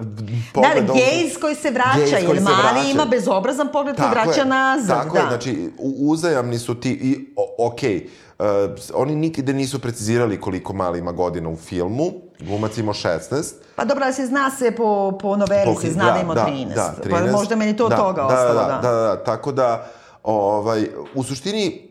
pogled... 0.55 0.87
Da, 0.87 0.93
gejz 0.93 1.39
koji 1.41 1.55
se 1.55 1.71
vraća, 1.71 2.19
jer 2.19 2.41
mali 2.41 2.57
vraća. 2.75 2.91
ima 2.91 3.05
bezobrazan 3.05 3.69
pogled 3.73 3.97
koji 3.97 4.09
vraća 4.11 4.41
je, 4.41 4.47
nazad. 4.47 5.03
Tako 5.03 5.15
da. 5.15 5.21
je, 5.21 5.29
znači, 5.29 5.71
uzajamni 5.99 6.59
su 6.59 6.81
ti, 6.81 6.91
i, 6.91 7.35
okej, 7.59 7.99
okay, 7.99 8.09
Uh, 8.41 8.47
oni 8.95 9.15
nikde 9.17 9.53
nisu 9.53 9.81
precizirali 9.81 10.41
koliko 10.41 10.73
mali 10.73 10.99
ima 10.99 11.13
godina 11.13 11.49
u 11.49 11.57
filmu. 11.57 12.13
Glumac 12.41 12.79
ima 12.79 12.93
16. 12.93 13.53
Pa 13.77 13.85
dobro, 13.85 14.05
da 14.05 14.13
se 14.13 14.27
zna 14.27 14.51
se 14.51 14.71
po, 14.71 15.19
po 15.23 15.37
noveli, 15.37 15.75
po, 15.75 15.81
se 15.81 15.91
zna 15.91 16.05
da, 16.05 16.13
da 16.13 16.19
ima 16.21 16.35
13. 16.35 16.75
Da, 16.75 16.95
13. 17.05 17.11
Pa 17.11 17.33
možda 17.33 17.57
meni 17.57 17.77
to 17.77 17.89
da, 17.89 17.97
toga 17.97 18.23
da, 18.23 18.27
ostalo, 18.27 18.55
da. 18.55 18.81
Da, 18.83 18.91
da, 18.91 18.97
da, 18.97 19.03
da. 19.03 19.25
Tako 19.25 19.53
da, 19.53 19.87
ovaj, 20.23 20.87
u 21.15 21.23
suštini, 21.25 21.91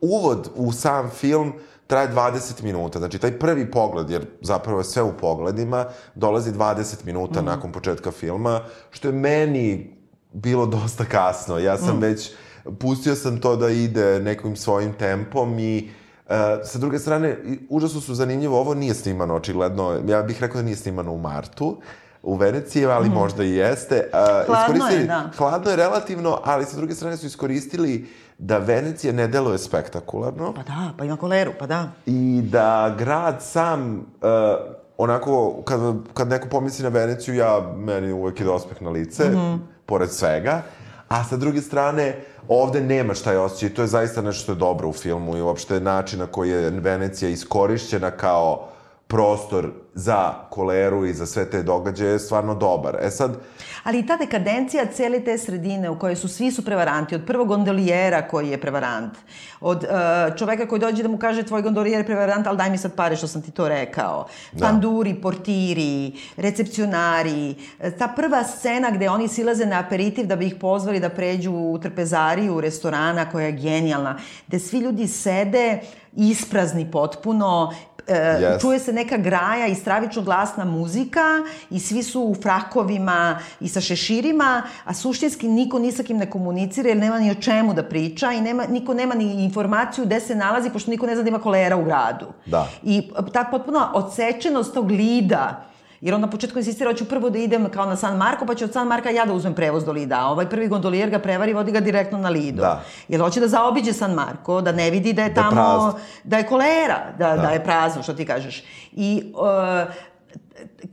uvod 0.00 0.50
u 0.54 0.72
sam 0.72 1.10
film 1.10 1.52
traje 1.86 2.08
20 2.08 2.62
minuta. 2.62 2.98
Znači, 2.98 3.18
taj 3.18 3.38
prvi 3.38 3.70
pogled, 3.70 4.10
jer 4.10 4.26
zapravo 4.40 4.80
je 4.80 4.84
sve 4.84 5.02
u 5.02 5.12
pogledima, 5.20 5.84
dolazi 6.14 6.52
20 6.52 7.04
minuta 7.04 7.42
mm. 7.42 7.44
nakon 7.44 7.72
početka 7.72 8.10
filma, 8.10 8.60
što 8.90 9.08
je 9.08 9.12
meni 9.12 9.96
bilo 10.32 10.66
dosta 10.66 11.04
kasno. 11.04 11.58
Ja 11.58 11.76
sam 11.78 11.96
mm. 11.96 12.00
već 12.00 12.30
pustio 12.80 13.14
sam 13.14 13.40
to 13.40 13.56
da 13.56 13.68
ide 13.68 14.20
nekim 14.20 14.56
svojim 14.56 14.92
tempom 14.92 15.58
i 15.58 15.90
Uh, 15.90 15.97
sa 16.64 16.78
druge 16.78 16.98
strane, 16.98 17.36
užasno 17.68 18.00
su 18.00 18.14
zanimljivo, 18.14 18.60
ovo 18.60 18.74
nije 18.74 18.94
snimano 18.94 19.34
očigledno, 19.34 20.00
ja 20.06 20.22
bih 20.22 20.40
rekao 20.40 20.56
da 20.56 20.62
nije 20.62 20.76
snimano 20.76 21.12
u 21.12 21.18
martu, 21.18 21.76
u 22.22 22.36
Veneciji, 22.36 22.86
ali 22.86 23.08
mm. 23.08 23.12
možda 23.12 23.44
i 23.44 23.50
jeste. 23.50 24.10
Uh, 24.12 24.46
hladno 24.46 24.88
je, 24.88 25.06
da. 25.06 25.30
Hladno 25.36 25.70
je 25.70 25.76
relativno, 25.76 26.38
ali 26.44 26.64
sa 26.64 26.76
druge 26.76 26.94
strane 26.94 27.16
su 27.16 27.26
iskoristili 27.26 28.08
da 28.38 28.58
Venecija 28.58 29.12
ne 29.12 29.28
deluje 29.28 29.58
spektakularno. 29.58 30.54
Pa 30.54 30.62
da, 30.62 30.92
pa 30.98 31.04
ima 31.04 31.16
koleru, 31.16 31.52
pa 31.58 31.66
da. 31.66 31.90
I 32.06 32.42
da 32.44 32.94
grad 32.98 33.42
sam, 33.42 33.96
uh, 33.96 34.00
onako, 34.98 35.62
kad, 35.64 35.80
kad 36.14 36.28
neko 36.28 36.48
pomisli 36.48 36.82
na 36.82 36.88
Veneciju, 36.88 37.34
ja, 37.34 37.72
meni 37.76 38.12
uvek 38.12 38.40
ide 38.40 38.50
ospeh 38.50 38.82
na 38.82 38.90
lice, 38.90 39.24
mm 39.24 39.34
-hmm. 39.34 39.58
pored 39.86 40.10
svega. 40.10 40.62
A 41.08 41.24
sa 41.24 41.36
druge 41.36 41.60
strane, 41.60 42.16
ovde 42.48 42.80
nemaš 42.80 43.20
taj 43.22 43.36
osjećaj. 43.36 43.74
To 43.74 43.82
je 43.82 43.88
zaista 43.88 44.22
nešto 44.22 44.42
što 44.42 44.52
je 44.52 44.56
dobro 44.56 44.88
u 44.88 44.92
filmu 44.92 45.36
i 45.36 45.42
uopšte 45.42 45.80
način 45.80 46.18
na 46.18 46.26
koji 46.26 46.50
je 46.50 46.70
Venecija 46.70 47.28
iskorišćena 47.28 48.10
kao 48.10 48.68
prostor 49.08 49.70
za 49.94 50.34
koleru 50.50 51.06
i 51.06 51.12
za 51.12 51.26
sve 51.26 51.50
te 51.50 51.62
događaje 51.62 52.10
je 52.10 52.18
stvarno 52.18 52.54
dobar. 52.54 52.96
E 53.00 53.10
sad... 53.10 53.36
Ali 53.84 53.98
i 53.98 54.06
ta 54.06 54.16
dekadencija 54.16 54.86
cele 54.86 55.20
te 55.20 55.38
sredine 55.38 55.90
u 55.90 55.98
kojoj 55.98 56.16
su 56.16 56.28
svi 56.28 56.52
su 56.52 56.64
prevaranti, 56.64 57.14
od 57.14 57.24
prvog 57.26 57.48
gondolijera 57.48 58.28
koji 58.28 58.48
je 58.48 58.60
prevarant, 58.60 59.12
od 59.60 59.84
uh, 59.84 60.36
čoveka 60.36 60.68
koji 60.68 60.80
dođe 60.80 61.02
da 61.02 61.08
mu 61.08 61.18
kaže 61.18 61.42
tvoj 61.42 61.62
gondolijer 61.62 62.00
je 62.00 62.06
prevarant, 62.06 62.46
ali 62.46 62.56
daj 62.56 62.70
mi 62.70 62.78
sad 62.78 62.94
pare 62.94 63.16
što 63.16 63.26
sam 63.26 63.42
ti 63.42 63.50
to 63.50 63.68
rekao. 63.68 64.26
Da. 64.52 64.66
Panduri, 64.66 65.14
portiri, 65.14 66.12
recepcionari, 66.36 67.54
ta 67.98 68.08
prva 68.08 68.44
scena 68.44 68.90
gde 68.90 69.10
oni 69.10 69.28
silaze 69.28 69.66
na 69.66 69.80
aperitiv 69.80 70.26
da 70.26 70.36
bi 70.36 70.46
ih 70.46 70.54
pozvali 70.60 71.00
da 71.00 71.08
pređu 71.08 71.52
u 71.52 71.78
trpezariju 71.78 72.60
restorana 72.60 73.30
koja 73.30 73.46
je 73.46 73.52
genijalna, 73.52 74.18
gde 74.48 74.58
svi 74.58 74.78
ljudi 74.78 75.06
sede 75.06 75.80
isprazni 76.12 76.90
potpuno, 76.90 77.72
yes. 78.14 78.60
čuje 78.60 78.78
se 78.78 78.92
neka 78.92 79.16
graja 79.16 79.66
i 79.66 79.74
stravično 79.74 80.22
glasna 80.22 80.64
muzika 80.64 81.20
i 81.70 81.80
svi 81.80 82.02
su 82.02 82.22
u 82.22 82.34
frakovima 82.34 83.38
i 83.60 83.68
sa 83.68 83.80
šeširima, 83.80 84.62
a 84.84 84.94
suštinski 84.94 85.48
niko 85.48 85.78
ni 85.78 85.92
sa 85.92 86.02
kim 86.02 86.16
ne 86.16 86.30
komunicira 86.30 86.88
jer 86.88 86.96
nema 86.96 87.18
ni 87.18 87.30
o 87.30 87.34
čemu 87.34 87.74
da 87.74 87.82
priča 87.82 88.32
i 88.32 88.40
nema, 88.40 88.64
niko 88.66 88.94
nema 88.94 89.14
ni 89.14 89.44
informaciju 89.44 90.04
gde 90.04 90.20
se 90.20 90.34
nalazi, 90.34 90.70
pošto 90.70 90.90
niko 90.90 91.06
ne 91.06 91.14
zna 91.14 91.22
da 91.22 91.28
ima 91.28 91.38
kolera 91.38 91.76
u 91.76 91.84
gradu. 91.84 92.26
Da. 92.46 92.68
I 92.82 93.10
ta 93.32 93.44
potpuno 93.50 93.90
odsečenost 93.94 94.74
tog 94.74 94.90
lida 94.90 95.67
Jer 96.00 96.14
on 96.14 96.20
na 96.20 96.30
početku 96.30 96.58
insistira, 96.58 96.90
hoću 96.90 97.04
prvo 97.04 97.30
da 97.30 97.38
idem 97.38 97.70
kao 97.70 97.86
na 97.86 97.96
San 97.96 98.16
Marko, 98.16 98.46
pa 98.46 98.54
ću 98.54 98.64
od 98.64 98.72
San 98.72 98.86
Marka 98.86 99.10
ja 99.10 99.24
da 99.24 99.32
uzmem 99.32 99.54
prevoz 99.54 99.84
do 99.84 99.92
Lida. 99.92 100.20
A 100.20 100.26
ovaj 100.26 100.50
prvi 100.50 100.68
gondolijer 100.68 101.10
ga 101.10 101.18
prevari, 101.18 101.52
vodi 101.52 101.72
ga 101.72 101.80
direktno 101.80 102.18
na 102.18 102.28
Lido. 102.28 102.62
Da. 102.62 102.82
Jer 103.08 103.20
hoće 103.20 103.40
da 103.40 103.48
zaobiđe 103.48 103.92
San 103.92 104.14
Marko, 104.14 104.60
da 104.60 104.72
ne 104.72 104.90
vidi 104.90 105.12
da 105.12 105.22
je 105.22 105.34
tamo, 105.34 105.54
da, 105.54 105.98
da 106.24 106.38
je 106.38 106.46
kolera, 106.46 107.12
da, 107.18 107.36
da. 107.36 107.42
da 107.42 107.48
je 107.50 107.64
prazno, 107.64 108.02
što 108.02 108.14
ti 108.14 108.26
kažeš. 108.26 108.64
I 108.92 109.32
uh, 109.34 109.92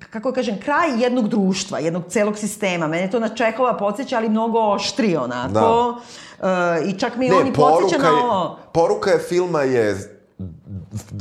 kako 0.09 0.33
kažem, 0.33 0.59
kraj 0.59 1.03
jednog 1.03 1.27
društva, 1.27 1.79
jednog 1.79 2.03
celog 2.09 2.37
sistema. 2.37 2.87
Mene 2.87 3.11
to 3.11 3.19
na 3.19 3.29
Čehova 3.29 3.77
podsjeća, 3.77 4.17
ali 4.17 4.29
mnogo 4.29 4.59
oštri 4.59 5.15
onako. 5.15 5.49
Da. 5.53 6.79
Uh, 6.81 6.89
I 6.89 6.99
čak 6.99 7.15
mi 7.15 7.29
ne, 7.29 7.35
oni 7.35 7.53
podsjeća 7.53 8.03
na 8.03 8.11
ovo. 8.11 8.59
Poruka 8.73 9.09
je 9.09 9.19
filma 9.19 9.61
je 9.61 10.14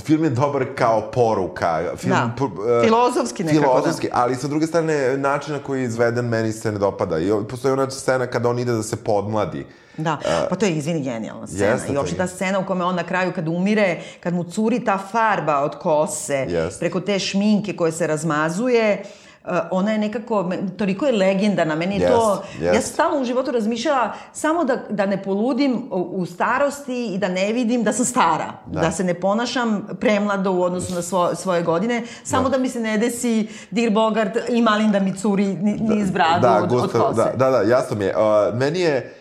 film 0.04 0.24
je 0.24 0.30
dobar 0.30 0.64
kao 0.74 1.10
poruka. 1.10 1.96
Film, 1.96 2.14
da. 2.14 2.44
Uh, 2.44 2.50
filozofski 2.84 3.44
nekako, 3.44 3.62
filozofski, 3.62 4.08
da. 4.08 4.12
ali 4.16 4.34
sa 4.34 4.48
druge 4.48 4.66
strane, 4.66 5.16
način 5.16 5.54
na 5.54 5.58
koji 5.58 5.80
je 5.80 5.84
izveden 5.84 6.24
meni 6.24 6.52
se 6.52 6.72
ne 6.72 6.78
dopada. 6.78 7.18
I 7.18 7.30
postoji 7.48 7.72
ona 7.72 7.90
scena 7.90 8.26
kada 8.26 8.48
on 8.48 8.58
ide 8.58 8.72
da 8.72 8.82
se 8.82 8.96
podmladi. 8.96 9.66
Da, 9.96 10.12
uh, 10.12 10.48
pa 10.50 10.56
to 10.56 10.66
je, 10.66 10.72
izvini, 10.72 11.02
genijalna 11.02 11.46
scena. 11.46 11.72
Jeste, 11.72 11.92
I 11.92 11.96
uopšte 11.96 12.16
ta 12.16 12.26
scena 12.26 12.58
u 12.58 12.66
kome 12.66 12.84
on 12.84 12.96
na 12.96 13.04
kraju, 13.04 13.32
kad 13.34 13.48
umire, 13.48 14.00
kad 14.20 14.34
mu 14.34 14.44
curi 14.44 14.84
ta 14.84 14.98
farba 14.98 15.60
od 15.60 15.78
kose, 15.78 16.46
jeste. 16.48 16.80
preko 16.80 17.00
te 17.00 17.18
šminke 17.18 17.76
koje 17.76 17.92
se 17.92 18.06
razmazuje, 18.06 19.02
Uh, 19.02 19.23
ona 19.70 19.92
je 19.92 19.98
nekako, 19.98 20.50
toliko 20.76 21.06
je 21.06 21.12
legendarna, 21.12 21.74
meni 21.74 21.94
je 21.94 22.00
yes, 22.00 22.10
to, 22.10 22.42
yes. 22.60 22.64
ja 22.64 22.80
sam 22.80 22.92
stalno 22.92 23.20
u 23.20 23.24
životu 23.24 23.50
razmišljala 23.50 24.12
samo 24.32 24.64
da, 24.64 24.76
da 24.90 25.06
ne 25.06 25.22
poludim 25.22 25.82
u, 25.90 26.26
starosti 26.26 27.06
i 27.06 27.18
da 27.18 27.28
ne 27.28 27.52
vidim 27.52 27.82
da 27.82 27.92
sam 27.92 28.04
stara, 28.04 28.52
da, 28.66 28.80
da 28.80 28.90
se 28.90 29.04
ne 29.04 29.14
ponašam 29.14 29.86
premlado 30.00 30.52
u 30.52 30.62
odnosu 30.62 30.94
na 30.94 31.02
svo, 31.02 31.34
svoje 31.34 31.62
godine, 31.62 32.02
samo 32.22 32.48
da. 32.48 32.56
da 32.56 32.62
mi 32.62 32.68
se 32.68 32.80
ne 32.80 32.98
desi 32.98 33.48
Dir 33.70 33.90
Bogart 33.90 34.38
i 34.48 34.62
malin 34.62 34.92
da 34.92 35.00
mi 35.00 35.16
curi 35.16 35.46
ni, 35.46 35.78
ni 35.80 36.00
iz 36.00 36.10
bradu 36.10 36.40
da, 36.42 36.62
od, 36.62 36.68
gusto, 36.68 36.84
od 36.84 37.06
kose. 37.06 37.22
Da, 37.22 37.32
da, 37.36 37.50
da, 37.50 37.62
jasno 37.62 37.96
mi 37.96 38.04
je. 38.04 38.14
Uh, 38.16 38.58
meni 38.58 38.80
je, 38.80 39.14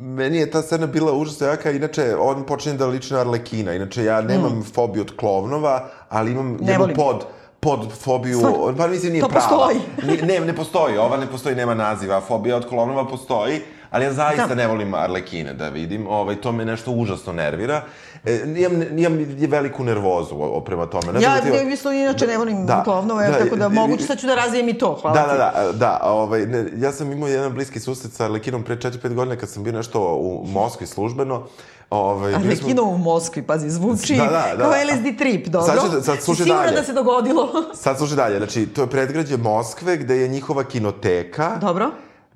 meni 0.00 0.38
je 0.38 0.50
ta 0.50 0.62
scena 0.62 0.86
bila 0.86 1.12
užasno 1.12 1.46
jaka, 1.46 1.70
inače 1.70 2.16
on 2.18 2.46
počinje 2.46 2.76
da 2.76 2.86
liči 2.86 3.14
na 3.14 3.20
Arlekina, 3.20 3.74
inače 3.74 4.04
ja 4.04 4.20
nemam 4.20 4.58
mm. 4.58 4.62
fobiju 4.74 5.02
od 5.02 5.16
klovnova, 5.16 5.88
ali 6.08 6.30
imam 6.30 6.56
ne 6.60 6.72
jednu 6.72 6.88
pod... 6.94 7.24
Pod 7.60 7.92
fobiju, 7.92 8.40
pa 8.78 8.86
mislim 8.86 9.12
nije 9.12 9.22
to 9.22 9.28
prava. 9.28 9.48
postoji. 9.48 9.80
ne, 10.22 10.40
ne 10.40 10.56
postoji, 10.56 10.98
ova 10.98 11.16
ne 11.16 11.26
postoji, 11.26 11.54
nema 11.56 11.74
naziva, 11.74 12.20
fobija 12.20 12.56
od 12.56 12.68
kolonova 12.68 13.06
postoji, 13.08 13.60
ali 13.90 14.04
ja 14.04 14.12
zaista 14.12 14.46
da. 14.46 14.54
ne 14.54 14.66
volim 14.66 14.94
Arlekine 14.94 15.54
da 15.54 15.68
vidim, 15.68 16.06
ovaj, 16.06 16.40
to 16.40 16.52
me 16.52 16.64
nešto 16.64 16.90
užasno 16.90 17.32
nervira. 17.32 17.82
E, 18.24 18.40
imam, 18.56 18.98
imam 18.98 19.26
veliku 19.48 19.84
nervozu 19.84 20.34
o, 20.34 20.60
prema 20.60 20.86
tome. 20.86 21.12
Ne 21.12 21.22
ja, 21.22 21.40
ne, 21.44 21.64
mislim, 21.64 21.94
inače 21.94 22.26
ne 22.26 22.38
volim 22.38 22.66
da, 22.66 22.82
klovnove, 22.84 23.26
da, 23.26 23.38
tako 23.38 23.56
da 23.56 23.68
moguće 23.68 24.04
sad 24.04 24.18
ću 24.18 24.26
da 24.26 24.34
razvijem 24.34 24.68
i 24.68 24.78
to, 24.78 24.98
hvala 25.02 25.16
da, 25.16 25.26
da, 25.26 25.36
da, 25.36 25.72
da, 25.72 26.00
ovaj, 26.02 26.46
ne, 26.46 26.64
ja 26.76 26.92
sam 26.92 27.12
imao 27.12 27.28
jedan 27.28 27.52
bliski 27.52 27.80
susret 27.80 28.12
sa 28.12 28.24
Arlekinom 28.24 28.62
pre 28.62 28.76
4-5 28.76 29.14
godina 29.14 29.36
kad 29.36 29.48
sam 29.48 29.62
bio 29.62 29.72
nešto 29.72 30.14
u 30.14 30.46
Moskvi 30.46 30.86
službeno, 30.86 31.46
Ovaj, 31.90 32.34
Arlekino 32.34 32.82
smo... 32.82 32.92
u 32.92 32.98
Moskvi, 32.98 33.42
pazi, 33.42 33.70
zvuči 33.70 34.16
da, 34.16 34.24
da, 34.24 34.56
da. 34.56 34.62
kao 34.62 34.70
LSD 34.70 35.18
trip, 35.18 35.46
dobro? 35.46 35.80
Sad, 35.80 35.90
ću, 35.90 36.02
sad 36.02 36.22
slušaj 36.22 36.46
dalje. 36.46 36.76
da 36.76 36.84
se 36.84 36.92
dogodilo. 36.92 37.48
sad 37.82 37.98
slušaj 37.98 38.16
dalje, 38.16 38.36
znači, 38.38 38.66
to 38.66 38.82
je 38.82 38.90
predgrađe 38.90 39.36
Moskve 39.36 39.96
gde 39.96 40.16
je 40.16 40.28
njihova 40.28 40.64
kinoteka. 40.64 41.56
Dobro. 41.60 41.90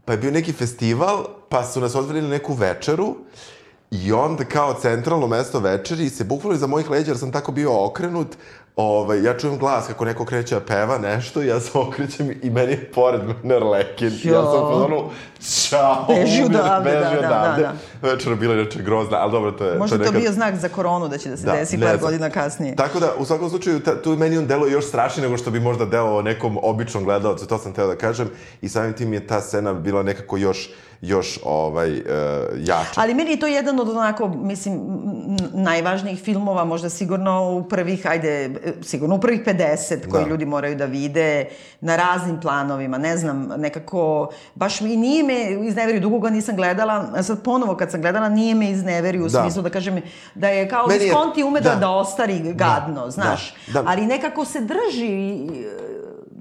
Pa 0.05 0.12
je 0.12 0.18
bio 0.18 0.31
neki 0.31 0.52
festival, 0.52 1.24
pa 1.55 1.64
su 1.64 1.81
nas 1.81 1.94
odveli 1.94 2.22
na 2.22 2.28
neku 2.28 2.55
večeru 2.55 3.14
i 3.90 4.12
onda 4.12 4.44
kao 4.44 4.74
centralno 4.74 5.26
mesto 5.26 5.60
večeri 5.60 6.09
se 6.09 6.24
bukvalno 6.24 6.56
iza 6.56 6.66
mojih 6.66 6.90
leđa, 6.90 7.10
jer 7.10 7.18
sam 7.18 7.32
tako 7.32 7.52
bio 7.52 7.85
okrenut, 7.85 8.36
Ovaj, 8.76 9.22
ja 9.22 9.39
čujem 9.39 9.59
glas 9.59 9.86
kako 9.86 10.05
neko 10.05 10.24
kreće 10.24 10.55
da 10.55 10.60
peva 10.60 10.98
nešto 10.98 11.43
i 11.43 11.47
ja 11.47 11.60
se 11.60 11.78
okrećem 11.78 12.31
i 12.43 12.51
meni 12.51 12.72
je 12.72 12.90
pored 12.94 13.20
mene 13.43 13.55
Arlekin. 13.55 14.10
Ja 14.24 14.43
sam 14.43 14.82
ono, 14.85 15.10
čao, 15.68 16.06
beži 16.09 16.43
odavde, 16.43 16.90
beži 16.90 17.20
da, 17.20 17.26
odavde. 17.26 17.62
da, 17.62 17.74
da. 18.02 18.09
Večera 18.09 18.36
bila 18.36 18.55
inače 18.55 18.82
grozna, 18.82 19.16
ali 19.16 19.32
dobro, 19.32 19.52
to 19.52 19.64
je... 19.64 19.78
Možda 19.78 19.97
to, 19.97 20.02
je 20.02 20.06
nekad... 20.06 20.22
bio 20.22 20.32
znak 20.32 20.55
za 20.55 20.68
koronu 20.68 21.09
da 21.09 21.18
će 21.18 21.31
da 21.31 21.36
se 21.36 21.47
da, 21.47 21.52
desi 21.52 21.81
par 21.81 21.98
godina 21.98 22.31
kasnije. 22.31 22.76
Tako 22.76 23.01
da, 23.01 23.12
u 23.18 23.24
svakom 23.24 23.51
slučaju, 23.51 23.81
ta, 23.81 24.02
tu 24.02 24.16
meni 24.16 24.39
on 24.39 24.47
delo 24.47 24.66
još 24.66 24.86
strašnije 24.89 25.28
nego 25.28 25.39
što 25.39 25.51
bi 25.51 25.60
možda 25.60 25.85
delo 25.85 26.22
nekom 26.22 26.59
običnom 26.62 27.05
gledalcu, 27.05 27.47
to 27.47 27.59
sam 27.59 27.72
teo 27.72 27.86
da 27.86 27.97
kažem, 27.97 28.31
i 28.62 28.68
samim 28.68 28.93
tim 28.93 29.12
je 29.12 29.26
ta 29.26 29.40
scena 29.40 29.74
bila 29.74 30.02
nekako 30.02 30.36
još 30.36 30.70
još 31.01 31.39
ovaj, 31.45 31.93
uh, 31.93 32.05
jača. 32.59 33.01
Ali 33.01 33.15
meni 33.15 33.31
je 33.31 33.41
to 33.41 33.47
jedan 33.47 33.81
od 33.81 33.89
onako, 33.89 34.29
mislim, 34.29 34.81
najvažnijih 35.53 36.21
filmova, 36.21 36.65
možda 36.65 36.91
sigurno 36.91 37.55
u 37.55 37.69
prvih, 37.69 38.07
ajde, 38.07 38.51
sigurno 38.83 39.15
u 39.15 39.21
prvih 39.21 39.41
50 39.47 40.11
koji 40.11 40.25
da. 40.25 40.31
ljudi 40.31 40.47
moraju 40.47 40.77
da 40.77 40.85
vide 40.85 41.49
na 41.81 41.97
raznim 41.97 42.41
planovima, 42.41 42.99
ne 42.99 43.16
znam, 43.16 43.49
nekako, 43.57 44.31
baš 44.55 44.81
mi 44.81 44.97
nije 44.97 45.23
me 45.23 45.66
izneverio, 45.66 46.01
dugo 46.01 46.19
ga 46.19 46.31
nisam 46.31 46.57
gledala, 46.57 47.09
a 47.15 47.23
sad 47.23 47.43
ponovo 47.43 47.77
kad 47.77 47.91
sam 47.91 48.01
gledala, 48.01 48.29
nije 48.29 48.55
me 48.55 48.71
izneverio 48.71 49.25
u 49.25 49.29
da. 49.29 49.43
smislu 49.43 49.62
da 49.62 49.71
kažem 49.71 50.03
da 50.35 50.49
je 50.49 50.69
kao 50.69 50.87
Visconti 50.87 51.45
ume 51.45 51.61
da, 51.61 51.75
da 51.75 51.91
ostari 51.91 52.53
gadno, 52.53 53.05
da. 53.05 53.11
znaš, 53.11 53.55
da. 53.66 53.83
Da. 53.83 53.89
ali 53.91 54.07
nekako 54.07 54.45
se 54.45 54.61
drži 54.61 55.39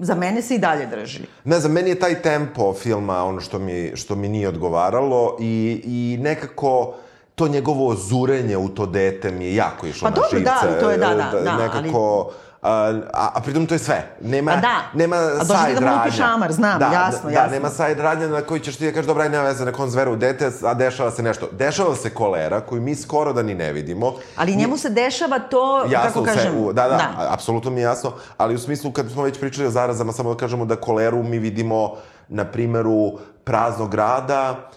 za 0.04 0.16
mene 0.16 0.42
se 0.42 0.56
i 0.56 0.58
dalje 0.58 0.86
drži. 0.86 1.20
Ne 1.44 1.60
znam, 1.60 1.72
meni 1.72 1.90
je 1.90 2.00
taj 2.00 2.22
tempo 2.22 2.74
filma 2.74 3.24
ono 3.24 3.42
što 3.42 3.60
mi, 3.60 3.92
što 3.96 4.16
mi 4.16 4.30
nije 4.30 4.48
odgovaralo 4.48 5.38
i, 5.40 5.82
i 5.86 6.18
nekako 6.22 6.94
to 7.36 7.48
njegovo 7.48 7.96
zurenje 7.96 8.58
u 8.58 8.70
to 8.70 8.86
dete 8.86 9.32
mi 9.32 9.46
je 9.46 9.56
jako 9.56 9.88
išlo 9.88 10.10
pa 10.10 10.22
na 10.22 10.28
živce. 10.32 10.46
Pa 10.46 10.62
dobro, 10.62 10.76
da, 10.76 10.80
to 10.80 10.92
je, 10.92 10.98
da, 10.98 11.14
da, 11.14 11.42
da 11.42 11.58
nekako, 11.58 12.20
ali 12.20 12.34
a, 12.64 13.02
a 13.34 13.42
pritom 13.42 13.66
to 13.66 13.76
je 13.76 13.80
sve. 13.80 14.16
Nema, 14.22 14.52
a 14.52 14.56
da. 14.56 14.76
nema 14.94 15.16
a 15.16 15.46
side 15.46 15.80
da 15.80 15.86
radnja. 15.86 16.12
šamar, 16.12 16.52
znam, 16.52 16.80
da, 16.80 16.86
jasno, 16.86 17.30
da, 17.30 17.32
jasno. 17.32 17.50
Da, 17.50 17.52
nema 17.52 17.70
side 17.70 18.02
radnja 18.04 18.28
na 18.28 18.42
koji 18.42 18.60
ćeš 18.60 18.76
ti 18.78 18.86
da 18.86 18.92
kažeš, 18.92 19.08
dobra, 19.08 19.30
nema 19.30 19.44
veze, 19.44 19.66
nekom 19.66 19.90
zveru 19.90 20.16
dete, 20.16 20.52
a 20.64 20.74
dešava 20.74 21.12
se 21.12 21.24
nešto. 21.24 21.50
Dešava 21.52 21.96
se 21.96 22.10
kolera, 22.10 22.62
koju 22.62 22.82
mi 22.82 22.96
skoro 22.96 23.34
da 23.34 23.44
ni 23.44 23.56
ne 23.56 23.74
vidimo. 23.74 24.14
Ali 24.36 24.56
njemu 24.56 24.78
se 24.78 24.90
dešava 24.90 25.40
to, 25.40 25.86
jasno, 25.90 26.24
kako 26.24 26.26
kažem... 26.26 26.52
Sve, 26.52 26.62
u, 26.62 26.74
da, 26.74 26.84
da, 26.84 26.90
da, 26.90 27.28
apsolutno 27.30 27.72
mi 27.72 27.82
je 27.82 27.84
jasno, 27.84 28.14
ali 28.38 28.56
u 28.56 28.60
smislu, 28.60 28.92
kad 28.92 29.12
smo 29.12 29.24
već 29.24 29.40
pričali 29.40 29.68
o 29.68 29.72
zarazama, 29.72 30.12
samo 30.12 30.34
da 30.34 30.40
kažemo 30.40 30.66
da 30.66 30.76
koleru 30.76 31.24
mi 31.24 31.40
vidimo 31.40 31.96
na 32.30 32.46
primeru 32.46 33.12
praznog 33.44 33.92
grada, 33.92 34.70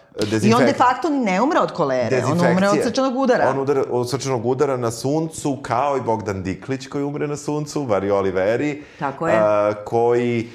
I 0.43 0.55
on 0.55 0.65
de 0.65 0.73
facto 0.73 1.09
ne 1.11 1.43
umre 1.43 1.61
od 1.61 1.73
kolere, 1.73 2.23
on 2.25 2.41
umre 2.53 2.69
od 2.69 2.79
srčanog 2.83 3.17
udara. 3.17 3.51
On 3.51 3.59
udara, 3.59 3.85
od 3.91 4.11
srčanog 4.11 4.47
udara 4.47 4.77
na 4.77 4.91
suncu, 4.91 5.59
kao 5.63 5.97
i 5.97 6.01
Bogdan 6.01 6.43
Diklić 6.43 6.87
koji 6.87 7.05
umre 7.05 7.27
na 7.29 7.37
suncu, 7.37 7.85
Vari 7.85 8.11
Oliveri. 8.11 8.83
Tako 8.99 9.29
je. 9.29 9.35
A, 9.37 9.75
koji 9.85 10.49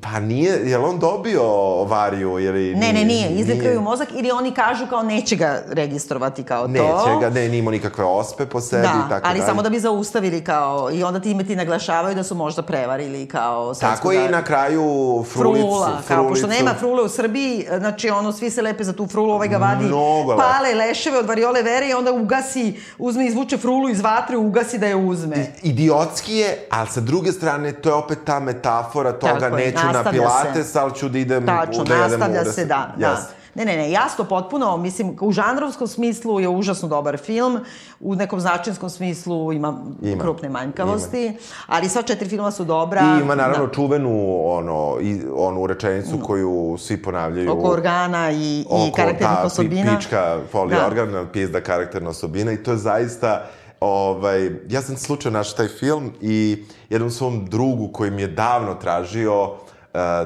Pa 0.00 0.20
nije, 0.20 0.70
je 0.70 0.78
li 0.78 0.84
on 0.84 0.98
dobio 0.98 1.42
ovariju 1.80 2.38
ili... 2.38 2.74
Ne, 2.74 2.92
ne, 2.92 3.04
nije, 3.04 3.30
izlikaju 3.30 3.80
mozak 3.80 4.08
ili 4.14 4.30
oni 4.30 4.50
kažu 4.50 4.86
kao 4.86 5.02
neće 5.02 5.36
ga 5.36 5.62
registrovati 5.68 6.42
kao 6.42 6.66
neće 6.66 6.84
to. 6.84 7.06
Neće 7.06 7.20
ga, 7.20 7.30
ne, 7.30 7.48
nima 7.48 7.70
nikakve 7.70 8.04
ospe 8.04 8.46
po 8.46 8.60
sebi 8.60 8.82
da, 8.82 9.06
tako 9.08 9.28
ali 9.28 9.38
dalje. 9.38 9.48
samo 9.48 9.62
da 9.62 9.70
bi 9.70 9.78
zaustavili 9.78 10.44
kao, 10.44 10.90
i 10.92 11.02
onda 11.02 11.20
time 11.20 11.44
ti 11.44 11.56
naglašavaju 11.56 12.14
da 12.14 12.22
su 12.22 12.34
možda 12.34 12.62
prevarili 12.62 13.26
kao... 13.26 13.74
Tako 13.74 14.12
da, 14.12 14.14
i 14.14 14.28
na 14.28 14.42
kraju 14.42 15.24
frulicu. 15.32 15.66
Frula, 15.66 15.86
frulicu. 15.86 16.08
kao, 16.08 16.28
pošto 16.28 16.46
nema 16.46 16.74
frule 16.78 17.02
u 17.02 17.08
Srbiji, 17.08 17.66
znači 17.78 18.10
ono, 18.10 18.32
svi 18.32 18.50
se 18.50 18.62
lepe 18.62 18.84
za 18.84 18.92
tu 18.92 19.06
frulu, 19.06 19.32
ovaj 19.32 19.48
ga 19.48 19.56
vadi, 19.56 19.84
Mnogo 19.84 20.36
pale 20.36 20.74
leševe 20.74 21.18
od 21.18 21.26
variole 21.26 21.62
vere 21.62 21.88
i 21.88 21.94
onda 21.94 22.12
ugasi, 22.12 22.80
uzme, 22.98 23.26
izvuče 23.26 23.56
frulu 23.56 23.88
iz 23.88 24.00
vatre, 24.00 24.36
ugasi 24.36 24.78
da 24.78 24.86
je 24.86 24.96
uzme. 24.96 25.36
I, 25.62 25.68
idiotski 25.68 26.34
je, 26.36 26.66
ali 26.70 26.88
sa 26.88 27.00
druge 27.00 27.32
strane, 27.32 27.72
to 27.72 27.88
je 27.88 27.94
opet 27.94 28.18
ta 28.24 28.40
metafora 28.40 29.12
toga, 29.12 29.40
tako 29.40 29.56
neću 29.66 29.86
na 29.92 30.10
pilates, 30.10 30.72
se. 30.72 30.78
ali 30.78 30.94
ću 30.94 31.08
da 31.08 31.18
idem... 31.18 31.46
Tačno, 31.46 31.84
da 31.84 31.96
nastavlja 31.96 32.44
se, 32.44 32.64
da, 32.64 32.94
da. 32.96 33.26
Ne, 33.56 33.64
ne, 33.64 33.76
ne, 33.76 33.90
jasno, 33.90 34.24
potpuno, 34.24 34.76
mislim, 34.76 35.16
u 35.20 35.32
žanrovskom 35.32 35.86
smislu 35.86 36.40
je 36.40 36.48
užasno 36.48 36.88
dobar 36.88 37.16
film, 37.16 37.58
u 38.00 38.14
nekom 38.14 38.40
značinskom 38.40 38.90
smislu 38.90 39.52
ima, 39.52 39.78
ima 40.02 40.22
krupne 40.22 40.48
manjkavosti, 40.48 41.26
ima. 41.26 41.36
ali 41.66 41.88
sva 41.88 42.02
četiri 42.02 42.28
filma 42.28 42.50
su 42.50 42.64
dobra. 42.64 43.00
I 43.00 43.22
ima 43.22 43.34
naravno 43.34 43.66
da. 43.66 43.72
čuvenu 43.72 44.40
ono, 44.44 44.96
i, 45.00 45.22
onu 45.36 45.66
rečenicu 45.66 46.20
koju 46.26 46.76
svi 46.78 47.02
ponavljaju. 47.02 47.52
Oko 47.52 47.70
organa 47.70 48.30
i, 48.30 48.64
oko, 48.68 48.86
i 48.86 48.92
karakternih 48.96 49.36
ta, 49.36 49.44
osobina. 49.44 49.90
Pi, 49.90 49.96
pička 49.96 50.38
foli 50.52 50.74
da. 50.74 51.24
pizda 51.32 51.60
karakterna 51.60 52.10
osobina 52.10 52.52
i 52.52 52.62
to 52.62 52.70
je 52.70 52.76
zaista 52.76 53.46
ovaj, 53.80 54.50
ja 54.68 54.82
sam 54.82 54.96
slučajno 54.96 55.38
našao 55.38 55.56
taj 55.56 55.68
film 55.68 56.12
i 56.20 56.64
jednom 56.90 57.10
svom 57.10 57.46
drugu 57.46 57.92
koji 57.92 58.10
mi 58.10 58.22
je 58.22 58.28
davno 58.28 58.74
tražio 58.74 59.42
uh, 59.42 59.50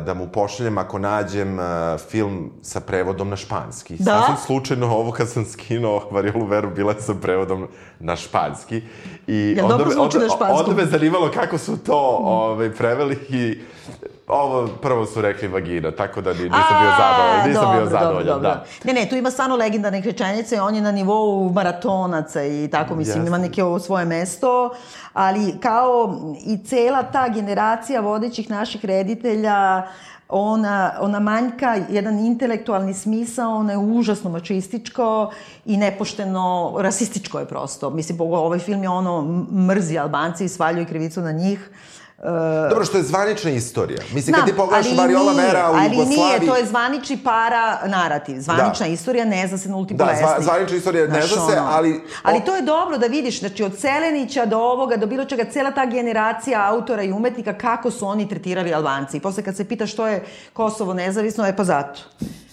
da 0.06 0.14
mu 0.14 0.28
pošaljem 0.28 0.78
ako 0.78 0.98
nađem 0.98 1.58
uh, 1.58 1.64
film 2.10 2.50
sa 2.62 2.80
prevodom 2.80 3.28
na 3.28 3.36
španski. 3.36 3.96
Da? 3.98 4.20
Sasvim 4.20 4.36
slučajno 4.46 4.86
ovo 4.86 5.12
kad 5.12 5.28
sam 5.28 5.44
skinuo 5.44 6.08
Variolu 6.10 6.46
Veru 6.46 6.70
bila 6.70 6.94
sa 7.00 7.14
prevodom 7.14 7.68
na 8.00 8.16
španski. 8.16 8.82
I 9.26 9.54
Jel 9.56 9.64
onda 9.64 9.76
dobro 9.76 9.94
zvuči 9.94 10.16
onda, 10.16 10.28
na 10.28 10.34
španskom? 10.34 10.58
Onda 10.58 10.82
me 10.82 10.90
zanimalo 10.90 11.30
kako 11.30 11.58
su 11.58 11.78
to 11.78 12.18
ovaj, 12.22 12.70
preveli 12.70 13.18
i 13.28 13.58
ovo 14.30 14.68
prvo 14.82 15.06
su 15.06 15.20
rekli 15.20 15.48
vagina, 15.48 15.90
tako 15.90 16.20
da 16.20 16.32
nisam 16.32 16.50
A, 16.52 16.80
bio 16.80 16.90
zadovoljan. 16.98 17.48
Nisam 17.48 17.64
dobro, 17.64 17.80
bio 17.80 17.90
zadovoljan, 17.90 18.26
dobro, 18.26 18.48
dobro. 18.48 18.64
da. 18.84 18.92
Ne, 18.92 19.00
ne, 19.00 19.08
tu 19.08 19.16
ima 19.16 19.30
stvarno 19.30 19.56
legendarne 19.56 20.00
rečenice, 20.00 20.60
on 20.60 20.74
je 20.74 20.80
na 20.80 20.92
nivou 20.92 21.52
maratonaca 21.52 22.44
i 22.44 22.68
tako, 22.72 22.94
mislim, 22.94 23.16
Jasne. 23.16 23.28
ima 23.28 23.38
neke 23.38 23.64
ovo 23.64 23.78
svoje 23.78 24.04
mesto, 24.04 24.70
ali 25.12 25.54
kao 25.62 26.18
i 26.46 26.58
cela 26.64 27.02
ta 27.02 27.28
generacija 27.28 28.00
vodećih 28.00 28.50
naših 28.50 28.84
reditelja, 28.84 29.82
ona, 30.28 30.92
ona 31.00 31.20
manjka 31.20 31.78
jedan 31.90 32.18
intelektualni 32.18 32.94
smisao, 32.94 33.56
ona 33.56 33.72
je 33.72 33.78
užasno 33.78 34.30
mačističko 34.30 35.30
i 35.64 35.76
nepošteno, 35.76 36.74
rasističko 36.78 37.38
je 37.38 37.46
prosto. 37.46 37.90
Mislim, 37.90 38.20
ovaj 38.20 38.58
film 38.58 38.82
je 38.82 38.88
ono, 38.88 39.44
mrzi 39.52 39.98
Albanci 39.98 40.44
i 40.44 40.48
svaljuje 40.48 40.84
krivicu 40.84 41.20
na 41.20 41.32
njih. 41.32 41.70
Uh, 41.70 41.99
Dobro, 42.70 42.84
što 42.84 42.98
je 42.98 43.04
zvanična 43.04 43.50
istorija. 43.50 44.00
Mislim, 44.12 44.34
kad 44.36 44.44
ti 44.46 44.56
pogledaš 44.56 44.86
Variola 44.96 45.32
Vera 45.32 45.70
u 45.70 45.74
ali 45.74 45.84
Jugoslaviji... 45.84 46.18
Ali 46.20 46.38
nije, 46.38 46.50
to 46.50 46.56
je 46.56 46.66
zvanični 46.66 47.18
para 47.24 47.78
narativ. 47.86 48.40
Zvanična 48.40 48.86
da. 48.86 48.92
istorija 48.92 49.24
ne 49.24 49.46
zna 49.46 49.58
se 49.58 49.68
nulti 49.68 49.94
da, 49.94 50.04
bolesnik. 50.04 50.28
Da, 50.36 50.42
zvanična 50.42 50.76
istorija 50.76 51.06
ne 51.06 51.22
zna 51.22 51.48
se, 51.50 51.56
ali... 51.58 52.00
Ali 52.22 52.44
to 52.44 52.56
je 52.56 52.62
dobro 52.62 52.98
da 52.98 53.06
vidiš, 53.06 53.40
znači 53.40 53.64
od 53.64 53.78
Selenića 53.78 54.46
do 54.46 54.58
ovoga, 54.58 54.96
do 54.96 55.06
bilo 55.06 55.24
čega, 55.24 55.44
cela 55.44 55.70
ta 55.70 55.86
generacija 55.86 56.66
autora 56.68 57.02
i 57.02 57.12
umetnika, 57.12 57.58
kako 57.58 57.90
su 57.90 58.06
oni 58.06 58.28
tretirali 58.28 58.74
Albanci. 58.74 59.16
I 59.16 59.20
posle 59.20 59.42
kad 59.42 59.56
se 59.56 59.64
pita 59.64 59.86
što 59.86 60.06
je 60.06 60.24
Kosovo 60.52 60.94
nezavisno, 60.94 61.46
je 61.46 61.56
pa 61.56 61.64
zato. 61.64 62.00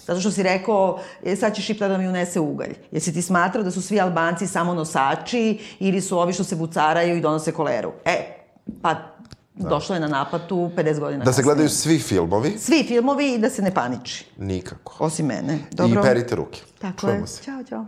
Zato 0.06 0.20
što 0.20 0.30
si 0.30 0.42
rekao, 0.42 1.00
e, 1.24 1.36
sad 1.36 1.54
će 1.54 1.62
Šiptar 1.62 1.90
da 1.90 1.98
mi 1.98 2.08
unese 2.08 2.40
ugalj. 2.40 2.74
Jesi 2.90 3.14
ti 3.14 3.22
smatrao 3.22 3.64
da 3.64 3.70
su 3.70 3.82
svi 3.82 4.00
Albanci 4.00 4.46
samo 4.46 4.74
nosači 4.74 5.58
ili 5.78 6.00
su 6.00 6.18
ovi 6.18 6.32
što 6.32 6.44
se 6.44 6.56
bucaraju 6.56 7.16
i 7.16 7.20
donose 7.20 7.52
koleru? 7.52 7.92
E, 8.04 8.38
pa 8.82 9.17
Da. 9.58 9.68
Došlo 9.68 9.94
je 9.94 10.00
na 10.00 10.08
napadu 10.08 10.56
50 10.76 10.98
godina 11.00 11.24
Da 11.24 11.32
se 11.32 11.42
gledaju 11.42 11.68
svi 11.68 11.98
filmovi. 11.98 12.58
Svi 12.58 12.84
filmovi 12.88 13.34
i 13.34 13.38
da 13.38 13.50
se 13.50 13.62
ne 13.62 13.74
paniči. 13.74 14.26
Nikako. 14.36 15.04
Osim 15.04 15.26
mene. 15.26 15.58
Dobro. 15.72 16.00
I 16.00 16.04
perite 16.04 16.36
ruke. 16.36 16.60
Tako 16.78 17.00
Čujemo 17.00 17.20
je. 17.20 17.26
Se. 17.26 17.42
Ćao, 17.42 17.62
čao. 17.68 17.86